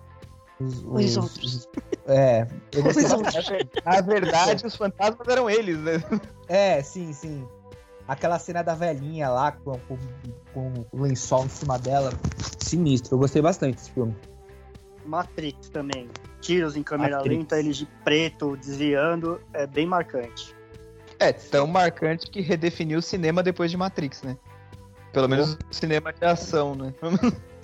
Os, 0.60 0.84
Os 0.84 1.18
outros. 1.18 1.70
É, 2.08 2.48
Os 2.76 2.84
bastante. 2.84 3.70
Na 3.86 4.02
verdade, 4.02 4.66
os 4.66 4.76
fantasmas 4.76 5.28
eram 5.28 5.50
eles, 5.50 5.78
né? 5.80 6.02
É, 6.48 6.82
sim, 6.82 7.14
sim. 7.14 7.48
Aquela 8.08 8.40
cena 8.40 8.64
da 8.64 8.74
velhinha 8.74 9.30
lá 9.30 9.52
com, 9.52 9.78
com, 9.80 9.98
com 10.54 10.86
o 10.92 11.02
lençol 11.02 11.46
em 11.46 11.50
cima 11.50 11.78
dela. 11.78 12.12
Sinistro, 12.60 13.16
eu 13.16 13.20
gostei 13.20 13.42
bastante 13.42 13.76
desse 13.76 13.92
filme. 13.92 14.16
Matrix 15.06 15.70
também. 15.70 16.10
Tiros 16.42 16.76
em 16.76 16.84
câmera 16.84 17.18
Matrix. 17.18 17.38
lenta, 17.38 17.60
eles 17.60 17.78
de 17.78 17.86
preto, 18.04 18.56
desviando, 18.58 19.42
é 19.54 19.68
bem 19.68 19.86
marcante. 19.86 20.56
É, 21.20 21.34
tão 21.34 21.68
marcante 21.68 22.30
que 22.30 22.42
redefiniu 22.42 23.00
o 23.00 23.02
cinema 23.02 23.44
depois 23.44 23.72
de 23.72 23.78
Matrix, 23.78 24.22
né? 24.24 24.38
Pelo 25.12 25.28
menos 25.28 25.54
o 25.54 25.74
cinema 25.74 26.14
de 26.14 26.24
ação, 26.26 26.76
né? 26.76 26.94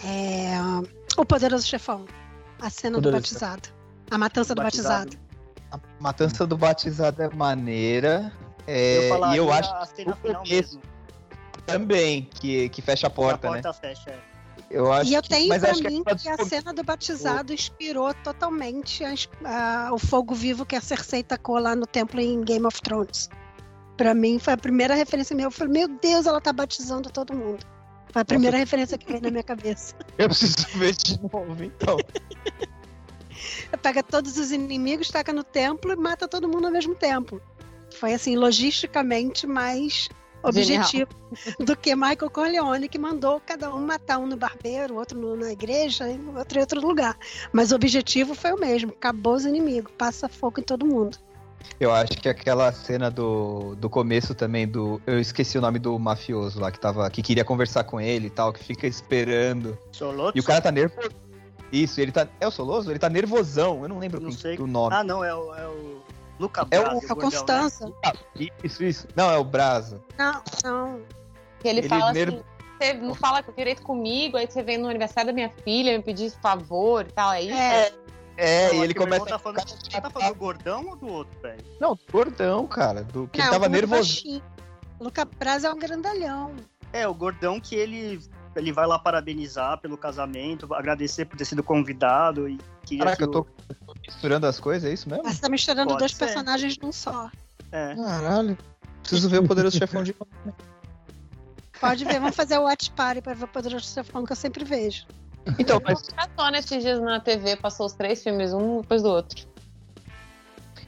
É, 0.03 0.53
o 1.17 1.23
Poderoso 1.25 1.65
Chefão. 1.67 2.05
A 2.63 2.69
cena 2.69 2.97
do 2.97 3.03
Poderoso 3.03 3.21
batizado. 3.33 3.69
A 4.09 4.17
matança 4.17 4.55
do 4.55 4.63
batizado. 4.63 5.17
A 5.71 5.79
matança 5.99 6.47
do 6.47 6.57
batizado 6.57 7.21
é 7.21 7.29
maneira. 7.35 8.31
É, 8.65 9.09
eu 9.09 9.25
e 9.33 9.37
eu 9.37 9.51
acho 9.51 9.73
a 9.73 9.85
cena 9.85 10.15
final 10.15 10.43
mesmo. 10.47 10.81
também 11.65 12.29
que, 12.39 12.69
que 12.69 12.81
fecha 12.81 13.07
a 13.07 13.09
porta, 13.09 13.47
a 13.47 13.51
né? 13.51 13.61
porta 13.61 13.73
fecha, 13.79 14.09
é. 14.11 14.19
Eu 14.71 14.91
acho 14.93 15.11
E 15.11 15.13
eu 15.13 15.21
que, 15.21 15.29
tenho 15.29 15.49
mas 15.49 15.61
pra 15.61 15.71
acho 15.71 15.83
mim 15.83 16.03
que, 16.03 16.09
é 16.11 16.15
que 16.15 16.29
a 16.29 16.37
cena 16.45 16.73
do 16.73 16.83
batizado 16.83 17.53
inspirou 17.53 18.13
totalmente 18.23 19.03
as- 19.03 19.27
a- 19.43 19.89
o 19.91 19.99
fogo 19.99 20.33
vivo 20.33 20.65
que 20.65 20.75
a 20.75 20.81
Cersei 20.81 21.21
tacou 21.21 21.59
lá 21.59 21.75
no 21.75 21.85
templo 21.85 22.19
em 22.21 22.41
Game 22.41 22.65
of 22.65 22.81
Thrones. 22.81 23.29
Pra 23.97 24.13
mim 24.13 24.39
foi 24.39 24.53
a 24.53 24.57
primeira 24.57 24.95
referência 24.95 25.35
minha. 25.35 25.47
Eu 25.47 25.51
falei, 25.51 25.73
meu 25.73 25.87
Deus, 25.87 26.25
ela 26.25 26.39
tá 26.41 26.51
batizando 26.53 27.09
todo 27.11 27.35
mundo. 27.35 27.65
Foi 28.13 28.21
a 28.21 28.25
primeira 28.25 28.57
referência 28.57 28.95
que 28.97 29.07
veio 29.07 29.21
na 29.21 29.31
minha 29.31 29.43
cabeça. 29.43 29.95
eu 30.17 30.29
preciso 30.29 30.67
ver 30.77 30.93
de 30.93 31.19
novo, 31.21 31.63
então. 31.63 31.97
Pega 33.81 34.03
todos 34.03 34.37
os 34.37 34.51
inimigos, 34.51 35.09
taca 35.09 35.33
no 35.33 35.43
templo 35.43 35.91
e 35.91 35.95
mata 35.95 36.27
todo 36.27 36.47
mundo 36.47 36.65
ao 36.67 36.71
mesmo 36.71 36.93
tempo. 36.93 37.41
Foi 37.99 38.13
assim, 38.13 38.35
logisticamente 38.35 39.47
mais 39.47 40.09
objetivo 40.43 41.09
do 41.59 41.75
que 41.75 41.95
Michael 41.95 42.29
Corleone, 42.29 42.87
que 42.87 42.99
mandou 42.99 43.41
cada 43.43 43.73
um 43.73 43.83
matar 43.83 44.19
um 44.19 44.27
no 44.27 44.37
barbeiro, 44.37 44.95
outro 44.95 45.17
no- 45.19 45.35
na 45.35 45.51
igreja 45.51 46.05
outro 46.35 46.57
em 46.57 46.61
outro 46.61 46.81
lugar. 46.85 47.17
Mas 47.51 47.71
o 47.71 47.75
objetivo 47.75 48.35
foi 48.35 48.51
o 48.51 48.59
mesmo: 48.59 48.91
acabou 48.91 49.33
os 49.33 49.45
inimigos, 49.45 49.91
passa 49.97 50.29
fogo 50.29 50.59
em 50.59 50.63
todo 50.63 50.85
mundo. 50.85 51.17
Eu 51.79 51.91
acho 51.93 52.11
que 52.13 52.29
aquela 52.29 52.71
cena 52.71 53.09
do, 53.11 53.75
do 53.75 53.89
começo 53.89 54.33
também 54.35 54.67
do. 54.67 55.01
Eu 55.05 55.19
esqueci 55.19 55.57
o 55.57 55.61
nome 55.61 55.79
do 55.79 55.97
mafioso 55.97 56.59
lá 56.59 56.71
que 56.71 56.79
tava. 56.79 57.09
que 57.09 57.21
queria 57.21 57.43
conversar 57.43 57.83
com 57.83 57.99
ele 57.99 58.27
e 58.27 58.29
tal, 58.29 58.53
que 58.53 58.63
fica 58.63 58.85
esperando. 58.87 59.77
Solotso? 59.91 60.37
E 60.37 60.39
o 60.39 60.43
cara 60.43 60.61
tá 60.61 60.71
nervoso. 60.71 61.09
Isso, 61.71 61.99
ele 61.99 62.11
tá. 62.11 62.27
É 62.39 62.47
o 62.47 62.51
Soloso? 62.51 62.91
Ele 62.91 62.99
tá 62.99 63.09
nervosão. 63.09 63.81
Eu 63.81 63.89
não 63.89 63.97
lembro 63.99 64.21
Não 64.21 64.29
quem- 64.29 64.37
sei. 64.37 64.57
o 64.59 64.67
nome. 64.67 64.95
Ah, 64.95 65.03
não, 65.03 65.23
é 65.23 65.33
o, 65.33 65.55
é 65.55 65.67
o 65.67 66.01
Luca 66.39 66.67
É 66.69 66.79
o- 66.79 66.85
a 66.85 66.89
gordão, 66.93 67.15
né? 67.15 67.21
Constança. 67.23 67.91
Isso, 68.63 68.83
isso. 68.83 69.07
Não, 69.15 69.31
é 69.31 69.37
o 69.37 69.43
Brasa. 69.43 69.99
Não, 70.17 70.41
não. 70.63 71.01
Ele, 71.63 71.79
Ele 71.79 71.89
fala 71.89 72.13
nervo- 72.13 72.37
assim, 72.37 72.43
você 72.79 72.93
não 72.93 73.15
fala 73.15 73.41
direito 73.57 73.81
comigo, 73.81 74.37
aí 74.37 74.45
você 74.45 74.61
vem 74.61 74.77
no 74.77 74.87
aniversário 74.89 75.27
da 75.27 75.33
minha 75.33 75.49
filha, 75.63 75.97
me 75.97 76.03
pedir 76.03 76.29
favor 76.41 77.05
e 77.07 77.11
tal, 77.13 77.31
é 77.33 77.41
isso? 77.41 77.53
É, 77.57 77.91
É, 78.35 78.67
Não, 78.67 78.73
e 78.73 78.77
acho 78.77 78.83
ele 78.85 78.93
começa. 78.93 79.25
Tá 79.25 79.39
falando, 79.39 79.67
você 79.67 80.01
tá 80.01 80.09
falando 80.09 80.29
do 80.29 80.35
gordão 80.35 80.87
ou 80.87 80.95
do 80.95 81.07
outro, 81.07 81.39
velho? 81.41 81.63
Não, 81.79 81.97
gordão, 82.11 82.67
cara. 82.67 83.03
Do 83.03 83.27
que 83.27 83.37
não, 83.37 83.45
ele 83.45 83.53
tava 83.53 83.69
nervoso. 83.69 84.41
O 84.99 85.03
Luca 85.03 85.25
Braz 85.25 85.63
é 85.63 85.71
um 85.71 85.77
grandalhão. 85.77 86.55
É, 86.91 87.07
o 87.07 87.13
gordão 87.13 87.59
que 87.59 87.75
ele, 87.75 88.19
ele 88.55 88.71
vai 88.71 88.87
lá 88.87 88.97
parabenizar 88.97 89.79
pelo 89.79 89.97
casamento, 89.97 90.73
agradecer 90.73 91.25
por 91.25 91.37
ter 91.37 91.45
sido 91.45 91.63
convidado 91.63 92.47
e 92.47 92.59
Caraca, 92.97 93.17
que 93.17 93.23
eu 93.23 93.31
tô 93.31 93.47
misturando 94.05 94.45
as 94.45 94.59
coisas, 94.59 94.89
é 94.89 94.93
isso 94.93 95.09
mesmo? 95.09 95.23
Mas 95.23 95.39
tá 95.39 95.49
misturando 95.49 95.87
Pode 95.89 95.99
dois 95.99 96.11
ser. 96.11 96.25
personagens 96.25 96.77
num 96.77 96.91
só. 96.91 97.31
É. 97.71 97.95
Caralho. 97.95 98.57
Preciso 99.01 99.29
ver 99.29 99.39
o 99.39 99.47
Poderoso 99.47 99.77
Chefão 99.77 100.03
de 100.03 100.15
novo. 100.19 100.55
Pode 101.79 102.05
ver, 102.05 102.19
vamos 102.19 102.35
fazer 102.35 102.57
o 102.57 102.63
Watch 102.63 102.91
Party 102.91 103.21
pra 103.21 103.33
ver 103.33 103.45
o 103.45 103.47
Poderoso 103.47 103.85
Chefão 103.85 104.25
que 104.25 104.31
eu 104.31 104.35
sempre 104.35 104.63
vejo. 104.63 105.05
Então, 105.59 105.79
mas 105.83 106.01
Passou 106.15 106.51
nesses 106.51 106.81
dias 106.83 106.99
na 107.01 107.19
TV, 107.19 107.55
passou 107.55 107.85
os 107.85 107.93
três 107.93 108.23
filmes, 108.23 108.53
um 108.53 108.81
depois 108.81 109.01
do 109.03 109.09
outro. 109.09 109.45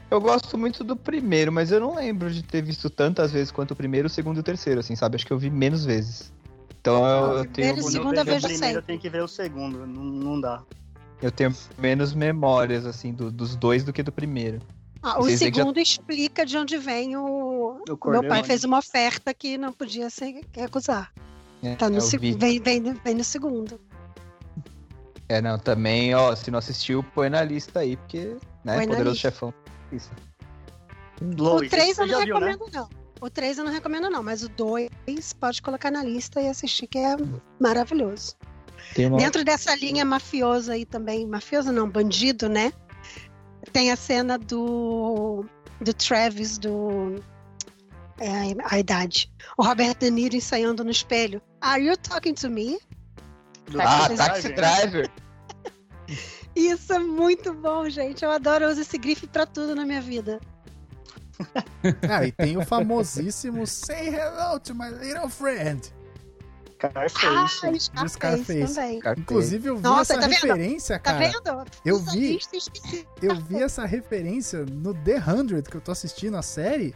eu 0.10 0.22
gosto 0.22 0.58
muito 0.58 0.84
do 0.84 0.96
primeiro, 0.96 1.52
mas 1.52 1.72
eu 1.72 1.80
não 1.80 1.96
lembro 1.96 2.32
de 2.32 2.42
ter 2.44 2.62
visto 2.62 2.90
tantas 2.90 3.32
vezes 3.32 3.52
quanto 3.52 3.72
o 3.72 3.76
primeiro, 3.76 4.08
o 4.08 4.10
segundo 4.10 4.38
e 4.38 4.40
o 4.40 4.44
terceiro, 4.44 4.80
assim, 4.80 4.96
sabe? 4.96 5.16
Acho 5.16 5.26
que 5.26 5.34
eu 5.34 5.38
vi 5.38 5.50
menos 5.50 5.84
vezes. 5.86 6.32
Então 6.80 7.06
eu, 7.06 7.38
eu 7.38 7.46
primeiro 7.46 7.76
tenho, 7.76 7.80
e 7.80 7.82
Quando 7.82 7.92
segunda 7.92 8.22
eu 8.22 8.26
vejo 8.26 8.36
vejo 8.36 8.46
o 8.48 8.50
primeiro, 8.60 8.78
eu 8.80 8.82
tenho 8.84 9.00
que 9.00 9.10
ver 9.10 9.24
o 9.24 9.28
segundo. 9.28 9.86
Não, 9.88 10.04
não 10.04 10.40
dá. 10.42 10.64
eu 11.22 11.32
tenho 11.32 11.54
menos 11.78 12.14
memórias, 12.14 12.86
assim, 12.86 13.12
do- 13.14 13.32
dos 13.32 13.56
dois 13.56 13.84
do 13.84 13.92
que 13.92 14.04
do 14.04 14.12
primeiro. 14.12 14.62
Ah, 15.02 15.20
o 15.20 15.26
que 15.26 15.32
já- 15.32 15.38
segundo 15.38 15.80
explica 15.80 16.46
de 16.46 16.58
onde 16.58 16.78
vem 16.78 17.16
o. 17.18 17.82
O 17.88 18.10
Meu 18.10 18.24
pai 18.28 18.44
fez 18.44 18.64
uma 18.64 18.80
oferta 18.80 19.34
que 19.34 19.58
não 19.58 19.72
podia 19.74 20.10
se 20.10 20.44
recusar. 20.56 21.12
É, 21.64 21.76
Tá 21.76 21.90
no 21.90 21.98
eu 21.98 22.02
seg- 22.02 22.20
vi. 22.22 22.34
vem, 22.34 22.60
vem, 22.60 22.82
vem 22.82 23.16
no 23.16 23.24
segundo. 23.24 23.80
É, 25.28 25.42
não, 25.42 25.58
também, 25.58 26.14
ó, 26.14 26.36
se 26.36 26.52
não 26.52 26.60
assistiu, 26.60 27.04
põe 27.04 27.30
na 27.30 27.44
lista 27.44 27.80
aí, 27.80 27.98
porque, 27.98 28.38
né, 28.64 28.78
Põe 28.78 28.88
Poderoso. 28.88 29.20
Chefão. 29.20 29.54
Isso. 29.92 30.12
Lois, 31.22 31.68
o 31.68 31.70
3 31.70 31.96
você 31.96 32.02
eu 32.02 32.08
não 32.08 32.26
viu, 32.26 32.40
né? 32.40 32.52
recomendo, 32.52 32.72
não. 32.74 32.90
O 33.22 33.30
3 33.30 33.58
eu 33.58 33.64
não 33.64 33.72
recomendo, 33.72 34.10
não, 34.10 34.22
mas 34.22 34.44
o 34.44 34.50
2 34.50 34.90
pode 35.40 35.62
colocar 35.62 35.90
na 35.90 36.04
lista 36.04 36.42
e 36.42 36.48
assistir, 36.48 36.88
que 36.88 37.00
é 37.00 37.16
maravilhoso. 37.60 38.36
Tem 38.94 39.08
uma... 39.08 39.18
Dentro 39.18 39.44
dessa 39.44 39.76
linha 39.76 40.06
mafiosa 40.06 40.74
aí 40.74 40.86
também, 40.86 41.26
mafioso 41.26 41.72
não, 41.72 41.90
bandido, 41.90 42.48
né? 42.48 42.72
Tem 43.72 43.92
a 43.92 43.96
cena 43.96 44.38
do, 44.38 45.46
do 45.82 45.94
Travis, 45.94 46.58
do. 46.58 47.16
É, 48.20 48.56
a 48.66 48.80
idade. 48.80 49.32
O 49.58 49.64
Robert 49.64 49.96
De 49.98 50.12
Niro 50.12 50.36
ensaiando 50.36 50.84
no 50.84 50.92
espelho. 50.92 51.42
Are 51.62 51.84
you 51.84 51.98
talking 51.98 52.34
to 52.34 52.50
me? 52.50 52.78
Ah, 53.80 54.08
Taxi 54.10 54.16
Taxi 54.16 54.54
Driver. 54.54 54.92
Driver. 54.92 55.12
Isso 56.56 56.94
é 56.94 57.00
muito 57.00 57.54
bom, 57.54 57.90
gente. 57.90 58.24
Eu 58.24 58.32
adoro, 58.32 58.66
eu 58.66 58.70
uso 58.72 58.82
esse 58.82 58.98
grife 58.98 59.28
pra 59.28 59.46
tudo 59.46 59.76
na 59.76 59.86
minha 59.86 60.02
vida. 60.02 60.40
Ah, 62.10 62.26
e 62.26 62.32
tem 62.32 62.56
o 62.58 62.66
famosíssimo 62.66 63.68
Say 63.68 64.08
hello 64.08 64.58
to 64.60 64.74
my 64.74 64.90
little 64.90 65.30
friend. 65.30 65.94
Scarface. 66.80 67.26
Ah, 67.26 67.48
Scarface 67.48 68.10
Scarface. 68.10 68.74
também. 68.76 69.02
Inclusive, 69.18 69.68
eu 69.70 69.76
vi 69.78 69.84
Nossa, 69.84 70.14
essa 70.14 70.22
tá 70.22 70.28
vendo? 70.28 70.34
referência, 70.42 71.00
Tá 71.00 71.14
cara. 71.14 71.28
vendo? 71.30 71.66
eu 71.84 72.00
vi. 72.00 72.40
Eu 73.22 73.36
vi 73.36 73.62
essa 73.64 73.86
referência 73.86 74.66
no 74.66 74.94
The 74.94 75.20
100 75.22 75.62
que 75.64 75.76
eu 75.76 75.82
tô 75.82 75.92
assistindo 75.92 76.38
a 76.38 76.42
série. 76.42 76.96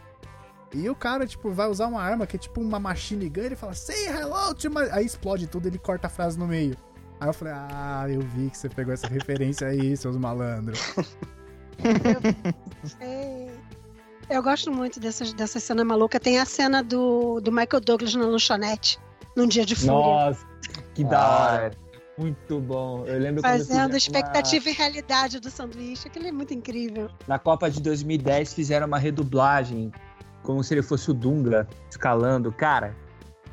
E 0.73 0.89
o 0.89 0.95
cara, 0.95 1.25
tipo, 1.25 1.51
vai 1.51 1.67
usar 1.67 1.87
uma 1.87 2.01
arma 2.01 2.27
que 2.27 2.35
é 2.35 2.39
tipo 2.39 2.61
uma 2.61 2.79
machine 2.79 3.27
gun. 3.29 3.41
Ele 3.41 3.55
fala, 3.55 3.73
say 3.73 4.07
hello 4.07 4.53
to 4.53 4.69
my... 4.69 4.87
Aí 4.91 5.05
explode 5.05 5.47
tudo, 5.47 5.67
ele 5.67 5.79
corta 5.79 6.07
a 6.07 6.09
frase 6.09 6.37
no 6.37 6.45
meio. 6.47 6.75
Aí 7.19 7.27
eu 7.27 7.33
falei, 7.33 7.53
ah, 7.55 8.05
eu 8.07 8.21
vi 8.21 8.49
que 8.49 8.57
você 8.57 8.69
pegou 8.69 8.93
essa 8.93 9.07
referência 9.07 9.67
aí, 9.67 9.95
seus 9.97 10.15
malandros. 10.17 10.79
É. 12.99 13.47
Eu 14.29 14.43
gosto 14.43 14.71
muito 14.71 14.99
dessas, 14.99 15.33
dessa 15.33 15.59
cena 15.59 15.83
maluca. 15.83 16.19
Tem 16.19 16.39
a 16.39 16.45
cena 16.45 16.83
do, 16.83 17.39
do 17.41 17.51
Michael 17.51 17.81
Douglas 17.81 18.13
na 18.13 18.25
lanchonete, 18.25 18.99
num 19.35 19.47
dia 19.47 19.65
de 19.65 19.75
fúria. 19.75 19.91
Nossa, 19.93 20.45
que 20.93 21.03
da 21.03 21.19
Ah, 21.19 21.53
hora. 21.53 21.71
Muito 22.17 22.59
bom. 22.59 23.05
Eu 23.05 23.17
lembro 23.17 23.41
Fazendo 23.41 23.65
fizeram 23.67 23.95
expectativa 23.97 24.69
e 24.69 24.73
realidade 24.73 25.39
do 25.39 25.49
sanduíche. 25.49 26.07
Aquilo 26.09 26.27
é 26.27 26.31
muito 26.33 26.53
incrível. 26.53 27.05
uma- 27.05 27.17
na 27.27 27.39
Copa 27.39 27.71
de 27.71 27.81
2010 27.81 28.53
fizeram 28.53 28.85
uma 28.87 28.99
redublagem, 28.99 29.89
como 30.43 30.63
se 30.63 30.73
ele 30.73 30.81
fosse 30.81 31.11
o 31.11 31.13
Dunga 31.13 31.67
escalando. 31.89 32.51
Cara, 32.51 32.95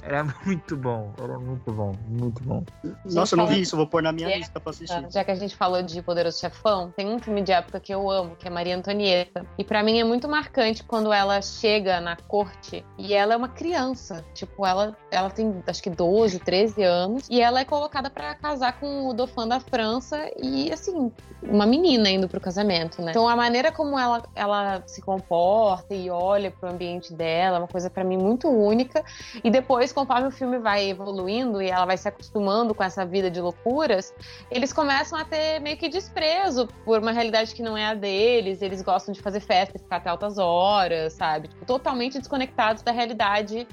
era 0.06 0.24
muito 0.46 0.76
bom. 0.76 1.12
Era 1.22 1.38
muito 1.38 1.72
bom, 1.72 1.92
muito 2.08 2.42
bom. 2.44 2.62
Nossa, 3.04 3.34
eu 3.34 3.38
não 3.38 3.46
vi 3.46 3.60
isso, 3.60 3.74
eu 3.74 3.78
vou 3.78 3.86
pôr 3.86 4.02
na 4.02 4.12
minha 4.12 4.28
É. 4.30 4.38
lista 4.38 4.60
pra 4.60 4.70
assistir. 4.70 5.06
Já 5.10 5.24
que 5.24 5.30
a 5.30 5.34
gente 5.34 5.54
falou 5.56 5.82
de 5.82 6.00
Poderoso 6.02 6.38
Chefão, 6.38 6.92
tem 6.96 7.08
um 7.08 7.18
filme 7.18 7.42
de 7.42 7.52
época 7.52 7.80
que 7.80 7.92
eu 7.92 8.08
amo, 8.10 8.36
que 8.36 8.46
é 8.46 8.50
Maria 8.50 8.76
Antonieta. 8.76 9.44
E 9.58 9.64
pra 9.64 9.82
mim 9.82 9.98
é 9.98 10.04
muito 10.04 10.28
marcante 10.28 10.84
quando 10.84 11.12
ela 11.12 11.42
chega 11.42 12.00
na 12.00 12.16
corte 12.16 12.84
e 12.96 13.12
ela 13.12 13.34
é 13.34 13.36
uma 13.36 13.48
criança. 13.48 14.24
Tipo, 14.32 14.64
ela, 14.64 14.96
ela 15.10 15.28
tem 15.30 15.62
acho 15.66 15.82
que 15.82 15.90
12, 15.90 16.38
13 16.38 16.82
anos. 16.82 17.26
E 17.28 17.40
ela 17.40 17.60
é 17.60 17.64
colocada 17.64 18.08
pra 18.08 18.34
casar 18.34 18.78
com 18.78 19.08
o 19.08 19.12
Dauphin 19.12 19.48
da 19.48 19.58
França. 19.60 20.30
E 20.40 20.72
assim, 20.72 21.10
uma 21.42 21.66
menina 21.66 22.08
indo 22.08 22.28
pro 22.28 22.40
casamento, 22.40 23.02
né? 23.02 23.10
Então 23.10 23.28
a 23.28 23.34
maneira 23.34 23.72
como 23.72 23.98
ela, 23.98 24.22
ela 24.34 24.82
se 24.86 25.00
comporta 25.02 25.94
e 25.94 26.08
olha 26.10 26.50
pro 26.50 26.68
ambiente 26.70 27.12
dela 27.12 27.56
é 27.56 27.58
uma 27.60 27.68
coisa 27.68 27.90
pra 27.90 28.04
mim 28.04 28.16
muito 28.16 28.48
única. 28.48 29.04
E 29.42 29.50
depois, 29.50 29.92
conforme 29.96 30.28
o 30.28 30.30
filme 30.30 30.58
vai 30.58 30.90
evoluindo 30.90 31.62
e 31.62 31.70
ela 31.70 31.86
vai 31.86 31.96
se 31.96 32.06
acostumando 32.06 32.74
com 32.74 32.84
essa 32.84 33.06
vida 33.06 33.30
de 33.30 33.40
loucuras, 33.40 34.12
eles 34.50 34.70
começam 34.70 35.18
a 35.18 35.24
ter 35.24 35.58
meio 35.58 35.78
que 35.78 35.88
desprezo 35.88 36.68
por 36.84 37.00
uma 37.00 37.12
realidade 37.12 37.54
que 37.54 37.62
não 37.62 37.74
é 37.74 37.86
a 37.86 37.94
deles. 37.94 38.60
Eles 38.60 38.82
gostam 38.82 39.14
de 39.14 39.22
fazer 39.22 39.40
festa, 39.40 39.78
ficar 39.78 39.96
até 39.96 40.10
altas 40.10 40.36
horas, 40.36 41.14
sabe? 41.14 41.48
Tipo, 41.48 41.64
totalmente 41.64 42.18
desconectados 42.18 42.82
da 42.82 42.92
realidade 42.92 43.66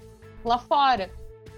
lá 0.45 0.57
fora. 0.57 1.11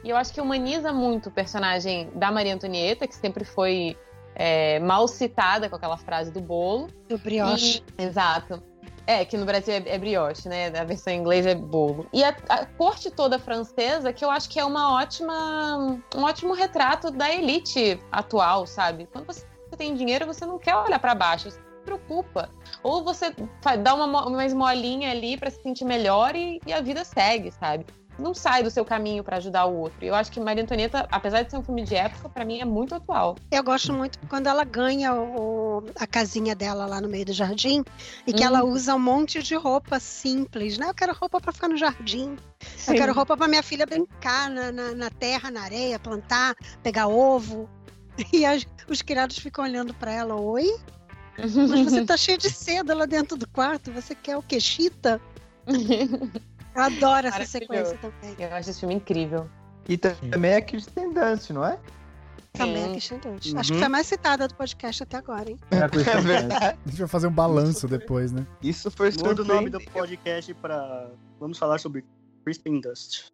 E 0.03 0.09
eu 0.09 0.17
acho 0.17 0.33
que 0.33 0.41
humaniza 0.41 0.91
muito 0.91 1.29
o 1.29 1.31
personagem 1.31 2.09
da 2.15 2.31
Maria 2.31 2.55
Antonieta, 2.55 3.07
que 3.07 3.15
sempre 3.15 3.45
foi 3.45 3.95
é, 4.33 4.79
mal 4.79 5.07
citada 5.07 5.69
com 5.69 5.75
aquela 5.75 5.97
frase 5.97 6.31
do 6.31 6.41
bolo. 6.41 6.87
Do 7.07 7.19
brioche. 7.19 7.83
E- 7.99 8.03
exato. 8.03 8.63
É, 9.07 9.23
que 9.23 9.37
no 9.37 9.45
Brasil 9.45 9.73
é, 9.73 9.83
é 9.85 9.97
brioche, 9.99 10.49
né? 10.49 10.67
A 10.79 10.83
versão 10.83 11.13
em 11.13 11.17
inglês 11.19 11.45
é 11.45 11.53
bolo. 11.53 12.07
E 12.11 12.23
a, 12.23 12.35
a 12.49 12.65
corte 12.65 13.11
toda 13.11 13.37
francesa, 13.37 14.11
que 14.11 14.25
eu 14.25 14.31
acho 14.31 14.49
que 14.49 14.59
é 14.59 14.65
uma 14.65 14.93
ótima, 14.95 15.77
um 16.15 16.23
ótimo 16.23 16.53
retrato 16.53 17.11
da 17.11 17.31
elite 17.31 17.99
atual, 18.11 18.65
sabe? 18.65 19.07
Quando 19.11 19.25
você 19.27 19.45
tem 19.77 19.93
dinheiro, 19.93 20.25
você 20.25 20.45
não 20.45 20.57
quer 20.57 20.75
olhar 20.75 20.97
pra 20.99 21.13
baixo, 21.13 21.51
você 21.51 21.57
se 21.59 21.83
preocupa. 21.83 22.49
Ou 22.81 23.03
você 23.03 23.33
dá 23.83 23.93
uma, 23.93 24.07
mo- 24.07 24.27
uma 24.29 24.45
esmolinha 24.45 25.11
ali 25.11 25.37
pra 25.37 25.51
se 25.51 25.61
sentir 25.61 25.85
melhor 25.85 26.35
e, 26.35 26.59
e 26.65 26.73
a 26.73 26.81
vida 26.81 27.03
segue, 27.03 27.51
sabe? 27.51 27.85
Não 28.17 28.33
sai 28.33 28.63
do 28.63 28.71
seu 28.71 28.85
caminho 28.85 29.23
pra 29.23 29.37
ajudar 29.37 29.65
o 29.65 29.75
outro. 29.75 29.97
Eu 30.03 30.15
acho 30.15 30.31
que 30.31 30.39
Maria 30.39 30.63
Antonieta, 30.63 31.05
apesar 31.11 31.41
de 31.43 31.51
ser 31.51 31.57
um 31.57 31.63
filme 31.63 31.83
de 31.83 31.95
época, 31.95 32.29
pra 32.29 32.45
mim 32.45 32.61
é 32.61 32.65
muito 32.65 32.95
atual. 32.95 33.35
Eu 33.51 33.61
gosto 33.63 33.91
muito 33.91 34.17
quando 34.29 34.47
ela 34.47 34.63
ganha 34.63 35.13
o- 35.13 35.83
a 35.99 36.07
casinha 36.07 36.55
dela 36.55 36.85
lá 36.85 37.01
no 37.01 37.09
meio 37.09 37.25
do 37.25 37.33
jardim 37.33 37.83
e 38.25 38.31
que 38.31 38.41
Hum. 38.43 38.47
ela 38.47 38.63
usa 38.63 38.95
um 38.95 38.99
monte 38.99 39.43
de 39.43 39.53
roupa 39.55 39.99
simples, 39.99 40.77
né? 40.77 40.87
Eu 40.89 40.93
quero 40.93 41.13
roupa 41.13 41.41
pra 41.41 41.51
ficar 41.51 41.67
no 41.67 41.75
jardim. 41.75 42.37
Eu 42.87 42.93
quero 42.95 43.13
roupa 43.13 43.35
pra 43.35 43.47
minha 43.49 43.61
filha 43.63 43.85
brincar 43.85 44.49
na, 44.49 44.71
na, 44.71 44.91
na 44.95 45.09
terra, 45.09 45.51
na 45.51 45.63
areia, 45.63 45.99
plantar, 45.99 46.55
pegar 46.81 47.07
ovo. 47.07 47.69
E 48.31 48.45
as- 48.45 48.65
os 48.87 49.01
criados 49.01 49.37
ficam 49.37 49.65
olhando 49.65 49.93
pra 49.93 50.09
ela, 50.13 50.35
oi? 50.35 50.73
Mas 51.37 51.81
você 51.81 52.05
tá 52.05 52.15
cheio 52.15 52.37
de 52.37 52.49
seda 52.49 52.95
lá 52.95 53.05
dentro 53.05 53.35
do 53.35 53.45
quarto, 53.45 53.91
você 53.91 54.15
quer 54.15 54.37
o 54.37 54.41
quê? 54.41 54.57
Chita? 54.57 55.19
Eu 56.75 56.81
adoro 56.81 57.27
essa 57.27 57.45
sequência 57.45 57.97
também. 57.97 58.35
Eu 58.37 58.53
acho 58.55 58.69
esse 58.69 58.79
filme 58.79 58.95
incrível. 58.95 59.49
E 59.87 59.97
também 59.97 60.51
é 60.51 60.61
Kristen 60.61 61.13
Dunst, 61.13 61.51
não 61.51 61.65
é? 61.65 61.79
Também 62.53 62.77
é 62.77 62.85
Sim. 62.85 62.91
Christian 62.91 63.17
Dunst. 63.19 63.51
Uhum. 63.53 63.59
Acho 63.59 63.71
que 63.73 63.77
foi 63.77 63.85
a 63.87 63.89
mais 63.89 64.07
citada 64.07 64.47
do 64.47 64.55
podcast 64.55 65.03
até 65.03 65.17
agora, 65.17 65.49
hein? 65.51 65.57
É 65.71 65.77
eu 66.17 66.21
verdade. 66.21 66.77
A 66.85 66.89
gente 66.89 66.99
vai 66.99 67.07
fazer 67.07 67.27
um 67.27 67.31
balanço 67.31 67.87
depois, 67.87 68.31
né? 68.31 68.45
Isso 68.61 68.89
foi 68.89 69.11
Muda 69.11 69.41
o 69.41 69.45
nome 69.45 69.69
do 69.69 69.79
podcast 69.81 70.53
pra. 70.55 71.09
Vamos 71.39 71.57
falar 71.57 71.79
sobre 71.79 72.03
Crispin 72.43 72.79
Dust. 72.79 73.25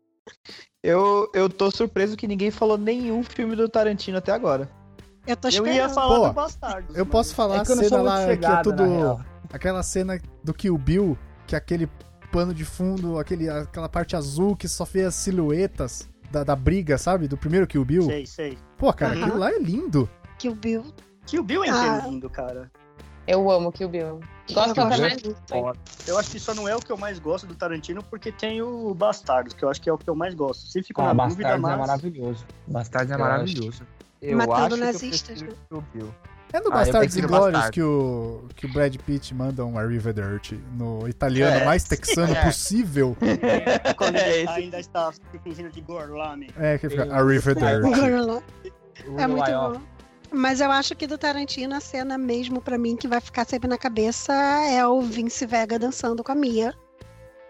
Eu, 0.83 1.29
eu 1.33 1.49
tô 1.49 1.69
surpreso 1.71 2.17
que 2.17 2.27
ninguém 2.27 2.51
falou 2.51 2.77
nenhum 2.77 3.23
filme 3.23 3.55
do 3.55 3.69
Tarantino 3.69 4.17
até 4.17 4.31
agora. 4.31 4.69
Eu 5.27 5.35
tô 5.37 5.47
Eu 5.47 5.51
esperando. 5.51 5.75
ia 5.75 5.89
falar 5.89 6.15
Pô, 6.19 6.27
do 6.27 6.33
Bastardos. 6.33 6.95
Eu 6.97 7.05
mas- 7.05 7.11
posso 7.11 7.35
falar 7.35 7.55
É 7.55 7.59
a 7.59 7.61
eu 7.61 7.65
cena 7.65 8.01
lá 8.01 8.35
que 8.37 8.45
é 8.45 8.61
tudo. 8.63 9.25
Aquela 9.53 9.83
cena 9.83 10.19
do 10.43 10.53
Kill 10.53 10.77
Bill, 10.77 11.17
que 11.45 11.53
é 11.53 11.57
aquele 11.57 11.87
pano 12.31 12.53
de 12.53 12.63
fundo, 12.65 13.17
aquele, 13.19 13.49
aquela 13.49 13.89
parte 13.89 14.15
azul 14.15 14.55
que 14.55 14.67
só 14.67 14.85
vê 14.85 15.03
as 15.03 15.15
silhuetas 15.15 16.09
da, 16.31 16.43
da 16.43 16.55
briga, 16.55 16.97
sabe? 16.97 17.27
Do 17.27 17.37
primeiro 17.37 17.67
Kill 17.67 17.83
Bill. 17.85 18.03
Sei, 18.03 18.25
sei. 18.25 18.57
Pô, 18.77 18.91
cara, 18.93 19.13
Aham. 19.13 19.21
aquilo 19.23 19.37
lá 19.39 19.51
é 19.51 19.59
lindo. 19.59 20.09
que 20.37 20.49
o 20.49 20.55
Bill. 20.55 20.85
Kill 21.25 21.43
Bill 21.43 21.63
é 21.63 21.69
Ah. 21.69 21.97
inteiro 21.97 22.09
lindo, 22.11 22.29
cara. 22.29 22.71
Eu 23.27 23.49
amo 23.51 23.71
Kill 23.71 23.87
Bill. 23.89 24.19
Gosto 24.51 24.77
Eu 24.79 24.83
até 24.85 24.97
gosto 24.97 25.01
mais. 25.51 26.07
Eu 26.07 26.17
acho 26.17 26.31
que 26.31 26.39
só 26.39 26.53
não 26.55 26.67
é 26.67 26.75
o 26.75 26.79
que 26.79 26.91
eu 26.91 26.97
mais 26.97 27.19
gosto 27.19 27.45
do 27.45 27.53
Tarantino, 27.53 28.01
porque 28.03 28.31
tem 28.31 28.61
o 28.61 28.93
Bastardos, 28.95 29.53
que 29.53 29.63
eu 29.63 29.69
acho 29.69 29.79
que 29.79 29.89
é 29.89 29.93
o 29.93 29.97
que 29.97 30.09
eu 30.09 30.15
mais 30.15 30.33
gosto. 30.33 30.67
Se 30.67 30.81
ficou 30.81 31.05
Ah, 31.05 31.13
na 31.13 31.27
dúvida, 31.27 31.43
Bastardos 31.57 31.69
é 31.69 31.77
mas... 31.77 31.87
maravilhoso. 31.87 32.45
Bastardos 32.67 33.11
é 33.11 33.15
Eu 33.15 33.19
maravilhoso. 33.19 33.83
Eu 34.21 34.37
Matando 34.37 34.75
acho 34.75 34.77
nazistas, 34.83 35.41
que 35.41 35.47
eu 35.47 35.55
prefiro 35.55 35.77
o 35.77 35.81
Bill. 35.97 36.15
É 36.53 36.59
no 36.59 36.67
Ah, 36.67 36.71
Bastardos 36.71 36.99
prefiro 37.13 37.27
Inglórios 37.27 37.51
Bastardos. 37.53 37.69
que 37.75 37.81
o, 37.81 38.43
que 38.55 38.65
o 38.65 38.73
Brad 38.73 38.95
Pitt 38.97 39.33
manda 39.33 39.65
um 39.65 39.77
Arrivederci 39.77 40.59
no 40.77 41.07
italiano 41.07 41.57
É. 41.57 41.65
mais 41.65 41.83
texano 41.83 42.33
É. 42.35 42.43
possível. 42.45 43.15
Quando 43.95 44.15
É 44.17 44.29
ele 44.29 44.43
esse. 44.43 44.49
ainda 44.59 44.79
está 44.79 45.11
fingindo 45.43 45.69
de 45.69 45.79
Gorlami. 45.81 46.49
É, 46.57 46.77
que 46.77 46.89
fica 46.89 47.13
Arrivederci. 47.13 47.89
O 49.07 49.19
É 49.19 49.27
muito 49.27 49.49
bom. 49.51 49.81
Mas 50.33 50.61
eu 50.61 50.71
acho 50.71 50.95
que 50.95 51.05
do 51.07 51.17
Tarantino, 51.17 51.75
a 51.75 51.79
cena 51.81 52.17
mesmo 52.17 52.61
pra 52.61 52.77
mim 52.77 52.95
que 52.95 53.07
vai 53.07 53.19
ficar 53.19 53.45
sempre 53.45 53.67
na 53.67 53.77
cabeça 53.77 54.31
é 54.33 54.85
o 54.87 55.01
Vince 55.01 55.45
Vega 55.45 55.77
dançando 55.77 56.23
com 56.23 56.31
a 56.31 56.35
Mia. 56.35 56.73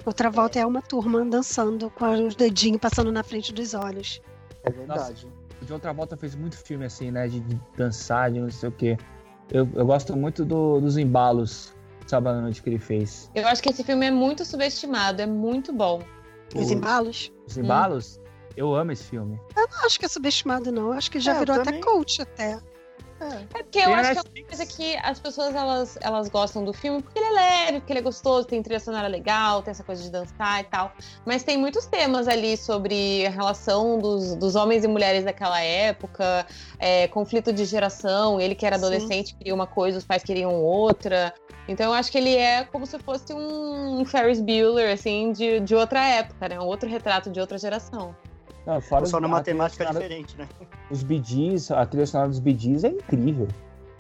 Outra 0.04 0.32
volta 0.32 0.58
é 0.60 0.66
uma 0.66 0.82
turma 0.82 1.24
dançando 1.24 1.92
com 1.92 2.26
os 2.28 2.36
dedinhos 2.36 2.80
passando 2.82 3.12
na 3.12 3.22
frente 3.24 3.54
dos 3.54 3.76
olhos. 3.76 4.20
É 4.64 4.72
verdade. 4.72 5.28
O 5.62 5.66
John 5.66 5.80
Travolta 5.80 6.18
fez 6.18 6.36
muito 6.36 6.58
filme 6.58 6.86
assim, 6.86 7.12
né? 7.12 7.28
De, 7.28 7.40
de 7.40 7.60
dançar, 7.78 8.32
de 8.32 8.40
não 8.40 8.50
sei 8.50 8.70
o 8.70 8.72
quê. 8.72 8.98
Eu, 9.52 9.68
eu 9.76 9.86
gosto 9.86 10.16
muito 10.16 10.44
do- 10.46 10.80
dos 10.80 10.98
embalos 10.98 11.74
sábado 12.08 12.40
à 12.40 12.42
noite 12.42 12.62
que 12.64 12.70
ele 12.70 12.80
fez. 12.80 13.30
Eu 13.36 13.48
acho 13.48 13.62
que 13.62 13.70
esse 13.70 13.84
filme 13.84 14.06
é 14.08 14.12
muito 14.12 14.44
subestimado, 14.44 15.22
é 15.22 15.26
muito 15.26 15.72
bom. 15.72 16.02
Os 16.56 16.70
O- 16.70 16.74
embalos. 16.74 17.32
Os 17.48 17.58
embalos? 17.58 18.20
Eu 18.58 18.76
amo 18.76 18.92
esse 18.92 19.04
filme. 19.06 19.40
Eu 19.56 19.68
não 19.70 19.86
acho 19.86 19.98
que 20.00 20.06
é 20.06 20.10
subestimado, 20.10 20.72
não. 20.72 20.88
Eu 20.88 20.94
acho 20.94 21.10
que 21.10 21.20
já 21.22 21.36
É, 21.36 21.40
virou 21.40 21.56
até 21.62 21.80
coach 21.80 22.22
até. 22.22 22.60
É 23.54 23.64
porque 23.64 23.80
eu 23.80 23.94
acho 23.94 24.12
que 24.12 24.18
é 24.18 24.22
uma 24.42 24.48
coisa 24.48 24.66
que 24.66 24.98
as 24.98 25.20
pessoas 25.20 25.54
elas, 25.56 25.98
elas 26.02 26.28
gostam 26.30 26.66
do 26.66 26.74
filme 26.74 27.02
porque 27.02 27.20
ele 27.20 27.28
é 27.28 27.32
leve, 27.32 27.80
porque 27.80 27.94
ele 27.94 28.00
é 28.00 28.04
gostoso, 28.04 28.48
tem 28.48 28.62
trilha 28.64 28.80
sonora 28.80 29.08
legal, 29.08 29.62
tem 29.62 29.72
essa 29.72 29.84
coisa 29.84 30.02
de 30.02 30.10
dançar 30.10 30.62
e 30.62 30.64
tal. 30.64 30.92
Mas 31.26 31.44
tem 31.44 31.58
muitos 31.58 31.86
temas 31.86 32.28
ali 32.28 32.58
sobre 32.58 33.26
a 33.28 33.30
relação 33.30 34.00
dos, 34.00 34.36
dos 34.36 34.56
homens 34.56 34.84
e 34.84 34.88
mulheres 34.88 35.24
daquela 35.24 35.62
época, 35.62 36.46
é, 36.80 37.08
conflito 37.10 37.54
de 37.54 37.66
geração. 37.66 38.40
Ele 38.42 38.56
que 38.56 38.66
era 38.66 38.78
Sim. 38.78 38.86
adolescente 38.86 39.36
queria 39.36 39.54
uma 39.54 39.68
coisa, 39.68 39.98
os 39.98 40.06
pais 40.06 40.24
queriam 40.24 40.54
outra. 40.56 41.34
Então 41.68 41.88
eu 41.88 41.94
acho 41.94 42.12
que 42.12 42.18
ele 42.18 42.36
é 42.36 42.64
como 42.66 42.86
se 42.86 42.98
fosse 43.00 43.34
um 43.34 44.04
Ferris 44.04 44.42
Bueller, 44.42 44.92
assim, 44.94 45.32
de, 45.32 45.60
de 45.60 45.76
outra 45.76 46.04
época, 46.06 46.50
né? 46.50 46.60
Um 46.60 46.66
outro 46.66 46.90
retrato 46.90 47.30
de 47.30 47.40
outra 47.40 47.58
geração. 47.58 48.16
Não, 48.66 48.80
fora 48.82 49.06
Só 49.06 49.18
os- 49.18 49.22
na 49.22 49.28
matemática 49.28 49.84
é 49.84 49.88
sonora- 49.88 50.04
diferente, 50.08 50.38
né? 50.38 50.48
Os 50.90 51.04
BDs, 51.04 51.72
a 51.72 51.86
trilha 51.86 52.06
sonora 52.06 52.30
dos 52.30 52.40
BDs 52.40 52.84
é 52.84 52.90
incrível. 52.90 53.48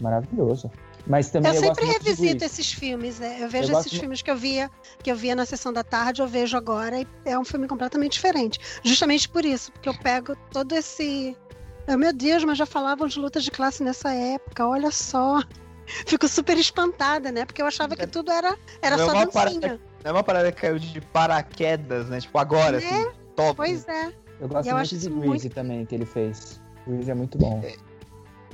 Maravilhoso. 0.01 0.69
Mas 1.07 1.29
também 1.31 1.51
Eu, 1.51 1.55
eu, 1.55 1.61
sempre 1.75 1.85
revisito 1.85 2.43
esses 2.45 2.71
filmes, 2.71 3.19
né? 3.19 3.37
Eu 3.39 3.49
vejo 3.49 3.71
Eu 3.73 3.79
esses 3.79 3.91
filmes 3.91 4.21
que 4.21 4.29
eu 4.29 4.35
via, 4.37 4.69
que 5.01 5.11
eu 5.11 5.15
via 5.15 5.35
na 5.35 5.45
sessão 5.45 5.73
da 5.73 5.83
tarde, 5.83 6.21
eu 6.21 6.27
vejo 6.27 6.55
agora 6.55 6.99
e 7.01 7.07
é 7.25 7.37
um 7.37 7.43
filme 7.43 7.67
completamente 7.67 8.13
diferente. 8.13 8.59
Justamente 8.83 9.27
por 9.27 9.43
isso, 9.43 9.71
porque 9.71 9.89
eu 9.89 9.97
pego 9.97 10.35
todo 10.51 10.73
esse. 10.75 11.35
Oh, 11.87 11.97
meu 11.97 12.13
Deus, 12.13 12.43
mas 12.43 12.57
já 12.57 12.65
falavam 12.67 13.07
de 13.07 13.17
lutas 13.19 13.43
de 13.43 13.49
classe 13.49 13.83
nessa 13.83 14.13
época, 14.13 14.67
olha 14.67 14.91
só. 14.91 15.41
Fico 16.05 16.27
super 16.27 16.55
espantada, 16.57 17.31
né? 17.31 17.45
Porque 17.45 17.61
eu 17.61 17.65
achava 17.65 17.95
que 17.95 18.05
tudo 18.05 18.31
era, 18.31 18.55
era 18.81 18.95
Não 18.95 19.03
é 19.03 19.07
só 19.07 19.13
uma 19.13 19.25
dancinha. 19.25 19.59
parada- 19.61 19.79
Não 20.03 20.09
é 20.09 20.13
uma 20.13 20.23
parada 20.23 20.51
que 20.51 20.61
caiu 20.61 20.77
de 20.79 21.01
paraquedas, 21.01 22.07
né? 22.09 22.21
Tipo, 22.21 22.37
agora, 22.37 22.79
Né? 22.79 22.85
assim, 22.87 23.09
top. 23.35 23.55
Pois 23.55 23.87
é. 23.87 24.13
Eu 24.41 24.47
gosto 24.49 24.67
eu 24.67 24.73
muito 24.75 24.81
acho 24.81 24.89
de 24.97 25.07
isso 25.07 25.09
Grease 25.11 25.27
muito- 25.27 25.49
também, 25.51 25.85
que 25.85 25.95
ele 25.95 26.05
fez. 26.05 26.59
Grease 26.87 27.11
é 27.11 27.13
muito 27.13 27.37
bom. 27.37 27.63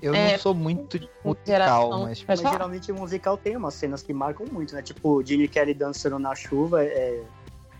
Eu 0.01 0.13
É, 0.13 0.33
não 0.33 0.39
sou 0.39 0.53
muito 0.53 0.99
de 0.99 1.09
musical, 1.25 1.45
geração- 1.45 2.03
mas 2.03 2.21
Pode 2.23 2.43
Mas 2.43 2.51
geralmente 2.51 2.91
o 2.91 2.95
musical 2.95 3.35
tem 3.37 3.55
umas 3.57 3.73
cenas 3.73 4.03
que 4.03 4.13
marcam 4.13 4.45
muito, 4.51 4.75
né? 4.75 4.81
Tipo, 4.83 5.23
Gene 5.25 5.47
Kelly 5.47 5.73
dançando 5.73 6.19
na 6.19 6.35
chuva. 6.35 6.83
É... 6.83 7.23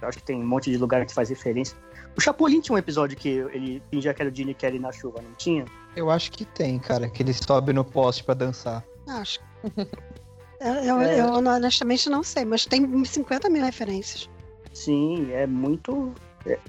Eu 0.02 0.08
acho 0.08 0.18
que 0.20 0.24
tem 0.24 0.42
um 0.42 0.48
monte 0.48 0.72
de 0.72 0.78
lugar 0.78 1.06
que 1.06 1.14
faz 1.14 1.30
referência. 1.30 1.78
O 2.18 2.22
Chapolin 2.22 2.62
tinha 2.62 2.74
um 2.76 2.78
episódio 2.80 3.16
que 3.18 3.30
ele 3.30 3.84
fingia 3.92 4.14
que 4.14 4.22
era 4.22 4.32
o 4.32 4.36
Gene 4.36 4.54
Kelly 4.56 4.80
na 4.80 4.92
chuva, 4.92 5.22
não 5.22 5.34
tinha? 5.36 5.66
eu 5.96 6.10
acho 6.12 6.32
que 6.32 6.46
tem, 6.46 6.78
cara, 6.80 7.10
que 7.10 7.22
ele 7.24 7.34
sobe 7.34 7.74
no 7.74 7.84
poste 7.84 8.24
pra 8.24 8.34
dançar. 8.36 8.84
Acho. 9.08 9.40
Eu, 10.60 10.74
eu, 10.74 11.02
É. 11.02 11.20
eu 11.20 11.34
honestamente 11.34 12.10
não 12.10 12.24
sei, 12.24 12.44
mas 12.44 12.66
tem 12.66 13.06
50 13.06 13.48
mil 13.48 13.64
referências. 13.64 14.28
Sim, 14.74 15.32
é 15.32 15.46
muito. 15.46 16.12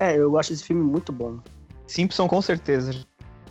É- 0.00 0.16
eu 0.16 0.38
acho 0.38 0.52
esse 0.52 0.64
filme 0.64 0.82
muito 0.82 1.12
bom. 1.12 1.38
Simpson 1.86 2.28
com 2.28 2.42
certeza 2.42 2.92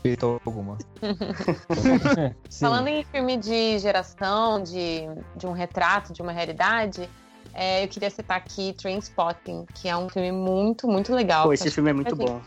feito 0.01 0.39
alguma. 0.45 0.77
Falando 2.59 2.87
em 2.87 3.03
filme 3.03 3.37
de 3.37 3.77
geração, 3.79 4.61
de, 4.61 5.01
de 5.35 5.45
um 5.45 5.51
retrato, 5.51 6.13
de 6.13 6.21
uma 6.21 6.31
realidade, 6.31 7.09
é, 7.53 7.83
eu 7.83 7.87
queria 7.87 8.09
citar 8.09 8.37
aqui 8.37 8.73
Trainspotting, 8.73 9.65
que 9.73 9.89
é 9.89 9.97
um 9.97 10.07
filme 10.07 10.31
muito, 10.31 10.87
muito 10.87 11.13
legal. 11.13 11.45
Pô, 11.45 11.53
esse 11.53 11.69
filme 11.71 11.89
é 11.89 11.93
muito 11.93 12.15
bom. 12.15 12.41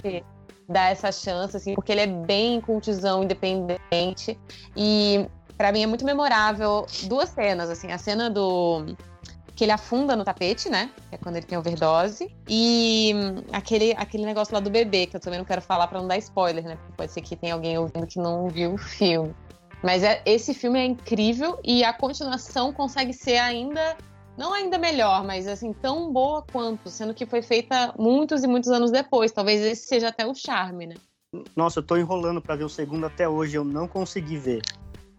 Dá 0.69 0.89
essa 0.89 1.11
chance, 1.11 1.57
assim, 1.57 1.75
porque 1.75 1.91
ele 1.91 2.03
é 2.03 2.07
bem 2.07 2.61
cultizão, 2.61 3.25
independente. 3.25 4.39
E 4.77 5.27
pra 5.57 5.73
mim 5.73 5.83
é 5.83 5.87
muito 5.87 6.05
memorável 6.05 6.87
duas 7.05 7.29
cenas, 7.31 7.69
assim, 7.69 7.91
a 7.91 7.99
cena 7.99 8.31
do 8.31 8.87
que 9.61 9.65
ele 9.65 9.73
afunda 9.73 10.17
no 10.17 10.25
tapete, 10.25 10.71
né? 10.71 10.91
Que 11.11 11.17
é 11.17 11.19
quando 11.19 11.37
ele 11.37 11.45
tem 11.45 11.59
overdose. 11.59 12.35
E 12.49 13.13
hum, 13.15 13.45
aquele, 13.53 13.93
aquele 13.93 14.25
negócio 14.25 14.55
lá 14.55 14.59
do 14.61 14.71
bebê, 14.71 15.05
que 15.05 15.15
eu 15.15 15.21
também 15.21 15.39
não 15.39 15.45
quero 15.45 15.61
falar 15.61 15.87
pra 15.87 16.01
não 16.01 16.09
dar 16.09 16.17
spoiler, 16.17 16.65
né? 16.65 16.77
Porque 16.77 16.93
pode 16.97 17.13
ser 17.13 17.21
que 17.21 17.37
tenha 17.37 17.53
alguém 17.53 17.77
ouvindo 17.77 18.07
que 18.07 18.19
não 18.19 18.49
viu 18.49 18.73
o 18.73 18.79
filme. 18.79 19.35
Mas 19.83 20.03
é- 20.03 20.23
esse 20.25 20.55
filme 20.55 20.79
é 20.79 20.87
incrível 20.87 21.61
e 21.63 21.85
a 21.85 21.93
continuação 21.93 22.73
consegue 22.73 23.13
ser 23.13 23.37
ainda. 23.37 23.99
Não 24.35 24.55
ainda 24.55 24.79
melhor, 24.79 25.25
mas 25.27 25.47
assim, 25.47 25.75
tão 25.75 26.11
boa 26.11 26.43
quanto, 26.51 26.89
sendo 26.89 27.13
que 27.13 27.27
foi 27.27 27.43
feita 27.43 27.93
muitos 27.99 28.43
e 28.43 28.47
muitos 28.47 28.71
anos 28.71 28.91
depois. 28.91 29.31
Talvez 29.31 29.61
esse 29.61 29.87
seja 29.87 30.09
até 30.09 30.27
o 30.27 30.35
charme, 30.35 30.87
né? 30.87 30.95
Nossa, 31.55 31.81
eu 31.81 31.83
tô 31.83 31.99
enrolando 31.99 32.41
pra 32.41 32.57
ver 32.57 32.65
o 32.65 32.69
segundo 32.71 33.05
até 33.05 33.29
hoje, 33.29 33.57
eu 33.57 33.65
não 33.65 33.87
consegui 33.87 34.39
ver. 34.39 34.63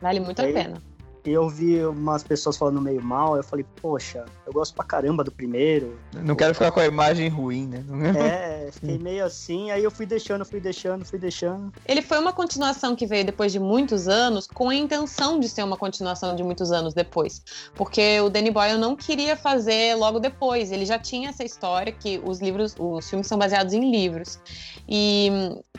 Vale 0.01 0.19
muito 0.19 0.39
a 0.39 0.45
Aí- 0.45 0.53
pena. 0.53 0.81
E 1.23 1.29
eu 1.29 1.47
vi 1.47 1.83
umas 1.85 2.23
pessoas 2.23 2.57
falando 2.57 2.81
meio 2.81 3.01
mal, 3.01 3.37
eu 3.37 3.43
falei, 3.43 3.65
poxa, 3.81 4.25
eu 4.45 4.51
gosto 4.51 4.73
pra 4.73 4.83
caramba 4.83 5.23
do 5.23 5.31
primeiro. 5.31 5.99
Não 6.13 6.35
quero 6.35 6.53
ficar 6.53 6.71
com 6.71 6.79
a 6.79 6.85
imagem 6.85 7.29
ruim, 7.29 7.67
né? 7.67 7.83
É, 8.17 8.71
fiquei 8.73 8.97
meio 8.97 9.23
assim, 9.23 9.69
aí 9.69 9.83
eu 9.83 9.91
fui 9.91 10.05
deixando, 10.05 10.43
fui 10.43 10.59
deixando, 10.59 11.05
fui 11.05 11.19
deixando. 11.19 11.71
Ele 11.85 12.01
foi 12.01 12.17
uma 12.17 12.33
continuação 12.33 12.95
que 12.95 13.05
veio 13.05 13.23
depois 13.23 13.51
de 13.51 13.59
muitos 13.59 14.07
anos, 14.07 14.47
com 14.47 14.69
a 14.69 14.75
intenção 14.75 15.39
de 15.39 15.47
ser 15.47 15.63
uma 15.63 15.77
continuação 15.77 16.35
de 16.35 16.43
muitos 16.43 16.71
anos 16.71 16.93
depois. 16.93 17.43
Porque 17.75 18.19
o 18.21 18.29
Danny 18.29 18.49
Boyle 18.49 18.79
não 18.79 18.95
queria 18.95 19.35
fazer 19.35 19.95
logo 19.95 20.19
depois. 20.19 20.71
Ele 20.71 20.85
já 20.85 20.97
tinha 20.97 21.29
essa 21.29 21.43
história 21.43 21.91
que 21.91 22.19
os 22.23 22.39
livros, 22.39 22.75
os 22.79 23.09
filmes 23.09 23.27
são 23.27 23.37
baseados 23.37 23.73
em 23.73 23.91
livros. 23.91 24.39
E 24.87 25.29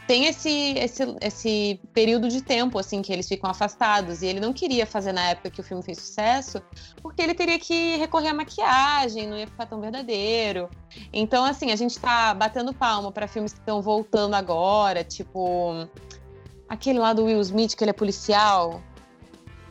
tem 0.07 0.27
esse, 0.27 0.75
esse, 0.79 1.17
esse 1.21 1.81
período 1.93 2.29
de 2.29 2.43
tempo, 2.43 2.79
assim, 2.79 3.03
que 3.03 3.13
eles 3.13 3.27
ficam 3.29 3.51
afastados. 3.51 4.23
E 4.23 4.27
ele 4.27 4.41
não 4.41 4.53
queria 4.53 4.87
fazer 4.87 5.13
na 5.13 5.32
época 5.33 5.51
que 5.51 5.61
o 5.61 5.65
filme 5.65 5.83
fez 5.83 5.99
sucesso, 5.99 6.63
porque 7.03 7.21
ele 7.21 7.35
teria 7.35 7.59
que 7.59 7.97
recorrer 7.97 8.29
à 8.29 8.35
maquiagem, 8.35 9.27
não 9.27 9.37
ia 9.37 9.47
ficar 9.47 9.67
tão 9.67 9.81
verdadeiro. 9.81 10.71
Então, 11.13 11.45
assim, 11.45 11.71
a 11.73 11.77
gente 11.77 11.99
tá 11.99 12.33
batendo 12.33 12.73
palma 12.73 13.11
pra 13.11 13.27
filmes 13.27 13.53
que 13.53 13.59
estão 13.59 13.83
voltando 13.83 14.35
agora, 14.35 15.03
tipo. 15.05 15.87
Aquele 16.69 16.99
lá 16.99 17.13
do 17.13 17.25
Will 17.25 17.41
Smith, 17.41 17.75
que 17.77 17.85
ele 17.85 17.91
é 17.91 17.95
policial. 17.95 18.81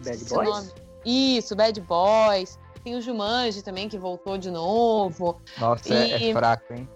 Bad 0.03 0.25
Boys? 0.25 0.49
nome. 0.49 0.71
Isso, 1.03 1.55
Bad 1.55 1.81
Boys. 1.81 2.59
Tem 2.83 2.95
o 2.95 3.01
Jumanji 3.01 3.63
também, 3.63 3.87
que 3.89 3.97
voltou 3.97 4.37
de 4.37 4.51
novo. 4.51 5.39
Nossa, 5.57 5.93
é, 5.93 6.19
E- 6.21 6.29
é 6.29 6.33
fraco, 6.33 6.73
hein? 6.73 6.87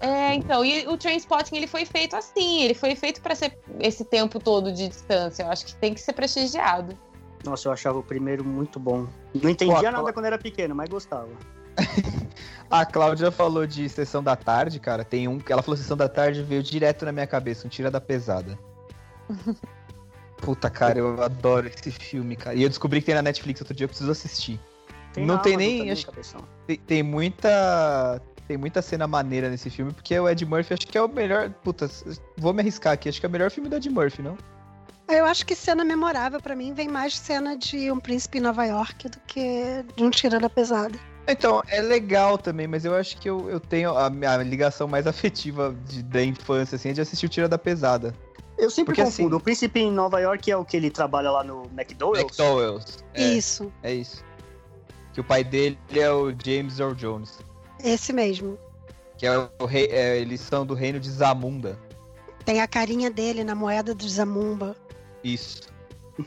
É, 0.00 0.34
então, 0.34 0.62
e 0.64 0.86
o 0.86 0.98
Trainspotting, 0.98 1.56
ele 1.56 1.66
foi 1.66 1.86
feito 1.86 2.14
assim, 2.14 2.62
ele 2.62 2.74
foi 2.74 2.94
feito 2.94 3.22
pra 3.22 3.34
ser 3.34 3.56
esse 3.80 4.04
tempo 4.04 4.38
todo 4.38 4.70
de 4.70 4.88
distância. 4.88 5.44
Eu 5.44 5.50
acho 5.50 5.64
que 5.64 5.74
tem 5.76 5.94
que 5.94 6.00
ser 6.00 6.12
prestigiado. 6.12 6.98
Nossa, 7.44 7.68
eu 7.68 7.72
achava 7.72 7.98
o 7.98 8.02
primeiro 8.02 8.44
muito 8.44 8.80
bom. 8.80 9.06
Não 9.34 9.50
entendia 9.50 9.76
Pô, 9.76 9.98
nada 9.98 10.12
quando 10.12 10.26
era 10.26 10.38
pequeno, 10.38 10.74
mas 10.74 10.88
gostava. 10.88 11.28
A 12.70 12.84
Cláudia 12.86 13.30
falou 13.30 13.66
de 13.66 13.88
Sessão 13.88 14.22
da 14.22 14.34
Tarde, 14.34 14.80
cara. 14.80 15.04
Tem 15.04 15.28
um 15.28 15.38
que 15.38 15.52
ela 15.52 15.62
falou 15.62 15.76
Sessão 15.76 15.96
da 15.96 16.08
Tarde 16.08 16.42
veio 16.42 16.62
direto 16.62 17.04
na 17.04 17.12
minha 17.12 17.26
cabeça, 17.26 17.66
um 17.66 17.70
Tira 17.70 17.90
da 17.90 18.00
Pesada. 18.00 18.58
Puta, 20.38 20.68
cara, 20.68 20.98
eu 20.98 21.22
adoro 21.22 21.68
esse 21.68 21.90
filme, 21.90 22.36
cara. 22.36 22.56
E 22.56 22.62
eu 22.62 22.68
descobri 22.68 23.00
que 23.00 23.06
tem 23.06 23.14
na 23.14 23.22
Netflix 23.22 23.60
outro 23.60 23.74
dia, 23.74 23.84
eu 23.84 23.88
preciso 23.88 24.10
assistir. 24.10 24.60
Não 25.16 25.36
na 25.36 25.40
tem 25.40 25.56
nem- 25.56 25.90
acho-. 25.90 26.08
Tem, 26.66 26.76
tem 26.76 27.02
muita. 27.02 28.20
Tem 28.46 28.58
muita 28.58 28.82
cena 28.82 29.06
maneira 29.06 29.48
nesse 29.48 29.70
filme, 29.70 29.90
porque 29.92 30.18
o 30.18 30.28
Ed 30.28 30.44
Murphy 30.44 30.74
acho 30.74 30.86
que 30.86 30.98
é 30.98 31.02
o 31.02 31.08
melhor. 31.08 31.48
Puta, 31.48 31.88
vou 32.36 32.52
me 32.52 32.60
arriscar 32.60 32.92
aqui, 32.92 33.08
acho 33.08 33.18
que 33.18 33.24
é 33.24 33.28
o 33.28 33.32
melhor 33.32 33.50
filme 33.50 33.70
do 33.70 33.76
Ed 33.76 33.88
Murphy, 33.88 34.20
não? 34.20 34.36
Eu 35.08 35.24
acho 35.26 35.44
que 35.44 35.54
cena 35.54 35.84
memorável 35.84 36.40
pra 36.40 36.56
mim 36.56 36.72
vem 36.72 36.88
mais 36.88 37.12
de 37.14 37.18
cena 37.18 37.56
de 37.56 37.90
um 37.92 38.00
príncipe 38.00 38.38
em 38.38 38.40
Nova 38.40 38.64
York 38.64 39.08
do 39.08 39.18
que 39.26 39.84
de 39.96 40.02
um 40.02 40.10
tira 40.10 40.40
da 40.40 40.48
pesada. 40.48 40.98
Então, 41.28 41.62
é 41.68 41.80
legal 41.80 42.36
também, 42.36 42.66
mas 42.66 42.84
eu 42.84 42.94
acho 42.94 43.16
que 43.18 43.28
eu, 43.28 43.48
eu 43.48 43.58
tenho 43.60 43.96
a, 43.96 44.10
minha 44.10 44.36
ligação 44.38 44.86
mais 44.88 45.06
afetiva 45.08 45.74
de- 45.86 46.02
da 46.02 46.22
infância, 46.22 46.76
assim, 46.76 46.90
é 46.90 46.92
de 46.92 47.00
assistir 47.00 47.26
o 47.26 47.28
Tira 47.28 47.48
da 47.48 47.56
Pesada. 47.58 48.14
Eu 48.58 48.70
sempre 48.70 48.94
Porque, 48.94 49.02
confundo. 49.02 49.28
assim- 49.28 49.36
O 49.36 49.40
príncipe 49.40 49.80
em 49.80 49.90
Nova 49.90 50.20
York 50.20 50.50
é 50.50 50.56
o 50.56 50.64
que 50.64 50.76
ele 50.76 50.90
trabalha 50.90 51.30
lá 51.30 51.42
no 51.42 51.62
McDonald's? 51.76 52.20
McDowell's. 52.22 53.04
É, 53.14 53.22
Isso, 53.22 53.72
é 53.82 53.92
isso. 53.94 54.22
Que 55.12 55.20
o 55.20 55.24
pai 55.24 55.42
dele 55.44 55.78
é 55.94 56.10
o 56.10 56.30
James 56.30 56.78
Earl 56.78 56.94
Jones. 56.94 57.38
esse 57.82 58.12
mesmo. 58.12 58.58
Que 59.18 59.26
é 59.26 59.48
o 59.60 59.64
rei. 59.66 59.86
é, 59.90 60.18
eles 60.18 60.40
são 60.40 60.64
do 60.66 60.74
reino 60.74 60.98
de 61.00 61.10
Zamunda. 61.10 61.78
Tem 62.44 62.60
a 62.60 62.68
carinha 62.68 63.10
dele 63.10 63.42
na 63.44 63.54
moeda 63.54 63.94
do 63.94 64.06
Zamumba. 64.08 64.76
Isso. 65.24 65.62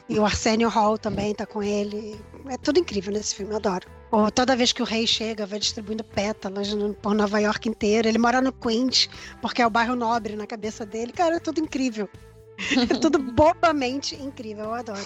E 0.09 0.19
o 0.19 0.25
Arsenio 0.25 0.67
Hall 0.67 0.97
também 0.97 1.33
tá 1.33 1.45
com 1.45 1.63
ele. 1.63 2.19
É 2.49 2.57
tudo 2.57 2.79
incrível 2.79 3.13
nesse 3.13 3.35
filme, 3.35 3.53
eu 3.53 3.57
adoro. 3.57 3.87
Ou 4.11 4.29
toda 4.31 4.55
vez 4.55 4.73
que 4.73 4.81
o 4.81 4.85
rei 4.85 5.07
chega, 5.07 5.45
vai 5.45 5.59
distribuindo 5.59 6.03
pétalas 6.03 6.73
no- 6.73 6.93
por 6.93 7.13
Nova 7.13 7.39
York 7.39 7.69
inteira. 7.69 8.09
Ele 8.09 8.17
mora 8.17 8.41
no 8.41 8.51
Queens, 8.51 9.09
porque 9.41 9.61
é 9.61 9.67
o 9.67 9.69
bairro 9.69 9.95
nobre 9.95 10.35
na 10.35 10.45
cabeça 10.45 10.85
dele. 10.85 11.13
Cara, 11.13 11.37
é 11.37 11.39
tudo 11.39 11.61
incrível. 11.61 12.09
É 12.57 12.57
tudo 12.99 13.19
bobamente 13.19 14.15
incrível, 14.15 14.65
eu 14.65 14.73
adoro. 14.73 14.99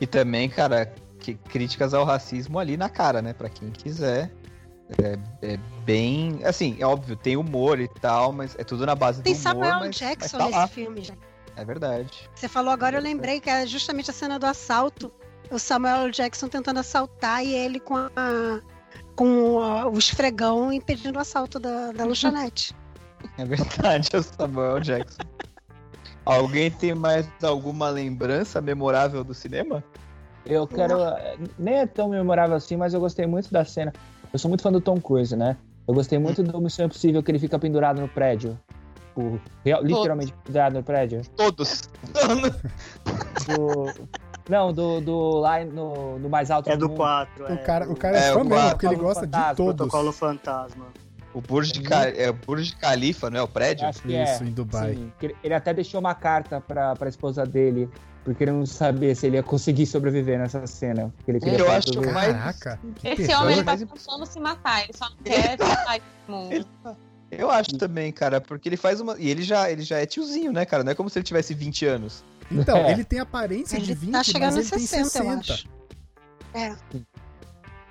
E 0.00 0.06
também, 0.06 0.48
cara, 0.48 0.94
que, 1.18 1.34
críticas 1.34 1.92
ao 1.92 2.04
racismo 2.04 2.58
ali 2.58 2.76
na 2.76 2.88
cara, 2.88 3.20
né? 3.20 3.32
Pra 3.32 3.48
quem 3.48 3.70
quiser. 3.70 4.30
É, 5.02 5.18
é 5.42 5.56
bem. 5.84 6.40
Assim, 6.44 6.76
é 6.80 6.86
óbvio, 6.86 7.16
tem 7.16 7.36
humor 7.36 7.80
e 7.80 7.88
tal, 7.88 8.32
mas 8.32 8.54
é 8.58 8.64
tudo 8.64 8.86
na 8.86 8.94
base 8.94 9.22
Tem 9.22 9.34
do 9.34 9.38
humor. 9.38 9.52
Samuel 9.52 9.80
mas, 9.80 9.96
Jackson 9.96 10.38
mas 10.38 10.50
tá 10.52 10.60
nesse 10.60 10.72
filme, 10.74 11.02
gente. 11.02 11.29
É 11.60 11.64
verdade. 11.64 12.30
Você 12.34 12.48
falou 12.48 12.70
agora, 12.72 12.96
eu 12.96 13.02
lembrei 13.02 13.38
que 13.38 13.50
é 13.50 13.66
justamente 13.66 14.10
a 14.10 14.14
cena 14.14 14.38
do 14.38 14.46
assalto. 14.46 15.12
O 15.50 15.58
Samuel 15.58 16.10
Jackson 16.10 16.48
tentando 16.48 16.80
assaltar 16.80 17.44
e 17.44 17.52
ele 17.52 17.78
com 17.78 17.96
a 17.96 18.10
com 19.14 19.60
a- 19.60 19.86
o 19.86 19.98
esfregão 19.98 20.72
impedindo 20.72 21.18
o 21.18 21.20
assalto 21.20 21.58
da, 21.60 21.92
da 21.92 22.04
lanchonete. 22.06 22.74
É 23.36 23.44
verdade, 23.44 24.08
é 24.14 24.16
o 24.16 24.22
Samuel 24.22 24.80
Jackson. 24.80 25.18
Alguém 26.24 26.70
tem 26.70 26.94
mais 26.94 27.28
alguma 27.42 27.90
lembrança 27.90 28.60
memorável 28.62 29.22
do 29.22 29.34
cinema? 29.34 29.84
Eu 30.46 30.66
quero. 30.66 30.96
Nem 31.58 31.74
é 31.80 31.86
tão 31.86 32.08
memorável 32.08 32.56
assim, 32.56 32.76
mas 32.76 32.94
eu 32.94 33.00
gostei 33.00 33.26
muito 33.26 33.52
da 33.52 33.64
cena. 33.64 33.92
Eu 34.32 34.38
sou 34.38 34.48
muito 34.48 34.62
fã 34.62 34.72
do 34.72 34.80
Tom 34.80 34.98
Cruise, 34.98 35.36
né? 35.36 35.56
Eu 35.86 35.92
gostei 35.92 36.18
muito 36.18 36.42
do 36.42 36.58
Missão 36.60 36.86
Impossível 36.86 37.22
que 37.22 37.30
ele 37.30 37.38
fica 37.38 37.58
pendurado 37.58 38.00
no 38.00 38.08
prédio. 38.08 38.58
O, 39.16 39.38
real- 39.64 39.82
literalmente 39.82 40.32
pendurado 40.44 40.74
no 40.74 40.82
prédio. 40.82 41.22
Todos. 41.36 41.82
Do, 43.46 44.08
não, 44.48 44.72
do, 44.72 45.00
do 45.00 45.30
lá 45.40 45.64
no, 45.64 46.18
no 46.18 46.28
mais 46.28 46.50
alto 46.50 46.70
É 46.70 46.76
do 46.76 46.88
mundo. 46.88 46.96
4. 46.98 47.44
O 47.54 47.58
cara, 47.64 47.90
o 47.90 47.96
cara 47.96 48.16
é, 48.18 48.28
É, 48.28 48.32
fã 48.32 48.40
o 48.40 48.44
mesmo, 48.44 48.70
porque 48.70 48.86
ele 48.86 48.96
gosta 48.96 49.26
de 49.26 49.32
Fantasma, 49.32 49.54
todos. 49.54 49.76
Protocolo 49.76 50.12
Fantasma. 50.12 50.86
O 51.32 51.40
Burj, 51.40 51.80
Ca... 51.82 52.08
é, 52.08 52.28
o 52.28 52.32
Burj 52.32 52.74
Khalifa, 52.80 53.30
não 53.30 53.38
é 53.38 53.42
o 53.42 53.48
prédio? 53.48 53.86
Acho 53.86 54.02
que 54.02 54.14
é. 54.14 54.24
Isso, 54.24 54.42
em 54.42 54.50
Dubai. 54.50 54.94
Sim, 54.94 55.12
ele- 55.44 55.54
até 55.54 55.72
deixou 55.72 56.00
uma 56.00 56.14
carta 56.14 56.60
pra, 56.60 56.94
pra 56.96 57.08
esposa 57.08 57.46
dele, 57.46 57.88
porque 58.24 58.42
ele 58.42 58.50
não 58.50 58.66
sabia 58.66 59.14
se 59.14 59.26
ele 59.28 59.36
ia 59.36 59.42
conseguir 59.42 59.86
sobreviver 59.86 60.38
nessa 60.40 60.66
cena. 60.66 61.12
Porque 61.16 61.30
ele 61.30 61.38
queria 61.38 61.58
Eu 61.58 61.70
acho 61.70 62.00
mais- 62.12 62.32
Caraca. 62.32 62.80
que 62.96 63.06
Esse 63.08 63.26
terror. 63.28 63.42
homem, 63.44 63.54
ele 63.56 63.64
tá 63.64 63.76
tentando 63.76 64.26
se 64.26 64.40
matar, 64.40 64.82
ele 64.82 64.92
só 64.92 65.08
não 65.08 65.16
quer 65.22 65.56
sair 65.86 66.02
do 66.26 66.32
mundo. 66.32 66.66
Eu 67.30 67.50
acho 67.50 67.76
também, 67.78 68.10
cara, 68.10 68.40
porque 68.40 68.68
ele 68.68 68.76
faz 68.76 69.00
uma. 69.00 69.16
E 69.18 69.28
ele 69.28 69.42
já, 69.42 69.70
ele 69.70 69.82
já 69.82 69.98
é 69.98 70.06
tiozinho, 70.06 70.52
né, 70.52 70.64
cara? 70.66 70.82
Não 70.82 70.92
é 70.92 70.94
como 70.94 71.08
se 71.08 71.18
ele 71.18 71.24
tivesse 71.24 71.54
20 71.54 71.86
anos. 71.86 72.24
Então, 72.50 72.76
É. 72.78 72.90
ele 72.92 73.04
tem 73.04 73.20
aparência 73.20 73.78
de 73.78 73.84
Ele 73.92 73.94
20, 73.94 74.12
tá 74.12 74.22
chegando 74.24 74.56
mas 74.56 74.56
ele 74.56 74.70
tem 74.70 74.78
60, 74.86 75.18
eu 75.18 75.24
60. 75.24 75.52
acho. 75.54 75.68
É. 76.52 76.76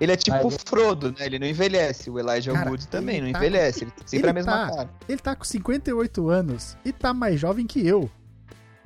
Ele 0.01 0.11
é 0.11 0.15
tipo 0.17 0.35
Mas- 0.37 0.45
o 0.45 0.49
Frodo, 0.65 1.11
né? 1.11 1.25
Ele 1.25 1.39
não 1.39 1.47
envelhece. 1.47 2.09
O 2.09 2.19
Elijah 2.19 2.53
Cara, 2.53 2.69
Wood 2.69 2.87
também 2.87 3.21
não 3.21 3.31
tá- 3.31 3.37
envelhece. 3.39 3.83
Ele 3.85 3.91
tem 3.91 4.07
sempre 4.07 4.17
ele 4.25 4.29
a 4.29 4.33
mesma 4.33 4.51
tá- 4.67 4.75
cara. 4.75 4.89
Ele 5.07 5.17
tá 5.17 5.35
com 5.35 5.43
58 5.43 6.29
anos 6.29 6.77
e 6.85 6.91
tá 6.93 7.13
mais 7.13 7.39
jovem 7.39 7.65
que 7.67 7.85
eu. 7.85 8.09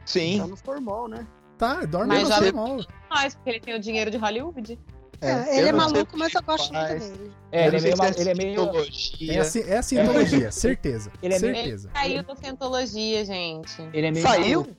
Sim. 0.06 0.40
Tá 0.40 0.48
no 0.48 0.56
formal, 0.58 1.08
né? 1.08 1.26
Tá, 1.58 1.86
dorme 1.86 2.08
Mas 2.08 2.24
no 2.30 2.36
jovem- 2.36 2.52
normal. 2.52 2.86
Nós, 3.10 3.36
porque 3.36 3.50
ele 3.52 3.60
tem 3.60 3.76
o 3.76 3.80
dinheiro 3.80 4.10
de 4.12 4.18
Hollywood. 4.18 4.80
É, 5.26 5.54
eu 5.56 5.60
ele 5.60 5.70
é 5.70 5.72
maluco, 5.72 6.18
mas 6.18 6.34
eu 6.34 6.42
gosto 6.44 6.74
muito 6.74 6.88
dele. 6.88 7.32
É, 7.52 7.68
Eu 7.68 7.74
ele 7.74 7.96
não 7.96 8.06
é 8.06 8.10
meio. 8.12 8.20
Ele 8.20 8.30
é 8.30 8.34
meio. 8.36 8.50
É 8.52 8.56
Cientologia. 8.56 9.42
a, 9.42 9.46
ci- 9.46 9.64
é 9.70 9.78
a 9.78 9.82
cientologia, 9.84 10.52
certeza. 10.54 11.12
Ele 11.22 11.34
é 11.36 11.40
meio- 11.40 11.56
certeza. 11.56 11.90
Saiu 11.94 12.24
da 12.24 12.36
Scientologia, 12.36 13.26
gente. 13.26 13.82
Ele 13.94 14.08
é 14.08 14.12
meio. 14.12 14.28
Saiu? 14.28 14.60
maluco. 14.62 14.78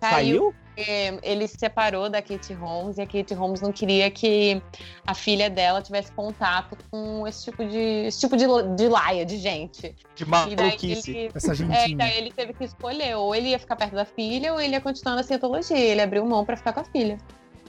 Saiu? 0.00 0.54
porque 0.78 1.18
ele 1.24 1.48
se 1.48 1.56
separou 1.58 2.08
da 2.08 2.22
Katie 2.22 2.54
Holmes 2.54 2.98
e 2.98 3.02
a 3.02 3.04
Katie 3.06 3.34
Holmes 3.34 3.60
não 3.60 3.72
queria 3.72 4.08
que 4.12 4.62
a 5.04 5.12
filha 5.12 5.50
dela 5.50 5.82
tivesse 5.82 6.12
contato 6.12 6.78
com 6.88 7.26
esse 7.26 7.46
tipo 7.46 7.64
de, 7.66 8.06
esse 8.06 8.20
tipo 8.20 8.36
de, 8.36 8.44
de 8.76 8.86
laia, 8.88 9.26
de 9.26 9.38
gente. 9.38 9.92
De 10.14 10.24
maluquice. 10.24 11.10
ele, 11.10 11.30
Essa 11.34 11.50
é, 11.50 11.52
e 11.52 11.56
gentinha. 11.56 11.96
daí 11.98 12.16
ele 12.18 12.30
teve 12.30 12.52
que 12.52 12.62
escolher, 12.62 13.16
ou 13.16 13.34
ele 13.34 13.48
ia 13.48 13.58
ficar 13.58 13.74
perto 13.74 13.96
da 13.96 14.04
filha, 14.04 14.52
ou 14.52 14.60
ele 14.60 14.74
ia 14.74 14.80
continuar 14.80 15.16
na 15.16 15.24
Scientologia. 15.24 15.76
Ele 15.76 16.00
abriu 16.00 16.24
mão 16.24 16.44
pra 16.44 16.56
ficar 16.56 16.72
com 16.72 16.78
a 16.78 16.84
filha. 16.84 17.18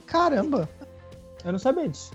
Caramba. 0.06 0.68
Eu 1.44 1.52
não 1.52 1.58
sabia 1.58 1.88
disso. 1.88 2.12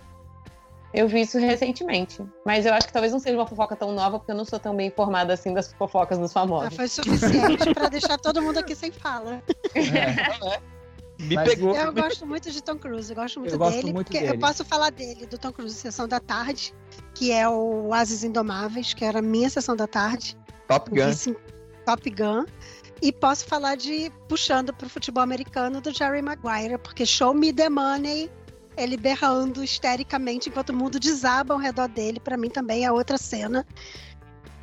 Eu 0.94 1.10
vi 1.10 1.22
isso 1.22 1.38
recentemente. 1.38 2.24
Mas 2.46 2.66
eu 2.66 2.74
acho 2.74 2.88
que 2.88 2.94
talvez 2.94 3.12
não 3.12 3.20
seja 3.20 3.36
uma 3.38 3.46
fofoca 3.46 3.76
tão 3.76 3.92
nova, 3.92 4.18
porque 4.18 4.32
eu 4.32 4.36
não 4.36 4.46
sou 4.46 4.58
tão 4.58 4.74
bem 4.76 4.88
informada 4.88 5.34
assim 5.34 5.54
das 5.54 5.74
fofocas 5.74 6.18
dos 6.18 6.32
Já 6.32 6.40
famosos. 6.40 6.74
foi 6.76 6.88
suficiente 6.88 7.74
pra 7.74 7.90
deixar 7.90 8.18
todo 8.18 8.42
mundo 8.42 8.60
aqui 8.60 8.74
sem 8.76 8.92
fala. 8.92 9.44
Me 11.20 11.36
Mas 11.36 11.50
pegou. 11.50 11.76
Eu 11.76 11.94
gosto 11.94 12.26
muito 12.26 12.52
de 12.52 12.62
Tom 12.62 12.78
Cruise, 12.78 13.10
eu 13.10 13.16
gosto 13.16 13.40
muito 13.40 13.54
Eu 13.54 13.58
gosto 13.58 13.78
dele. 13.78 13.94
muito 13.94 14.08
porque 14.08 14.20
dele. 14.20 14.34
Eu 14.36 14.40
posso 14.40 14.66
falar 14.66 14.90
dele, 14.92 15.26
do 15.26 15.38
Tom 15.38 15.52
Cruise, 15.52 15.76
Sessão 15.76 16.08
da 16.08 16.20
Tarde, 16.20 16.74
que 17.14 17.32
é 17.32 17.48
o 17.48 17.94
Ases 17.94 18.24
Indomáveis, 18.24 18.94
que 18.94 19.04
era 19.06 19.20
a 19.20 19.22
minha 19.22 19.50
Sessão 19.50 19.76
da 19.76 19.88
Tarde. 19.88 20.38
Top 20.68 20.92
o 20.92 20.96
Gun. 20.96 21.36
Top 21.86 22.10
Gun. 22.10 22.46
E 23.02 23.12
posso 23.12 23.46
falar 23.46 23.76
de, 23.76 24.12
puxando 24.28 24.74
pro 24.74 24.90
futebol 24.90 25.24
americano, 25.24 25.80
do 25.82 25.94
Jerry 25.94 26.22
Maguire, 26.22 26.78
porque 26.78 27.06
show 27.06 27.34
me 27.34 27.54
the 27.54 27.70
money, 27.70 28.30
ele 28.78 28.98
berrando 28.98 29.64
histericamente 29.64 30.50
enquanto 30.50 30.70
o 30.70 30.76
mundo 30.76 31.00
desaba 31.00 31.54
ao 31.54 31.60
redor 31.60 31.88
dele. 31.88 32.20
Pra 32.20 32.38
mim 32.38 32.50
também 32.50 32.86
é 32.86 32.92
outra 32.92 33.18
cena 33.18 33.66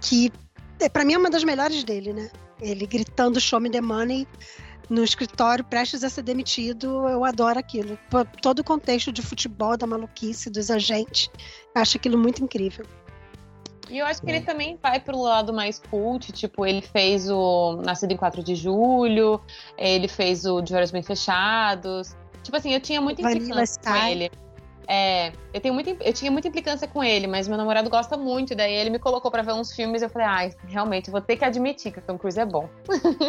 que, 0.01 0.33
é, 0.81 0.89
pra 0.89 1.05
mim, 1.05 1.15
é 1.15 1.19
uma 1.19 1.31
das 1.31 1.45
melhores 1.45 1.85
dele, 1.85 2.13
né? 2.13 2.31
Ele 2.61 2.87
gritando 2.87 3.41
show 3.41 3.61
me 3.61 3.71
the 3.71 3.81
money 3.81 4.27
no 4.91 5.03
escritório, 5.03 5.65
prestes 5.65 6.05
a 6.05 6.11
ser 6.11 6.23
demitido, 6.23 7.09
eu 7.09 7.25
adoro 7.25 7.59
aquilo. 7.59 7.99
Todo 8.43 8.59
o 8.59 8.65
contexto 8.65 9.11
de 9.11 9.23
futebol, 9.23 9.77
da 9.77 9.87
maluquice, 9.87 10.51
dos 10.51 10.71
agentes, 10.71 11.31
acho 11.75 11.97
aquilo 11.97 12.19
muito 12.19 12.45
incrível. 12.45 12.85
E 13.91 13.99
eu 13.99 14.07
acho 14.07 14.23
que 14.23 14.31
ele 14.31 14.41
também 14.41 14.79
vai 14.81 15.01
pro 15.01 15.21
lado 15.21 15.53
mais 15.53 15.79
cult, 15.79 16.33
tipo, 16.33 16.65
ele 16.65 16.81
fez 16.81 17.29
o 17.29 17.77
Nascido 17.85 18.13
em 18.13 18.17
4 18.17 18.43
de 18.43 18.55
Julho, 18.55 19.41
ele 19.77 20.09
fez 20.09 20.45
o 20.45 20.61
De 20.61 20.75
Olhos 20.75 20.91
Bem 20.91 21.03
Fechados. 21.03 22.17
Tipo 22.43 22.57
assim, 22.57 22.73
eu 22.73 22.81
tinha 22.81 23.01
muita 23.01 23.23
implicância 23.23 23.81
com 23.83 23.95
ele. 23.95 24.31
É, 24.89 25.33
eu, 25.55 25.61
tenho 25.61 25.73
muita, 25.73 25.91
eu 26.05 26.13
tinha 26.13 26.31
muita 26.31 26.49
implicância 26.49 26.89
com 26.89 27.03
ele, 27.05 27.27
mas 27.29 27.47
meu 27.47 27.57
namorado 27.57 27.89
gosta 27.89 28.17
muito, 28.17 28.55
daí 28.55 28.73
ele 28.75 28.91
me 28.91 28.99
colocou 28.99 29.31
pra 29.31 29.41
ver 29.43 29.53
uns 29.53 29.73
filmes 29.73 30.03
e 30.03 30.07
eu 30.07 30.11
falei, 30.11 30.27
ai, 30.27 30.53
realmente, 30.67 31.07
eu 31.09 31.13
vou 31.13 31.21
ter 31.21 31.37
que 31.37 31.45
admitir 31.45 31.93
que 31.93 32.01
o 32.01 32.03
Tom 32.03 32.19
Cruise 32.19 32.39
é 32.39 32.45
bom. 32.45 32.69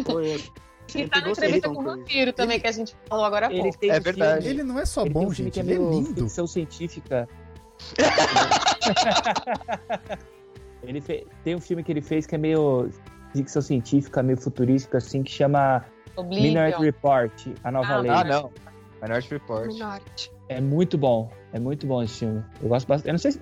Foi, 0.06 0.42
E 0.86 0.92
Sempre 0.92 1.10
tá 1.12 1.22
na 1.22 1.30
entrevista 1.32 1.70
do 1.70 1.76
com 1.76 1.82
o 1.82 1.86
vampiro 1.86 2.34
também, 2.34 2.56
Ele- 2.56 2.62
que 2.62 2.68
a 2.68 2.72
gente 2.72 2.94
falou 3.08 3.24
agora 3.24 3.48
há 3.48 3.52
Ele 3.54 3.62
pouco. 3.62 3.80
tem 3.80 3.90
É 3.90 3.98
um 3.98 4.02
verdade. 4.02 4.46
filme- 4.46 4.60
Ele 4.62 4.68
não 4.68 4.78
é 4.80 4.86
só 4.86 5.02
ele 5.06 5.14
tem 5.14 5.24
bom, 5.24 5.30
um 5.30 5.32
filme 5.32 5.50
gente, 5.50 5.54
que 5.54 5.60
é 5.60 5.64
ele 5.64 5.74
é 5.76 5.80
meio 5.80 5.92
lindo. 5.92 6.22
ficção 6.24 6.46
científica. 6.46 7.30
ele 10.84 11.02
fe- 11.02 11.26
tem 11.44 11.56
um 11.56 11.62
filme 11.62 11.84
que 11.84 11.92
ele 11.92 12.02
fez 12.02 12.26
que 12.26 12.36
é 12.36 12.38
meio 12.38 12.90
ficção 13.34 13.62
científica, 13.62 14.22
meio 14.22 14.38
futurística, 14.38 14.98
assim, 14.98 15.24
que 15.24 15.32
chama 15.32 15.86
Minority. 16.18 16.80
Report, 16.82 17.48
a 17.64 17.72
nova 17.72 17.94
Ah, 17.94 17.98
lei. 18.00 18.12
Ah, 18.12 18.24
não. 18.24 18.52
Minority 19.04 19.30
Report. 19.32 19.68
Minority. 19.68 20.32
É 20.50 20.60
muito 20.62 20.98
bom. 20.98 21.30
É 21.52 21.60
muito 21.60 21.86
bom 21.86 22.02
esse 22.02 22.20
filme. 22.20 22.44
Eu 22.62 22.70
gosto 22.70 22.88
bastante. 22.88 23.08
Eu 23.10 23.14
não 23.14 23.20
sei 23.20 23.32
se. 23.34 23.42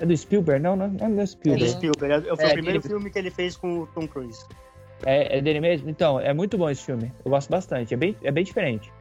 É 0.00 0.06
do 0.06 0.16
Spielberg? 0.16 0.62
Não, 0.62 0.76
não, 0.76 0.88
não 0.88 1.06
é 1.06 1.08
do 1.08 1.20
É 1.20 1.24
do 1.24 1.26
Spielberg. 1.26 1.70
Spielberg. 1.70 2.26
Foi 2.36 2.44
É, 2.44 2.48
o 2.48 2.52
primeiro 2.52 2.78
ele- 2.78 2.88
filme 2.88 3.10
que 3.10 3.18
ele 3.18 3.30
fez 3.30 3.56
com 3.56 3.80
o 3.80 3.86
Tom 3.88 4.06
Cruise. 4.06 4.44
É, 5.06 5.38
é 5.38 5.40
dele 5.40 5.60
mesmo? 5.60 5.88
Então, 5.88 6.18
é 6.20 6.32
muito 6.34 6.58
bom 6.58 6.68
esse 6.68 6.82
filme. 6.84 7.12
Eu 7.24 7.30
gosto 7.30 7.48
bastante. 7.48 7.94
É 7.94 7.96
bem, 7.96 8.16
é 8.22 8.30
bem 8.32 8.44
diferente. 8.44 8.92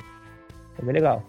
É 0.79 0.85
bem 0.85 0.93
legal. 0.93 1.23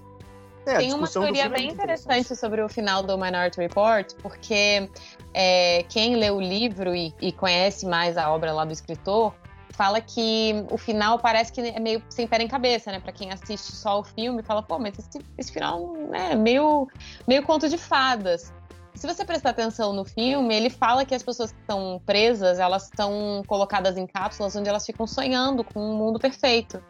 É, 0.66 0.76
Tem 0.76 0.92
uma 0.92 1.08
teoria 1.08 1.44
é 1.44 1.48
bem 1.48 1.62
muito 1.68 1.74
interessante 1.80 2.36
sobre 2.36 2.60
o 2.60 2.68
final 2.68 3.02
do 3.02 3.16
Minority 3.16 3.58
Report, 3.58 4.12
porque 4.20 4.86
é, 5.32 5.82
quem 5.88 6.16
lê 6.16 6.30
o 6.30 6.38
livro 6.38 6.94
e, 6.94 7.14
e 7.22 7.32
conhece 7.32 7.86
mais 7.86 8.18
a 8.18 8.30
obra 8.30 8.52
lá 8.52 8.66
do 8.66 8.72
escritor 8.72 9.32
fala 9.78 10.00
que 10.00 10.66
o 10.72 10.76
final 10.76 11.20
parece 11.20 11.52
que 11.52 11.60
é 11.60 11.78
meio 11.78 12.02
sem 12.08 12.26
pé 12.26 12.42
em 12.42 12.48
cabeça, 12.48 12.90
né? 12.90 12.98
Pra 12.98 13.12
quem 13.12 13.30
assiste 13.30 13.70
só 13.70 14.00
o 14.00 14.02
filme, 14.02 14.42
fala, 14.42 14.60
pô, 14.60 14.76
mas 14.76 14.98
esse, 14.98 15.24
esse 15.38 15.52
final 15.52 15.92
né, 16.10 16.32
é 16.32 16.34
meio, 16.34 16.88
meio 17.28 17.44
conto 17.44 17.68
de 17.68 17.78
fadas. 17.78 18.52
Se 18.96 19.06
você 19.06 19.24
prestar 19.24 19.50
atenção 19.50 19.92
no 19.92 20.04
filme, 20.04 20.52
ele 20.52 20.68
fala 20.68 21.04
que 21.04 21.14
as 21.14 21.22
pessoas 21.22 21.52
que 21.52 21.60
estão 21.60 22.02
presas, 22.04 22.58
elas 22.58 22.86
estão 22.86 23.44
colocadas 23.46 23.96
em 23.96 24.04
cápsulas 24.04 24.56
onde 24.56 24.68
elas 24.68 24.84
ficam 24.84 25.06
sonhando 25.06 25.62
com 25.62 25.78
um 25.78 25.96
mundo 25.96 26.18
perfeito. 26.18 26.82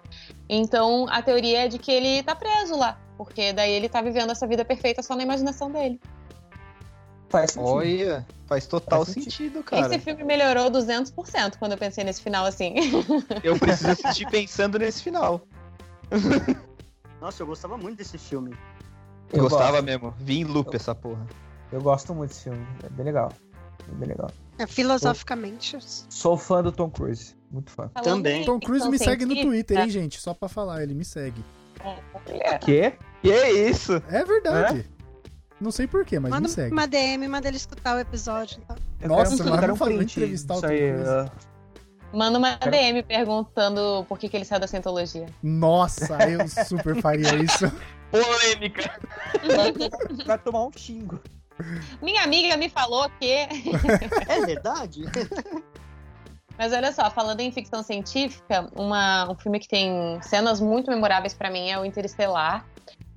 Então, 0.49 1.07
a 1.11 1.21
teoria 1.21 1.67
é 1.67 1.69
de 1.69 1.79
que 1.79 1.93
ele 1.93 2.23
tá 2.23 2.35
preso 2.35 2.75
lá, 2.75 2.99
porque 3.19 3.53
daí 3.53 3.71
ele 3.71 3.91
tá 3.91 4.01
vivendo 4.01 4.31
essa 4.33 4.47
vida 4.47 4.65
perfeita 4.65 5.03
só 5.03 5.15
na 5.15 5.23
imaginação 5.23 5.71
dele. 5.71 6.01
Faz 7.29 7.57
Olha, 7.59 8.27
faz 8.47 8.67
total 8.67 9.05
Faz 9.05 9.15
sentido. 9.15 9.31
sentido, 9.33 9.63
cara. 9.63 9.87
Esse 9.95 9.99
filme 9.99 10.25
melhorou 10.25 10.71
200% 10.71 11.57
quando 11.59 11.73
eu 11.73 11.79
pensei 11.79 12.03
nesse 12.05 12.23
final 12.23 12.47
assim. 12.47 12.75
Eu 13.45 13.59
preciso 13.59 13.91
assistir 13.91 14.27
pensando 14.31 14.79
nesse 14.79 15.03
final. 15.03 15.43
Nossa, 17.21 17.43
eu 17.43 17.47
gostava 17.47 17.77
muito 17.77 17.99
desse 17.99 18.17
filme. 18.17 18.55
Eu 19.33 19.43
Gostava 19.43 19.73
gosto. 19.73 19.85
mesmo. 19.85 20.15
Vi 20.19 20.39
em 20.41 20.45
loop 20.45 20.75
essa 20.75 20.95
porra. 20.95 21.27
Eu 21.71 21.83
gosto 21.83 22.15
muito 22.15 22.31
desse 22.31 22.45
filme. 22.45 22.67
É 22.83 22.89
bem 22.89 23.05
legal. 23.05 23.31
É 23.91 23.95
bem 23.95 24.09
legal. 24.09 24.31
É, 24.59 24.67
filosoficamente. 24.67 25.77
Sou 26.09 26.37
fã 26.39 26.63
do 26.63 26.73
Tom 26.73 26.89
Cruise. 26.89 27.37
Muito 27.51 27.71
fã. 27.71 27.91
Falando 27.93 28.05
Também. 28.05 28.45
Tom 28.45 28.59
Cruise 28.59 28.89
me 28.89 28.99
segue 28.99 29.27
no 29.27 29.35
Twitter, 29.35 29.79
hein, 29.81 29.91
gente? 29.91 30.19
Só 30.21 30.33
pra 30.33 30.49
falar, 30.49 30.83
ele 30.83 30.95
me 30.95 31.05
segue. 31.05 31.45
olha, 31.85 32.59
Quê? 32.59 32.95
Que 33.23 33.35
isso? 33.69 34.03
É 34.09 34.25
verdade. 34.25 34.89
Não 35.61 35.71
sei 35.73 35.87
porquê, 35.87 36.19
mas 36.19 36.31
Manda 36.31 36.43
me 36.49 36.55
segue. 36.55 36.73
uma 36.73 36.87
DM, 36.87 37.27
manda 37.29 37.49
ele 37.49 37.57
escutar 37.57 37.97
o 37.97 37.99
episódio. 38.01 38.59
Então. 38.63 38.77
Eu 39.01 39.09
Nossa, 39.09 39.37
quero, 39.37 39.49
eu 39.49 39.59
quero 39.59 39.75
um 39.75 39.77
print 39.79 40.03
entrevistar 40.13 40.55
o 40.55 40.61
disso 40.61 40.67
Tom 40.69 40.73
aí. 40.73 40.93
Cruise. 40.93 41.11
uh, 41.11 41.31
Manda 42.17 42.39
uma 42.39 42.57
Quero- 42.57 42.71
DM 42.71 43.03
perguntando 43.03 44.07
por 44.09 44.19
que, 44.19 44.29
que 44.29 44.37
ele 44.37 44.45
saiu 44.45 44.61
da 44.61 44.67
Scientologia. 44.67 45.27
Nossa, 45.43 46.17
eu 46.29 46.49
super 46.65 47.01
faria 47.03 47.35
isso. 47.37 47.71
Polêmica. 48.11 48.99
Vai 50.27 50.39
tomar 50.39 50.65
um 50.67 50.71
xingo. 50.75 51.21
Minha 52.01 52.23
amiga 52.23 52.57
me 52.57 52.69
falou 52.71 53.11
que. 53.21 53.27
É 53.31 54.47
verdade? 54.47 55.03
Mas 56.57 56.73
olha 56.73 56.91
só, 56.93 57.09
falando 57.11 57.41
em 57.41 57.53
ficção 57.53 57.83
científica, 57.83 58.69
uma, 58.75 59.31
um 59.31 59.35
filme 59.37 59.61
que 59.61 59.69
tem 59.69 60.19
cenas 60.23 60.61
muito 60.61 60.91
memoráveis 60.91 61.35
pra 61.35 61.51
mim 61.51 61.69
é 61.71 61.79
o 61.79 61.85
Interestelar. 61.85 62.65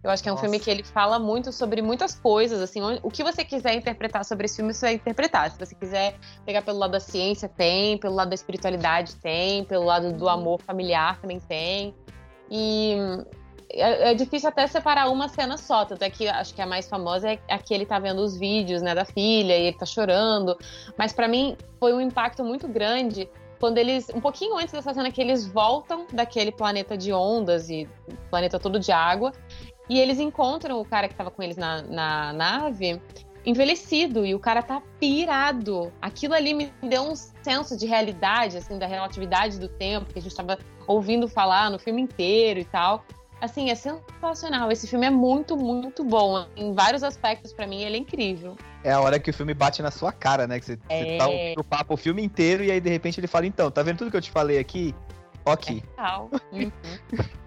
Eu 0.03 0.09
acho 0.09 0.23
que 0.23 0.29
é 0.29 0.31
um 0.31 0.35
Nossa. 0.35 0.45
filme 0.45 0.59
que 0.59 0.69
ele 0.69 0.83
fala 0.83 1.19
muito 1.19 1.51
sobre 1.51 1.81
muitas 1.81 2.15
coisas, 2.15 2.59
assim, 2.59 2.81
o 3.03 3.09
que 3.11 3.23
você 3.23 3.45
quiser 3.45 3.75
interpretar 3.75 4.25
sobre 4.25 4.45
esse 4.45 4.55
filme, 4.55 4.73
você 4.73 4.87
vai 4.87 4.95
interpretar. 4.95 5.51
Se 5.51 5.59
você 5.59 5.75
quiser 5.75 6.15
pegar 6.43 6.63
pelo 6.63 6.79
lado 6.79 6.91
da 6.91 6.99
ciência, 6.99 7.47
tem, 7.47 7.97
pelo 7.99 8.15
lado 8.15 8.29
da 8.29 8.35
espiritualidade, 8.35 9.15
tem, 9.17 9.63
pelo 9.63 9.85
lado 9.85 10.11
do 10.11 10.27
amor 10.27 10.59
familiar 10.61 11.21
também 11.21 11.39
tem. 11.39 11.93
E 12.49 12.95
é, 13.73 14.11
é 14.11 14.13
difícil 14.15 14.49
até 14.49 14.65
separar 14.65 15.09
uma 15.09 15.29
cena 15.29 15.55
só, 15.55 15.85
tanto 15.85 16.01
é 16.01 16.09
que 16.09 16.27
acho 16.27 16.53
que 16.53 16.61
a 16.61 16.65
mais 16.65 16.89
famosa 16.89 17.31
é 17.31 17.39
a 17.47 17.59
que 17.59 17.73
ele 17.73 17.85
tá 17.85 17.99
vendo 17.99 18.19
os 18.19 18.37
vídeos, 18.37 18.81
né, 18.81 18.95
da 18.95 19.05
filha 19.05 19.55
e 19.55 19.67
ele 19.67 19.77
tá 19.77 19.85
chorando. 19.85 20.57
Mas 20.97 21.13
pra 21.13 21.27
mim 21.27 21.55
foi 21.79 21.93
um 21.93 22.01
impacto 22.01 22.43
muito 22.43 22.67
grande 22.67 23.29
quando 23.59 23.77
eles, 23.77 24.09
um 24.09 24.19
pouquinho 24.19 24.57
antes 24.57 24.73
dessa 24.73 24.91
cena 24.91 25.11
que 25.11 25.21
eles 25.21 25.45
voltam 25.45 26.07
daquele 26.11 26.51
planeta 26.51 26.97
de 26.97 27.13
ondas 27.13 27.69
e 27.69 27.87
planeta 28.31 28.59
todo 28.59 28.79
de 28.79 28.91
água, 28.91 29.31
e 29.91 29.99
eles 29.99 30.21
encontram 30.21 30.79
o 30.79 30.85
cara 30.85 31.09
que 31.09 31.15
tava 31.15 31.29
com 31.29 31.43
eles 31.43 31.57
na, 31.57 31.81
na 31.81 32.31
nave 32.31 33.01
envelhecido 33.45 34.25
e 34.25 34.33
o 34.33 34.39
cara 34.39 34.63
tá 34.63 34.81
pirado. 35.01 35.91
Aquilo 36.01 36.33
ali 36.33 36.53
me 36.53 36.71
deu 36.81 37.01
um 37.01 37.13
senso 37.13 37.75
de 37.75 37.85
realidade, 37.85 38.55
assim, 38.55 38.79
da 38.79 38.87
relatividade 38.87 39.59
do 39.59 39.67
tempo 39.67 40.13
que 40.13 40.17
a 40.17 40.21
gente 40.21 40.33
tava 40.33 40.57
ouvindo 40.87 41.27
falar 41.27 41.69
no 41.69 41.77
filme 41.77 42.01
inteiro 42.01 42.61
e 42.61 42.63
tal. 42.63 43.03
Assim, 43.41 43.69
é 43.69 43.75
sensacional. 43.75 44.71
Esse 44.71 44.87
filme 44.87 45.07
é 45.07 45.09
muito, 45.09 45.57
muito 45.57 46.05
bom. 46.05 46.45
Em 46.55 46.73
vários 46.73 47.03
aspectos, 47.03 47.51
pra 47.51 47.67
mim, 47.67 47.81
ele 47.81 47.97
é 47.97 47.99
incrível. 47.99 48.55
É 48.85 48.93
a 48.93 49.01
hora 49.01 49.19
que 49.19 49.29
o 49.29 49.33
filme 49.33 49.53
bate 49.53 49.81
na 49.81 49.91
sua 49.91 50.13
cara, 50.13 50.47
né? 50.47 50.57
Que 50.57 50.65
você, 50.67 50.75
você 50.77 50.93
É. 50.93 51.17
tá 51.17 51.27
ouvindo 51.27 51.59
o 51.59 51.63
papo 51.65 51.95
o 51.95 51.97
filme 51.97 52.23
inteiro 52.23 52.63
e 52.63 52.71
aí 52.71 52.79
de 52.79 52.89
repente 52.89 53.19
ele 53.19 53.27
fala, 53.27 53.45
então, 53.45 53.69
tá 53.69 53.83
vendo 53.83 53.97
tudo 53.97 54.11
que 54.11 54.15
eu 54.17 54.21
te 54.21 54.31
falei 54.31 54.57
aqui? 54.57 54.95
Ok. 55.45 55.83
Tal. 55.95 56.29
Uhum. 56.51 56.71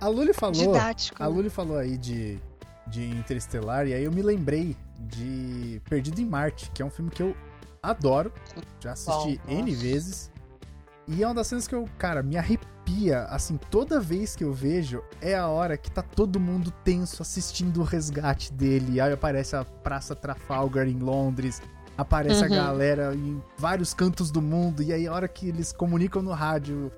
A 0.00 0.08
Luli 0.08 0.32
falou. 0.32 0.52
Didático. 0.74 1.22
A 1.22 1.26
Luli 1.26 1.48
falou 1.50 1.76
aí 1.78 1.96
de, 1.96 2.38
de 2.86 3.04
Interestelar, 3.10 3.86
e 3.86 3.94
aí 3.94 4.04
eu 4.04 4.12
me 4.12 4.22
lembrei 4.22 4.76
de 4.98 5.80
Perdido 5.88 6.20
em 6.20 6.24
Marte, 6.24 6.70
que 6.72 6.82
é 6.82 6.84
um 6.84 6.90
filme 6.90 7.10
que 7.10 7.22
eu 7.22 7.36
adoro. 7.82 8.32
Já 8.80 8.92
assisti 8.92 9.40
Bom, 9.46 9.52
N 9.52 9.70
nossa. 9.70 9.82
vezes. 9.82 10.32
E 11.06 11.22
é 11.22 11.26
uma 11.26 11.34
das 11.34 11.46
cenas 11.46 11.68
que 11.68 11.74
eu, 11.74 11.86
cara, 11.98 12.22
me 12.22 12.36
arrepia. 12.36 13.24
Assim, 13.24 13.58
toda 13.70 14.00
vez 14.00 14.34
que 14.34 14.42
eu 14.44 14.52
vejo, 14.52 15.02
é 15.20 15.34
a 15.34 15.46
hora 15.48 15.76
que 15.76 15.90
tá 15.90 16.02
todo 16.02 16.40
mundo 16.40 16.70
tenso 16.82 17.22
assistindo 17.22 17.80
o 17.80 17.84
resgate 17.84 18.52
dele. 18.52 19.00
Aí 19.00 19.12
aparece 19.12 19.54
a 19.54 19.64
Praça 19.64 20.14
Trafalgar 20.16 20.86
em 20.88 20.98
Londres. 20.98 21.60
Aparece 21.96 22.42
a 22.44 22.48
Uhum. 22.48 22.54
galera 22.56 23.14
em 23.14 23.40
vários 23.58 23.92
cantos 23.94 24.30
do 24.30 24.40
mundo. 24.42 24.82
E 24.82 24.92
aí, 24.92 25.06
a 25.06 25.12
hora 25.12 25.28
que 25.28 25.48
eles 25.48 25.72
comunicam 25.72 26.22
no 26.22 26.32
rádio, 26.32 26.90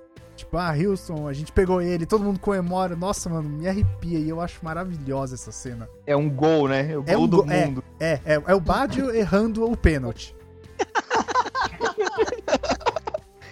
tipo, 0.47 0.57
ah, 0.57 0.71
Wilson, 0.71 1.27
a 1.27 1.33
gente 1.33 1.51
pegou 1.51 1.81
ele, 1.81 2.05
todo 2.05 2.23
mundo 2.23 2.39
comemora. 2.39 2.95
Nossa, 2.95 3.29
mano, 3.29 3.47
me 3.49 3.67
arrepia. 3.67 4.17
E 4.19 4.29
eu 4.29 4.39
acho 4.41 4.59
maravilhosa 4.63 5.35
essa 5.35 5.51
cena. 5.51 5.89
É 6.05 6.15
um 6.15 6.29
gol, 6.29 6.67
né? 6.67 6.91
É 6.91 6.97
o 6.97 7.03
É 7.05 7.13
gol 7.15 7.23
um 7.23 7.27
do 7.27 7.43
go- 7.43 7.51
é. 7.51 7.65
mundo. 7.65 7.83
É, 7.99 8.13
é, 8.25 8.33
é 8.47 8.55
o 8.55 8.59
Badio 8.59 9.11
errando 9.15 9.69
o 9.69 9.75
pênalti. 9.77 10.35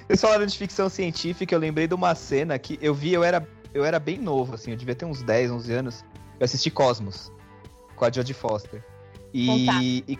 Vocês 0.08 0.22
falaram 0.22 0.46
de 0.46 0.58
ficção 0.58 0.88
científica, 0.88 1.54
eu 1.56 1.60
lembrei 1.60 1.88
de 1.88 1.94
uma 1.96 2.14
cena 2.14 2.58
que 2.60 2.78
eu 2.82 2.94
vi, 2.94 3.12
eu 3.14 3.24
era, 3.24 3.48
eu 3.74 3.84
era 3.84 4.00
bem 4.00 4.20
novo, 4.20 4.54
assim, 4.54 4.72
eu 4.72 4.78
devia 4.78 4.94
ter 4.96 5.06
uns 5.06 5.22
10, 5.24 5.50
11 5.52 5.74
anos. 5.74 6.06
Eu 6.40 6.46
assisti 6.46 6.70
Cosmos, 6.70 7.32
com 7.96 8.06
a 8.06 8.12
Jodie 8.12 8.34
Foster. 8.34 8.84
E... 9.34 9.48
Contato. 9.66 9.84
e- 9.84 10.20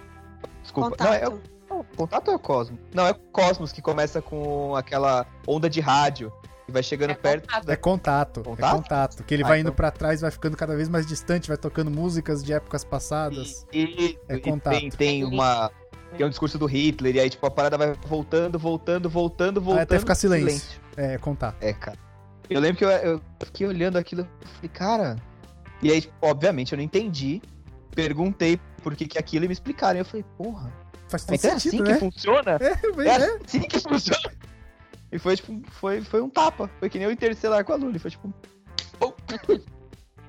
desculpa, 0.64 0.90
Contato. 0.90 1.08
não, 1.08 1.14
é 1.14 1.30
o 1.30 1.84
Contato 1.96 2.32
é 2.32 2.36
o 2.36 2.40
Cosmos? 2.40 2.80
Não, 2.94 3.06
é 3.06 3.12
o 3.12 3.16
Cosmos 3.16 3.72
que 3.72 3.82
começa 3.82 4.22
com 4.22 4.76
aquela 4.76 5.26
onda 5.48 5.70
de 5.70 5.80
rádio 5.82 6.34
e 6.68 6.72
vai 6.72 6.82
chegando 6.84 7.12
É 7.12 7.16
perto 7.16 7.44
Contato. 7.48 7.66
da... 7.66 7.74
É 7.74 7.76
contato, 7.76 8.44
Contato? 8.44 8.74
é 8.74 8.78
contato. 8.78 9.24
Que 9.24 9.34
ele 9.34 9.44
Ah, 9.44 9.48
vai 9.48 9.60
indo 9.60 9.68
então. 9.68 9.76
pra 9.76 9.92
trás, 9.92 10.22
vai 10.22 10.32
ficando 10.32 10.58
cada 10.58 10.76
vez 10.76 10.90
mais 10.90 11.06
distante, 11.06 11.48
vai 11.48 11.58
tocando 11.58 11.92
músicas 11.92 12.44
de 12.44 12.54
épocas 12.54 12.84
passadas. 12.84 13.66
E, 13.74 14.18
É 14.28 14.36
e 14.36 14.40
contato. 14.40 14.74
tem, 14.80 14.90
tem 14.90 15.24
uma... 15.24 15.72
Tem 16.18 16.26
um 16.26 16.30
discurso 16.30 16.58
do 16.58 16.66
Hitler, 16.66 17.16
e 17.16 17.20
aí, 17.20 17.30
tipo, 17.30 17.46
a 17.46 17.52
parada 17.52 17.78
vai 17.78 17.94
voltando, 18.08 18.58
voltando, 18.58 19.10
voltando, 19.10 19.60
voltando. 19.60 19.84
até 19.84 20.00
ficar 20.00 20.16
silêncio. 20.16 20.80
É, 20.96 21.18
contato. 21.18 21.58
É, 21.62 21.74
cara. 21.74 21.98
Eu 22.50 22.62
lembro 22.62 22.78
que 22.78 22.86
eu, 22.86 22.90
eu 22.90 23.22
fiquei 23.44 23.68
olhando 23.68 23.98
aquilo 23.98 24.22
e 24.22 24.48
falei, 24.48 24.70
cara. 24.70 25.16
E 25.82 25.92
aí, 25.92 26.00
tipo, 26.00 26.14
obviamente, 26.22 26.72
eu 26.72 26.78
não 26.78 26.84
entendi. 26.84 27.42
Perguntei 27.94 28.60
por 28.82 28.96
que, 28.96 29.08
que 29.08 29.18
aquilo 29.18 29.44
e 29.46 29.48
me 29.50 29.54
explicaram. 29.54 29.98
E 29.98 30.02
eu 30.02 30.06
falei, 30.06 30.26
porra, 30.38 30.72
Faz 31.10 31.26
todo 31.26 31.36
então 31.36 31.52
é 31.52 31.60
sentido, 31.60 31.84
assim 31.84 31.90
né? 31.90 31.94
que 31.94 32.00
funciona? 32.00 32.58
É, 32.62 33.04
É 33.04 33.22
é. 33.22 33.40
assim 33.46 33.62
que 33.62 33.80
funciona. 33.80 34.32
E 35.16 35.20
foi, 35.20 35.36
tipo, 35.38 35.62
foi, 35.72 36.02
foi 36.02 36.22
um 36.22 36.30
tapa. 36.30 36.70
Foi 36.80 36.90
que 36.90 37.00
nem 37.00 37.08
o 37.08 37.12
Interstellar 37.12 37.64
com 37.64 37.74
a 37.74 37.76
Lully. 37.76 38.00
Foi 38.00 38.12
tipo, 38.12 38.34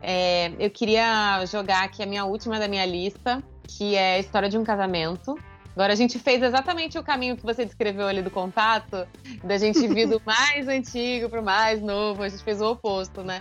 É, 0.08 0.52
eu 0.60 0.70
queria 0.70 1.44
jogar 1.46 1.82
aqui 1.82 2.00
a 2.00 2.06
minha 2.06 2.24
última 2.24 2.60
da 2.60 2.68
minha 2.68 2.86
lista, 2.86 3.42
que 3.66 3.96
é 3.96 4.14
a 4.14 4.18
história 4.20 4.48
de 4.48 4.56
um 4.56 4.62
casamento. 4.62 5.36
Agora 5.74 5.92
a 5.92 5.96
gente 5.96 6.18
fez 6.18 6.42
exatamente 6.42 6.96
o 6.96 7.02
caminho 7.02 7.36
que 7.36 7.42
você 7.42 7.64
descreveu 7.64 8.06
ali 8.06 8.22
do 8.22 8.30
contato, 8.30 9.06
da 9.42 9.58
gente 9.58 9.86
vir 9.88 10.06
do 10.06 10.22
mais 10.24 10.68
antigo 10.68 11.28
pro 11.28 11.42
mais 11.42 11.82
novo, 11.82 12.22
a 12.22 12.28
gente 12.28 12.44
fez 12.44 12.60
o 12.60 12.70
oposto, 12.70 13.22
né? 13.24 13.40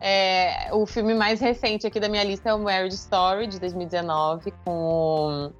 É, 0.00 0.70
o 0.72 0.86
filme 0.86 1.12
mais 1.12 1.40
recente 1.40 1.86
aqui 1.86 2.00
da 2.00 2.08
minha 2.08 2.24
lista 2.24 2.48
é 2.48 2.54
o 2.54 2.58
Marriage 2.58 2.96
Story, 2.96 3.46
de 3.46 3.60
2019, 3.60 4.52
com 4.64 5.52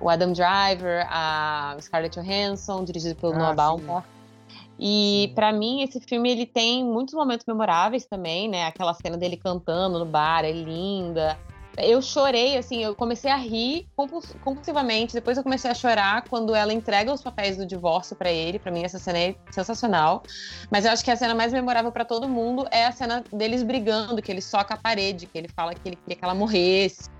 o 0.00 0.08
Adam 0.08 0.32
Driver, 0.32 1.06
a 1.08 1.76
Scarlett 1.80 2.18
Johansson, 2.18 2.84
dirigido 2.84 3.14
pelo 3.14 3.34
Ah, 3.34 3.38
Noah. 3.38 3.54
Baumbach. 3.54 4.19
E 4.82 5.30
pra 5.34 5.52
mim 5.52 5.82
esse 5.82 6.00
filme 6.00 6.30
ele 6.30 6.46
tem 6.46 6.82
muitos 6.82 7.14
momentos 7.14 7.44
memoráveis 7.46 8.06
também, 8.06 8.48
né? 8.48 8.64
Aquela 8.64 8.94
cena 8.94 9.18
dele 9.18 9.36
cantando 9.36 9.98
no 9.98 10.06
bar 10.06 10.42
é 10.42 10.52
linda. 10.52 11.38
Eu 11.76 12.00
chorei, 12.00 12.56
assim, 12.56 12.82
eu 12.82 12.94
comecei 12.94 13.30
a 13.30 13.36
rir 13.36 13.86
compuls- 13.94 14.34
compulsivamente. 14.42 15.12
Depois 15.12 15.36
eu 15.36 15.42
comecei 15.42 15.70
a 15.70 15.74
chorar 15.74 16.24
quando 16.28 16.54
ela 16.54 16.72
entrega 16.72 17.12
os 17.12 17.22
papéis 17.22 17.58
do 17.58 17.66
divórcio 17.66 18.16
pra 18.16 18.30
ele. 18.30 18.58
Pra 18.58 18.72
mim 18.72 18.82
essa 18.82 18.98
cena 18.98 19.18
é 19.18 19.34
sensacional. 19.50 20.22
Mas 20.70 20.86
eu 20.86 20.92
acho 20.92 21.04
que 21.04 21.10
a 21.10 21.16
cena 21.16 21.34
mais 21.34 21.52
memorável 21.52 21.92
pra 21.92 22.04
todo 22.04 22.26
mundo 22.26 22.66
é 22.70 22.86
a 22.86 22.92
cena 22.92 23.22
deles 23.30 23.62
brigando, 23.62 24.22
que 24.22 24.32
ele 24.32 24.40
soca 24.40 24.74
a 24.74 24.78
parede, 24.78 25.26
que 25.26 25.36
ele 25.36 25.48
fala 25.48 25.74
que 25.74 25.86
ele 25.86 25.96
queria 25.96 26.16
que 26.16 26.24
ela 26.24 26.34
morresse. 26.34 27.10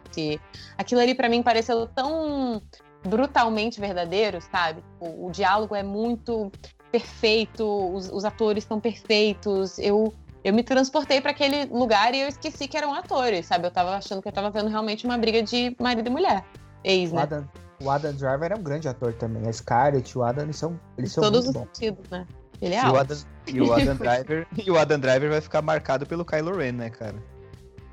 Aquilo 0.76 1.00
ali 1.00 1.14
pra 1.14 1.28
mim 1.28 1.42
pareceu 1.42 1.86
tão 1.86 2.60
brutalmente 3.04 3.80
verdadeiro, 3.80 4.40
sabe? 4.40 4.82
O, 4.98 5.28
o 5.28 5.30
diálogo 5.30 5.74
é 5.74 5.82
muito 5.82 6.50
perfeito, 6.90 7.64
os, 7.94 8.10
os 8.10 8.24
atores 8.24 8.64
estão 8.64 8.80
perfeitos. 8.80 9.78
Eu, 9.78 10.12
eu 10.44 10.52
me 10.52 10.62
transportei 10.62 11.20
pra 11.20 11.30
aquele 11.30 11.64
lugar 11.66 12.14
e 12.14 12.20
eu 12.20 12.28
esqueci 12.28 12.66
que 12.68 12.76
eram 12.76 12.94
atores, 12.94 13.46
sabe? 13.46 13.66
Eu 13.66 13.70
tava 13.70 13.96
achando 13.96 14.20
que 14.22 14.28
eu 14.28 14.32
tava 14.32 14.50
vendo 14.50 14.68
realmente 14.68 15.04
uma 15.04 15.16
briga 15.18 15.42
de 15.42 15.74
marido 15.80 16.06
e 16.08 16.10
mulher. 16.10 16.44
Ex, 16.84 17.12
O 17.12 17.16
né? 17.16 17.22
Adam, 17.22 17.48
o 17.82 17.90
Adam 17.90 18.12
Driver 18.14 18.52
é 18.52 18.54
um 18.54 18.62
grande 18.62 18.88
ator 18.88 19.12
também. 19.14 19.46
A 19.48 19.52
Scarlett, 19.52 20.16
o 20.18 20.22
Adam, 20.22 20.44
eles 20.44 20.56
são, 20.56 20.78
eles 20.96 21.12
são 21.12 21.22
Todos 21.22 21.44
muito 21.44 21.56
os 21.58 21.62
bons. 21.64 21.68
sentidos, 21.76 22.08
né? 22.10 22.26
Ele 22.60 22.74
é 22.74 22.78
e, 22.78 22.82
o 22.82 22.86
alto. 22.86 22.98
Adam, 23.00 23.16
e 23.46 23.60
o 23.60 23.72
Adam 23.72 23.96
Driver. 23.96 24.46
e 24.66 24.70
o 24.70 24.78
Adam 24.78 24.98
Driver 25.00 25.30
vai 25.30 25.40
ficar 25.40 25.62
marcado 25.62 26.06
pelo 26.06 26.24
Kylo 26.24 26.56
Ren, 26.56 26.72
né, 26.72 26.90
cara? 26.90 27.16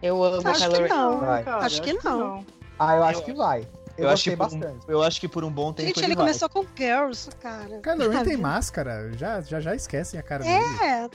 Eu 0.02 0.22
amo 0.24 0.42
o 0.42 0.48
Acho 0.48 0.60
Kylo 0.60 0.74
que 0.76 0.82
Ren. 0.82 0.88
não. 0.90 1.20
Cara, 1.20 1.58
Acho 1.66 1.82
que 1.82 1.94
não. 2.04 2.46
Ah, 2.80 2.96
eu 2.96 3.04
acho 3.04 3.20
Eu- 3.22 3.26
que 3.26 3.34
vai. 3.34 3.68
Eu, 3.98 4.04
Eu 4.06 4.10
acho, 4.12 4.24
que 4.30 4.36
por 4.38 4.46
um, 4.46 4.60
bastante. 4.60 4.86
eu 4.88 5.02
acho 5.04 5.20
que 5.22 5.28
por 5.28 5.44
um 5.44 5.52
bom 5.52 5.74
tempo 5.74 5.88
Gente, 5.88 5.98
ele, 6.00 6.06
ele 6.08 6.16
vai. 6.16 6.26
começou 6.26 6.48
com 6.50 6.66
Girls, 6.78 7.30
cara. 7.42 7.80
Kylo 7.82 8.10
Ren 8.10 8.24
tem 8.24 8.38
máscara, 8.38 9.12
já, 9.14 9.42
já, 9.42 9.60
já 9.60 9.74
esquecem 9.76 10.20
a 10.20 10.24
cara 10.24 10.44
dele. 10.44 10.64
É, 10.84 11.10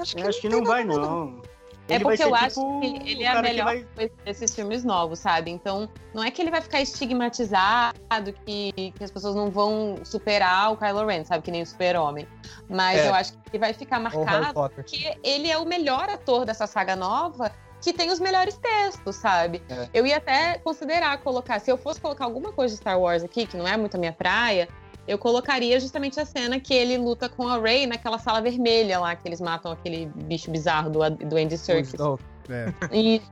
acho 0.00 0.14
que, 0.16 0.22
Eu 0.22 0.28
acho 0.28 0.40
que 0.40 0.48
não 0.48 0.64
vai, 0.64 0.84
nada, 0.84 1.00
não. 1.00 1.42
É 1.88 1.96
Ele 1.96 2.04
vai 2.04 2.16
porque 2.16 2.28
eu 2.30 2.34
acho 2.36 2.54
tipo 2.60 2.80
que 2.80 3.10
ele 3.10 3.24
é 3.24 3.28
a 3.28 3.36
que 3.36 3.42
melhor 3.42 3.64
vai- 3.64 3.86
coisa 3.96 4.12
desses 4.24 4.54
filmes 4.54 4.84
novos, 4.84 5.18
sabe? 5.18 5.50
Então, 5.50 5.88
não 6.14 6.22
é 6.22 6.30
que 6.30 6.40
ele 6.40 6.52
vai 6.52 6.60
ficar 6.60 6.80
estigmatizado, 6.80 8.32
que, 8.46 8.72
que 8.96 9.02
as 9.04 9.10
pessoas 9.10 9.34
não 9.34 9.50
vão 9.50 9.96
superar 10.04 10.72
o 10.72 10.76
Kylo 10.76 11.04
Ren, 11.06 11.24
sabe? 11.24 11.42
Que 11.42 11.50
nem 11.50 11.62
o 11.62 11.66
super-homem. 11.66 12.28
Mas 12.68 13.00
É. 13.00 13.08
eu 13.08 13.14
acho 13.14 13.32
que 13.32 13.38
ele 13.52 13.58
vai 13.58 13.72
ficar 13.72 13.98
marcado 13.98 14.70
porque 14.74 15.16
ele 15.24 15.50
é 15.50 15.58
o 15.58 15.66
melhor 15.66 16.08
ator 16.08 16.44
dessa 16.44 16.66
saga 16.66 16.94
nova 16.94 17.50
que 17.80 17.92
tem 17.92 18.10
os 18.10 18.20
melhores 18.20 18.56
textos, 18.56 19.16
sabe? 19.16 19.62
É. 19.68 19.88
Eu 19.94 20.06
ia 20.06 20.16
até 20.18 20.58
considerar 20.58 21.18
colocar, 21.18 21.58
se 21.60 21.70
eu 21.70 21.76
fosse 21.78 22.00
colocar 22.00 22.24
alguma 22.24 22.52
coisa 22.52 22.74
de 22.74 22.80
Star 22.80 22.98
Wars 23.00 23.22
aqui, 23.22 23.46
que 23.46 23.56
não 23.56 23.66
é 23.66 23.76
muito 23.76 23.96
a 23.96 23.98
minha 23.98 24.12
praia, 24.12 24.68
eu 25.08 25.18
colocaria 25.18 25.80
justamente 25.80 26.20
a 26.20 26.24
cena 26.26 26.60
que 26.60 26.72
ele 26.74 26.96
luta 26.98 27.28
com 27.28 27.48
a 27.48 27.58
Rey 27.58 27.86
naquela 27.86 28.18
sala 28.18 28.40
vermelha 28.40 28.98
lá, 29.00 29.16
que 29.16 29.26
eles 29.26 29.40
matam 29.40 29.72
aquele 29.72 30.06
bicho 30.14 30.50
bizarro 30.50 30.90
do, 30.90 30.98
do 31.10 31.36
Andy 31.36 31.56
Serkis. 31.56 31.94
É. 32.50 32.96
Isso. 32.98 33.30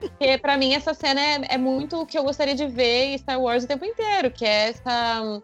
Porque 0.00 0.38
pra 0.38 0.56
mim 0.56 0.74
essa 0.74 0.94
cena 0.94 1.20
é, 1.20 1.40
é 1.54 1.58
muito 1.58 2.00
o 2.00 2.06
que 2.06 2.18
eu 2.18 2.24
gostaria 2.24 2.54
de 2.54 2.66
ver 2.66 3.04
em 3.12 3.18
Star 3.18 3.40
Wars 3.40 3.64
o 3.64 3.66
tempo 3.66 3.84
inteiro, 3.84 4.30
que 4.30 4.44
é 4.44 4.70
essa. 4.70 5.42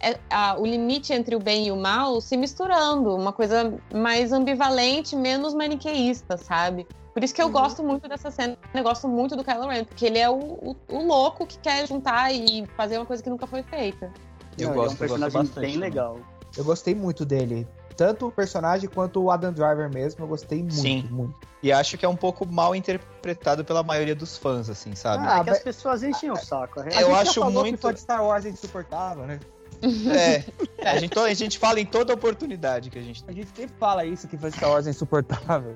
é, 0.00 0.16
a- 0.30 0.56
o 0.58 0.64
limite 0.66 1.12
entre 1.12 1.34
o 1.34 1.40
bem 1.40 1.66
e 1.66 1.72
o 1.72 1.76
mal 1.76 2.20
se 2.20 2.36
misturando, 2.36 3.14
uma 3.16 3.32
coisa 3.32 3.74
mais 3.92 4.32
ambivalente, 4.32 5.14
menos 5.16 5.54
maniqueísta, 5.54 6.36
sabe? 6.36 6.86
Por 7.16 7.24
isso 7.24 7.34
que 7.34 7.40
eu 7.40 7.46
Uhum. 7.46 7.52
gosto 7.52 7.82
muito 7.82 8.06
dessa 8.06 8.30
cena, 8.30 8.58
eu 8.74 8.82
gosto 8.82 9.08
muito 9.08 9.34
do 9.34 9.42
Kylo 9.42 9.66
Ren, 9.68 9.84
porque 9.86 10.04
ele 10.04 10.18
é 10.18 10.28
o, 10.28 10.34
o- 10.36 10.76
o 10.90 11.02
louco 11.06 11.46
que 11.46 11.56
quer 11.58 11.88
juntar 11.88 12.30
e 12.30 12.66
fazer 12.76 12.98
uma 12.98 13.06
coisa 13.06 13.22
que 13.22 13.30
nunca 13.30 13.46
foi 13.46 13.62
feita. 13.62 14.12
Eu 14.58 14.66
Não, 14.68 14.74
é 14.74 14.76
gosto, 14.76 14.76
um 14.76 14.82
eu 14.82 14.84
gosto 14.84 14.98
personagem 14.98 15.32
bastante 15.40 15.60
bem 15.60 15.72
também. 15.76 15.78
legal. 15.88 16.18
Eu 16.54 16.62
gostei 16.62 16.94
muito 16.94 17.24
dele. 17.24 17.66
Tanto 17.96 18.26
o 18.28 18.30
personagem 18.30 18.86
quanto 18.90 19.22
o 19.22 19.30
Adam 19.30 19.50
Driver 19.50 19.88
mesmo, 19.90 20.24
eu 20.24 20.28
gostei 20.28 20.58
muito, 20.58 20.74
Sim. 20.74 21.08
muito. 21.10 21.34
E 21.62 21.72
acho 21.72 21.96
que 21.96 22.04
é 22.04 22.08
um 22.08 22.14
pouco 22.16 22.44
mal 22.46 22.74
interpretado 22.76 23.64
pela 23.64 23.82
maioria 23.82 24.14
dos 24.14 24.36
fãs, 24.36 24.68
assim, 24.68 24.94
sabe? 24.94 25.24
Ah, 25.26 25.36
Ah, 25.36 25.38
é 25.38 25.44
que 25.44 25.46
mas- 25.46 25.56
as 25.56 25.64
pessoas 25.64 26.02
enchem 26.02 26.30
o 26.30 26.36
saco. 26.36 26.80
a 26.80 26.82
Eu 26.84 26.90
real- 26.90 26.96
a 26.96 27.00
gente 27.00 27.12
já 27.14 27.20
acho 27.30 27.40
falou 27.40 27.62
muito- 27.62 27.76
que 27.76 27.80
fã 27.82 27.94
de 27.94 28.00
Star 28.00 28.22
Wars 28.22 28.44
é 28.44 28.50
insuportável, 28.50 29.24
né? 29.26 29.40
É. 29.82 30.44
A 30.86 30.98
gente, 30.98 31.18
a 31.18 31.32
gente 31.34 31.58
fala 31.58 31.80
em 31.80 31.86
toda 31.86 32.12
oportunidade 32.12 32.90
que 32.90 32.98
a 32.98 33.02
gente 33.02 33.24
tem. 33.24 33.34
A 33.34 33.38
gente 33.38 33.56
sempre 33.56 33.74
fala 33.78 34.04
isso, 34.04 34.28
que 34.28 34.36
de 34.36 34.50
Star 34.52 34.68
Wars 34.70 34.86
é 34.86 34.90
insuportável. 34.90 35.74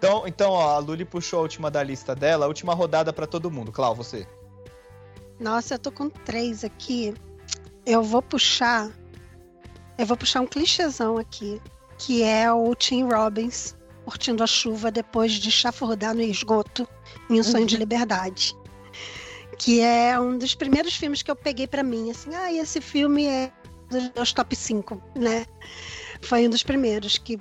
Então, 0.00 0.26
então 0.26 0.52
ó, 0.52 0.76
a 0.76 0.78
Luli 0.78 1.04
puxou 1.04 1.40
a 1.40 1.42
última 1.42 1.70
da 1.70 1.82
lista 1.82 2.14
dela, 2.14 2.46
a 2.46 2.48
última 2.48 2.72
rodada 2.72 3.12
pra 3.12 3.26
todo 3.26 3.50
mundo. 3.50 3.70
Clau, 3.70 3.94
você. 3.94 4.26
Nossa, 5.38 5.74
eu 5.74 5.78
tô 5.78 5.92
com 5.92 6.08
três 6.08 6.64
aqui. 6.64 7.12
Eu 7.84 8.02
vou 8.02 8.22
puxar. 8.22 8.90
Eu 9.98 10.06
vou 10.06 10.16
puxar 10.16 10.40
um 10.40 10.46
clichêzão 10.46 11.18
aqui. 11.18 11.60
Que 11.98 12.22
é 12.22 12.50
o 12.50 12.74
Tim 12.74 13.04
Robbins 13.04 13.76
curtindo 14.06 14.42
a 14.42 14.46
chuva 14.46 14.90
depois 14.90 15.32
de 15.32 15.50
chafurdar 15.50 16.14
no 16.14 16.22
esgoto 16.22 16.88
em 17.28 17.38
Um 17.38 17.42
Sonho 17.42 17.66
de 17.66 17.76
Liberdade. 17.76 18.56
Que 19.58 19.82
é 19.82 20.18
um 20.18 20.38
dos 20.38 20.54
primeiros 20.54 20.96
filmes 20.96 21.20
que 21.20 21.30
eu 21.30 21.36
peguei 21.36 21.66
pra 21.66 21.82
mim. 21.82 22.10
Assim, 22.10 22.34
ah, 22.34 22.50
esse 22.50 22.80
filme 22.80 23.26
é 23.26 23.52
dos 23.90 24.10
meus 24.16 24.32
top 24.32 24.56
5, 24.56 25.02
né? 25.14 25.44
Foi 26.22 26.46
um 26.46 26.50
dos 26.50 26.62
primeiros 26.62 27.18
que 27.18 27.38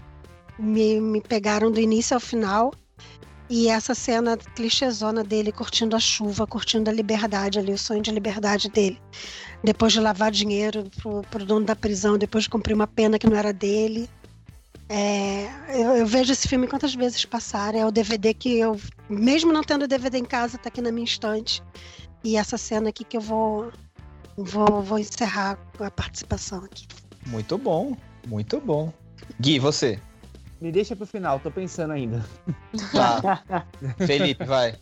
me, 0.59 0.99
me 0.99 1.21
pegaram 1.21 1.71
do 1.71 1.79
início 1.79 2.13
ao 2.13 2.19
final. 2.19 2.73
E 3.49 3.67
essa 3.67 3.95
cena 3.95 4.37
clichêzona 4.37 5.23
dele 5.23 5.51
curtindo 5.51 5.95
a 5.95 5.99
chuva, 5.99 6.45
curtindo 6.45 6.87
a 6.87 6.93
liberdade 6.93 7.57
ali, 7.57 7.73
o 7.73 7.77
sonho 7.79 8.01
de 8.01 8.11
liberdade 8.11 8.69
dele. 8.69 9.01
Depois 9.63 9.91
de 9.91 9.99
lavar 9.99 10.29
dinheiro 10.29 10.87
pro, 11.01 11.23
pro 11.23 11.45
dono 11.45 11.65
da 11.65 11.75
prisão, 11.75 12.15
depois 12.15 12.43
de 12.43 12.49
cumprir 12.51 12.75
uma 12.75 12.85
pena 12.85 13.17
que 13.17 13.27
não 13.27 13.35
era 13.35 13.51
dele. 13.51 14.07
É, 14.87 15.47
eu, 15.69 15.97
eu 15.97 16.05
vejo 16.05 16.31
esse 16.31 16.47
filme 16.47 16.67
quantas 16.67 16.93
vezes 16.93 17.25
passar. 17.25 17.73
É 17.73 17.83
o 17.83 17.91
DVD 17.91 18.35
que 18.35 18.59
eu, 18.59 18.79
mesmo 19.09 19.51
não 19.51 19.63
tendo 19.63 19.87
DVD 19.87 20.19
em 20.19 20.25
casa, 20.25 20.59
tá 20.59 20.69
aqui 20.69 20.81
na 20.81 20.91
minha 20.91 21.05
estante. 21.05 21.63
E 22.23 22.37
essa 22.37 22.57
cena 22.57 22.89
aqui 22.89 23.03
que 23.03 23.17
eu 23.17 23.21
vou, 23.21 23.71
vou, 24.37 24.83
vou 24.83 24.99
encerrar 24.99 25.57
a 25.79 25.89
participação 25.89 26.63
aqui. 26.65 26.85
Muito 27.25 27.57
bom, 27.57 27.97
muito 28.27 28.61
bom. 28.61 28.93
Gui, 29.39 29.57
você. 29.57 29.99
Me 30.61 30.71
deixa 30.71 30.95
pro 30.95 31.05
final, 31.05 31.39
tô 31.39 31.49
pensando 31.49 31.91
ainda. 31.91 32.25
Tá. 32.91 33.65
Felipe, 34.05 34.43
vai. 34.43 34.75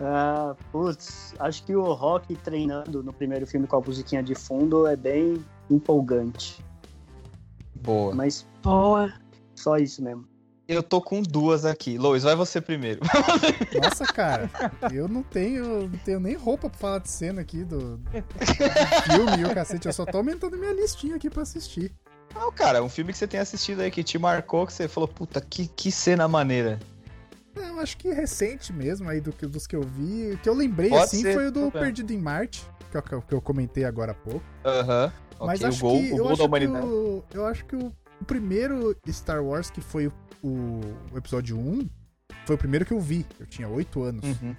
Ah, 0.00 0.56
putz, 0.72 1.34
acho 1.38 1.62
que 1.64 1.76
o 1.76 1.92
Rock 1.92 2.34
treinando 2.36 3.02
no 3.02 3.12
primeiro 3.12 3.46
filme 3.46 3.66
com 3.66 3.76
a 3.76 3.80
musiquinha 3.80 4.22
de 4.22 4.34
fundo 4.34 4.86
é 4.86 4.96
bem 4.96 5.44
empolgante. 5.70 6.64
Boa. 7.74 8.14
Mas 8.14 8.46
Boa. 8.62 9.12
só 9.54 9.76
isso 9.76 10.02
mesmo. 10.02 10.26
Eu 10.66 10.82
tô 10.84 11.00
com 11.00 11.20
duas 11.20 11.64
aqui. 11.64 11.98
Lois, 11.98 12.22
vai 12.22 12.36
você 12.36 12.60
primeiro. 12.60 13.00
Nossa, 13.82 14.06
cara, 14.06 14.48
eu 14.92 15.08
não 15.08 15.22
tenho, 15.22 15.88
não 15.88 15.98
tenho 15.98 16.20
nem 16.20 16.36
roupa 16.36 16.70
pra 16.70 16.78
falar 16.78 16.98
de 17.00 17.10
cena 17.10 17.40
aqui 17.40 17.64
do, 17.64 17.96
do 17.96 18.06
filme 19.12 19.40
e 19.40 19.44
o 19.44 19.52
cacete. 19.52 19.88
Eu 19.88 19.92
só 19.92 20.06
tô 20.06 20.18
aumentando 20.18 20.56
minha 20.56 20.72
listinha 20.72 21.16
aqui 21.16 21.28
pra 21.28 21.42
assistir. 21.42 21.92
Não, 22.34 22.50
cara, 22.52 22.82
um 22.82 22.88
filme 22.88 23.12
que 23.12 23.18
você 23.18 23.26
tem 23.26 23.40
assistido 23.40 23.80
aí 23.80 23.90
que 23.90 24.02
te 24.02 24.18
marcou, 24.18 24.66
que 24.66 24.72
você 24.72 24.88
falou, 24.88 25.08
puta, 25.08 25.40
que, 25.40 25.66
que 25.68 25.90
cena 25.90 26.26
maneira. 26.28 26.78
Não, 27.54 27.80
acho 27.80 27.96
que 27.96 28.10
recente 28.12 28.72
mesmo, 28.72 29.08
aí 29.08 29.20
do, 29.20 29.32
que- 29.32 29.46
dos 29.46 29.66
que 29.66 29.74
eu 29.74 29.82
vi. 29.82 30.32
O 30.32 30.38
que 30.38 30.48
eu 30.48 30.54
lembrei, 30.54 30.90
Pode 30.90 31.04
assim, 31.04 31.22
ser, 31.22 31.34
foi 31.34 31.48
o 31.48 31.52
do 31.52 31.70
bem. 31.70 31.82
Perdido 31.82 32.12
em 32.12 32.18
Marte, 32.18 32.64
que 32.90 32.96
é 32.96 33.00
o 33.00 33.02
que 33.02 33.12
eu- 33.12 33.22
que 33.22 33.34
eu 33.34 33.40
comentei 33.40 33.84
agora 33.84 34.12
há 34.12 34.14
pouco. 34.14 34.42
Aham. 34.64 35.12
Mas 35.40 35.60
Ok, 35.60 35.64
o 35.64 35.68
acho 35.68 35.80
gol, 35.80 35.98
que, 35.98 36.12
o 36.12 36.16
eu 36.18 36.24
gol 36.24 36.36
da 36.36 36.44
humanidade. 36.44 36.86
o, 36.86 37.24
eu 37.32 37.46
acho 37.46 37.64
que 37.64 37.74
o, 37.74 37.92
o 38.20 38.24
primeiro 38.24 38.96
Star 39.08 39.42
Wars, 39.42 39.70
que 39.70 39.80
foi 39.80 40.06
o, 40.06 40.12
o, 40.42 40.80
o 41.12 41.18
episódio 41.18 41.58
1, 41.58 41.88
foi 42.46 42.54
o 42.54 42.58
primeiro 42.58 42.84
que 42.84 42.92
eu 42.92 43.00
vi. 43.00 43.26
Eu 43.38 43.46
tinha 43.46 43.66
8 43.68 44.02
anos. 44.02 44.24
Uhum. 44.24 44.54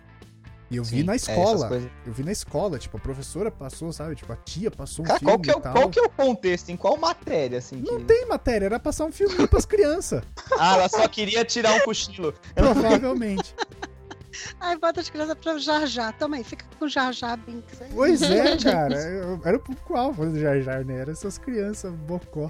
E 0.71 0.77
eu 0.77 0.85
Sim, 0.85 0.95
vi 0.95 1.03
na 1.03 1.13
é, 1.13 1.15
escola. 1.17 1.67
coisas. 1.67 1.89
eu 2.05 2.13
vi 2.13 2.23
na 2.23 2.31
escola, 2.31 2.79
tipo, 2.79 2.95
a 2.95 2.99
professora 2.99 3.51
passou, 3.51 3.91
sabe? 3.91 4.15
Tipo, 4.15 4.31
a 4.31 4.37
tia 4.37 4.71
passou 4.71 5.03
um 5.03 5.07
Cara, 5.07 5.19
filme 5.19 5.33
qual 5.33 5.39
que, 5.41 5.49
é 5.51 5.53
o, 5.53 5.59
e 5.59 5.61
tal. 5.61 5.73
qual 5.73 5.89
que 5.89 5.99
é 5.99 6.03
o 6.03 6.09
contexto? 6.09 6.69
Em 6.69 6.77
qual 6.77 6.95
matéria, 6.95 7.57
assim? 7.57 7.75
Não 7.85 7.97
que- 7.97 8.05
tem 8.05 8.25
matéria, 8.25 8.65
era 8.67 8.79
passar 8.79 9.03
um 9.05 9.11
filminho 9.11 9.47
pras 9.49 9.65
crianças. 9.65 10.23
Ah, 10.57 10.75
ela 10.77 10.87
só 10.89 11.05
queria 11.09 11.43
tirar 11.43 11.73
um 11.75 11.81
cochilo. 11.81 12.33
Provavelmente. 12.55 13.53
Aí 14.61 14.77
bota 14.79 15.01
as 15.01 15.09
crianças 15.09 15.35
pra 15.35 15.57
Jar 15.57 15.85
Jar. 15.85 16.17
Toma 16.17 16.37
aí, 16.37 16.43
fica 16.45 16.65
com 16.79 16.87
Jar 16.87 17.11
Jar 17.11 17.37
Binks 17.37 17.81
aí. 17.81 17.89
Pois 17.93 18.21
é, 18.21 18.55
cara. 18.63 18.95
eu- 18.95 19.41
Era 19.43 19.57
o 19.57 19.59
público-alvo 19.59 20.25
do 20.25 20.39
Jar 20.39 20.59
Jar, 20.61 20.85
né? 20.85 20.99
Era 21.01 21.11
essas 21.11 21.37
crianças 21.37 21.93
bocó. 21.93 22.49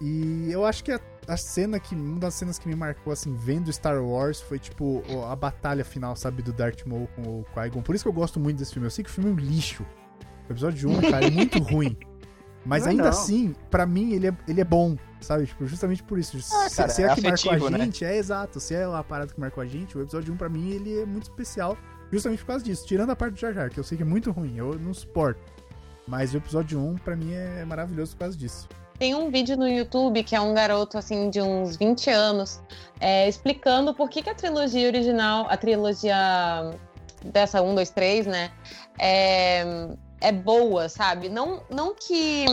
E 0.00 0.50
eu 0.50 0.64
acho 0.64 0.82
que 0.82 0.90
a, 0.92 0.98
a 1.26 1.36
cena 1.36 1.78
que. 1.78 1.94
Uma 1.94 2.18
das 2.20 2.34
cenas 2.34 2.58
que 2.58 2.68
me 2.68 2.74
marcou, 2.74 3.12
assim, 3.12 3.34
vendo 3.34 3.72
Star 3.72 4.02
Wars 4.02 4.40
foi, 4.40 4.58
tipo, 4.58 5.02
a 5.30 5.36
batalha 5.36 5.84
final, 5.84 6.16
sabe, 6.16 6.42
do 6.42 6.52
Darth 6.52 6.84
Maul 6.86 7.08
com 7.16 7.22
o 7.22 7.44
Qui-Gon. 7.54 7.82
Por 7.82 7.94
isso 7.94 8.04
que 8.04 8.08
eu 8.08 8.12
gosto 8.12 8.38
muito 8.40 8.58
desse 8.58 8.72
filme. 8.72 8.86
Eu 8.86 8.90
sei 8.90 9.04
que 9.04 9.10
o 9.10 9.12
filme 9.12 9.30
é 9.30 9.32
um 9.32 9.36
lixo. 9.36 9.84
O 10.48 10.52
episódio 10.52 10.90
1, 10.90 11.00
cara, 11.10 11.26
é 11.26 11.30
muito 11.30 11.58
ruim. 11.62 11.96
Mas 12.64 12.82
Não 12.82 12.88
é 12.88 12.90
ainda 12.92 13.02
não. 13.04 13.10
assim, 13.10 13.54
pra 13.70 13.86
mim, 13.86 14.12
ele 14.12 14.26
é, 14.28 14.36
ele 14.46 14.60
é 14.60 14.64
bom, 14.64 14.96
sabe? 15.20 15.46
Tipo, 15.46 15.64
justamente 15.66 16.02
por 16.02 16.18
isso. 16.18 16.36
Ah, 16.54 16.68
se, 16.68 16.76
cara, 16.76 16.88
se 16.90 17.02
é, 17.02 17.06
é 17.06 17.14
que 17.14 17.22
marcou 17.22 17.50
a 17.50 17.54
afetivo, 17.54 17.70
né? 17.70 17.84
gente, 17.84 18.04
é 18.04 18.16
exato. 18.16 18.60
Se 18.60 18.74
é 18.74 18.84
a 18.84 19.02
parada 19.02 19.32
que 19.32 19.40
marcou 19.40 19.62
a 19.62 19.66
gente, 19.66 19.96
o 19.96 20.02
episódio 20.02 20.34
1 20.34 20.36
pra 20.36 20.48
mim, 20.48 20.70
ele 20.70 21.00
é 21.00 21.06
muito 21.06 21.24
especial. 21.24 21.78
Justamente 22.12 22.40
por 22.40 22.48
causa 22.48 22.64
disso. 22.64 22.84
Tirando 22.86 23.10
a 23.10 23.16
parte 23.16 23.34
do 23.34 23.40
Jar 23.40 23.54
Jar, 23.54 23.70
que 23.70 23.78
eu 23.78 23.84
sei 23.84 23.96
que 23.96 24.02
é 24.02 24.06
muito 24.06 24.30
ruim, 24.30 24.56
eu 24.58 24.78
não 24.78 24.92
suporto. 24.92 25.40
Mas 26.06 26.34
o 26.34 26.38
episódio 26.38 26.78
1, 26.78 26.96
pra 26.98 27.14
mim, 27.16 27.32
é 27.32 27.64
maravilhoso 27.64 28.12
por 28.16 28.20
causa 28.20 28.36
disso. 28.36 28.68
Tem 29.00 29.14
um 29.14 29.30
vídeo 29.30 29.56
no 29.56 29.66
YouTube 29.66 30.22
que 30.22 30.36
é 30.36 30.40
um 30.42 30.52
garoto 30.52 30.98
assim 30.98 31.30
de 31.30 31.40
uns 31.40 31.74
20 31.74 32.10
anos 32.10 32.60
é, 33.00 33.26
explicando 33.26 33.94
por 33.94 34.10
que, 34.10 34.22
que 34.22 34.28
a 34.28 34.34
trilogia 34.34 34.86
original, 34.86 35.46
a 35.48 35.56
trilogia 35.56 36.14
dessa 37.24 37.62
1, 37.62 37.74
2, 37.74 37.88
3, 37.88 38.26
né, 38.26 38.50
é, 38.98 39.64
é 40.20 40.30
boa, 40.30 40.90
sabe? 40.90 41.30
Não, 41.30 41.62
não 41.70 41.94
que, 41.94 42.44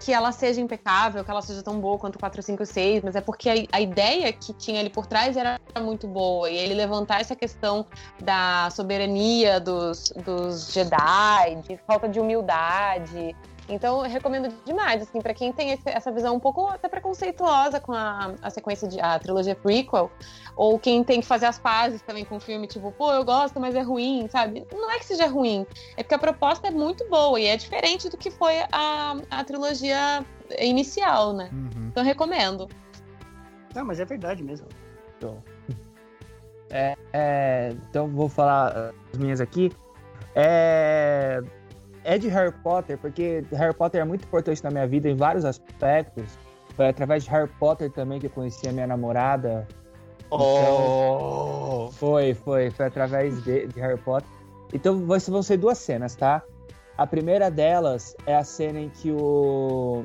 que 0.00 0.12
ela 0.12 0.32
seja 0.32 0.60
impecável, 0.60 1.24
que 1.24 1.30
ela 1.30 1.40
seja 1.40 1.62
tão 1.62 1.80
boa 1.80 1.98
quanto 1.98 2.18
4, 2.18 2.42
5 2.42 2.62
e 2.62 2.66
6, 2.66 3.02
mas 3.04 3.16
é 3.16 3.22
porque 3.22 3.48
a, 3.48 3.54
a 3.72 3.80
ideia 3.80 4.30
que 4.34 4.52
tinha 4.52 4.80
ali 4.80 4.90
por 4.90 5.06
trás 5.06 5.34
era 5.34 5.58
muito 5.80 6.06
boa. 6.06 6.50
E 6.50 6.58
ele 6.58 6.74
levantar 6.74 7.22
essa 7.22 7.34
questão 7.34 7.86
da 8.22 8.68
soberania 8.68 9.58
dos, 9.58 10.12
dos 10.26 10.74
Jedi, 10.74 11.56
de 11.66 11.78
falta 11.86 12.06
de 12.06 12.20
humildade. 12.20 13.34
Então, 13.68 14.04
eu 14.04 14.10
recomendo 14.10 14.48
demais, 14.64 15.02
assim, 15.02 15.20
para 15.20 15.34
quem 15.34 15.52
tem 15.52 15.72
esse- 15.72 15.88
essa 15.90 16.10
visão 16.10 16.34
um 16.34 16.40
pouco 16.40 16.66
até 16.68 16.88
preconceituosa 16.88 17.78
com 17.78 17.92
a, 17.92 18.34
a 18.40 18.48
sequência 18.50 18.88
de 18.88 18.98
a 19.00 19.18
trilogia 19.18 19.54
prequel, 19.54 20.10
ou 20.56 20.78
quem 20.78 21.04
tem 21.04 21.20
que 21.20 21.26
fazer 21.26 21.46
as 21.46 21.58
pazes 21.58 22.00
também 22.00 22.24
com 22.24 22.36
o 22.36 22.40
filme, 22.40 22.66
tipo, 22.66 22.90
pô, 22.92 23.12
eu 23.12 23.24
gosto, 23.24 23.60
mas 23.60 23.74
é 23.74 23.82
ruim, 23.82 24.26
sabe? 24.30 24.66
Não 24.72 24.90
é 24.90 24.98
que 24.98 25.04
seja 25.04 25.26
ruim, 25.26 25.66
é 25.96 26.02
porque 26.02 26.14
a 26.14 26.18
proposta 26.18 26.68
é 26.68 26.70
muito 26.70 27.06
boa 27.10 27.38
e 27.38 27.46
é 27.46 27.56
diferente 27.56 28.08
do 28.08 28.16
que 28.16 28.30
foi 28.30 28.54
a, 28.72 29.16
a 29.30 29.44
trilogia 29.44 30.24
inicial, 30.58 31.34
né? 31.34 31.50
Uhum. 31.52 31.88
Então, 31.88 32.02
eu 32.02 32.06
recomendo. 32.06 32.68
Não, 33.74 33.84
mas 33.84 34.00
é 34.00 34.04
verdade 34.06 34.42
mesmo. 34.42 34.66
É, 37.12 37.74
então 37.90 38.08
vou 38.08 38.28
falar 38.28 38.92
as 39.12 39.18
minhas 39.18 39.40
aqui. 39.40 39.72
É, 40.34 41.40
é 42.08 42.16
de 42.16 42.26
Harry 42.28 42.54
Potter, 42.62 42.96
porque 42.96 43.44
Harry 43.52 43.74
Potter 43.74 44.00
é 44.00 44.04
muito 44.04 44.24
importante 44.24 44.64
na 44.64 44.70
minha 44.70 44.86
vida 44.86 45.10
em 45.10 45.14
vários 45.14 45.44
aspectos. 45.44 46.38
Foi 46.74 46.88
através 46.88 47.24
de 47.24 47.30
Harry 47.30 47.50
Potter 47.60 47.90
também 47.92 48.18
que 48.18 48.26
eu 48.26 48.30
conheci 48.30 48.66
a 48.66 48.72
minha 48.72 48.86
namorada. 48.86 49.68
Oh! 50.30 51.90
Foi, 51.92 52.32
foi, 52.32 52.70
foi 52.70 52.86
através 52.86 53.44
de, 53.44 53.66
de 53.66 53.78
Harry 53.80 54.00
Potter. 54.00 54.26
Então 54.72 55.04
vão 55.04 55.42
ser 55.42 55.58
duas 55.58 55.76
cenas, 55.76 56.14
tá? 56.14 56.42
A 56.96 57.06
primeira 57.06 57.50
delas 57.50 58.16
é 58.24 58.34
a 58.34 58.42
cena 58.42 58.80
em 58.80 58.88
que 58.88 59.12
o, 59.12 60.02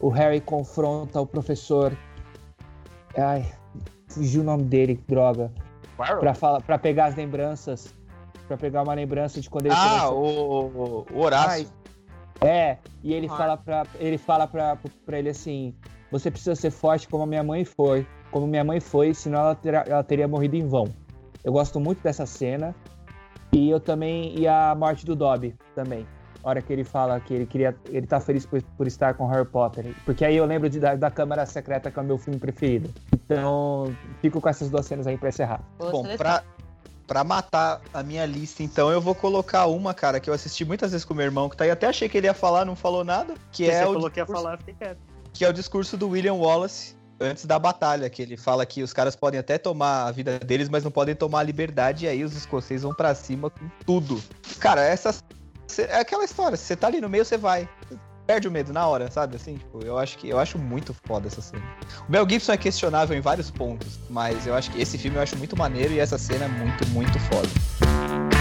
o 0.00 0.10
Harry 0.10 0.42
confronta 0.42 1.22
o 1.22 1.26
professor. 1.26 1.96
Ai, 3.16 3.50
fugiu 4.08 4.42
o 4.42 4.44
nome 4.44 4.64
dele, 4.64 4.96
que 4.96 5.04
droga. 5.08 5.50
Pra 6.66 6.78
pegar 6.78 7.06
as 7.06 7.16
lembranças. 7.16 7.94
Pra 8.46 8.56
pegar 8.56 8.82
uma 8.82 8.94
lembrança 8.94 9.40
de 9.40 9.48
quando 9.48 9.66
ele 9.66 9.74
Ah, 9.76 10.08
o, 10.10 10.16
o, 10.24 11.06
o 11.12 11.20
Horácio. 11.22 11.68
É, 12.40 12.76
e 13.02 13.14
ele 13.14 13.26
Ah. 13.30 13.36
fala 13.36 13.56
pra 13.56 13.86
ele 13.98 14.18
fala 14.18 14.46
pra, 14.46 14.76
pra 15.06 15.18
ele 15.18 15.30
assim: 15.30 15.74
você 16.10 16.30
precisa 16.30 16.54
ser 16.54 16.70
forte 16.70 17.08
como 17.08 17.22
a 17.22 17.26
minha 17.26 17.42
mãe 17.42 17.64
foi. 17.64 18.06
Como 18.30 18.46
minha 18.46 18.64
mãe 18.64 18.80
foi, 18.80 19.14
senão 19.14 19.38
ela, 19.40 19.54
terá- 19.54 19.84
ela 19.86 20.02
teria 20.02 20.26
morrido 20.28 20.56
em 20.56 20.66
vão. 20.66 20.88
Eu 21.42 21.52
gosto 21.52 21.78
muito 21.80 22.02
dessa 22.02 22.26
cena. 22.26 22.74
E 23.52 23.70
eu 23.70 23.78
também. 23.80 24.38
E 24.38 24.46
a 24.48 24.74
morte 24.74 25.06
do 25.06 25.14
Dobby 25.14 25.54
também. 25.74 26.06
A 26.42 26.48
hora 26.50 26.60
que 26.60 26.72
ele 26.72 26.84
fala 26.84 27.18
que 27.20 27.32
ele 27.32 27.46
queria. 27.46 27.74
Ele 27.88 28.06
tá 28.06 28.18
feliz 28.20 28.44
por, 28.44 28.60
por 28.76 28.86
estar 28.86 29.14
com 29.14 29.26
Harry 29.28 29.46
Potter. 29.46 29.94
Porque 30.04 30.24
aí 30.24 30.36
eu 30.36 30.44
lembro 30.44 30.68
de, 30.68 30.80
da, 30.80 30.94
da 30.96 31.10
Câmara 31.10 31.46
Secreta, 31.46 31.90
que 31.90 31.98
é 31.98 32.02
o 32.02 32.04
meu 32.04 32.18
filme 32.18 32.38
preferido. 32.38 32.90
Então, 33.14 33.94
fico 34.20 34.40
com 34.40 34.48
essas 34.48 34.68
duas 34.68 34.84
cenas 34.84 35.06
aí 35.06 35.16
pra 35.16 35.28
encerrar. 35.30 35.62
Boa 35.78 35.92
Bom, 35.92 36.02
seleção. 36.02 36.40
Pra, 37.06 37.24
matar 37.24 37.80
a 37.92 38.02
minha 38.02 38.24
lista, 38.26 38.62
então, 38.62 38.90
eu 38.90 39.00
vou 39.00 39.14
colocar 39.14 39.66
uma, 39.66 39.94
cara, 39.94 40.20
que 40.20 40.28
eu 40.28 40.34
assisti 40.34 40.64
muitas 40.64 40.92
vezes 40.92 41.04
com 41.04 41.14
meu 41.14 41.24
irmão, 41.24 41.48
que 41.48 41.56
tá 41.56 41.64
aí. 41.64 41.70
Até 41.70 41.86
achei 41.86 42.08
que 42.08 42.18
ele 42.18 42.26
ia 42.26 42.34
falar, 42.34 42.64
não 42.64 42.76
falou 42.76 43.04
nada. 43.04 43.34
Que 43.52 43.68
é, 43.68 43.78
você 43.78 43.84
o 43.84 43.92
falou 43.92 44.10
que 44.10 44.20
ia 44.20 44.26
falar, 44.26 44.58
fiquei 44.58 44.74
quieto. 44.74 44.98
que 45.32 45.44
é 45.44 45.48
o 45.48 45.52
discurso 45.52 45.96
do 45.96 46.08
William 46.08 46.34
Wallace 46.34 46.96
antes 47.20 47.46
da 47.46 47.58
batalha, 47.58 48.10
que 48.10 48.22
ele 48.22 48.36
fala 48.36 48.66
que 48.66 48.82
os 48.82 48.92
caras 48.92 49.14
podem 49.14 49.38
até 49.38 49.56
tomar 49.58 50.06
a 50.06 50.10
vida 50.10 50.38
deles, 50.38 50.68
mas 50.68 50.84
não 50.84 50.90
podem 50.90 51.14
tomar 51.14 51.40
a 51.40 51.42
liberdade, 51.42 52.04
e 52.04 52.08
aí 52.08 52.24
os 52.24 52.36
escoceses 52.36 52.82
vão 52.82 52.94
pra 52.94 53.14
cima 53.14 53.50
com 53.50 53.68
tudo. 53.86 54.22
Cara, 54.58 54.82
essa 54.82 55.14
é 55.78 55.98
aquela 55.98 56.24
história, 56.24 56.56
se 56.56 56.64
você 56.64 56.76
tá 56.76 56.88
ali 56.88 57.00
no 57.00 57.08
meio, 57.08 57.24
você 57.24 57.38
vai. 57.38 57.68
Perde 58.26 58.48
o 58.48 58.50
medo 58.50 58.72
na 58.72 58.86
hora, 58.86 59.10
sabe? 59.10 59.36
Assim, 59.36 59.56
tipo, 59.56 59.84
eu 59.84 59.98
acho 59.98 60.16
que 60.16 60.28
eu 60.28 60.38
acho 60.38 60.58
muito 60.58 60.94
foda 61.06 61.26
essa 61.26 61.42
cena. 61.42 61.62
O 62.08 62.12
Mel 62.12 62.26
Gibson 62.28 62.52
é 62.52 62.56
questionável 62.56 63.16
em 63.16 63.20
vários 63.20 63.50
pontos, 63.50 63.98
mas 64.08 64.46
eu 64.46 64.54
acho 64.54 64.70
que 64.70 64.80
esse 64.80 64.96
filme 64.96 65.18
eu 65.18 65.22
acho 65.22 65.36
muito 65.36 65.56
maneiro 65.56 65.92
e 65.92 66.00
essa 66.00 66.16
cena 66.16 66.46
é 66.46 66.48
muito, 66.48 66.86
muito 66.88 67.18
foda. 67.20 68.33